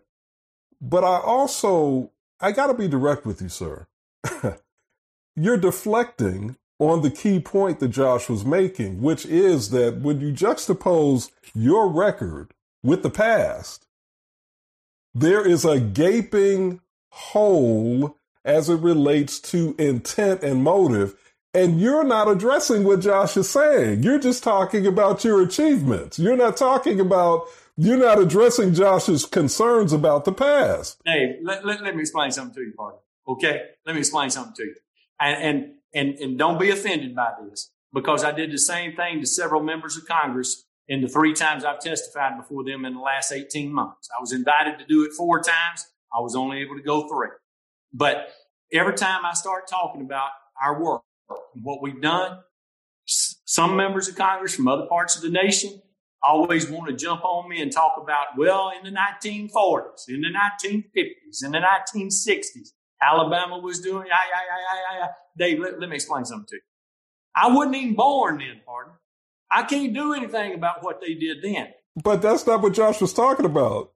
But 0.79 1.03
I 1.03 1.19
also, 1.19 2.11
I 2.39 2.51
got 2.51 2.67
to 2.67 2.73
be 2.75 2.87
direct 2.87 3.25
with 3.25 3.41
you, 3.41 3.49
sir. 3.49 3.87
You're 5.35 5.57
deflecting 5.57 6.55
on 6.79 7.01
the 7.01 7.09
key 7.09 7.39
point 7.39 7.79
that 7.79 7.89
Josh 7.89 8.29
was 8.29 8.45
making, 8.45 9.01
which 9.01 9.25
is 9.25 9.71
that 9.71 9.99
when 10.01 10.21
you 10.21 10.31
juxtapose 10.31 11.31
your 11.53 11.89
record 11.89 12.53
with 12.83 13.03
the 13.03 13.09
past, 13.09 13.87
there 15.13 15.45
is 15.45 15.65
a 15.65 15.79
gaping 15.79 16.79
hole 17.09 18.17
as 18.45 18.69
it 18.69 18.79
relates 18.79 19.39
to 19.39 19.75
intent 19.79 20.43
and 20.43 20.63
motive. 20.63 21.15
And 21.53 21.81
you're 21.81 22.03
not 22.03 22.27
addressing 22.27 22.83
what 22.83 22.99
Josh 22.99 23.35
is 23.35 23.49
saying. 23.49 24.03
You're 24.03 24.19
just 24.19 24.43
talking 24.43 24.85
about 24.85 25.23
your 25.23 25.41
achievements. 25.41 26.19
You're 26.19 26.37
not 26.37 26.55
talking 26.55 26.99
about, 26.99 27.45
you're 27.75 27.97
not 27.97 28.19
addressing 28.19 28.75
Josh's 28.75 29.25
concerns 29.25 29.91
about 29.91 30.25
the 30.25 30.31
past. 30.31 31.01
Hey, 31.03 31.39
let, 31.41 31.65
let, 31.65 31.81
let 31.81 31.95
me 31.95 32.01
explain 32.01 32.31
something 32.31 32.53
to 32.53 32.61
you, 32.61 32.73
partner. 32.73 32.99
Okay? 33.27 33.63
Let 33.85 33.95
me 33.95 33.99
explain 33.99 34.29
something 34.29 34.53
to 34.53 34.63
you. 34.63 34.75
And, 35.19 35.43
and 35.43 35.73
and, 35.93 36.15
and 36.15 36.37
don't 36.37 36.59
be 36.59 36.69
offended 36.69 37.15
by 37.15 37.31
this 37.49 37.71
because 37.93 38.23
I 38.23 38.31
did 38.31 38.51
the 38.51 38.57
same 38.57 38.95
thing 38.95 39.21
to 39.21 39.27
several 39.27 39.61
members 39.61 39.97
of 39.97 40.07
Congress 40.07 40.65
in 40.87 41.01
the 41.01 41.07
three 41.07 41.33
times 41.33 41.65
I've 41.65 41.79
testified 41.79 42.37
before 42.37 42.63
them 42.63 42.85
in 42.85 42.93
the 42.93 42.99
last 42.99 43.31
18 43.31 43.71
months. 43.71 44.09
I 44.17 44.21
was 44.21 44.31
invited 44.31 44.79
to 44.79 44.85
do 44.85 45.03
it 45.03 45.11
four 45.13 45.41
times. 45.41 45.85
I 46.15 46.21
was 46.21 46.35
only 46.35 46.59
able 46.59 46.75
to 46.75 46.83
go 46.83 47.07
three. 47.07 47.29
But 47.93 48.29
every 48.71 48.93
time 48.93 49.25
I 49.25 49.33
start 49.33 49.67
talking 49.67 50.01
about 50.01 50.29
our 50.63 50.81
work 50.81 51.01
and 51.29 51.63
what 51.63 51.81
we've 51.81 52.01
done, 52.01 52.39
some 53.05 53.75
members 53.75 54.07
of 54.07 54.15
Congress 54.15 54.55
from 54.55 54.67
other 54.67 54.85
parts 54.85 55.15
of 55.15 55.21
the 55.21 55.29
nation 55.29 55.81
always 56.23 56.69
want 56.69 56.89
to 56.89 56.95
jump 56.95 57.23
on 57.23 57.49
me 57.49 57.61
and 57.61 57.71
talk 57.71 57.95
about, 58.01 58.27
well, 58.37 58.71
in 58.75 58.83
the 58.83 58.97
1940s, 58.97 60.09
in 60.09 60.21
the 60.21 60.29
1950s, 60.29 61.43
in 61.43 61.51
the 61.51 61.59
1960s, 61.59 62.69
Alabama 63.01 63.59
was 63.59 63.79
doing. 63.79 64.07
Yeah, 64.07 64.15
yeah, 64.29 64.41
yeah, 64.47 64.99
yeah, 64.99 64.99
yeah. 64.99 65.07
Dave, 65.37 65.59
let, 65.59 65.79
let 65.79 65.89
me 65.89 65.95
explain 65.95 66.25
something 66.25 66.47
to 66.47 66.55
you. 66.55 66.61
I 67.35 67.53
wasn't 67.53 67.75
even 67.75 67.95
born 67.95 68.39
then, 68.39 68.61
pardon. 68.65 68.93
I 69.51 69.63
can't 69.63 69.93
do 69.93 70.13
anything 70.13 70.55
about 70.55 70.83
what 70.83 70.99
they 71.01 71.13
did 71.13 71.41
then. 71.41 71.67
But 72.03 72.21
that's 72.21 72.45
not 72.45 72.61
what 72.61 72.73
Josh 72.73 72.99
was 72.99 73.13
talking 73.13 73.45
about. 73.45 73.91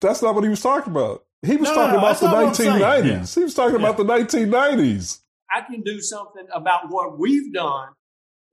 That's 0.00 0.22
not 0.22 0.34
what 0.34 0.44
he 0.44 0.50
was 0.50 0.62
talking 0.62 0.92
about. 0.92 1.24
He 1.42 1.56
was 1.56 1.68
no, 1.68 1.74
talking 1.74 1.92
no, 1.92 1.98
about 1.98 2.20
the 2.20 2.26
1990s. 2.26 3.06
Yeah. 3.06 3.40
He 3.40 3.44
was 3.44 3.54
talking 3.54 3.80
yeah. 3.80 3.88
about 3.88 3.96
the 3.96 4.04
1990s. 4.04 5.20
I 5.50 5.62
can 5.62 5.82
do 5.82 6.00
something 6.00 6.46
about 6.54 6.90
what 6.90 7.18
we've 7.18 7.52
done 7.52 7.88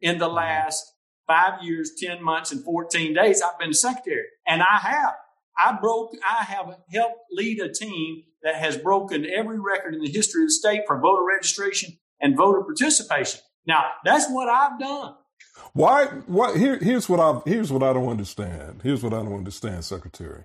in 0.02 0.18
the 0.18 0.28
mm-hmm. 0.28 0.36
last 0.36 0.94
five 1.28 1.62
years, 1.62 1.92
10 1.98 2.24
months, 2.24 2.52
and 2.52 2.64
14 2.64 3.14
days. 3.14 3.42
I've 3.42 3.60
been 3.60 3.72
a 3.72 3.74
secretary, 3.74 4.26
and 4.46 4.62
I 4.62 4.78
have. 4.78 5.16
I 5.58 5.78
broke, 5.80 6.12
I 6.24 6.44
have 6.44 6.78
helped 6.92 7.20
lead 7.32 7.60
a 7.60 7.72
team 7.72 8.24
that 8.44 8.56
has 8.56 8.78
broken 8.78 9.26
every 9.26 9.60
record 9.60 9.96
in 9.96 10.02
the 10.02 10.10
history 10.10 10.44
of 10.44 10.48
the 10.48 10.52
state 10.52 10.82
for 10.88 11.00
voter 11.00 11.24
registration 11.24 11.98
and 12.22 12.38
voter 12.38 12.62
participation. 12.64 13.42
Now, 13.66 13.84
that's 14.06 14.30
what 14.30 14.50
I've 14.50 14.80
done. 14.80 15.16
Why? 15.74 16.06
Why? 16.28 16.58
Here, 16.58 16.78
here's 16.78 17.10
what 17.10 17.20
I 17.20 17.42
here's 17.50 17.72
what 17.72 17.84
I 17.84 17.94
don't 17.94 18.10
understand. 18.10 18.82
Here's 18.84 19.04
what 19.04 19.14
I 19.14 19.18
don't 19.18 19.34
understand, 19.34 19.84
Secretary. 19.84 20.44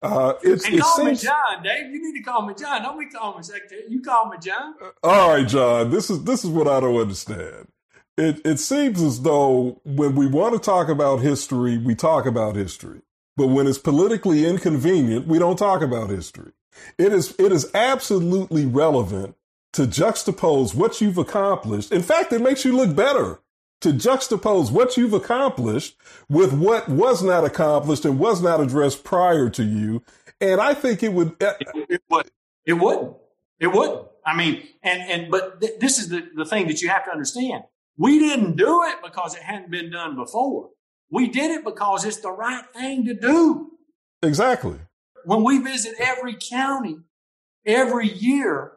Uh, 0.00 0.34
it's, 0.42 0.64
and 0.64 0.80
call 0.80 0.96
seems, 0.96 1.22
me 1.22 1.28
John, 1.28 1.62
Dave. 1.62 1.90
You 1.90 2.00
need 2.00 2.18
to 2.18 2.24
call 2.24 2.46
me 2.46 2.54
John. 2.54 2.82
Don't 2.82 2.98
be 2.98 3.06
calling 3.06 3.38
me 3.38 3.42
Secretary. 3.42 3.82
You 3.88 4.00
call 4.00 4.28
me 4.28 4.38
John. 4.40 4.74
All 5.02 5.30
right, 5.30 5.46
John. 5.46 5.90
This 5.90 6.10
is 6.10 6.24
this 6.24 6.44
is 6.44 6.50
what 6.50 6.68
I 6.68 6.80
don't 6.80 6.96
understand. 6.96 7.68
It 8.16 8.40
it 8.44 8.58
seems 8.58 9.02
as 9.02 9.22
though 9.22 9.80
when 9.84 10.14
we 10.14 10.26
want 10.26 10.54
to 10.54 10.60
talk 10.60 10.88
about 10.88 11.18
history, 11.18 11.78
we 11.78 11.94
talk 11.94 12.26
about 12.26 12.56
history. 12.56 13.00
But 13.38 13.46
when 13.46 13.68
it's 13.68 13.78
politically 13.78 14.44
inconvenient, 14.44 15.28
we 15.28 15.38
don't 15.38 15.56
talk 15.56 15.80
about 15.80 16.10
history. 16.10 16.50
It 16.98 17.12
is, 17.12 17.36
it 17.38 17.52
is 17.52 17.70
absolutely 17.72 18.66
relevant 18.66 19.36
to 19.74 19.82
juxtapose 19.82 20.74
what 20.74 21.00
you've 21.00 21.18
accomplished. 21.18 21.92
In 21.92 22.02
fact, 22.02 22.32
it 22.32 22.42
makes 22.42 22.64
you 22.64 22.76
look 22.76 22.96
better 22.96 23.38
to 23.82 23.90
juxtapose 23.90 24.72
what 24.72 24.96
you've 24.96 25.12
accomplished 25.12 25.96
with 26.28 26.52
what 26.52 26.88
was 26.88 27.22
not 27.22 27.44
accomplished 27.44 28.04
and 28.04 28.18
was 28.18 28.42
not 28.42 28.60
addressed 28.60 29.04
prior 29.04 29.48
to 29.50 29.62
you. 29.62 30.02
And 30.40 30.60
I 30.60 30.74
think 30.74 31.04
it 31.04 31.12
would. 31.12 31.40
Uh, 31.40 31.54
it, 31.60 32.02
would. 32.10 32.30
It 32.66 32.72
would. 32.72 33.14
It 33.60 33.68
would. 33.68 34.04
I 34.26 34.36
mean, 34.36 34.66
and 34.82 35.00
and 35.02 35.30
but 35.30 35.60
th- 35.60 35.78
this 35.78 35.98
is 36.00 36.08
the, 36.08 36.28
the 36.34 36.44
thing 36.44 36.66
that 36.66 36.82
you 36.82 36.88
have 36.88 37.04
to 37.04 37.12
understand. 37.12 37.62
We 37.96 38.18
didn't 38.18 38.56
do 38.56 38.82
it 38.82 38.96
because 39.02 39.36
it 39.36 39.42
hadn't 39.42 39.70
been 39.70 39.92
done 39.92 40.16
before. 40.16 40.70
We 41.10 41.28
did 41.28 41.50
it 41.50 41.64
because 41.64 42.04
it's 42.04 42.20
the 42.20 42.30
right 42.30 42.64
thing 42.74 43.04
to 43.06 43.14
do. 43.14 43.72
Exactly. 44.22 44.78
When 45.24 45.44
we 45.44 45.58
visit 45.58 45.94
every 45.98 46.34
county 46.34 46.98
every 47.68 48.08
year, 48.08 48.72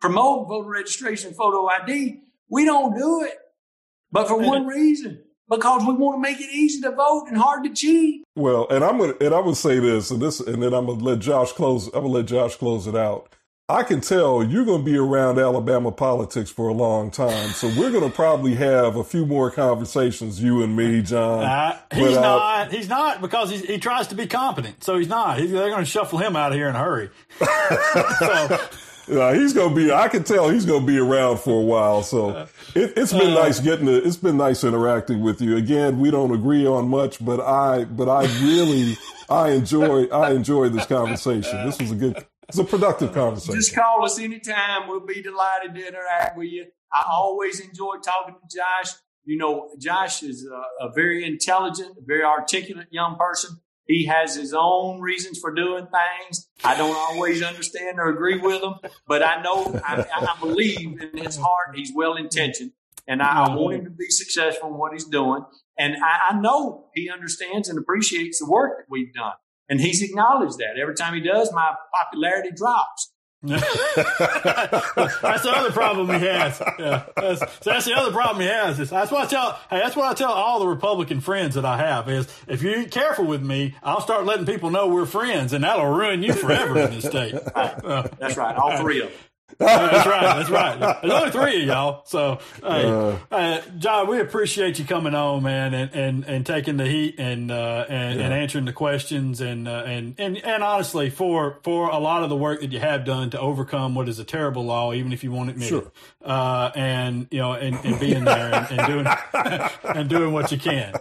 promote 0.00 0.48
voter 0.48 0.68
registration 0.68 1.32
photo 1.32 1.68
ID, 1.68 2.20
we 2.48 2.64
don't 2.64 2.96
do 2.96 3.22
it. 3.22 3.38
But 4.10 4.28
for 4.28 4.36
one 4.36 4.66
reason, 4.66 5.22
because 5.48 5.86
we 5.86 5.94
want 5.94 6.16
to 6.16 6.20
make 6.20 6.40
it 6.40 6.50
easy 6.52 6.82
to 6.82 6.90
vote 6.90 7.26
and 7.28 7.36
hard 7.36 7.64
to 7.64 7.70
cheat. 7.70 8.24
Well, 8.36 8.66
and 8.68 8.84
I'm 8.84 8.98
gonna 8.98 9.14
and 9.20 9.34
I'm 9.34 9.44
gonna 9.44 9.54
say 9.54 9.78
this, 9.78 10.10
and 10.10 10.20
this, 10.20 10.40
and 10.40 10.62
then 10.62 10.74
I'm 10.74 10.86
gonna 10.86 11.02
let 11.02 11.20
Josh 11.20 11.52
close. 11.52 11.86
I'm 11.86 12.02
gonna 12.02 12.08
let 12.08 12.26
Josh 12.26 12.56
close 12.56 12.86
it 12.86 12.96
out. 12.96 13.34
I 13.68 13.84
can 13.84 14.00
tell 14.00 14.42
you're 14.42 14.64
going 14.64 14.84
to 14.84 14.90
be 14.90 14.98
around 14.98 15.38
Alabama 15.38 15.92
politics 15.92 16.50
for 16.50 16.68
a 16.68 16.74
long 16.74 17.10
time. 17.10 17.50
So 17.50 17.68
we're 17.68 17.90
going 17.90 18.08
to 18.08 18.14
probably 18.14 18.54
have 18.56 18.96
a 18.96 19.04
few 19.04 19.24
more 19.24 19.50
conversations, 19.50 20.42
you 20.42 20.62
and 20.62 20.76
me, 20.76 21.00
John. 21.00 21.44
Uh, 21.44 21.78
he's 21.94 22.14
not. 22.16 22.72
He's 22.72 22.88
not 22.88 23.20
because 23.20 23.50
he 23.50 23.78
tries 23.78 24.08
to 24.08 24.14
be 24.14 24.26
competent. 24.26 24.82
So 24.84 24.98
he's 24.98 25.08
not. 25.08 25.38
He's, 25.38 25.52
they're 25.52 25.70
going 25.70 25.84
to 25.84 25.90
shuffle 25.90 26.18
him 26.18 26.36
out 26.36 26.52
of 26.52 26.58
here 26.58 26.68
in 26.68 26.74
a 26.74 26.78
hurry. 26.78 27.10
so. 28.18 28.58
He's 29.34 29.52
gonna 29.52 29.74
be. 29.74 29.92
I 29.92 30.06
can 30.06 30.22
tell 30.22 30.48
he's 30.48 30.64
gonna 30.64 30.86
be 30.86 30.96
around 30.96 31.40
for 31.40 31.60
a 31.60 31.64
while. 31.64 32.04
So 32.04 32.46
it, 32.74 32.96
has 32.96 33.12
been 33.12 33.32
uh, 33.32 33.42
nice 33.42 33.58
getting. 33.58 33.86
To, 33.86 33.96
it's 33.96 34.16
been 34.16 34.36
nice 34.36 34.62
interacting 34.62 35.22
with 35.22 35.42
you. 35.42 35.56
Again, 35.56 35.98
we 35.98 36.12
don't 36.12 36.32
agree 36.32 36.66
on 36.66 36.88
much, 36.88 37.22
but 37.22 37.40
I. 37.40 37.84
But 37.84 38.08
I 38.08 38.26
really. 38.44 38.96
I 39.28 39.50
enjoy. 39.50 40.06
I 40.06 40.32
enjoy 40.32 40.68
this 40.68 40.86
conversation. 40.86 41.66
This 41.66 41.80
was 41.80 41.90
a 41.90 41.96
good. 41.96 42.24
It's 42.52 42.58
a 42.58 42.64
productive 42.64 43.14
conversation. 43.14 43.54
Just 43.54 43.74
call 43.74 44.04
us 44.04 44.18
anytime. 44.18 44.86
We'll 44.86 45.06
be 45.06 45.22
delighted 45.22 45.74
to 45.74 45.88
interact 45.88 46.36
with 46.36 46.48
you. 46.48 46.66
I 46.92 47.02
always 47.10 47.60
enjoy 47.60 47.94
talking 48.04 48.34
to 48.34 48.56
Josh. 48.56 48.92
You 49.24 49.38
know, 49.38 49.70
Josh 49.78 50.22
is 50.22 50.46
a, 50.46 50.84
a 50.86 50.92
very 50.92 51.24
intelligent, 51.24 51.96
very 52.04 52.22
articulate 52.22 52.88
young 52.90 53.16
person. 53.16 53.56
He 53.86 54.04
has 54.04 54.36
his 54.36 54.52
own 54.52 55.00
reasons 55.00 55.38
for 55.38 55.54
doing 55.54 55.86
things. 55.86 56.50
I 56.62 56.76
don't 56.76 56.94
always 56.94 57.42
understand 57.42 57.98
or 57.98 58.10
agree 58.10 58.38
with 58.38 58.62
him, 58.62 58.74
but 59.08 59.22
I 59.22 59.40
know, 59.40 59.80
I, 59.82 60.04
I 60.14 60.36
believe 60.38 61.00
in 61.00 61.24
his 61.24 61.38
heart, 61.38 61.74
he's 61.74 61.92
well 61.94 62.16
intentioned. 62.16 62.72
And 63.08 63.22
I, 63.22 63.46
I, 63.46 63.54
want 63.54 63.76
him 63.76 63.84
to 63.84 63.90
be 63.90 64.10
successful 64.10 64.68
in 64.68 64.74
what 64.76 64.92
he's 64.92 65.06
doing. 65.06 65.42
And 65.78 65.96
I, 66.04 66.34
I 66.34 66.38
know 66.38 66.90
he 66.94 67.08
understands 67.08 67.70
and 67.70 67.78
appreciates 67.78 68.40
the 68.40 68.46
work 68.46 68.76
that 68.76 68.86
we've 68.90 69.14
done. 69.14 69.32
And 69.68 69.80
he's 69.80 70.02
acknowledged 70.02 70.58
that. 70.58 70.78
Every 70.80 70.94
time 70.94 71.14
he 71.14 71.20
does, 71.20 71.52
my 71.52 71.74
popularity 71.94 72.50
drops. 72.54 73.12
that's 73.44 73.60
the 75.42 75.52
other 75.52 75.72
problem 75.72 76.08
he 76.08 76.24
has. 76.24 76.62
Yeah, 76.78 77.04
that's, 77.16 77.58
that's, 77.58 77.84
the 77.86 77.92
other 77.92 78.12
problem 78.12 78.40
he 78.40 78.46
has. 78.46 78.78
Is, 78.78 78.90
that's 78.90 79.10
what 79.10 79.24
I 79.24 79.26
tell. 79.26 79.58
Hey, 79.68 79.80
that's 79.80 79.96
what 79.96 80.08
I 80.08 80.14
tell 80.14 80.30
all 80.30 80.60
the 80.60 80.68
Republican 80.68 81.20
friends 81.20 81.56
that 81.56 81.64
I 81.64 81.76
have 81.76 82.08
is 82.08 82.28
if 82.46 82.62
you 82.62 82.70
ain't 82.70 82.92
careful 82.92 83.24
with 83.24 83.42
me, 83.42 83.74
I'll 83.82 84.00
start 84.00 84.26
letting 84.26 84.46
people 84.46 84.70
know 84.70 84.86
we're 84.86 85.06
friends, 85.06 85.52
and 85.52 85.64
that'll 85.64 85.92
ruin 85.92 86.22
you 86.22 86.34
forever 86.34 86.78
in 86.78 86.92
this 86.92 87.04
state. 87.04 87.34
Right. 87.34 87.84
Uh, 87.84 88.08
that's 88.20 88.36
right. 88.36 88.54
All 88.54 88.78
three 88.78 89.02
of 89.02 89.08
them 89.08 89.18
that's 89.58 90.06
right. 90.06 90.36
That's 90.36 90.50
right. 90.50 90.98
There's 91.02 91.12
only 91.12 91.30
three 91.30 91.62
of 91.62 91.66
y'all. 91.66 92.02
So, 92.06 92.38
hey, 92.62 92.84
uh, 92.84 93.16
uh, 93.30 93.60
John, 93.78 94.08
we 94.08 94.20
appreciate 94.20 94.78
you 94.78 94.84
coming 94.84 95.14
on, 95.14 95.42
man, 95.42 95.74
and, 95.74 95.94
and, 95.94 96.24
and 96.24 96.46
taking 96.46 96.76
the 96.76 96.86
heat 96.86 97.16
and 97.18 97.50
uh, 97.50 97.86
and, 97.88 98.18
yeah. 98.18 98.26
and, 98.26 98.34
answering 98.34 98.64
the 98.64 98.72
questions, 98.72 99.40
and, 99.40 99.68
uh, 99.68 99.84
and 99.86 100.14
and 100.18 100.38
and 100.38 100.62
honestly, 100.62 101.10
for 101.10 101.58
for 101.62 101.88
a 101.90 101.98
lot 101.98 102.22
of 102.22 102.28
the 102.28 102.36
work 102.36 102.60
that 102.60 102.72
you 102.72 102.80
have 102.80 103.04
done 103.04 103.30
to 103.30 103.40
overcome 103.40 103.94
what 103.94 104.08
is 104.08 104.18
a 104.18 104.24
terrible 104.24 104.64
law, 104.64 104.92
even 104.92 105.12
if 105.12 105.22
you 105.24 105.32
won't 105.32 105.50
admit 105.50 105.68
sure. 105.68 105.82
it, 105.82 105.92
uh, 106.26 106.70
and 106.74 107.28
you 107.30 107.38
know, 107.38 107.52
and, 107.52 107.76
and 107.84 108.00
being 108.00 108.24
there 108.24 108.54
and, 108.54 108.78
and 108.78 108.86
doing 108.86 109.06
and 109.96 110.08
doing 110.08 110.32
what 110.32 110.50
you 110.52 110.58
can. 110.58 110.94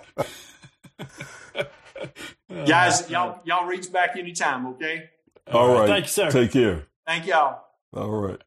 Guys, 2.66 3.10
y'all 3.10 3.40
y'all 3.46 3.66
reach 3.66 3.92
back 3.92 4.18
anytime, 4.18 4.68
okay? 4.68 5.10
All 5.52 5.74
right. 5.74 5.88
Thank 5.88 6.06
you, 6.06 6.10
sir. 6.10 6.32
Take 6.32 6.52
care. 6.52 6.86
Thank 7.06 7.28
y'all. 7.28 7.64
All 7.94 8.10
right. 8.10 8.42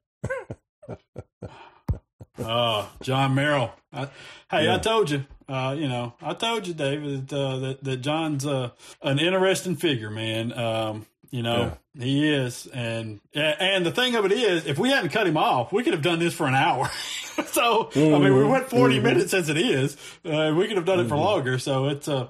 uh, 2.43 2.87
John 3.03 3.35
Merrill. 3.35 3.73
I, 3.93 4.09
hey, 4.51 4.65
yeah. 4.65 4.77
I 4.77 4.79
told 4.79 5.11
you. 5.11 5.25
Uh, 5.47 5.77
you 5.79 5.89
know, 5.89 6.15
I 6.23 6.33
told 6.33 6.67
you, 6.67 6.73
David, 6.73 7.29
that 7.29 7.39
uh, 7.39 7.59
that, 7.59 7.85
that 7.85 7.97
John's 7.99 8.47
uh, 8.47 8.71
an 9.03 9.19
interesting 9.19 9.77
figure, 9.77 10.09
man. 10.11 10.57
Um, 10.59 11.07
you 11.31 11.43
know, 11.43 11.77
yeah. 11.95 12.05
he 12.05 12.33
is, 12.33 12.67
and 12.69 13.21
and 13.35 13.85
the 13.85 13.91
thing 13.91 14.15
of 14.15 14.25
it 14.25 14.33
is, 14.33 14.67
if 14.67 14.79
we 14.79 14.89
hadn't 14.89 15.11
cut 15.11 15.27
him 15.27 15.37
off, 15.37 15.73
we 15.73 15.83
could 15.83 15.93
have 15.93 16.03
done 16.03 16.21
this 16.21 16.33
for 16.33 16.47
an 16.47 16.55
hour. 16.55 16.89
so 17.47 17.91
mm-hmm. 17.93 18.15
I 18.15 18.19
mean, 18.19 18.23
we 18.23 18.29
mm-hmm. 18.29 18.51
went 18.51 18.71
40 18.71 18.95
mm-hmm. 18.95 19.05
minutes 19.05 19.35
as 19.35 19.49
it 19.51 19.59
is. 19.59 19.97
Uh, 20.25 20.55
we 20.57 20.67
could 20.67 20.77
have 20.77 20.87
done 20.87 21.01
it 21.01 21.09
for 21.09 21.17
mm-hmm. 21.17 21.25
longer. 21.25 21.59
So 21.59 21.89
it's 21.89 22.09
uh, 22.09 22.29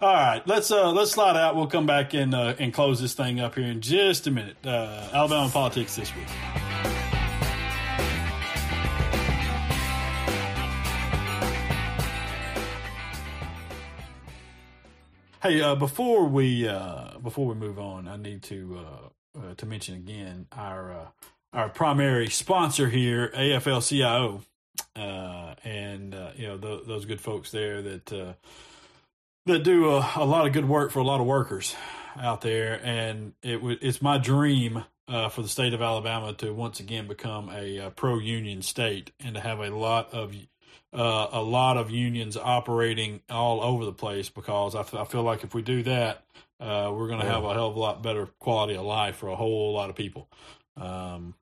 all 0.00 0.14
right, 0.14 0.46
let's 0.46 0.70
uh 0.70 0.92
let's 0.92 1.10
slide 1.10 1.36
out. 1.36 1.56
We'll 1.56 1.66
come 1.66 1.84
back 1.84 2.14
and 2.14 2.32
uh, 2.32 2.54
and 2.60 2.72
close 2.72 3.00
this 3.00 3.14
thing 3.14 3.40
up 3.40 3.56
here 3.56 3.66
in 3.66 3.80
just 3.80 4.28
a 4.28 4.30
minute. 4.30 4.56
Uh, 4.64 5.08
Alabama 5.12 5.50
politics 5.52 5.96
this 5.96 6.14
week. 6.14 6.26
Hey, 15.42 15.60
uh, 15.60 15.74
before 15.74 16.26
we 16.26 16.68
uh, 16.68 17.18
before 17.18 17.46
we 17.46 17.56
move 17.56 17.80
on, 17.80 18.06
I 18.06 18.16
need 18.16 18.44
to 18.44 18.78
uh, 18.78 19.40
uh 19.40 19.54
to 19.56 19.66
mention 19.66 19.96
again 19.96 20.46
our 20.52 20.92
uh, 20.92 21.06
our 21.52 21.68
primary 21.70 22.28
sponsor 22.28 22.88
here, 22.88 23.32
AFL-CIO, 23.34 24.42
uh, 24.94 25.54
and 25.64 26.14
you 26.36 26.46
know 26.46 26.56
th- 26.56 26.86
those 26.86 27.04
good 27.04 27.20
folks 27.20 27.50
there 27.50 27.82
that 27.82 28.36
that 29.48 29.64
do 29.64 29.90
a, 29.90 30.12
a, 30.16 30.24
lot 30.24 30.46
of 30.46 30.52
good 30.52 30.68
work 30.68 30.90
for 30.90 31.00
a 31.00 31.04
lot 31.04 31.20
of 31.20 31.26
workers 31.26 31.74
out 32.18 32.40
there, 32.40 32.80
and 32.82 33.32
it 33.42 33.56
w- 33.56 33.78
it's 33.80 34.00
my 34.00 34.18
dream 34.18 34.84
uh, 35.08 35.28
for 35.28 35.42
the 35.42 35.48
state 35.48 35.74
of 35.74 35.82
Alabama 35.82 36.32
to 36.34 36.52
once 36.52 36.80
again 36.80 37.08
become 37.08 37.50
a, 37.50 37.78
a 37.78 37.90
pro 37.90 38.18
union 38.18 38.62
state 38.62 39.10
and 39.20 39.34
to 39.34 39.40
have 39.40 39.60
a 39.60 39.70
lot 39.70 40.12
of 40.14 40.34
uh, 40.92 41.28
a 41.32 41.42
lot 41.42 41.76
of 41.76 41.90
unions 41.90 42.36
operating 42.36 43.20
all 43.28 43.60
over 43.60 43.84
the 43.84 43.92
place 43.92 44.30
because 44.30 44.74
I, 44.74 44.80
f- 44.80 44.94
I 44.94 45.04
feel 45.04 45.22
like 45.22 45.44
if 45.44 45.54
we 45.54 45.62
do 45.62 45.82
that, 45.82 46.24
uh, 46.60 46.90
we're 46.94 47.08
going 47.08 47.20
to 47.20 47.26
have 47.26 47.44
a 47.44 47.52
hell 47.52 47.68
of 47.68 47.76
a 47.76 47.78
lot 47.78 48.02
better 48.02 48.26
quality 48.38 48.74
of 48.74 48.84
life 48.84 49.16
for 49.16 49.28
a 49.28 49.36
whole 49.36 49.74
lot 49.74 49.90
of 49.90 49.96
people. 49.96 50.28
Um, 50.76 51.34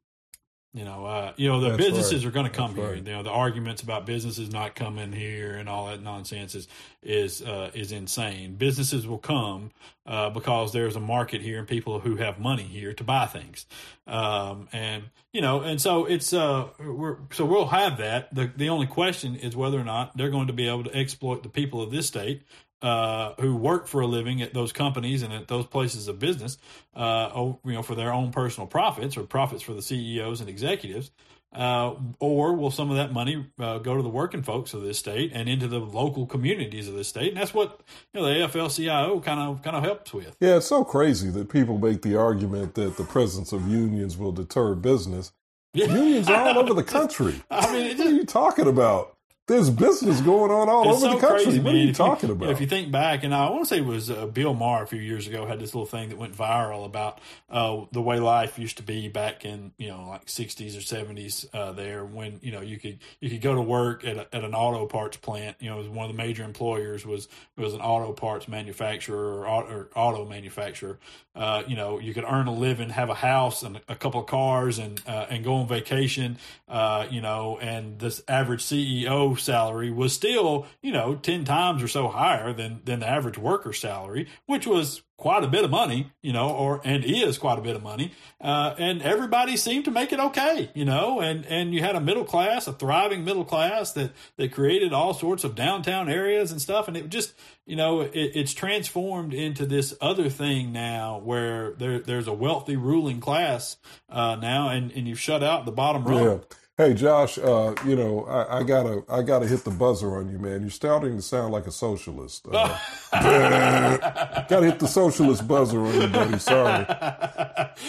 you 0.76 0.84
know, 0.84 1.06
uh, 1.06 1.32
you 1.36 1.48
know, 1.48 1.58
the 1.58 1.70
That's 1.70 1.78
businesses 1.78 2.22
right. 2.22 2.28
are 2.28 2.34
going 2.34 2.44
to 2.44 2.52
come 2.52 2.74
That's 2.74 2.80
here. 2.80 2.94
Right. 2.96 3.06
You 3.06 3.12
know, 3.14 3.22
the 3.22 3.30
arguments 3.30 3.80
about 3.80 4.04
businesses 4.04 4.52
not 4.52 4.74
coming 4.74 5.10
here 5.10 5.56
and 5.56 5.70
all 5.70 5.86
that 5.86 6.02
nonsense 6.02 6.54
is 6.54 6.68
is 7.02 7.40
uh, 7.40 7.70
is 7.72 7.92
insane. 7.92 8.56
Businesses 8.56 9.06
will 9.06 9.16
come 9.16 9.70
uh, 10.04 10.28
because 10.28 10.74
there's 10.74 10.94
a 10.94 11.00
market 11.00 11.40
here 11.40 11.58
and 11.58 11.66
people 11.66 12.00
who 12.00 12.16
have 12.16 12.38
money 12.38 12.64
here 12.64 12.92
to 12.92 13.04
buy 13.04 13.24
things. 13.24 13.64
Um, 14.06 14.68
and 14.70 15.04
you 15.32 15.40
know, 15.40 15.62
and 15.62 15.80
so 15.80 16.04
it's 16.04 16.34
uh, 16.34 16.68
we're 16.78 17.16
so 17.32 17.46
we'll 17.46 17.68
have 17.68 17.96
that. 17.96 18.34
The 18.34 18.52
the 18.54 18.68
only 18.68 18.86
question 18.86 19.34
is 19.34 19.56
whether 19.56 19.80
or 19.80 19.84
not 19.84 20.14
they're 20.14 20.30
going 20.30 20.48
to 20.48 20.52
be 20.52 20.68
able 20.68 20.84
to 20.84 20.94
exploit 20.94 21.42
the 21.42 21.48
people 21.48 21.80
of 21.80 21.90
this 21.90 22.06
state 22.06 22.42
uh, 22.82 23.32
who 23.40 23.56
work 23.56 23.86
for 23.86 24.00
a 24.00 24.06
living 24.06 24.42
at 24.42 24.54
those 24.54 24.72
companies 24.72 25.22
and 25.22 25.32
at 25.32 25.48
those 25.48 25.66
places 25.66 26.08
of 26.08 26.18
business, 26.18 26.58
uh, 26.94 27.30
you 27.64 27.72
know, 27.72 27.82
for 27.82 27.94
their 27.94 28.12
own 28.12 28.30
personal 28.30 28.66
profits 28.66 29.16
or 29.16 29.22
profits 29.22 29.62
for 29.62 29.72
the 29.72 29.82
CEOs 29.82 30.40
and 30.40 30.50
executives, 30.50 31.10
uh, 31.54 31.94
or 32.18 32.54
will 32.54 32.70
some 32.70 32.90
of 32.90 32.96
that 32.96 33.12
money 33.12 33.46
uh, 33.58 33.78
go 33.78 33.96
to 33.96 34.02
the 34.02 34.08
working 34.08 34.42
folks 34.42 34.74
of 34.74 34.82
this 34.82 34.98
state 34.98 35.30
and 35.32 35.48
into 35.48 35.66
the 35.66 35.78
local 35.78 36.26
communities 36.26 36.86
of 36.86 36.94
this 36.94 37.08
state? 37.08 37.28
And 37.28 37.36
that's 37.38 37.54
what 37.54 37.80
you 38.12 38.20
know 38.20 38.26
the 38.26 38.46
AFL-CIO 38.46 39.20
kind 39.20 39.40
of 39.40 39.62
kind 39.62 39.76
of 39.76 39.82
helps 39.82 40.12
with. 40.12 40.36
Yeah, 40.40 40.56
it's 40.56 40.66
so 40.66 40.84
crazy 40.84 41.30
that 41.30 41.48
people 41.48 41.78
make 41.78 42.02
the 42.02 42.16
argument 42.16 42.74
that 42.74 42.96
the 42.96 43.04
presence 43.04 43.52
of 43.52 43.68
unions 43.70 44.18
will 44.18 44.32
deter 44.32 44.74
business. 44.74 45.32
Unions 45.72 46.28
are 46.28 46.48
all 46.48 46.58
over 46.58 46.74
the 46.74 46.82
country. 46.84 47.42
I 47.50 47.72
mean, 47.72 47.96
what 47.98 48.06
are 48.06 48.10
you 48.10 48.24
talking 48.24 48.66
about? 48.66 49.15
There's 49.48 49.70
business 49.70 50.20
going 50.22 50.50
on 50.50 50.68
all 50.68 50.90
it's 50.90 51.04
over 51.04 51.12
so 51.12 51.14
the 51.14 51.20
country. 51.20 51.44
Crazy, 51.44 51.60
what 51.60 51.72
are 51.72 51.78
you 51.78 51.90
if 51.90 51.96
talking 51.96 52.30
you, 52.30 52.34
about? 52.34 52.48
If 52.50 52.60
you 52.60 52.66
think 52.66 52.90
back, 52.90 53.22
and 53.22 53.32
I 53.32 53.48
want 53.48 53.62
to 53.62 53.66
say 53.66 53.78
it 53.78 53.84
was 53.84 54.10
uh, 54.10 54.26
Bill 54.26 54.54
Maher 54.54 54.82
a 54.82 54.86
few 54.88 54.98
years 54.98 55.28
ago 55.28 55.46
had 55.46 55.60
this 55.60 55.72
little 55.72 55.86
thing 55.86 56.08
that 56.08 56.18
went 56.18 56.36
viral 56.36 56.84
about 56.84 57.20
uh, 57.48 57.82
the 57.92 58.02
way 58.02 58.18
life 58.18 58.58
used 58.58 58.78
to 58.78 58.82
be 58.82 59.06
back 59.06 59.44
in 59.44 59.70
you 59.78 59.86
know 59.86 60.08
like 60.08 60.26
60s 60.26 60.76
or 60.76 60.80
70s 60.80 61.46
uh, 61.54 61.70
there 61.70 62.04
when 62.04 62.40
you 62.42 62.50
know 62.50 62.60
you 62.60 62.76
could 62.76 62.98
you 63.20 63.30
could 63.30 63.40
go 63.40 63.54
to 63.54 63.62
work 63.62 64.04
at, 64.04 64.16
a, 64.16 64.34
at 64.34 64.42
an 64.42 64.52
auto 64.52 64.84
parts 64.86 65.16
plant. 65.16 65.56
You 65.60 65.70
know, 65.70 65.76
was 65.76 65.88
one 65.88 66.10
of 66.10 66.16
the 66.16 66.20
major 66.20 66.42
employers 66.42 67.06
was 67.06 67.28
was 67.56 67.72
an 67.72 67.80
auto 67.80 68.12
parts 68.12 68.48
manufacturer 68.48 69.38
or 69.38 69.48
auto, 69.48 69.72
or 69.72 69.90
auto 69.94 70.24
manufacturer. 70.24 70.98
Uh, 71.36 71.62
you 71.68 71.76
know, 71.76 72.00
you 72.00 72.14
could 72.14 72.24
earn 72.26 72.46
a 72.46 72.52
living, 72.52 72.88
have 72.88 73.10
a 73.10 73.14
house 73.14 73.62
and 73.62 73.80
a 73.88 73.94
couple 73.94 74.20
of 74.20 74.26
cars, 74.26 74.78
and 74.78 75.00
uh, 75.06 75.26
and 75.30 75.44
go 75.44 75.54
on 75.54 75.68
vacation. 75.68 76.38
Uh, 76.66 77.06
you 77.10 77.20
know, 77.20 77.58
and 77.60 77.98
this 78.00 78.22
average 78.26 78.64
CEO 78.64 79.35
salary 79.36 79.90
was 79.90 80.12
still, 80.12 80.66
you 80.82 80.92
know, 80.92 81.14
10 81.16 81.44
times 81.44 81.82
or 81.82 81.88
so 81.88 82.08
higher 82.08 82.52
than, 82.52 82.80
than 82.84 83.00
the 83.00 83.08
average 83.08 83.38
worker 83.38 83.72
salary, 83.72 84.28
which 84.46 84.66
was 84.66 85.02
quite 85.16 85.42
a 85.42 85.48
bit 85.48 85.64
of 85.64 85.70
money, 85.70 86.12
you 86.22 86.32
know, 86.32 86.50
or, 86.50 86.80
and 86.84 87.02
is 87.02 87.38
quite 87.38 87.58
a 87.58 87.62
bit 87.62 87.74
of 87.74 87.82
money. 87.82 88.12
Uh, 88.40 88.74
and 88.78 89.00
everybody 89.00 89.56
seemed 89.56 89.84
to 89.86 89.90
make 89.90 90.12
it 90.12 90.20
okay, 90.20 90.70
you 90.74 90.84
know, 90.84 91.20
and, 91.20 91.46
and 91.46 91.72
you 91.72 91.80
had 91.80 91.96
a 91.96 92.00
middle 92.00 92.24
class, 92.24 92.66
a 92.66 92.72
thriving 92.72 93.24
middle 93.24 93.44
class 93.44 93.92
that, 93.92 94.12
that 94.36 94.52
created 94.52 94.92
all 94.92 95.14
sorts 95.14 95.42
of 95.42 95.54
downtown 95.54 96.08
areas 96.10 96.50
and 96.50 96.60
stuff. 96.60 96.86
And 96.86 96.96
it 96.96 97.08
just, 97.08 97.32
you 97.64 97.76
know, 97.76 98.02
it, 98.02 98.12
it's 98.14 98.52
transformed 98.52 99.32
into 99.32 99.64
this 99.64 99.94
other 100.02 100.28
thing 100.28 100.70
now 100.72 101.18
where 101.18 101.72
there, 101.72 101.98
there's 101.98 102.28
a 102.28 102.34
wealthy 102.34 102.76
ruling 102.76 103.20
class, 103.20 103.78
uh, 104.10 104.36
now 104.36 104.68
and, 104.68 104.92
and 104.92 105.08
you've 105.08 105.20
shut 105.20 105.42
out 105.42 105.64
the 105.64 105.72
bottom 105.72 106.04
rung. 106.04 106.24
Yeah. 106.24 106.38
Hey 106.78 106.92
Josh, 106.92 107.38
uh, 107.38 107.74
you 107.86 107.96
know 107.96 108.26
I, 108.26 108.58
I, 108.58 108.62
gotta 108.62 109.02
I 109.08 109.22
gotta 109.22 109.46
hit 109.46 109.64
the 109.64 109.70
buzzer 109.70 110.14
on 110.14 110.30
you, 110.30 110.38
man. 110.38 110.60
You're 110.60 110.68
starting 110.68 111.16
to 111.16 111.22
sound 111.22 111.50
like 111.50 111.66
a 111.66 111.72
socialist. 111.72 112.46
Uh, 112.52 112.78
gotta 114.46 114.66
hit 114.66 114.78
the 114.78 114.86
socialist 114.86 115.48
buzzer 115.48 115.80
on 115.80 115.94
you, 115.98 116.06
buddy. 116.08 116.38
Sorry, 116.38 116.84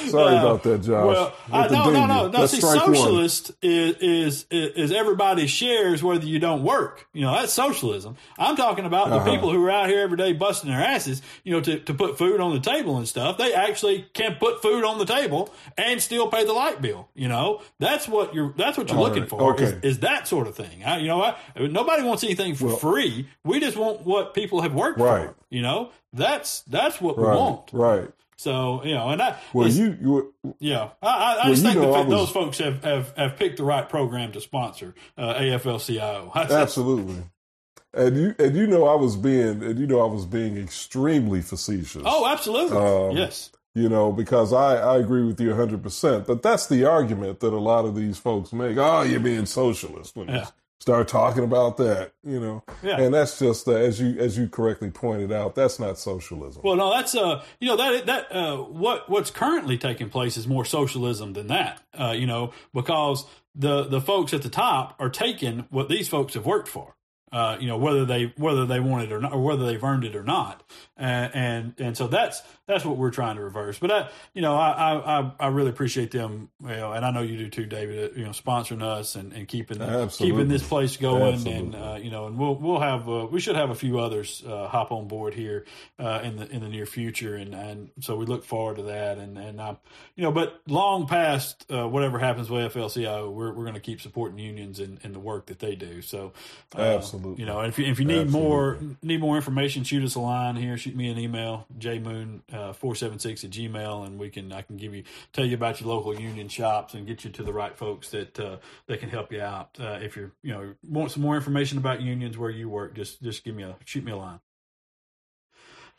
sorry 0.08 0.38
uh, 0.38 0.40
about 0.40 0.64
that, 0.64 0.84
Josh. 0.84 1.06
Well, 1.06 1.36
I, 1.52 1.68
no, 1.68 1.90
no, 1.90 2.06
no, 2.06 2.28
no. 2.30 2.46
See, 2.46 2.62
socialist 2.62 3.52
is, 3.62 3.98
is, 4.00 4.46
is 4.50 4.94
everybody 4.94 5.48
shares 5.48 6.02
whether 6.02 6.26
you 6.26 6.40
don't 6.40 6.64
work. 6.64 7.10
You 7.12 7.24
know 7.24 7.34
that's 7.34 7.52
socialism. 7.52 8.16
I'm 8.40 8.56
talking 8.56 8.86
about 8.86 9.10
the 9.10 9.18
uh-huh. 9.18 9.30
people 9.30 9.52
who 9.52 9.66
are 9.66 9.70
out 9.72 9.90
here 9.90 10.00
every 10.00 10.16
day 10.16 10.32
busting 10.32 10.70
their 10.70 10.80
asses, 10.80 11.22
you 11.44 11.52
know, 11.52 11.60
to, 11.60 11.80
to 11.82 11.94
put 11.94 12.18
food 12.18 12.40
on 12.40 12.54
the 12.54 12.62
table 12.62 12.96
and 12.98 13.06
stuff. 13.06 13.38
They 13.38 13.54
actually 13.54 14.08
can 14.14 14.36
put 14.36 14.62
food 14.62 14.86
on 14.86 14.98
the 14.98 15.06
table 15.06 15.54
and 15.78 16.02
still 16.02 16.30
pay 16.30 16.46
the 16.46 16.54
light 16.54 16.82
bill. 16.82 17.10
You 17.16 17.28
know, 17.28 17.62
that's 17.80 18.08
what 18.08 18.34
you're. 18.34 18.54
That's 18.56 18.77
that's 18.78 18.90
what 18.90 18.90
you're 18.90 18.98
All 18.98 19.04
looking 19.04 19.24
right. 19.24 19.30
for. 19.30 19.54
Okay. 19.54 19.64
Is, 19.64 19.96
is, 19.96 20.00
that 20.00 20.28
sort 20.28 20.48
of 20.48 20.56
thing. 20.56 20.84
I, 20.84 21.00
you 21.00 21.08
know, 21.08 21.22
I, 21.22 21.36
nobody 21.56 22.04
wants 22.04 22.24
anything 22.24 22.56
for 22.56 22.68
well, 22.68 22.78
free. 22.78 23.28
We 23.44 23.60
just 23.60 23.78
want 23.78 24.02
what 24.02 24.34
people 24.34 24.62
have 24.62 24.74
worked 24.74 25.00
right. 25.00 25.30
for. 25.30 25.36
You 25.50 25.62
know, 25.62 25.92
that's 26.14 26.62
that's 26.62 27.02
what 27.02 27.18
right. 27.18 27.32
we 27.32 27.38
want. 27.38 27.70
Right. 27.74 28.10
So 28.38 28.84
you 28.84 28.94
know, 28.94 29.10
and 29.10 29.20
that 29.20 29.42
well, 29.52 29.68
you, 29.68 29.98
you 30.00 30.34
yeah, 30.60 30.90
I, 31.02 31.08
I, 31.08 31.12
I 31.12 31.36
well, 31.36 31.50
just 31.50 31.64
think 31.64 31.80
that 31.80 31.88
was, 31.88 32.08
those 32.08 32.30
folks 32.30 32.60
have, 32.60 32.84
have 32.84 33.14
have 33.18 33.36
picked 33.38 33.58
the 33.58 33.64
right 33.64 33.88
program 33.90 34.32
to 34.34 34.42
sponsor 34.42 34.94
uh, 35.18 35.34
AFL-CIO. 35.36 36.32
Absolutely. 36.36 37.24
And 37.94 38.16
you 38.16 38.36
and 38.38 38.56
you 38.56 38.68
know 38.68 38.86
I 38.86 38.94
was 38.94 39.16
being 39.16 39.64
and 39.64 39.80
you 39.80 39.88
know 39.88 40.02
I 40.02 40.12
was 40.12 40.28
being 40.28 40.56
extremely 40.58 41.42
facetious. 41.42 42.04
Oh, 42.06 42.28
absolutely. 42.28 42.78
Um, 42.78 43.18
yes 43.18 43.50
you 43.78 43.90
know, 43.90 44.12
because 44.12 44.54
I, 44.54 44.78
I 44.78 44.98
agree 44.98 45.24
with 45.24 45.40
you 45.40 45.50
100%. 45.50 46.26
But 46.26 46.42
that's 46.42 46.66
the 46.66 46.86
argument 46.86 47.42
that 47.42 47.54
a 47.54 47.60
lot 47.60 47.86
of 47.86 47.96
these 47.96 48.18
folks 48.18 48.52
make. 48.52 48.76
Oh, 48.78 49.04
you're 49.04 49.20
being 49.20 49.46
socialist. 49.46 50.16
When, 50.16 50.30
yeah. 50.30 50.48
start 50.80 51.08
talking 51.08 51.44
about 51.44 51.78
that, 51.78 52.14
you 52.24 52.40
know. 52.40 52.64
Yeah. 52.82 53.00
And 53.00 53.14
that's 53.14 53.38
just 53.38 53.68
uh, 53.68 53.74
as 53.74 54.02
you 54.02 54.18
as 54.20 54.36
you 54.36 54.50
correctly 54.50 54.90
pointed 54.90 55.32
out, 55.32 55.54
that's 55.54 55.80
not 55.80 56.00
socialism. 56.00 56.64
Well, 56.66 56.76
no, 56.76 56.90
that's 56.90 57.14
uh, 57.14 57.44
you 57.60 57.68
know 57.68 57.78
that 57.78 58.08
that 58.08 58.36
uh, 58.36 58.58
what 58.58 59.08
what's 59.10 59.30
currently 59.30 59.78
taking 59.78 60.10
place 60.10 60.38
is 60.38 60.48
more 60.48 60.66
socialism 60.66 61.34
than 61.34 61.46
that. 61.48 61.84
Uh, 61.94 62.16
you 62.18 62.26
know, 62.26 62.54
because 62.74 63.26
the 63.54 63.84
the 63.84 64.02
folks 64.02 64.34
at 64.34 64.42
the 64.42 64.50
top 64.50 64.96
are 65.00 65.10
taking 65.10 65.66
what 65.70 65.88
these 65.88 66.10
folks 66.10 66.34
have 66.34 66.48
worked 66.48 66.68
for. 66.68 66.96
Uh, 67.32 67.58
you 67.60 67.68
know 67.68 67.78
whether 67.78 68.06
they 68.06 68.34
whether 68.38 68.66
they 68.66 68.80
want 68.80 69.04
it 69.04 69.12
or 69.12 69.20
not, 69.20 69.34
or 69.34 69.44
whether 69.44 69.66
they've 69.66 69.84
earned 69.84 70.06
it 70.06 70.16
or 70.16 70.24
not, 70.24 70.64
and 70.98 71.36
and, 71.36 71.74
and 71.80 71.98
so 71.98 72.08
that's 72.08 72.42
that's 72.66 72.84
what 72.84 72.98
we're 72.98 73.12
trying 73.12 73.38
to 73.38 73.42
reverse. 73.42 73.80
But 73.80 73.92
I, 73.92 74.10
you 74.34 74.42
know, 74.42 74.56
I 74.56 75.20
I, 75.20 75.32
I 75.40 75.48
really 75.48 75.70
appreciate 75.70 76.12
them, 76.12 76.50
you 76.62 76.70
know, 76.70 76.92
and 76.94 77.06
I 77.06 77.12
know 77.12 77.22
you 77.22 77.38
do 77.38 77.50
too, 77.50 77.66
David. 77.66 78.18
You 78.18 78.26
know, 78.26 78.32
sponsoring 78.32 78.82
us 78.82 79.16
and, 79.16 79.34
and 79.34 79.48
keeping 79.48 79.82
Absolutely. 79.82 80.38
keeping 80.38 80.48
this 80.50 80.68
place 80.68 80.98
going, 80.98 81.36
Absolutely. 81.36 81.60
and 81.60 81.76
uh, 81.76 81.98
you 82.02 82.12
know, 82.12 82.28
and 82.28 82.38
we'll 82.38 82.56
we'll 82.56 82.80
have 82.80 83.08
uh, 83.08 83.28
we 83.30 83.40
should 83.40 83.56
have 83.56 83.70
a 83.70 83.76
few 83.76 84.00
others 84.00 84.44
uh, 84.48 84.68
hop 84.68 84.92
on 84.92 85.08
board 85.08 85.34
here 85.34 85.66
uh, 86.00 86.22
in 86.24 86.38
the 86.38 86.50
in 86.50 86.62
the 86.62 86.70
near 86.70 86.86
future, 86.86 87.36
and 87.36 87.54
and 87.54 87.90
so 88.00 88.16
we 88.16 88.26
look 88.26 88.44
forward 88.44 88.78
to 88.78 88.84
that, 88.84 89.18
and 89.18 89.38
and 89.38 89.62
I, 89.62 89.78
you 90.16 90.24
know, 90.24 90.32
but 90.32 90.62
long 90.68 91.08
past 91.08 91.66
uh, 91.72 91.88
whatever 91.88 92.20
happens 92.20 92.50
with 92.50 92.74
FLCIO, 92.74 93.32
we're 93.32 93.54
we're 93.54 93.64
going 93.64 93.74
to 93.74 93.80
keep 93.80 94.02
supporting 94.02 94.40
unions 94.40 94.80
and, 94.80 95.00
and 95.04 95.16
the 95.16 95.20
work 95.20 95.48
that 95.48 95.60
they 95.60 95.76
do. 95.76 96.02
So 96.02 96.34
Absolutely. 96.76 97.18
Absolutely. 97.18 97.44
You 97.44 97.46
know, 97.46 97.62
if 97.62 97.80
you, 97.80 97.86
if 97.86 98.00
you 98.00 98.06
need 98.06 98.22
Absolutely. 98.28 98.48
more 98.48 98.78
need 99.02 99.22
more 99.22 99.36
information, 99.36 99.84
shoot 99.84 100.04
us 100.04 100.16
a 100.16 100.20
line 100.20 100.56
here. 100.56 100.78
Shoot 100.88 100.96
me 100.96 101.10
an 101.10 101.20
email, 101.20 101.68
jmoon 101.78 102.40
uh, 102.54 102.70
at 102.70 102.76
gmail, 102.78 104.08
and 104.08 104.18
we 104.18 104.30
can 104.30 104.54
I 104.54 104.62
can 104.62 104.78
give 104.78 104.96
you 104.96 105.04
tell 105.34 105.44
you 105.44 105.56
about 105.56 105.82
your 105.82 105.90
local 105.90 106.18
union 106.18 106.48
shops 106.48 106.94
and 106.94 107.06
get 107.06 107.26
you 107.26 107.30
to 107.32 107.44
the 107.44 107.52
right 107.52 107.76
folks 107.76 108.12
that 108.12 108.40
uh, 108.40 108.60
that 108.86 109.02
can 109.02 109.10
help 109.10 109.34
you 109.34 109.42
out. 109.42 109.78
Uh, 109.78 110.00
if 110.02 110.16
you're 110.16 110.32
you 110.44 110.54
know 110.54 110.76
want 110.88 111.12
some 111.12 111.24
more 111.24 111.36
information 111.36 111.78
about 111.78 112.00
unions 112.00 112.38
where 112.38 112.50
you 112.50 112.70
work, 112.70 112.96
just 112.96 113.22
just 113.22 113.44
give 113.44 113.54
me 113.54 113.64
a 113.64 113.76
shoot 113.84 114.02
me 114.02 114.14
a 114.14 114.16
line. 114.16 114.40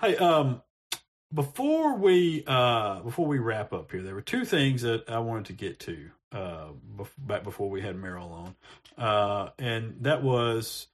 Hey, 0.01 0.17
um, 0.17 0.63
before 1.35 1.99
we 1.99 2.45
uh 2.47 3.01
before 3.01 3.27
we 3.27 3.39
wrap 3.39 3.75
up 3.75 3.93
here, 3.93 4.01
there 4.01 4.15
were 4.15 4.23
two 4.23 4.47
things 4.47 4.81
that 4.81 5.07
I 5.07 5.19
wanted 5.19 5.45
to 5.47 5.53
get 5.53 5.81
to 5.81 6.11
uh 6.33 6.69
back 7.19 7.45
before 7.45 7.69
we 7.69 7.83
had 7.83 7.95
Merrill 7.95 8.33
on, 8.97 9.05
uh, 9.05 9.51
and 9.59 9.97
that 10.01 10.23
was 10.23 10.87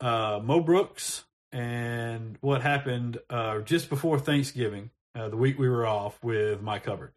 uh, 0.00 0.40
Mo 0.42 0.60
Brooks 0.60 1.24
and 1.52 2.38
what 2.40 2.62
happened 2.62 3.18
uh, 3.30 3.60
just 3.60 3.88
before 3.88 4.18
Thanksgiving, 4.18 4.90
uh, 5.14 5.28
the 5.28 5.36
week 5.36 5.58
we 5.58 5.68
were 5.68 5.86
off 5.86 6.22
with 6.22 6.62
Mike 6.62 6.86
Hubbard. 6.86 7.12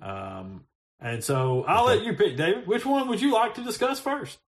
Um, 0.00 0.64
and 1.00 1.24
so 1.24 1.64
I'll 1.64 1.84
okay. 1.84 1.96
let 1.96 2.04
you 2.04 2.14
pick, 2.14 2.36
David. 2.36 2.66
Which 2.66 2.84
one 2.84 3.08
would 3.08 3.20
you 3.20 3.32
like 3.32 3.54
to 3.54 3.62
discuss 3.62 3.98
first? 3.98 4.38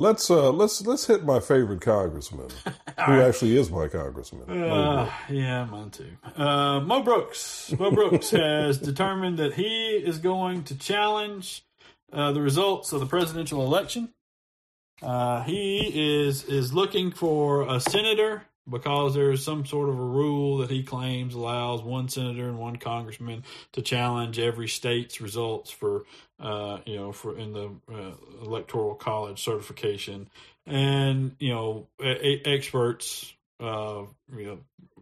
Let's 0.00 0.30
uh, 0.30 0.52
let's 0.52 0.86
let's 0.86 1.06
hit 1.06 1.24
my 1.24 1.40
favorite 1.40 1.80
congressman, 1.80 2.50
who 2.64 2.72
right. 2.96 3.26
actually 3.26 3.56
is 3.56 3.68
my 3.68 3.88
congressman. 3.88 4.48
Uh, 4.48 5.10
yeah, 5.28 5.64
mine 5.64 5.90
too. 5.90 6.10
Uh, 6.36 6.78
Mo 6.80 7.02
Brooks. 7.02 7.74
Mo 7.76 7.90
Brooks 7.90 8.30
has 8.30 8.78
determined 8.90 9.38
that 9.38 9.54
he 9.54 9.96
is 9.96 10.18
going 10.18 10.62
to 10.64 10.78
challenge 10.78 11.64
uh, 12.12 12.30
the 12.30 12.40
results 12.40 12.92
of 12.92 13.00
the 13.00 13.06
presidential 13.06 13.64
election 13.64 14.10
uh, 15.02 15.42
he 15.44 16.18
is 16.20 16.44
is 16.44 16.72
looking 16.72 17.10
for 17.10 17.68
a 17.68 17.80
senator 17.80 18.42
because 18.70 19.14
there's 19.14 19.44
some 19.44 19.64
sort 19.64 19.88
of 19.88 19.98
a 19.98 20.02
rule 20.02 20.58
that 20.58 20.70
he 20.70 20.82
claims 20.82 21.34
allows 21.34 21.82
one 21.82 22.08
senator 22.08 22.48
and 22.48 22.58
one 22.58 22.76
congressman 22.76 23.44
to 23.72 23.82
challenge 23.82 24.38
every 24.38 24.68
state's 24.68 25.20
results 25.20 25.70
for 25.70 26.04
uh, 26.40 26.78
you 26.86 26.96
know 26.96 27.12
for 27.12 27.36
in 27.36 27.52
the 27.52 27.70
uh, 27.92 28.12
electoral 28.42 28.94
college 28.94 29.42
certification. 29.42 30.28
And 30.66 31.36
you 31.38 31.52
know 31.52 31.88
a- 32.00 32.42
experts 32.44 33.32
uh, 33.60 34.02
you 34.36 34.46
know 34.46 34.58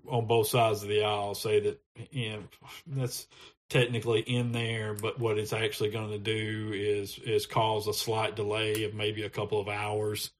on 0.08 0.26
both 0.26 0.48
sides 0.48 0.82
of 0.82 0.88
the 0.88 1.02
aisle 1.02 1.34
say 1.34 1.60
that 1.60 1.80
you 2.10 2.30
know 2.30 2.42
that's 2.86 3.26
technically 3.68 4.20
in 4.20 4.52
there, 4.52 4.94
but 4.94 5.18
what 5.18 5.38
it's 5.38 5.52
actually 5.52 5.90
going 5.90 6.10
to 6.10 6.18
do 6.18 6.72
is 6.72 7.18
is 7.18 7.46
cause 7.46 7.86
a 7.86 7.94
slight 7.94 8.36
delay 8.36 8.84
of 8.84 8.94
maybe 8.94 9.22
a 9.22 9.30
couple 9.30 9.60
of 9.60 9.68
hours 9.68 10.30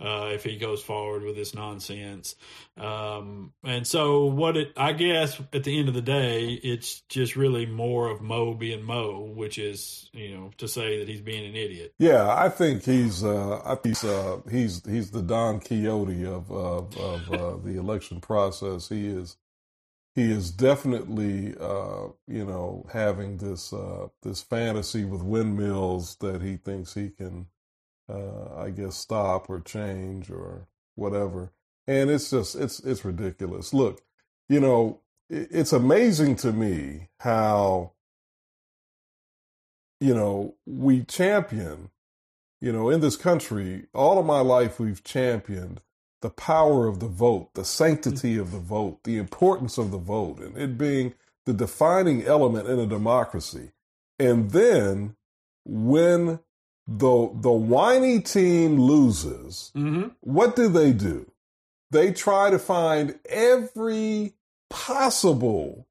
uh, 0.00 0.30
if 0.32 0.44
he 0.44 0.56
goes 0.56 0.82
forward 0.82 1.22
with 1.22 1.36
this 1.36 1.54
nonsense. 1.54 2.34
Um, 2.76 3.52
and 3.62 3.86
so, 3.86 4.24
what 4.24 4.56
it, 4.56 4.72
I 4.76 4.92
guess, 4.92 5.40
at 5.52 5.64
the 5.64 5.78
end 5.78 5.88
of 5.88 5.94
the 5.94 6.02
day, 6.02 6.52
it's 6.52 7.00
just 7.02 7.36
really 7.36 7.66
more 7.66 8.08
of 8.08 8.20
Mo 8.20 8.54
being 8.54 8.82
Mo, 8.82 9.32
which 9.34 9.58
is, 9.58 10.08
you 10.12 10.34
know, 10.34 10.50
to 10.58 10.66
say 10.66 10.98
that 10.98 11.08
he's 11.08 11.20
being 11.20 11.44
an 11.44 11.56
idiot. 11.56 11.94
Yeah, 11.98 12.34
I 12.34 12.48
think 12.48 12.84
he's, 12.84 13.22
uh, 13.22 13.60
I 13.64 13.74
think 13.74 13.96
he's, 13.96 14.04
uh, 14.04 14.40
he's, 14.50 14.84
he's 14.86 15.10
the 15.10 15.22
Don 15.22 15.60
Quixote 15.60 16.24
of, 16.24 16.50
of, 16.50 16.96
of 16.96 17.32
uh, 17.32 17.56
the 17.64 17.78
election 17.78 18.20
process. 18.20 18.88
He 18.88 19.06
is 19.06 19.36
he 20.14 20.30
is 20.32 20.50
definitely, 20.50 21.54
uh, 21.60 22.08
you 22.26 22.44
know, 22.44 22.86
having 22.92 23.36
this 23.36 23.72
uh, 23.72 24.08
this 24.22 24.42
fantasy 24.42 25.04
with 25.04 25.22
windmills 25.22 26.16
that 26.16 26.42
he 26.42 26.56
thinks 26.56 26.94
he 26.94 27.10
can, 27.10 27.46
uh, 28.10 28.62
I 28.62 28.70
guess, 28.70 28.96
stop 28.96 29.48
or 29.48 29.60
change 29.60 30.30
or 30.30 30.66
whatever. 30.96 31.52
And 31.86 32.10
it's 32.10 32.30
just 32.30 32.54
it's 32.56 32.80
it's 32.80 33.04
ridiculous. 33.04 33.72
Look, 33.72 34.02
you 34.48 34.60
know, 34.60 35.00
it's 35.28 35.72
amazing 35.72 36.36
to 36.36 36.52
me 36.52 37.08
how, 37.20 37.92
you 40.00 40.14
know, 40.14 40.56
we 40.66 41.04
champion, 41.04 41.90
you 42.60 42.72
know, 42.72 42.90
in 42.90 43.00
this 43.00 43.16
country. 43.16 43.86
All 43.94 44.18
of 44.18 44.26
my 44.26 44.40
life, 44.40 44.78
we've 44.80 45.04
championed 45.04 45.80
the 46.20 46.30
power 46.30 46.86
of 46.86 47.00
the 47.00 47.08
vote, 47.08 47.54
the 47.54 47.64
sanctity 47.64 48.36
of 48.36 48.52
the 48.52 48.58
vote, 48.58 49.04
the 49.04 49.16
importance 49.16 49.78
of 49.78 49.90
the 49.90 49.98
vote, 49.98 50.38
and 50.38 50.56
it 50.56 50.76
being 50.76 51.14
the 51.46 51.52
defining 51.54 52.24
element 52.24 52.68
in 52.68 52.78
a 52.78 52.86
democracy. 52.86 53.72
And 54.18 54.50
then 54.50 55.16
when 55.64 56.40
the 56.90 57.30
the 57.34 57.52
whiny 57.52 58.20
team 58.20 58.80
loses, 58.80 59.70
mm-hmm. 59.76 60.08
what 60.20 60.56
do 60.56 60.68
they 60.68 60.92
do? 60.92 61.30
They 61.92 62.12
try 62.12 62.50
to 62.50 62.58
find 62.58 63.18
every 63.28 64.34
possible 64.68 65.86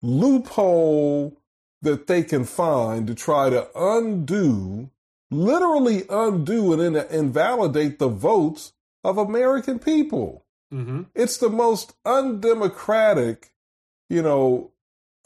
loophole 0.00 1.36
that 1.82 2.06
they 2.06 2.22
can 2.22 2.44
find 2.44 3.06
to 3.08 3.14
try 3.14 3.50
to 3.50 3.68
undo, 3.74 4.90
literally 5.30 6.04
undo 6.08 6.72
and 6.72 6.96
invalidate 6.96 7.98
the 7.98 8.08
votes 8.08 8.72
of 9.02 9.18
American 9.18 9.80
people. 9.80 10.44
Mm-hmm. 10.72 11.02
It's 11.16 11.36
the 11.36 11.50
most 11.50 11.94
undemocratic, 12.04 13.54
you 14.08 14.22
know, 14.22 14.70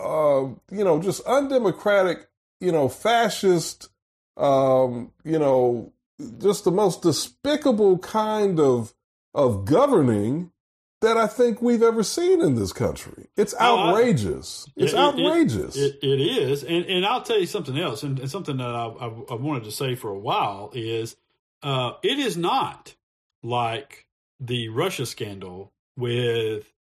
uh, 0.00 0.54
you 0.70 0.84
know, 0.84 1.00
just 1.02 1.20
undemocratic, 1.26 2.28
you 2.60 2.72
know, 2.72 2.88
fascist, 2.88 3.90
um, 4.38 5.12
you 5.24 5.38
know, 5.38 5.92
just 6.38 6.64
the 6.64 6.70
most 6.70 7.02
despicable 7.02 7.98
kind 7.98 8.58
of 8.60 8.94
of 9.34 9.64
governing 9.64 10.52
that 11.00 11.16
I 11.16 11.26
think 11.26 11.62
we've 11.62 11.82
ever 11.82 12.02
seen 12.02 12.40
in 12.40 12.56
this 12.56 12.72
country. 12.72 13.28
It's 13.36 13.54
outrageous. 13.60 14.66
Oh, 14.68 14.72
I, 14.80 14.84
it's 14.84 14.92
it, 14.92 14.98
outrageous. 14.98 15.76
It, 15.76 15.98
it, 16.02 16.06
it 16.06 16.20
is, 16.20 16.64
and 16.64 16.84
and 16.86 17.04
I'll 17.04 17.22
tell 17.22 17.38
you 17.38 17.46
something 17.46 17.78
else, 17.78 18.02
and, 18.02 18.18
and 18.18 18.30
something 18.30 18.56
that 18.56 18.74
I, 18.74 18.86
I, 18.86 19.06
I, 19.30 19.34
wanted 19.34 19.64
to 19.64 19.72
say 19.72 19.94
for 19.94 20.10
a 20.10 20.18
while 20.18 20.70
is, 20.74 21.16
uh, 21.62 21.92
it 22.02 22.18
is 22.18 22.36
not 22.36 22.94
like 23.42 24.06
the 24.40 24.68
Russia 24.70 25.06
scandal 25.06 25.72
with 25.96 26.72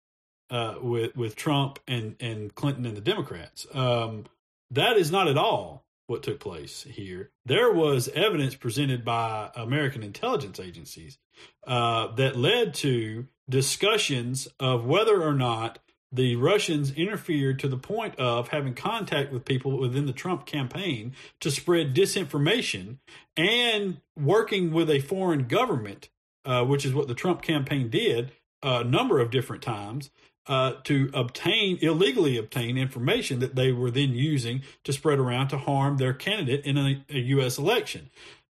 uh, 0.50 0.76
with 0.80 1.16
with 1.16 1.36
Trump 1.36 1.78
and 1.86 2.16
and 2.20 2.54
Clinton 2.54 2.86
and 2.86 2.96
the 2.96 3.02
Democrats. 3.02 3.66
Um, 3.72 4.24
that 4.70 4.96
is 4.96 5.10
not 5.10 5.28
at 5.28 5.38
all 5.38 5.84
what 6.08 6.22
took 6.22 6.40
place 6.40 6.84
here. 6.90 7.30
There 7.46 7.70
was 7.70 8.08
evidence 8.08 8.54
presented 8.54 9.04
by 9.04 9.50
American 9.54 10.02
intelligence 10.02 10.58
agencies 10.58 11.18
uh, 11.66 12.08
that 12.16 12.36
led 12.36 12.74
to 12.74 13.28
discussions 13.48 14.48
of 14.58 14.84
whether 14.84 15.22
or 15.22 15.34
not 15.34 15.78
the 16.10 16.36
Russians 16.36 16.90
interfered 16.92 17.58
to 17.58 17.68
the 17.68 17.76
point 17.76 18.16
of 18.16 18.48
having 18.48 18.74
contact 18.74 19.30
with 19.30 19.44
people 19.44 19.78
within 19.78 20.06
the 20.06 20.12
Trump 20.12 20.46
campaign 20.46 21.12
to 21.40 21.50
spread 21.50 21.94
disinformation 21.94 22.96
and 23.36 24.00
working 24.16 24.72
with 24.72 24.90
a 24.90 25.00
foreign 25.00 25.46
government 25.46 26.08
uh, 26.48 26.64
which 26.64 26.86
is 26.86 26.94
what 26.94 27.08
the 27.08 27.14
Trump 27.14 27.42
campaign 27.42 27.90
did 27.90 28.32
a 28.62 28.84
number 28.84 29.20
of 29.20 29.30
different 29.30 29.62
times 29.62 30.10
uh, 30.46 30.74
to 30.84 31.10
obtain 31.12 31.78
illegally 31.82 32.38
obtain 32.38 32.78
information 32.78 33.38
that 33.40 33.54
they 33.54 33.70
were 33.70 33.90
then 33.90 34.14
using 34.14 34.62
to 34.84 34.92
spread 34.92 35.18
around 35.18 35.48
to 35.48 35.58
harm 35.58 35.98
their 35.98 36.14
candidate 36.14 36.64
in 36.64 36.78
a, 36.78 37.04
a 37.10 37.18
U.S. 37.18 37.58
election. 37.58 38.10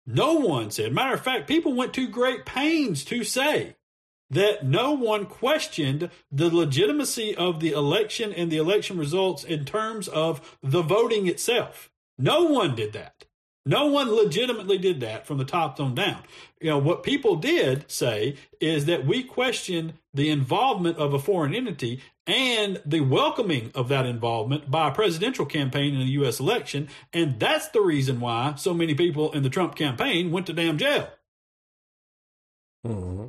No 0.06 0.34
one 0.34 0.70
said. 0.70 0.92
Matter 0.92 1.14
of 1.14 1.22
fact, 1.22 1.48
people 1.48 1.72
went 1.72 1.94
to 1.94 2.08
great 2.08 2.44
pains 2.44 3.04
to 3.06 3.24
say 3.24 3.76
that 4.28 4.66
no 4.66 4.92
one 4.92 5.26
questioned 5.26 6.10
the 6.30 6.50
legitimacy 6.54 7.34
of 7.36 7.60
the 7.60 7.70
election 7.70 8.32
and 8.32 8.50
the 8.50 8.56
election 8.56 8.98
results 8.98 9.44
in 9.44 9.64
terms 9.64 10.08
of 10.08 10.58
the 10.62 10.82
voting 10.82 11.28
itself. 11.28 11.90
No 12.18 12.44
one 12.44 12.74
did 12.74 12.92
that. 12.92 13.24
No 13.66 13.86
one 13.86 14.14
legitimately 14.14 14.76
did 14.78 15.00
that 15.00 15.26
from 15.26 15.38
the 15.38 15.44
top 15.44 15.80
on 15.80 15.94
down. 15.94 16.22
You 16.60 16.70
know, 16.70 16.78
what 16.78 17.02
people 17.02 17.36
did 17.36 17.90
say 17.90 18.36
is 18.60 18.84
that 18.86 19.06
we 19.06 19.22
questioned 19.22 19.94
the 20.12 20.30
involvement 20.30 20.98
of 20.98 21.14
a 21.14 21.18
foreign 21.18 21.54
entity 21.54 22.02
and 22.26 22.80
the 22.84 23.00
welcoming 23.00 23.70
of 23.74 23.88
that 23.88 24.06
involvement 24.06 24.70
by 24.70 24.88
a 24.88 24.94
presidential 24.94 25.46
campaign 25.46 25.94
in 25.94 26.02
a 26.02 26.04
U.S. 26.04 26.40
election. 26.40 26.88
And 27.12 27.40
that's 27.40 27.68
the 27.68 27.80
reason 27.80 28.20
why 28.20 28.54
so 28.56 28.74
many 28.74 28.94
people 28.94 29.32
in 29.32 29.42
the 29.42 29.50
Trump 29.50 29.74
campaign 29.76 30.30
went 30.30 30.46
to 30.46 30.52
damn 30.52 30.78
jail. 30.78 31.08
Mm-hmm. 32.86 33.26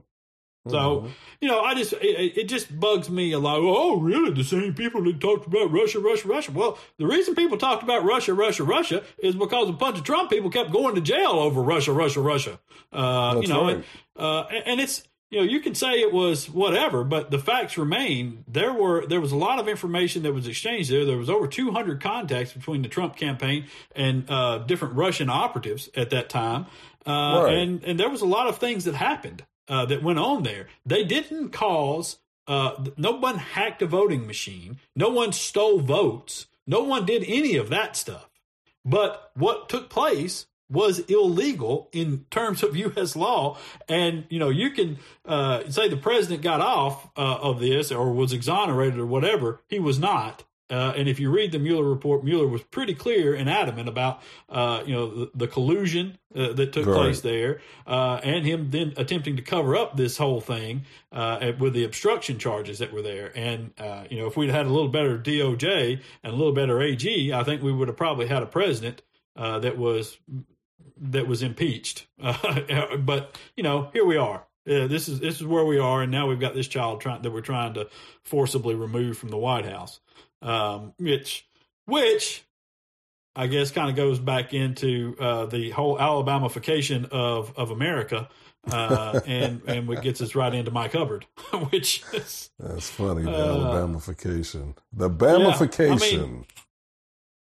So, 0.67 0.77
mm-hmm. 0.77 1.07
you 1.41 1.47
know, 1.47 1.61
I 1.61 1.75
just, 1.75 1.93
it, 1.93 2.37
it, 2.37 2.43
just 2.45 2.77
bugs 2.79 3.07
me 3.07 3.31
a 3.33 3.39
lot. 3.39 3.59
Oh, 3.59 3.99
really? 3.99 4.31
The 4.31 4.43
same 4.43 4.73
people 4.73 5.03
that 5.03 5.21
talked 5.21 5.45
about 5.45 5.71
Russia, 5.71 5.99
Russia, 5.99 6.27
Russia. 6.27 6.51
Well, 6.51 6.79
the 6.97 7.05
reason 7.05 7.35
people 7.35 7.57
talked 7.57 7.83
about 7.83 8.03
Russia, 8.03 8.33
Russia, 8.33 8.63
Russia 8.63 9.03
is 9.19 9.35
because 9.35 9.69
a 9.69 9.73
bunch 9.73 9.99
of 9.99 10.03
Trump 10.03 10.31
people 10.31 10.49
kept 10.49 10.71
going 10.71 10.95
to 10.95 11.01
jail 11.01 11.33
over 11.33 11.61
Russia, 11.61 11.91
Russia, 11.91 12.19
Russia. 12.19 12.59
Uh, 12.91 13.41
you 13.41 13.47
know, 13.47 13.65
right. 13.65 13.75
and, 13.75 13.83
uh, 14.17 14.43
and 14.65 14.81
it's, 14.81 15.03
you 15.29 15.39
know, 15.39 15.45
you 15.45 15.59
can 15.59 15.75
say 15.75 16.01
it 16.01 16.11
was 16.11 16.49
whatever, 16.49 17.03
but 17.03 17.29
the 17.29 17.37
facts 17.37 17.77
remain. 17.77 18.43
There 18.47 18.73
were 18.73 19.05
there 19.05 19.21
was 19.21 19.31
a 19.31 19.35
lot 19.35 19.59
of 19.59 19.67
information 19.67 20.23
that 20.23 20.33
was 20.33 20.47
exchanged 20.47 20.89
there. 20.89 21.05
There 21.05 21.17
was 21.17 21.29
over 21.29 21.47
200 21.47 22.01
contacts 22.01 22.53
between 22.53 22.81
the 22.81 22.87
Trump 22.87 23.17
campaign 23.17 23.65
and 23.95 24.29
uh, 24.29 24.59
different 24.59 24.95
Russian 24.95 25.29
operatives 25.29 25.89
at 25.95 26.11
that 26.11 26.29
time, 26.29 26.67
uh, 27.05 27.43
right. 27.43 27.53
and 27.53 27.83
and 27.83 27.99
there 27.99 28.09
was 28.09 28.21
a 28.21 28.27
lot 28.27 28.47
of 28.47 28.57
things 28.57 28.85
that 28.85 28.95
happened 28.95 29.43
uh, 29.67 29.85
that 29.85 30.03
went 30.03 30.19
on 30.19 30.43
there. 30.43 30.67
They 30.85 31.03
didn't 31.03 31.49
cause, 31.49 32.17
uh, 32.47 32.85
no 32.97 33.11
one 33.11 33.37
hacked 33.37 33.81
a 33.81 33.87
voting 33.87 34.27
machine, 34.27 34.79
no 34.95 35.09
one 35.09 35.31
stole 35.31 35.79
votes, 35.79 36.47
no 36.67 36.83
one 36.83 37.05
did 37.05 37.23
any 37.27 37.55
of 37.55 37.69
that 37.69 37.95
stuff. 37.95 38.29
But 38.83 39.31
what 39.33 39.69
took 39.69 39.89
place 39.89 40.45
was 40.69 40.99
illegal 40.99 41.89
in 41.91 42.25
terms 42.31 42.63
of 42.63 42.75
U.S. 42.87 43.15
law. 43.15 43.57
And, 43.87 44.25
you 44.29 44.39
know, 44.39 44.49
you 44.49 44.71
can 44.71 44.97
uh, 45.25 45.69
say 45.69 45.89
the 45.89 45.97
president 45.97 46.41
got 46.41 46.61
off 46.61 47.09
uh, 47.17 47.37
of 47.41 47.59
this 47.59 47.91
or 47.91 48.11
was 48.11 48.33
exonerated 48.33 48.99
or 48.99 49.05
whatever. 49.05 49.61
He 49.69 49.79
was 49.79 49.99
not. 49.99 50.43
Uh, 50.69 50.93
and 50.95 51.07
if 51.07 51.19
you 51.19 51.29
read 51.29 51.51
the 51.51 51.59
Mueller 51.59 51.83
report, 51.83 52.23
Mueller 52.23 52.47
was 52.47 52.63
pretty 52.63 52.95
clear 52.95 53.35
and 53.35 53.47
adamant 53.47 53.87
about, 53.87 54.21
uh, 54.49 54.81
you 54.85 54.93
know, 54.93 55.07
the, 55.07 55.31
the 55.35 55.47
collusion 55.47 56.17
uh, 56.35 56.53
that 56.53 56.73
took 56.73 56.87
right. 56.87 56.95
place 56.95 57.21
there, 57.21 57.61
uh, 57.85 58.19
and 58.23 58.45
him 58.45 58.71
then 58.71 58.93
attempting 58.97 59.35
to 59.35 59.43
cover 59.43 59.75
up 59.75 59.95
this 59.95 60.17
whole 60.17 60.41
thing 60.41 60.85
uh, 61.11 61.51
with 61.59 61.73
the 61.73 61.83
obstruction 61.83 62.39
charges 62.39 62.79
that 62.79 62.91
were 62.91 63.03
there. 63.03 63.31
And 63.35 63.73
uh, 63.77 64.05
you 64.09 64.17
know, 64.17 64.25
if 64.25 64.35
we'd 64.35 64.49
had 64.49 64.65
a 64.65 64.69
little 64.69 64.89
better 64.89 65.19
DOJ 65.19 66.01
and 66.23 66.33
a 66.33 66.35
little 66.35 66.53
better 66.53 66.81
AG, 66.81 67.31
I 67.31 67.43
think 67.43 67.61
we 67.61 67.71
would 67.71 67.87
have 67.87 67.97
probably 67.97 68.27
had 68.27 68.41
a 68.41 68.47
president 68.47 69.03
that 69.35 69.77
was 69.77 70.17
that 70.97 71.27
was 71.27 71.43
impeached. 71.43 72.07
but 72.17 73.37
you 73.55 73.63
know, 73.63 73.89
here 73.93 74.05
we 74.05 74.17
are. 74.17 74.47
Yeah, 74.65 74.87
this 74.87 75.07
is 75.07 75.19
this 75.19 75.35
is 75.35 75.45
where 75.45 75.63
we 75.63 75.77
are, 75.77 76.01
and 76.01 76.11
now 76.11 76.27
we've 76.27 76.39
got 76.39 76.55
this 76.55 76.67
child 76.67 77.01
trying 77.01 77.21
that 77.21 77.29
we're 77.29 77.41
trying 77.41 77.75
to 77.75 77.87
forcibly 78.23 78.73
remove 78.73 79.15
from 79.15 79.29
the 79.29 79.37
White 79.37 79.65
House 79.65 79.99
um, 80.41 80.93
which 80.97 81.47
which 81.85 82.43
I 83.35 83.47
guess 83.47 83.71
kind 83.71 83.89
of 83.89 83.95
goes 83.95 84.19
back 84.19 84.53
into 84.53 85.15
uh, 85.19 85.45
the 85.45 85.71
whole 85.71 85.97
Alabamification 85.97 87.09
of 87.11 87.53
of 87.57 87.71
America, 87.71 88.29
uh, 88.71 89.19
and 89.27 89.61
and 89.67 89.87
what 89.87 90.01
gets 90.01 90.21
us 90.21 90.35
right 90.35 90.53
into 90.53 90.71
Mike 90.71 90.93
Hubbard, 90.93 91.25
which 91.69 92.03
is, 92.13 92.49
that's 92.59 92.89
funny. 92.89 93.23
The 93.23 93.31
uh, 93.31 93.57
Alabamification, 93.57 94.75
the 94.93 95.09
Bamification. 95.09 95.99
Yeah, 96.11 96.19
I 96.19 96.21
mean, 96.21 96.45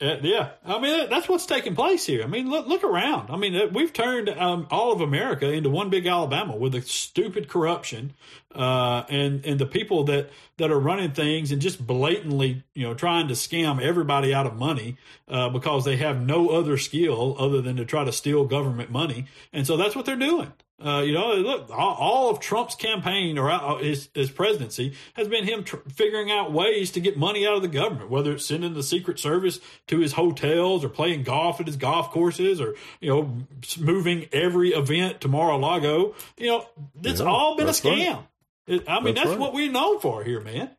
uh, 0.01 0.17
yeah, 0.21 0.49
I 0.65 0.77
mean 0.79 1.09
that's 1.09 1.29
what's 1.29 1.45
taking 1.45 1.73
place 1.73 2.05
here. 2.05 2.21
I 2.21 2.27
mean, 2.27 2.49
look 2.49 2.67
look 2.67 2.83
around. 2.83 3.29
I 3.29 3.37
mean, 3.37 3.55
uh, 3.55 3.67
we've 3.71 3.93
turned 3.93 4.27
um, 4.27 4.67
all 4.69 4.91
of 4.91 4.99
America 4.99 5.49
into 5.49 5.69
one 5.69 5.89
big 5.89 6.05
Alabama 6.05 6.53
with 6.53 6.73
the 6.73 6.81
stupid 6.81 7.47
corruption, 7.47 8.13
uh, 8.53 9.03
and 9.07 9.45
and 9.45 9.57
the 9.57 9.65
people 9.65 10.03
that 10.05 10.31
that 10.57 10.69
are 10.69 10.79
running 10.79 11.11
things 11.11 11.53
and 11.53 11.61
just 11.61 11.85
blatantly, 11.85 12.63
you 12.73 12.83
know, 12.83 12.93
trying 12.93 13.29
to 13.29 13.35
scam 13.35 13.81
everybody 13.81 14.33
out 14.33 14.45
of 14.45 14.57
money 14.57 14.97
uh, 15.29 15.47
because 15.47 15.85
they 15.85 15.95
have 15.95 16.19
no 16.19 16.49
other 16.49 16.77
skill 16.77 17.37
other 17.39 17.61
than 17.61 17.77
to 17.77 17.85
try 17.85 18.03
to 18.03 18.11
steal 18.11 18.43
government 18.43 18.91
money, 18.91 19.27
and 19.53 19.65
so 19.65 19.77
that's 19.77 19.95
what 19.95 20.05
they're 20.05 20.17
doing. 20.17 20.51
Uh, 20.83 21.01
you 21.05 21.13
know, 21.13 21.33
look, 21.35 21.69
all, 21.69 22.29
of 22.29 22.41
Trump's 22.41 22.75
campaign 22.75 23.37
or 23.37 23.49
uh, 23.49 23.77
his, 23.77 24.09
his 24.13 24.29
presidency 24.29 24.93
has 25.13 25.25
been 25.29 25.45
him 25.45 25.63
tr- 25.63 25.77
figuring 25.93 26.29
out 26.29 26.51
ways 26.51 26.91
to 26.91 26.99
get 26.99 27.17
money 27.17 27.47
out 27.47 27.55
of 27.55 27.61
the 27.61 27.69
government, 27.69 28.09
whether 28.09 28.33
it's 28.33 28.45
sending 28.45 28.73
the 28.73 28.83
Secret 28.83 29.17
Service 29.17 29.61
to 29.87 29.99
his 29.99 30.13
hotels 30.13 30.83
or 30.83 30.89
playing 30.89 31.23
golf 31.23 31.61
at 31.61 31.67
his 31.67 31.77
golf 31.77 32.11
courses 32.11 32.59
or, 32.59 32.75
you 32.99 33.09
know, 33.09 33.37
moving 33.79 34.27
every 34.33 34.71
event 34.73 35.21
to 35.21 35.29
Mar-a-Lago. 35.29 36.13
You 36.37 36.47
know, 36.47 36.65
it's 37.01 37.21
yeah, 37.21 37.25
all 37.25 37.55
been 37.55 37.67
a 37.67 37.71
scam. 37.71 38.15
Right. 38.15 38.25
It, 38.67 38.89
I 38.89 38.99
mean, 38.99 39.15
that's, 39.15 39.27
that's 39.27 39.29
right. 39.29 39.39
what 39.39 39.53
we're 39.53 39.71
known 39.71 40.01
for 40.01 40.25
here, 40.25 40.41
man. 40.41 40.71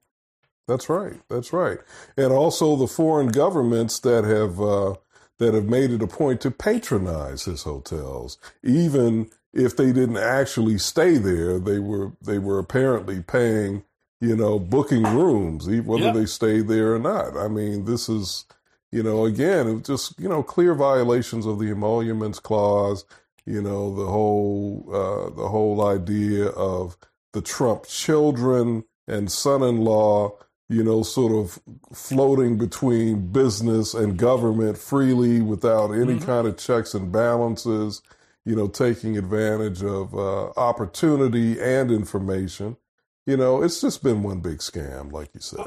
That's 0.69 0.91
right. 0.91 1.21
That's 1.31 1.55
right. 1.55 1.79
And 2.19 2.33
also 2.33 2.77
the 2.77 2.87
foreign 2.89 3.29
governments 3.29 3.99
that 4.01 4.25
have, 4.25 4.61
uh, 4.61 4.97
that 5.39 5.55
have 5.55 5.67
made 5.67 5.91
it 5.91 6.03
a 6.03 6.07
point 6.07 6.43
to 6.43 6.51
patronize 6.51 7.45
his 7.45 7.63
hotels, 7.63 8.37
even 8.63 9.31
if 9.57 9.77
they 9.77 9.93
didn't 9.93 10.19
actually 10.19 10.79
stay 10.79 11.17
there, 11.17 11.59
they 11.59 11.79
were 11.79 12.13
they 12.23 12.39
were 12.39 12.59
apparently 12.59 13.23
paying, 13.23 13.83
you 14.21 14.37
know, 14.37 14.59
booking 14.59 15.03
rooms, 15.03 15.67
whether 15.67 16.05
yep. 16.05 16.15
they 16.15 16.27
stayed 16.27 16.69
there 16.69 16.95
or 16.95 16.99
not. 16.99 17.37
I 17.37 17.49
mean, 17.49 17.87
this 17.87 18.09
is, 18.09 18.45
you 18.93 19.03
know, 19.03 19.25
again, 19.25 19.83
just 19.83 20.19
you 20.21 20.29
know, 20.29 20.43
clear 20.43 20.75
violations 20.75 21.47
of 21.47 21.59
the 21.59 21.71
emoluments 21.71 22.39
clause. 22.39 23.05
You 23.47 23.63
know, 23.63 23.95
the 23.95 24.07
whole 24.07 24.85
uh, 24.89 25.31
the 25.35 25.49
whole 25.49 25.87
idea 25.87 26.47
of 26.49 26.97
the 27.33 27.43
Trump 27.43 27.87
children 27.87 28.85
and 29.09 29.31
son-in-law 29.31 30.33
you 30.69 30.83
know, 30.83 31.05
sort 31.05 31.33
of 31.33 31.61
floating 31.93 32.59
between 32.59 33.29
business 33.29 33.95
and 33.95 34.17
government 34.17 34.77
freely 34.77 35.41
without 35.41 35.93
any 35.93 36.15
mm-hmm. 36.15 36.25
kind 36.25 36.45
of 36.45 36.57
checks 36.57 36.93
and 36.93 37.13
balances 37.13 38.03
you 38.47 38.57
know, 38.57 38.69
taking 38.69 39.19
advantage 39.19 39.85
of 39.85 40.15
uh, 40.15 40.51
opportunity 40.57 41.61
and 41.61 41.93
information. 41.93 42.79
You 43.27 43.37
know, 43.37 43.61
it's 43.61 43.81
just 43.81 44.05
been 44.05 44.23
one 44.23 44.39
big 44.39 44.59
scam, 44.59 45.11
like 45.11 45.31
you 45.35 45.41
said. 45.41 45.67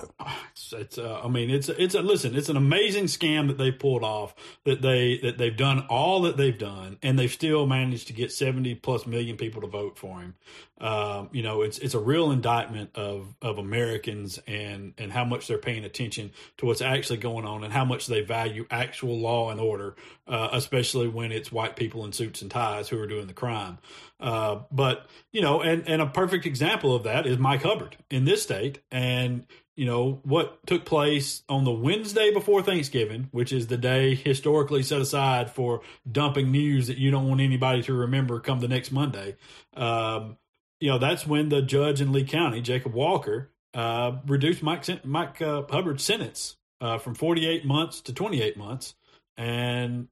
It's, 0.51 0.71
it's 0.71 0.97
uh, 0.97 1.19
I 1.21 1.27
mean, 1.27 1.49
it's 1.49 1.67
it's 1.67 1.93
a 1.93 2.01
listen. 2.01 2.33
It's 2.33 2.47
an 2.47 2.55
amazing 2.55 3.05
scam 3.05 3.47
that 3.47 3.57
they 3.57 3.69
pulled 3.69 4.01
off. 4.01 4.33
That 4.63 4.81
they 4.81 5.17
that 5.23 5.37
they've 5.37 5.55
done 5.55 5.85
all 5.89 6.21
that 6.21 6.37
they've 6.37 6.57
done, 6.57 6.97
and 7.03 7.19
they've 7.19 7.31
still 7.31 7.67
managed 7.67 8.07
to 8.07 8.13
get 8.13 8.31
seventy 8.31 8.75
plus 8.75 9.05
million 9.05 9.35
people 9.35 9.59
to 9.59 9.67
vote 9.67 9.97
for 9.97 10.21
him. 10.21 10.35
Um, 10.79 11.29
you 11.33 11.43
know, 11.43 11.61
it's 11.61 11.79
it's 11.79 11.93
a 11.93 11.99
real 11.99 12.31
indictment 12.31 12.91
of 12.95 13.35
of 13.41 13.57
Americans 13.57 14.39
and 14.47 14.93
and 14.97 15.11
how 15.11 15.25
much 15.25 15.47
they're 15.47 15.57
paying 15.57 15.83
attention 15.83 16.31
to 16.59 16.65
what's 16.65 16.81
actually 16.81 17.17
going 17.17 17.45
on 17.45 17.65
and 17.65 17.73
how 17.73 17.83
much 17.83 18.07
they 18.07 18.21
value 18.21 18.65
actual 18.71 19.19
law 19.19 19.51
and 19.51 19.59
order, 19.59 19.97
uh, 20.29 20.47
especially 20.53 21.09
when 21.09 21.33
it's 21.33 21.51
white 21.51 21.75
people 21.75 22.05
in 22.05 22.13
suits 22.13 22.41
and 22.41 22.49
ties 22.51 22.87
who 22.87 22.97
are 23.01 23.07
doing 23.07 23.27
the 23.27 23.33
crime. 23.33 23.79
Uh, 24.19 24.63
but 24.71 25.07
you 25.31 25.41
know, 25.41 25.61
and 25.61 25.87
and 25.87 26.01
a 26.01 26.05
perfect 26.05 26.45
example 26.45 26.93
of 26.93 27.03
that 27.03 27.25
is 27.25 27.37
Mike 27.37 27.63
Hubbard 27.63 27.97
in 28.09 28.25
this 28.25 28.43
state, 28.43 28.81
and 28.91 29.45
you 29.77 29.85
know 29.85 30.19
what 30.23 30.65
took 30.67 30.83
place 30.83 31.43
on 31.47 31.63
the 31.63 31.71
Wednesday 31.71 32.31
before 32.33 32.61
Thanksgiving, 32.61 33.29
which 33.31 33.53
is 33.53 33.67
the 33.67 33.77
day 33.77 34.15
historically 34.15 34.83
set 34.83 34.99
aside 34.99 35.49
for 35.49 35.81
dumping 36.09 36.51
news 36.51 36.87
that 36.87 36.97
you 36.97 37.11
don't 37.11 37.29
want 37.29 37.39
anybody 37.39 37.81
to 37.83 37.93
remember 37.93 38.41
come 38.41 38.59
the 38.59 38.67
next 38.67 38.91
Monday. 38.91 39.37
Um, 39.73 40.37
you 40.81 40.89
know, 40.89 40.97
that's 40.97 41.25
when 41.25 41.49
the 41.49 41.61
judge 41.61 42.01
in 42.01 42.11
Lee 42.11 42.25
County, 42.25 42.61
Jacob 42.61 42.93
Walker, 42.93 43.51
uh, 43.73 44.17
reduced 44.27 44.61
Mike 44.61 45.05
Mike 45.05 45.41
uh, 45.41 45.63
Hubbard's 45.69 46.03
sentence 46.03 46.57
uh, 46.81 46.97
from 46.97 47.15
48 47.15 47.63
months 47.65 48.01
to 48.01 48.13
28 48.13 48.57
months, 48.57 48.95
and 49.37 50.09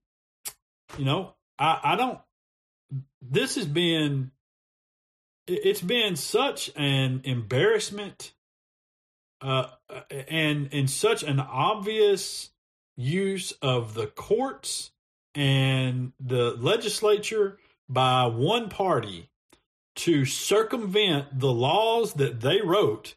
you 0.98 1.04
know, 1.04 1.34
I, 1.60 1.80
I 1.84 1.96
don't 1.98 2.20
this 3.22 3.56
has 3.56 3.66
been 3.66 4.32
it's 5.48 5.82
been 5.82 6.16
such 6.16 6.72
an 6.76 7.22
embarrassment 7.24 8.34
uh, 9.42 9.68
and 10.28 10.70
and 10.72 10.90
such 10.90 11.24
an 11.24 11.40
obvious 11.40 12.50
use 12.96 13.52
of 13.62 13.94
the 13.94 14.08
courts 14.08 14.92
and 15.36 16.12
the 16.20 16.52
legislature 16.60 17.60
by 17.88 18.26
one 18.26 18.70
party 18.70 19.30
to 19.96 20.26
circumvent 20.26 21.40
the 21.40 21.52
laws 21.52 22.14
that 22.14 22.42
they 22.42 22.62
wrote 22.62 23.16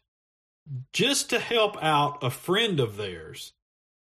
just 0.93 1.31
to 1.31 1.39
help 1.39 1.83
out 1.83 2.23
a 2.23 2.31
friend 2.31 2.81
of 2.81 2.97
theirs. 2.97 3.53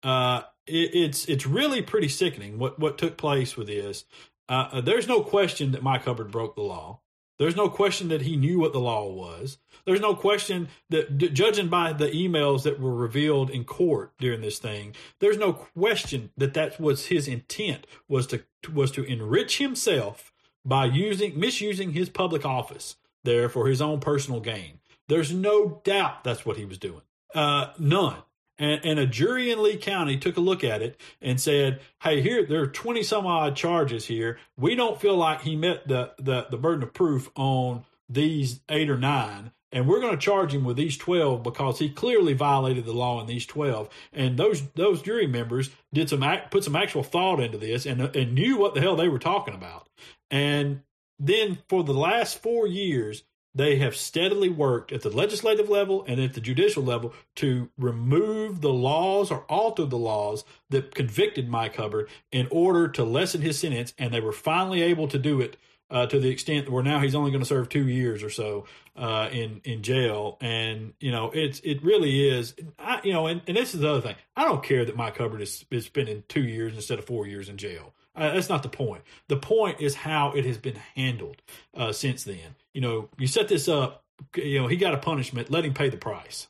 Uh, 0.03 0.43
it, 0.67 0.95
it's 0.95 1.25
it's 1.27 1.47
really 1.47 1.83
pretty 1.83 2.09
sickening 2.09 2.59
what 2.59 2.79
what 2.79 2.99
took 2.99 3.17
place 3.17 3.57
with 3.57 3.67
this. 3.67 4.05
Uh, 4.49 4.69
uh, 4.73 4.81
there's 4.81 5.07
no 5.07 5.23
question 5.23 5.73
that 5.73 5.83
Mike 5.83 6.05
Hubbard 6.05 6.31
broke 6.31 6.55
the 6.55 6.63
law. 6.63 7.01
There's 7.39 7.57
no 7.57 7.69
question 7.69 8.09
that 8.09 8.23
he 8.23 8.37
knew 8.37 8.59
what 8.59 8.73
the 8.73 8.81
law 8.81 9.07
was. 9.09 9.59
There's 9.85 10.01
no 10.01 10.15
question 10.15 10.69
that, 10.91 11.19
judging 11.19 11.69
by 11.69 11.93
the 11.93 12.09
emails 12.09 12.65
that 12.65 12.81
were 12.81 12.95
revealed 12.95 13.49
in 13.49 13.65
court 13.65 14.13
during 14.19 14.41
this 14.41 14.59
thing, 14.59 14.95
there's 15.21 15.39
no 15.39 15.53
question 15.53 16.31
that 16.37 16.55
that 16.55 16.81
was 16.81 17.07
his 17.07 17.29
intent 17.29 17.87
was 18.09 18.27
to 18.29 18.43
was 18.73 18.91
to 18.93 19.05
enrich 19.05 19.59
himself 19.59 20.33
by 20.65 20.87
using 20.87 21.39
misusing 21.39 21.93
his 21.93 22.09
public 22.09 22.45
office 22.45 22.97
there 23.23 23.49
for 23.49 23.69
his 23.69 23.81
own 23.81 24.01
personal 24.01 24.41
gain. 24.41 24.81
There's 25.07 25.33
no 25.33 25.81
doubt 25.85 26.25
that's 26.25 26.45
what 26.45 26.57
he 26.57 26.65
was 26.65 26.79
doing. 26.79 27.03
Uh, 27.35 27.69
none. 27.79 28.23
And, 28.59 28.81
and, 28.85 28.99
a 28.99 29.07
jury 29.07 29.51
in 29.51 29.63
Lee 29.63 29.77
County 29.77 30.17
took 30.17 30.37
a 30.37 30.41
look 30.41 30.65
at 30.65 30.83
it 30.83 31.01
and 31.23 31.41
said, 31.41 31.81
"Hey, 32.03 32.21
here 32.21 32.45
there 32.45 32.63
are 32.63 32.67
twenty 32.67 33.03
some 33.03 33.27
odd 33.27 33.55
charges 33.55 34.07
here. 34.07 34.39
We 34.57 34.75
don't 34.75 35.01
feel 35.01 35.17
like 35.17 35.43
he 35.43 35.55
met 35.55 35.87
the 35.87 36.13
the, 36.19 36.47
the 36.51 36.57
burden 36.57 36.83
of 36.83 36.93
proof 36.93 37.31
on 37.37 37.85
these 38.09 38.61
eight 38.69 38.91
or 38.91 38.99
nine, 38.99 39.53
and 39.71 39.87
we're 39.87 40.01
going 40.01 40.15
to 40.15 40.21
charge 40.21 40.53
him 40.53 40.65
with 40.65 40.77
these 40.77 40.97
twelve 40.97 41.43
because 41.43 41.79
he 41.79 41.89
clearly 41.89 42.33
violated 42.33 42.85
the 42.85 42.93
law 42.93 43.21
in 43.21 43.27
these 43.27 43.47
twelve. 43.47 43.89
And 44.13 44.37
those 44.37 44.63
those 44.75 45.03
jury 45.03 45.27
members 45.27 45.71
did 45.93 46.09
some 46.09 46.25
put 46.51 46.65
some 46.65 46.77
actual 46.77 47.03
thought 47.05 47.41
into 47.41 47.59
this 47.59 47.87
and 47.87 48.01
and 48.01 48.35
knew 48.35 48.57
what 48.57 48.75
the 48.75 48.81
hell 48.81 48.97
they 48.97 49.09
were 49.09 49.19
talking 49.19 49.55
about. 49.55 49.89
And 50.31 50.83
then 51.19 51.59
for 51.69 51.83
the 51.83 51.95
last 51.95 52.41
four 52.43 52.67
years, 52.67 53.25
they 53.55 53.77
have 53.77 53.97
steadily 53.97 54.49
worked 54.49 54.93
at 54.93 55.03
the 55.03 55.11
legislative 55.11 55.69
level 55.69 56.05
and 56.07 56.21
at 56.21 56.35
the 56.35 56.41
judicial 56.41 56.83
level 56.83 57.13
to 57.37 57.71
remove 57.77 58.61
the 58.61 58.73
laws 58.73 59.31
or 59.31 59.45
alter 59.49 59.85
the 59.85 59.99
laws 59.99 60.45
that 60.71 60.95
convicted 60.95 61.49
Mike 61.49 61.77
Hubbard 61.77 62.09
in 62.31 62.47
order 62.51 62.89
to 62.89 63.05
lessen 63.05 63.41
his 63.41 63.59
sentence. 63.59 63.95
And 63.99 64.13
they 64.13 64.21
were 64.21 64.33
finally 64.33 64.83
able 64.83 65.09
to 65.09 65.19
do 65.19 65.41
it 65.41 65.57
uh, 65.91 66.07
to 66.07 66.21
the 66.21 66.29
extent 66.29 66.67
that 66.67 66.73
where 66.73 66.83
now 66.83 67.01
he's 67.01 67.15
only 67.15 67.31
going 67.31 67.43
to 67.43 67.49
serve 67.49 67.69
two 67.69 67.89
years 67.89 68.23
or 68.23 68.31
so 68.31 68.67
uh, 68.97 69.29
in 69.33 69.61
in 69.65 69.83
jail. 69.83 70.37
And 70.41 70.93
you 71.01 71.11
know, 71.11 71.31
it's 71.33 71.61
it 71.61 71.83
really 71.83 72.29
is. 72.29 72.55
I, 72.79 73.01
you 73.03 73.13
know, 73.13 73.27
and, 73.27 73.41
and 73.47 73.57
this 73.57 73.75
is 73.75 73.81
the 73.81 73.91
other 73.91 74.01
thing. 74.01 74.17
I 74.37 74.45
don't 74.45 74.63
care 74.63 74.85
that 74.85 74.97
Mike 74.97 75.17
Hubbard 75.17 75.41
is, 75.41 75.65
is 75.71 75.87
spending 75.87 76.25
two 76.29 76.45
years 76.45 76.75
instead 76.75 76.99
of 76.99 77.07
four 77.07 77.27
years 77.27 77.49
in 77.49 77.57
jail. 77.57 77.95
Uh, 78.15 78.35
that's 78.35 78.49
not 78.49 78.65
the 78.65 78.69
point. 78.69 79.03
The 79.29 79.37
point 79.37 79.81
is 79.81 79.95
how 79.95 80.33
it 80.33 80.45
has 80.45 80.59
been 80.59 80.81
handled 80.97 81.41
uh, 81.75 81.93
since 81.93 82.25
then. 82.25 82.57
You 82.79 82.83
know, 82.83 83.09
you 83.19 83.27
set 83.27 83.49
this 83.49 83.67
up. 83.67 84.05
You 84.37 84.61
know, 84.61 84.69
he 84.69 84.77
got 84.77 84.95
a 84.95 84.99
punishment. 84.99 85.51
Let 85.51 85.65
him 85.65 85.75
pay 85.75 85.89
the 85.89 85.97
price. 85.97 86.47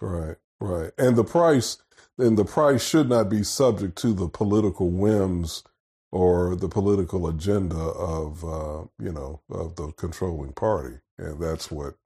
Right, 0.00 0.36
right, 0.58 0.90
and 0.96 1.16
the 1.16 1.22
price, 1.22 1.76
and 2.16 2.38
the 2.38 2.46
price 2.46 2.82
should 2.82 3.10
not 3.10 3.28
be 3.28 3.42
subject 3.42 3.98
to 3.98 4.14
the 4.14 4.26
political 4.26 4.88
whims 4.88 5.64
or 6.10 6.56
the 6.56 6.70
political 6.70 7.28
agenda 7.28 7.76
of 7.76 8.42
uh, 8.42 8.84
you 8.98 9.12
know 9.12 9.42
of 9.50 9.76
the 9.76 9.92
controlling 9.98 10.54
party, 10.54 10.96
and 11.18 11.38
that's 11.42 11.70
what 11.70 11.96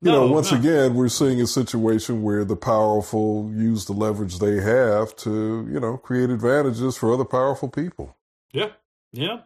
you 0.00 0.12
no, 0.12 0.28
know, 0.28 0.32
once 0.32 0.52
no. 0.52 0.58
again, 0.58 0.94
we're 0.94 1.08
seeing 1.08 1.40
a 1.40 1.48
situation 1.48 2.22
where 2.22 2.44
the 2.44 2.54
powerful 2.54 3.50
use 3.52 3.86
the 3.86 3.92
leverage 3.92 4.38
they 4.38 4.60
have 4.60 5.16
to, 5.16 5.68
you 5.68 5.80
know, 5.80 5.96
create 5.96 6.30
advantages 6.30 6.96
for 6.96 7.12
other 7.12 7.24
powerful 7.24 7.68
people. 7.68 8.16
Yeah, 8.52 8.70
yeah, 9.10 9.40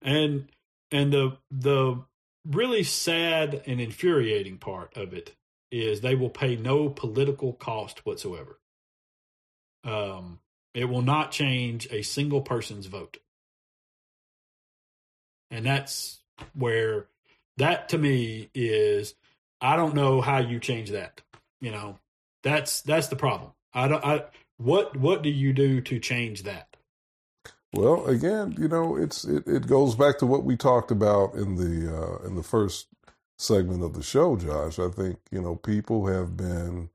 and 0.00 0.48
and 0.90 1.12
the 1.12 1.36
the 1.50 2.02
really 2.48 2.82
sad 2.82 3.62
and 3.66 3.80
infuriating 3.80 4.58
part 4.58 4.96
of 4.96 5.12
it 5.12 5.34
is 5.70 6.00
they 6.00 6.14
will 6.14 6.30
pay 6.30 6.56
no 6.56 6.88
political 6.88 7.52
cost 7.52 8.04
whatsoever. 8.06 8.60
Um, 9.82 10.40
it 10.72 10.86
will 10.86 11.02
not 11.02 11.30
change 11.30 11.88
a 11.90 12.02
single 12.02 12.40
person's 12.40 12.86
vote, 12.86 13.18
and 15.50 15.64
that's 15.64 16.20
where 16.54 17.06
that 17.58 17.90
to 17.90 17.98
me 17.98 18.50
is 18.54 19.14
I 19.60 19.76
don't 19.76 19.94
know 19.94 20.20
how 20.20 20.38
you 20.38 20.58
change 20.58 20.90
that. 20.90 21.20
You 21.60 21.70
know, 21.70 21.98
that's 22.42 22.82
that's 22.82 23.08
the 23.08 23.16
problem. 23.16 23.52
I 23.72 23.88
don't. 23.88 24.04
I 24.04 24.24
what 24.58 24.96
what 24.96 25.22
do 25.22 25.30
you 25.30 25.52
do 25.52 25.80
to 25.82 25.98
change 25.98 26.42
that? 26.44 26.73
Well, 27.74 28.06
again, 28.06 28.56
you 28.58 28.68
know, 28.68 28.96
it's 28.96 29.24
it, 29.24 29.46
it 29.48 29.66
goes 29.68 29.96
back 29.96 30.18
to 30.18 30.26
what 30.26 30.44
we 30.44 30.56
talked 30.56 30.90
about 30.92 31.34
in 31.34 31.56
the 31.56 31.94
uh, 31.96 32.26
in 32.26 32.36
the 32.36 32.44
first 32.44 32.88
segment 33.38 33.84
of 33.84 33.94
the 33.94 34.02
show, 34.02 34.36
Josh. 34.36 34.78
I 34.78 34.90
think 34.90 35.18
you 35.32 35.42
know 35.42 35.56
people 35.56 36.06
have 36.08 36.36
been 36.36 36.90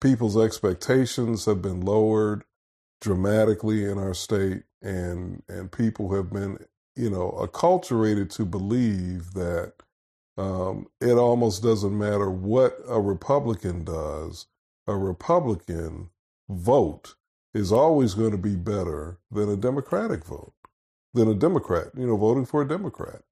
people's 0.00 0.38
expectations 0.38 1.46
have 1.46 1.62
been 1.62 1.82
lowered 1.82 2.44
dramatically 3.00 3.84
in 3.84 3.98
our 3.98 4.14
state, 4.14 4.64
and 4.82 5.42
and 5.48 5.72
people 5.72 6.14
have 6.14 6.30
been 6.32 6.58
you 6.96 7.10
know 7.10 7.32
acculturated 7.40 8.30
to 8.36 8.46
believe 8.46 9.34
that 9.34 9.74
um, 10.38 10.88
it 11.00 11.14
almost 11.14 11.62
doesn't 11.62 11.96
matter 11.98 12.30
what 12.30 12.78
a 12.88 13.00
Republican 13.00 13.84
does. 13.84 14.46
A 14.88 14.96
Republican 14.96 16.10
vote 16.48 17.14
is 17.54 17.72
always 17.72 18.14
going 18.14 18.32
to 18.32 18.38
be 18.38 18.56
better 18.56 19.18
than 19.30 19.48
a 19.48 19.56
Democratic 19.56 20.24
vote, 20.24 20.52
than 21.14 21.28
a 21.28 21.34
Democrat, 21.34 21.88
you 21.96 22.06
know, 22.06 22.16
voting 22.16 22.44
for 22.44 22.62
a 22.62 22.68
Democrat. 22.68 23.22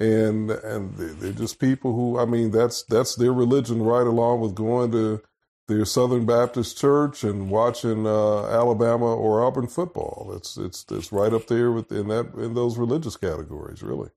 And 0.00 0.50
and 0.50 0.94
they're 0.96 1.32
just 1.32 1.58
people 1.58 1.92
who, 1.92 2.18
I 2.18 2.24
mean, 2.24 2.50
that's 2.50 2.84
that's 2.84 3.16
their 3.16 3.32
religion 3.32 3.82
right 3.82 4.06
along 4.06 4.40
with 4.40 4.54
going 4.54 4.92
to 4.92 5.20
their 5.68 5.84
Southern 5.84 6.24
Baptist 6.24 6.78
church 6.78 7.22
and 7.22 7.50
watching 7.50 8.06
uh, 8.06 8.46
Alabama 8.46 9.14
or 9.14 9.44
Auburn 9.44 9.66
football. 9.66 10.32
It's 10.34 10.56
it's 10.56 10.84
it's 10.90 11.12
right 11.12 11.32
up 11.32 11.46
there 11.46 11.70
with 11.70 11.92
in 11.92 12.08
that 12.08 12.32
in 12.34 12.54
those 12.54 12.78
religious 12.78 13.16
categories, 13.16 13.82
really. 13.82 14.10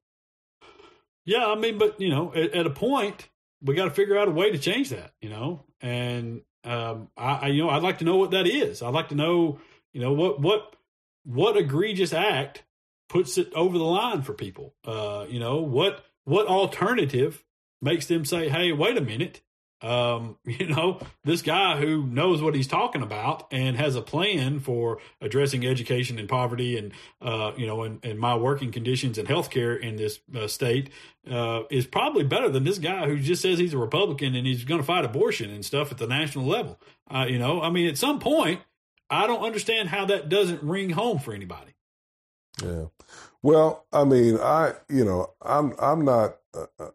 Yeah, 1.26 1.48
I 1.48 1.56
mean, 1.56 1.78
but 1.78 2.00
you 2.00 2.10
know, 2.10 2.34
at, 2.34 2.54
at 2.54 2.66
a 2.66 2.72
point, 2.72 3.30
we 3.62 3.76
got 3.76 3.86
to 3.86 3.92
figure 3.92 4.18
out 4.18 4.28
a 4.28 4.32
way 4.32 4.52
to 4.52 4.58
change 4.58 4.90
that. 4.90 5.14
You 5.20 5.30
know, 5.30 5.66
and 5.82 6.42
um, 6.64 7.10
I, 7.18 7.34
I, 7.34 7.48
you 7.48 7.64
know, 7.64 7.70
I'd 7.70 7.84
like 7.84 8.00
to 8.00 8.06
know 8.06 8.18
what 8.18 8.32
that 8.32 8.48
is. 8.48 8.82
I'd 8.82 8.94
like 8.94 9.10
to 9.10 9.16
know, 9.16 9.60
you 9.94 10.02
know, 10.02 10.14
what 10.14 10.40
what 10.40 10.76
what 11.24 11.58
egregious 11.58 12.14
act 12.14 12.64
puts 13.10 13.38
it 13.38 13.52
over 13.54 13.78
the 13.78 13.84
line 13.84 14.22
for 14.22 14.34
people. 14.34 14.74
Uh, 14.86 15.26
you 15.30 15.40
know, 15.40 15.58
what 15.58 16.06
what 16.24 16.48
alternative 16.48 17.44
makes 17.82 18.06
them 18.06 18.26
say, 18.26 18.50
"Hey, 18.50 18.72
wait 18.72 18.98
a 18.98 19.02
minute, 19.02 19.42
um, 19.82 20.38
you 20.46 20.68
know, 20.68 21.00
this 21.24 21.42
guy 21.42 21.80
who 21.80 22.06
knows 22.06 22.42
what 22.42 22.56
he's 22.56 22.68
talking 22.68 23.02
about 23.02 23.48
and 23.52 23.78
has 23.78 23.96
a 23.96 24.02
plan 24.02 24.60
for 24.60 25.00
addressing 25.20 25.66
education 25.66 26.20
and 26.20 26.30
poverty 26.30 26.78
and, 26.78 26.94
uh, 27.22 27.52
you 27.58 27.68
know, 27.68 27.84
and, 27.84 28.04
and 28.04 28.20
my 28.20 28.36
working 28.36 28.72
conditions 28.72 29.18
and 29.18 29.28
healthcare 29.28 29.80
in 29.80 29.96
this 29.96 30.20
uh, 30.36 30.48
state 30.48 30.90
uh, 31.30 31.64
is 31.70 31.86
probably 31.86 32.24
better 32.24 32.50
than 32.50 32.64
this 32.64 32.78
guy 32.78 33.08
who 33.08 33.20
just 33.20 33.42
says 33.42 33.60
he's 33.60 33.74
a 33.74 33.78
Republican 33.78 34.36
and 34.36 34.48
he's 34.48 34.64
going 34.64 34.80
to 34.80 34.86
fight 34.86 35.06
abortion 35.06 35.50
and 35.50 35.66
stuff 35.66 35.92
at 35.92 35.98
the 35.98 36.08
national 36.08 36.46
level. 36.46 36.80
Uh, 37.10 37.26
you 37.28 37.40
know, 37.40 37.62
I 37.62 37.70
mean, 37.70 37.88
at 37.88 37.98
some 37.98 38.20
point, 38.20 38.62
I 39.10 39.28
don't 39.28 39.44
understand 39.44 39.90
how 39.90 40.06
that 40.06 40.30
doesn't 40.30 40.64
ring 40.64 40.92
home 40.92 41.20
for 41.20 41.34
anybody. 41.34 41.74
Yeah. 42.64 42.86
Well, 43.44 43.86
I 43.92 44.04
mean, 44.04 44.38
I, 44.38 44.74
you 44.90 45.04
know, 45.04 45.32
I'm, 45.42 45.74
I'm 45.80 46.06
not 46.06 46.38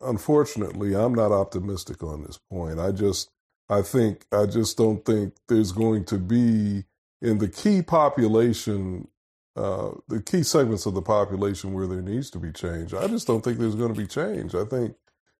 unfortunately, 0.00 0.94
I'm 0.94 1.14
not 1.14 1.32
optimistic 1.32 2.02
on 2.02 2.24
this 2.24 2.38
point. 2.50 2.78
I 2.78 2.92
just, 2.92 3.30
I 3.68 3.82
think, 3.82 4.26
I 4.32 4.46
just 4.46 4.76
don't 4.76 5.04
think 5.04 5.34
there's 5.48 5.72
going 5.72 6.04
to 6.06 6.18
be 6.18 6.84
in 7.22 7.38
the 7.38 7.48
key 7.48 7.82
population, 7.82 9.08
uh, 9.56 9.92
the 10.08 10.22
key 10.22 10.42
segments 10.42 10.86
of 10.86 10.94
the 10.94 11.02
population 11.02 11.72
where 11.72 11.86
there 11.86 12.02
needs 12.02 12.30
to 12.30 12.38
be 12.38 12.52
change. 12.52 12.94
I 12.94 13.06
just 13.06 13.26
don't 13.26 13.42
think 13.42 13.58
there's 13.58 13.74
going 13.74 13.94
to 13.94 14.00
be 14.00 14.06
change. 14.06 14.54
I 14.54 14.64
think, 14.64 14.94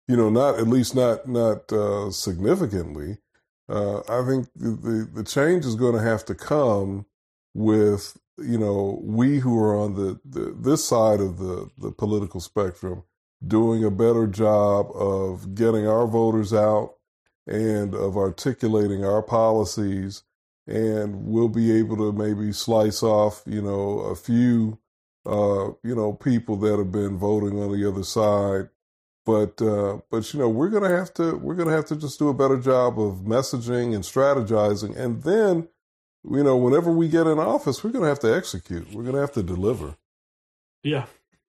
you 0.08 0.16
know, 0.16 0.30
not 0.30 0.58
at 0.58 0.68
least 0.68 0.94
not 0.94 1.28
not 1.28 1.70
uh, 1.72 2.10
significantly. 2.10 3.18
Uh, 3.68 3.98
I 4.08 4.24
think 4.26 4.48
the, 4.54 4.70
the 4.70 5.10
the 5.14 5.24
change 5.24 5.66
is 5.66 5.74
going 5.74 5.94
to 5.94 6.02
have 6.02 6.24
to 6.26 6.34
come 6.34 7.06
with 7.54 8.16
you 8.38 8.58
know 8.58 9.00
we 9.02 9.38
who 9.40 9.58
are 9.58 9.76
on 9.76 9.94
the, 9.94 10.20
the 10.24 10.54
this 10.58 10.84
side 10.84 11.20
of 11.20 11.38
the 11.38 11.68
the 11.78 11.90
political 11.90 12.40
spectrum 12.40 13.02
doing 13.44 13.84
a 13.84 13.90
better 13.90 14.26
job 14.26 14.90
of 14.94 15.54
getting 15.54 15.86
our 15.86 16.06
voters 16.06 16.52
out 16.52 16.94
and 17.46 17.94
of 17.94 18.16
articulating 18.16 19.04
our 19.04 19.22
policies. 19.22 20.22
And 20.66 21.26
we'll 21.26 21.48
be 21.48 21.76
able 21.78 21.96
to 21.98 22.12
maybe 22.12 22.52
slice 22.52 23.02
off 23.02 23.42
you 23.46 23.62
know 23.62 24.00
a 24.00 24.16
few 24.16 24.78
uh, 25.24 25.72
you 25.82 25.94
know 25.94 26.12
people 26.12 26.56
that 26.56 26.78
have 26.78 26.90
been 26.90 27.16
voting 27.18 27.60
on 27.60 27.72
the 27.72 27.88
other 27.88 28.02
side. 28.02 28.68
But 29.24 29.60
uh, 29.62 29.98
but 30.10 30.32
you 30.32 30.40
know 30.40 30.48
we're 30.48 30.70
gonna 30.70 30.94
have 30.96 31.12
to 31.14 31.36
we're 31.36 31.54
gonna 31.54 31.72
have 31.72 31.86
to 31.86 31.96
just 31.96 32.18
do 32.18 32.28
a 32.28 32.34
better 32.34 32.58
job 32.58 33.00
of 33.00 33.20
messaging 33.20 33.94
and 33.94 34.02
strategizing. 34.02 34.96
And 34.96 35.22
then 35.22 35.68
you 36.28 36.42
know 36.42 36.56
whenever 36.56 36.90
we 36.90 37.08
get 37.08 37.28
in 37.28 37.38
office 37.38 37.84
we're 37.84 37.90
gonna 37.90 38.08
have 38.08 38.20
to 38.20 38.34
execute. 38.34 38.92
We're 38.92 39.04
gonna 39.04 39.20
have 39.20 39.32
to 39.32 39.42
deliver. 39.42 39.96
Yeah. 40.82 41.06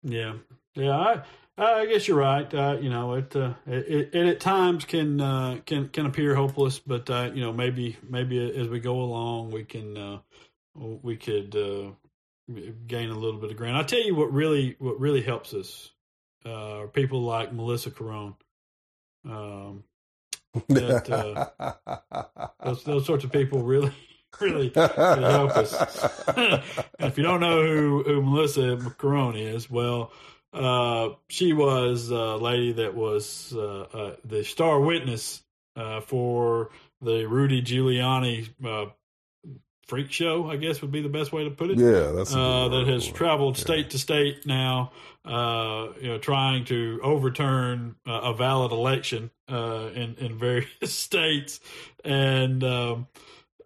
Yeah. 0.02 0.34
Yeah 0.74 0.98
I 0.98 1.22
I 1.60 1.86
guess 1.86 2.08
you're 2.08 2.18
right. 2.18 2.52
Uh, 2.52 2.78
you 2.80 2.88
know, 2.88 3.14
it, 3.14 3.36
uh, 3.36 3.54
it, 3.66 4.14
it 4.14 4.26
at 4.26 4.40
times 4.40 4.84
can 4.84 5.20
uh, 5.20 5.58
can 5.66 5.88
can 5.88 6.06
appear 6.06 6.34
hopeless, 6.34 6.78
but 6.78 7.08
uh, 7.10 7.30
you 7.34 7.42
know, 7.42 7.52
maybe 7.52 7.96
maybe 8.08 8.58
as 8.58 8.68
we 8.68 8.80
go 8.80 9.00
along, 9.00 9.50
we 9.50 9.64
can 9.64 9.96
uh, 9.96 10.18
we 10.74 11.16
could 11.16 11.52
gain 12.86 13.10
a 13.10 13.14
little 13.14 13.40
bit 13.40 13.50
of 13.50 13.56
ground. 13.56 13.76
I 13.76 13.82
tell 13.82 14.02
you 14.02 14.14
what 14.14 14.32
really 14.32 14.76
what 14.78 14.98
really 14.98 15.22
helps 15.22 15.52
us 15.54 15.90
uh, 16.44 16.86
people 16.92 17.22
like 17.22 17.52
Melissa 17.52 17.90
Carone. 17.90 18.34
Um, 19.28 19.84
that, 20.68 21.10
uh, 21.10 22.48
those, 22.64 22.84
those 22.84 23.06
sorts 23.06 23.24
of 23.24 23.32
people 23.32 23.62
really, 23.62 23.92
really, 24.40 24.72
really 24.74 25.22
help 25.22 25.56
us. 25.56 26.08
if 26.98 27.18
you 27.18 27.22
don't 27.22 27.40
know 27.40 27.62
who, 27.62 28.02
who 28.02 28.22
Melissa 28.22 28.76
Carone 28.98 29.36
is, 29.36 29.70
well, 29.70 30.12
uh, 30.52 31.10
she 31.28 31.52
was 31.52 32.10
a 32.10 32.36
lady 32.36 32.72
that 32.72 32.94
was 32.94 33.54
uh, 33.56 33.86
uh, 33.92 34.16
the 34.24 34.44
star 34.44 34.80
witness 34.80 35.42
uh, 35.76 36.00
for 36.00 36.70
the 37.00 37.26
Rudy 37.26 37.62
Giuliani 37.62 38.48
uh, 38.64 38.90
freak 39.90 40.12
show, 40.12 40.48
I 40.48 40.56
guess 40.56 40.80
would 40.82 40.92
be 40.92 41.02
the 41.02 41.08
best 41.08 41.32
way 41.32 41.42
to 41.44 41.50
put 41.50 41.70
it. 41.70 41.78
Yeah, 41.78 42.12
that's 42.12 42.32
uh, 42.32 42.68
that 42.68 42.86
has 42.86 43.06
traveled 43.08 43.58
yeah. 43.58 43.62
state 43.62 43.90
to 43.90 43.98
state 43.98 44.46
now, 44.46 44.92
uh, 45.24 45.88
you 46.00 46.08
know, 46.08 46.18
trying 46.18 46.64
to 46.66 47.00
overturn 47.02 47.96
uh, 48.06 48.20
a 48.22 48.34
valid 48.34 48.70
election 48.70 49.30
uh, 49.50 49.90
in 49.92 50.14
in 50.14 50.38
various 50.38 50.68
states, 50.84 51.58
and 52.04 52.62
um, 52.62 53.08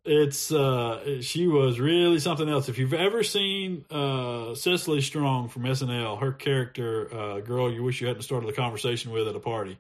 it's 0.04 0.52
uh, 0.52 1.20
she 1.22 1.46
was 1.46 1.80
really 1.80 2.18
something 2.18 2.48
else. 2.48 2.68
If 2.68 2.78
you've 2.78 2.94
ever 2.94 3.22
seen 3.22 3.84
uh, 3.90 4.54
Cecily 4.54 5.00
Strong 5.00 5.48
from 5.48 5.62
SNL, 5.62 6.20
her 6.20 6.32
character, 6.32 7.40
girl, 7.44 7.72
you 7.72 7.82
wish 7.82 8.00
you 8.00 8.06
hadn't 8.06 8.22
started 8.22 8.48
the 8.48 8.52
conversation 8.52 9.12
with 9.12 9.28
at 9.28 9.34
a 9.34 9.40
party. 9.40 9.78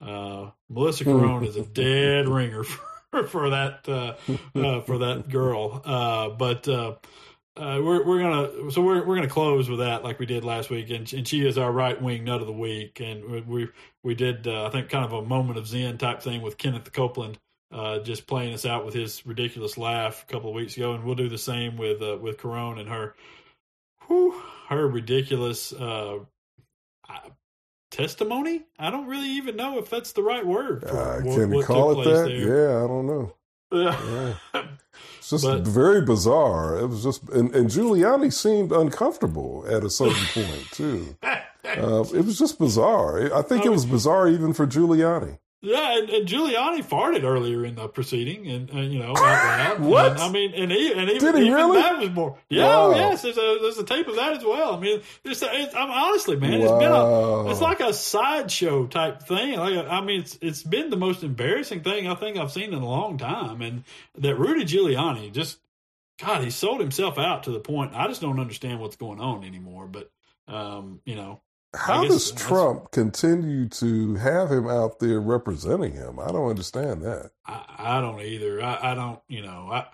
Melissa 0.00 1.04
Carone 1.04 1.46
is 1.46 1.56
a 1.56 1.62
dead 1.64 2.28
ringer. 2.28 2.64
For, 2.64 2.80
for 3.28 3.50
that 3.50 3.88
uh, 3.88 4.14
uh, 4.58 4.80
for 4.82 4.98
that 4.98 5.28
girl. 5.28 5.82
Uh, 5.84 6.30
but 6.30 6.66
uh, 6.68 6.94
uh, 7.56 7.80
we're 7.82 8.04
we're 8.04 8.20
gonna 8.20 8.70
so 8.70 8.82
we're 8.82 9.04
we're 9.04 9.14
gonna 9.14 9.28
close 9.28 9.68
with 9.68 9.80
that 9.80 10.02
like 10.02 10.18
we 10.18 10.26
did 10.26 10.44
last 10.44 10.70
week, 10.70 10.90
and 10.90 11.10
and 11.12 11.26
she 11.26 11.46
is 11.46 11.58
our 11.58 11.70
right 11.70 12.00
wing 12.00 12.24
nut 12.24 12.40
of 12.40 12.46
the 12.46 12.52
week, 12.52 13.00
and 13.00 13.46
we 13.46 13.68
we 14.02 14.14
did 14.14 14.46
I 14.48 14.70
think 14.70 14.88
kind 14.88 15.04
of 15.04 15.12
a 15.12 15.22
moment 15.22 15.58
of 15.58 15.66
zen 15.66 15.98
type 15.98 16.22
thing 16.22 16.42
with 16.42 16.58
Kenneth 16.58 16.92
Copeland. 16.92 17.38
Just 18.04 18.26
playing 18.26 18.54
us 18.54 18.64
out 18.64 18.84
with 18.84 18.94
his 18.94 19.26
ridiculous 19.26 19.76
laugh 19.76 20.24
a 20.28 20.32
couple 20.32 20.50
of 20.50 20.56
weeks 20.56 20.76
ago, 20.76 20.92
and 20.94 21.04
we'll 21.04 21.14
do 21.14 21.28
the 21.28 21.38
same 21.38 21.76
with 21.76 22.00
with 22.20 22.38
Carone 22.38 22.78
and 22.78 22.88
her, 22.88 23.14
whew, 24.06 24.40
her 24.68 24.86
ridiculous 24.86 25.72
testimony. 27.94 28.62
I 28.78 28.90
don't 28.90 29.06
really 29.06 29.30
even 29.30 29.56
know 29.56 29.78
if 29.78 29.88
that's 29.88 30.12
the 30.12 30.22
right 30.22 30.44
word. 30.44 30.82
For 30.82 30.88
uh, 30.88 31.20
what, 31.20 31.34
can 31.36 31.52
you 31.52 31.62
call 31.62 32.00
it 32.00 32.04
that? 32.04 32.26
There. 32.26 32.68
Yeah, 32.70 32.84
I 32.84 32.86
don't 32.86 33.06
know. 33.06 33.34
Yeah. 33.72 34.34
It's 35.18 35.30
just 35.30 35.44
but, 35.44 35.62
very 35.62 36.02
bizarre. 36.02 36.78
It 36.78 36.86
was 36.86 37.02
just, 37.02 37.26
and, 37.30 37.52
and, 37.54 37.70
Giuliani 37.70 38.30
seemed 38.30 38.72
uncomfortable 38.72 39.64
at 39.66 39.82
a 39.82 39.88
certain 39.88 40.22
point 40.32 40.70
too. 40.70 41.16
Uh, 41.64 42.04
it 42.14 42.24
was 42.24 42.38
just 42.38 42.58
bizarre. 42.58 43.34
I 43.34 43.40
think 43.40 43.64
it 43.64 43.70
was 43.70 43.86
bizarre 43.86 44.28
even 44.28 44.52
for 44.52 44.64
Giuliani. 44.64 45.38
Yeah, 45.64 45.98
and, 45.98 46.10
and, 46.10 46.28
Giuliani 46.28 46.84
farted 46.84 47.24
earlier 47.24 47.64
in 47.64 47.74
the 47.74 47.88
proceeding, 47.88 48.46
and, 48.48 48.68
and 48.68 48.92
you 48.92 48.98
know, 48.98 49.16
out 49.16 49.80
loud. 49.80 49.80
what? 49.80 50.12
And, 50.12 50.20
I 50.20 50.30
mean, 50.30 50.52
and 50.54 50.70
he 50.70 50.92
and 50.92 51.08
even, 51.08 51.20
did 51.20 51.34
he 51.36 51.46
even 51.46 51.54
really? 51.54 51.80
That 51.80 51.98
was 51.98 52.10
more. 52.10 52.38
Yeah, 52.50 52.66
wow. 52.66 52.92
oh, 52.92 52.94
yes. 52.94 53.22
There's 53.22 53.38
a 53.38 53.58
there's 53.62 53.78
a 53.78 53.84
tape 53.84 54.06
of 54.06 54.16
that 54.16 54.36
as 54.36 54.44
well. 54.44 54.74
I 54.74 54.80
mean, 54.80 55.00
it's, 55.24 55.42
it's 55.42 55.74
I'm 55.74 55.90
honestly, 55.90 56.36
man, 56.36 56.60
wow. 56.60 56.64
it's 56.64 56.84
been 56.84 56.92
a 56.92 57.50
it's 57.50 57.60
like 57.62 57.80
a 57.80 57.94
sideshow 57.94 58.86
type 58.86 59.22
thing. 59.22 59.58
Like 59.58 59.86
I 59.88 60.00
mean, 60.02 60.20
it's 60.20 60.38
it's 60.42 60.62
been 60.62 60.90
the 60.90 60.96
most 60.96 61.24
embarrassing 61.24 61.82
thing 61.82 62.06
I 62.06 62.14
think 62.14 62.36
I've 62.36 62.52
seen 62.52 62.74
in 62.74 62.82
a 62.82 62.88
long 62.88 63.16
time, 63.16 63.62
and 63.62 63.84
that 64.18 64.36
Rudy 64.36 64.64
Giuliani 64.64 65.32
just 65.32 65.58
God, 66.18 66.44
he 66.44 66.50
sold 66.50 66.80
himself 66.80 67.18
out 67.18 67.44
to 67.44 67.50
the 67.50 67.60
point 67.60 67.92
I 67.94 68.06
just 68.06 68.20
don't 68.20 68.38
understand 68.38 68.80
what's 68.80 68.96
going 68.96 69.20
on 69.20 69.44
anymore. 69.44 69.86
But 69.86 70.10
um, 70.46 71.00
you 71.04 71.14
know, 71.16 71.40
how 71.74 72.04
does 72.04 72.32
Trump 72.32 72.90
continue 72.90 73.68
to 73.68 74.14
have 74.16 74.50
him 74.50 74.68
out 74.68 74.98
there 75.00 75.20
representing 75.20 75.92
him? 75.92 76.18
I 76.18 76.30
don't 76.32 76.48
understand 76.48 77.02
that. 77.02 77.30
I, 77.46 77.64
I 77.78 78.00
don't 78.00 78.20
either. 78.20 78.62
I, 78.62 78.92
I, 78.92 78.94
don't, 78.94 79.20
you 79.28 79.42
know, 79.42 79.68
I, 79.70 79.86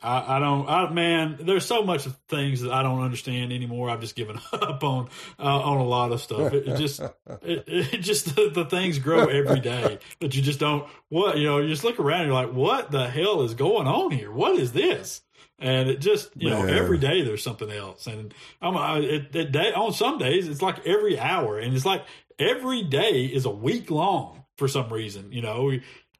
I, 0.00 0.36
I 0.36 0.38
don't, 0.38 0.68
I, 0.68 0.90
man, 0.90 1.38
there's 1.40 1.66
so 1.66 1.82
much 1.82 2.06
of 2.06 2.16
things 2.28 2.60
that 2.60 2.72
I 2.72 2.82
don't 2.82 3.02
understand 3.02 3.52
anymore. 3.52 3.90
I've 3.90 4.00
just 4.00 4.14
given 4.14 4.38
up 4.52 4.84
on, 4.84 5.08
uh, 5.38 5.42
on 5.42 5.78
a 5.78 5.84
lot 5.84 6.12
of 6.12 6.20
stuff. 6.20 6.52
It, 6.52 6.68
it 6.68 6.76
just, 6.76 7.00
it, 7.42 7.64
it, 7.66 7.98
just, 7.98 8.36
the, 8.36 8.50
the, 8.50 8.64
things 8.64 8.98
grow 8.98 9.26
every 9.26 9.60
day 9.60 9.98
that 10.20 10.36
you 10.36 10.42
just 10.42 10.60
don't, 10.60 10.88
what, 11.08 11.38
you 11.38 11.46
know, 11.46 11.58
you 11.58 11.68
just 11.68 11.84
look 11.84 11.98
around 11.98 12.20
and 12.22 12.28
you're 12.28 12.42
like, 12.42 12.52
what 12.52 12.90
the 12.90 13.08
hell 13.08 13.42
is 13.42 13.54
going 13.54 13.86
on 13.86 14.12
here? 14.12 14.30
What 14.30 14.56
is 14.56 14.72
this? 14.72 15.22
And 15.58 15.88
it 15.88 16.00
just 16.00 16.30
you 16.36 16.50
Man. 16.50 16.66
know 16.66 16.72
every 16.72 16.98
day 16.98 17.22
there's 17.22 17.42
something 17.42 17.70
else 17.70 18.06
and 18.06 18.32
i'm 18.62 18.76
I, 18.76 18.98
it, 18.98 19.34
it 19.34 19.52
day 19.52 19.72
on 19.72 19.92
some 19.92 20.18
days 20.18 20.48
it's 20.48 20.62
like 20.62 20.86
every 20.86 21.18
hour 21.18 21.58
and 21.58 21.74
it's 21.74 21.86
like 21.86 22.04
every 22.38 22.82
day 22.82 23.24
is 23.24 23.44
a 23.44 23.50
week 23.50 23.90
long 23.90 24.44
for 24.56 24.68
some 24.68 24.92
reason 24.92 25.32
you 25.32 25.42
know 25.42 25.72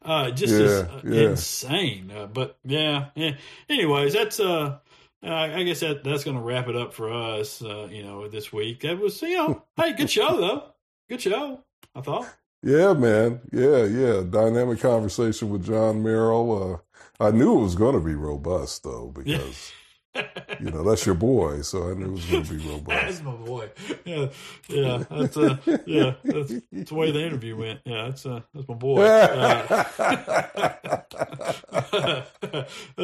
uh 0.03 0.31
just 0.31 0.55
yeah, 0.55 0.61
is 0.61 0.71
uh, 0.73 1.01
yeah. 1.05 1.31
insane 1.31 2.11
uh, 2.11 2.27
but 2.27 2.59
yeah 2.65 3.07
yeah 3.15 3.33
anyways 3.69 4.13
that's 4.13 4.41
uh 4.41 4.79
I 5.23 5.65
guess 5.65 5.81
that 5.81 6.05
that's 6.05 6.25
going 6.25 6.37
to 6.37 6.43
wrap 6.43 6.69
it 6.69 6.77
up 6.77 6.95
for 6.95 7.13
us, 7.13 7.61
uh, 7.61 7.89
you 7.91 8.05
know, 8.05 8.29
this 8.29 8.53
week. 8.53 8.83
That 8.83 8.99
was, 8.99 9.21
you 9.21 9.37
know, 9.37 9.65
hey, 9.77 9.93
good 9.93 10.11
show 10.11 10.37
though. 10.41 10.63
Good 11.09 11.21
show, 11.21 11.65
I 11.95 12.01
thought. 12.03 12.29
Yeah, 12.63 12.93
man. 12.93 13.41
Yeah, 13.53 13.85
yeah. 13.85 14.23
Dynamic 14.29 14.81
conversation 14.81 15.51
with 15.51 15.65
John 15.65 16.03
Merrill. 16.03 16.83
Uh, 17.21 17.29
I 17.29 17.31
knew 17.31 17.59
it 17.59 17.63
was 17.63 17.75
going 17.75 17.95
to 17.95 18.01
be 18.01 18.15
robust 18.15 18.85
though 18.85 19.09
because 19.15 19.73
you 20.61 20.71
know 20.71 20.83
that's 20.83 21.07
your 21.07 21.15
boy, 21.15 21.63
so 21.63 21.91
I 21.91 21.95
knew 21.95 22.07
it 22.07 22.13
was 22.13 22.27
going 22.27 22.45
to 22.45 22.55
be 22.55 22.69
robust. 22.69 22.89
that's 22.89 23.23
my 23.23 23.33
boy. 23.33 23.71
Yeah, 24.05 24.27
yeah. 24.69 25.05
That's 25.11 25.37
uh, 25.37 25.57
yeah. 25.87 26.15
That's, 26.25 26.53
that's 26.73 26.91
the 26.91 26.95
way 26.95 27.13
the 27.13 27.25
interview 27.25 27.57
went. 27.57 27.81
Yeah, 27.85 28.05
that's 28.05 28.27
uh, 28.27 28.41
that's 28.55 28.69
my 28.69 28.75
boy. 28.75 29.01
Uh, 32.99 32.99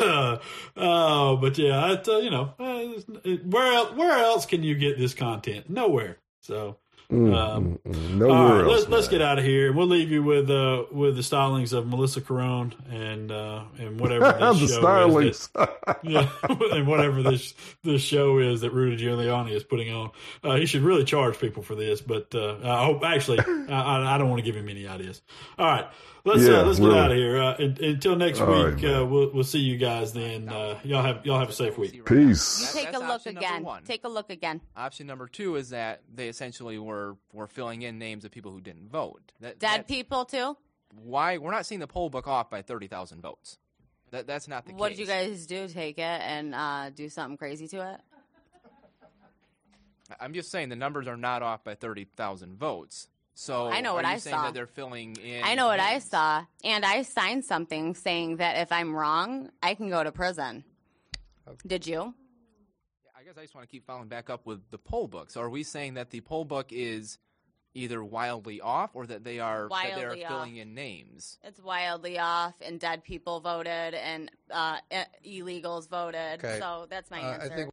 uh, 0.00 0.38
oh, 0.76 1.36
but 1.36 1.56
yeah, 1.58 1.78
I, 1.78 1.92
uh, 1.92 2.18
you 2.18 2.30
know, 2.30 2.54
uh, 2.58 3.30
where 3.44 3.84
where 3.92 4.18
else 4.18 4.46
can 4.46 4.62
you 4.62 4.74
get 4.74 4.98
this 4.98 5.14
content? 5.14 5.70
Nowhere. 5.70 6.18
So 6.40 6.76
Mm, 7.10 7.34
um, 7.34 7.78
mm, 7.86 7.94
mm. 7.94 8.14
no 8.16 8.30
all 8.30 8.54
right, 8.54 8.66
let's, 8.66 8.86
let's 8.88 9.08
get 9.08 9.22
out 9.22 9.38
of 9.38 9.44
here. 9.44 9.72
We'll 9.72 9.86
leave 9.86 10.10
you 10.10 10.22
with 10.22 10.50
uh, 10.50 10.84
with 10.92 11.16
the 11.16 11.22
stylings 11.22 11.72
of 11.72 11.86
Melissa 11.86 12.20
Carone 12.20 12.74
and 12.92 13.32
uh, 13.32 13.64
and 13.78 13.98
whatever 13.98 14.30
this 14.52 14.60
the 14.60 14.66
show 14.68 14.82
stylings. 14.82 15.30
is. 15.30 15.48
That, 15.54 16.00
yeah, 16.02 16.28
and 16.76 16.86
whatever 16.86 17.22
this 17.22 17.54
this 17.82 18.02
show 18.02 18.40
is 18.40 18.60
that 18.60 18.72
Rudy 18.72 19.02
Giuliani 19.02 19.52
is 19.52 19.64
putting 19.64 19.90
on. 19.90 20.10
Uh, 20.44 20.56
he 20.56 20.66
should 20.66 20.82
really 20.82 21.04
charge 21.04 21.38
people 21.38 21.62
for 21.62 21.74
this, 21.74 22.02
but 22.02 22.34
uh, 22.34 22.58
I 22.62 22.84
hope 22.84 23.02
actually 23.02 23.38
I, 23.40 24.14
I 24.14 24.18
don't 24.18 24.28
want 24.28 24.40
to 24.40 24.44
give 24.44 24.56
him 24.56 24.68
any 24.68 24.86
ideas. 24.86 25.22
All 25.58 25.66
right. 25.66 25.86
Let's 26.24 26.46
uh, 26.46 26.50
yeah, 26.50 26.58
uh, 26.58 26.64
let's 26.64 26.78
really. 26.78 26.94
get 26.94 27.00
out 27.00 27.10
of 27.10 27.16
here. 27.16 27.38
Uh, 27.38 27.54
until 27.88 28.16
next 28.16 28.40
All 28.40 28.46
week, 28.48 28.82
right, 28.82 28.84
uh, 28.84 29.06
we'll 29.06 29.30
we'll 29.32 29.44
see 29.44 29.60
you 29.60 29.76
guys 29.76 30.12
then. 30.12 30.48
Uh, 30.48 30.78
y'all 30.82 31.02
have 31.02 31.24
y'all 31.24 31.38
have 31.38 31.48
a 31.48 31.52
safe 31.52 31.78
week. 31.78 32.04
Peace. 32.04 32.72
take 32.72 32.92
a 32.92 32.98
look 32.98 33.26
again. 33.26 33.66
Take 33.84 34.04
a 34.04 34.08
look 34.08 34.30
again. 34.30 34.60
Option 34.76 35.06
number 35.06 35.28
two 35.28 35.56
is 35.56 35.70
that 35.70 36.02
they 36.12 36.28
essentially 36.28 36.78
were 36.78 37.16
were 37.32 37.46
filling 37.46 37.82
in 37.82 37.98
names 37.98 38.24
of 38.24 38.30
people 38.30 38.52
who 38.52 38.60
didn't 38.60 38.90
vote. 38.90 39.32
That, 39.40 39.58
Dead 39.58 39.86
people 39.86 40.24
too. 40.24 40.56
Why 41.02 41.38
we're 41.38 41.50
not 41.50 41.66
seeing 41.66 41.80
the 41.80 41.86
poll 41.86 42.10
book 42.10 42.26
off 42.26 42.50
by 42.50 42.62
thirty 42.62 42.88
thousand 42.88 43.22
votes? 43.22 43.58
That 44.10 44.26
that's 44.26 44.48
not 44.48 44.66
the 44.66 44.72
what 44.72 44.76
case. 44.76 44.80
What 44.80 44.88
did 44.90 44.98
you 44.98 45.06
guys 45.06 45.46
do? 45.46 45.68
Take 45.68 45.98
it 45.98 46.02
and 46.02 46.54
uh, 46.54 46.90
do 46.90 47.08
something 47.08 47.36
crazy 47.36 47.68
to 47.68 47.92
it? 47.92 48.00
I'm 50.18 50.32
just 50.32 50.50
saying 50.50 50.70
the 50.70 50.76
numbers 50.76 51.06
are 51.06 51.16
not 51.16 51.42
off 51.42 51.64
by 51.64 51.74
thirty 51.74 52.04
thousand 52.16 52.58
votes. 52.58 53.08
So 53.40 53.68
I 53.68 53.82
know 53.82 53.94
what 53.94 54.04
I 54.04 54.18
saw. 54.18 54.42
That 54.42 54.54
they're 54.54 54.66
filling 54.66 55.14
in. 55.14 55.44
I 55.44 55.54
know 55.54 55.68
what 55.68 55.78
I 55.78 56.00
saw, 56.00 56.44
and 56.64 56.84
I 56.84 57.02
signed 57.02 57.44
something 57.44 57.94
saying 57.94 58.38
that 58.38 58.58
if 58.58 58.72
I'm 58.72 58.92
wrong, 58.92 59.50
I 59.62 59.76
can 59.76 59.88
go 59.88 60.02
to 60.02 60.10
prison. 60.10 60.64
Okay. 61.46 61.56
Did 61.64 61.86
you? 61.86 62.14
I 63.16 63.22
guess 63.22 63.38
I 63.38 63.42
just 63.42 63.54
want 63.54 63.64
to 63.64 63.70
keep 63.70 63.86
following 63.86 64.08
back 64.08 64.28
up 64.28 64.44
with 64.44 64.68
the 64.72 64.78
poll 64.78 65.06
book. 65.06 65.30
So 65.30 65.40
are 65.40 65.48
we 65.48 65.62
saying 65.62 65.94
that 65.94 66.10
the 66.10 66.20
poll 66.20 66.44
book 66.44 66.72
is 66.72 67.18
either 67.74 68.02
wildly 68.02 68.60
off 68.60 68.90
or 68.94 69.06
that 69.06 69.22
they 69.22 69.38
are 69.38 69.68
wildly 69.68 69.90
that 69.90 69.96
they 70.16 70.24
are 70.24 70.26
off. 70.26 70.32
filling 70.32 70.56
in 70.56 70.74
names? 70.74 71.38
It's 71.44 71.60
wildly 71.60 72.18
off, 72.18 72.54
and 72.60 72.80
dead 72.80 73.04
people 73.04 73.38
voted, 73.38 73.94
and 73.94 74.32
uh, 74.50 74.78
illegals 75.24 75.88
voted. 75.88 76.44
Okay. 76.44 76.58
So 76.58 76.88
that's 76.90 77.08
my 77.08 77.22
uh, 77.22 77.32
answer. 77.34 77.70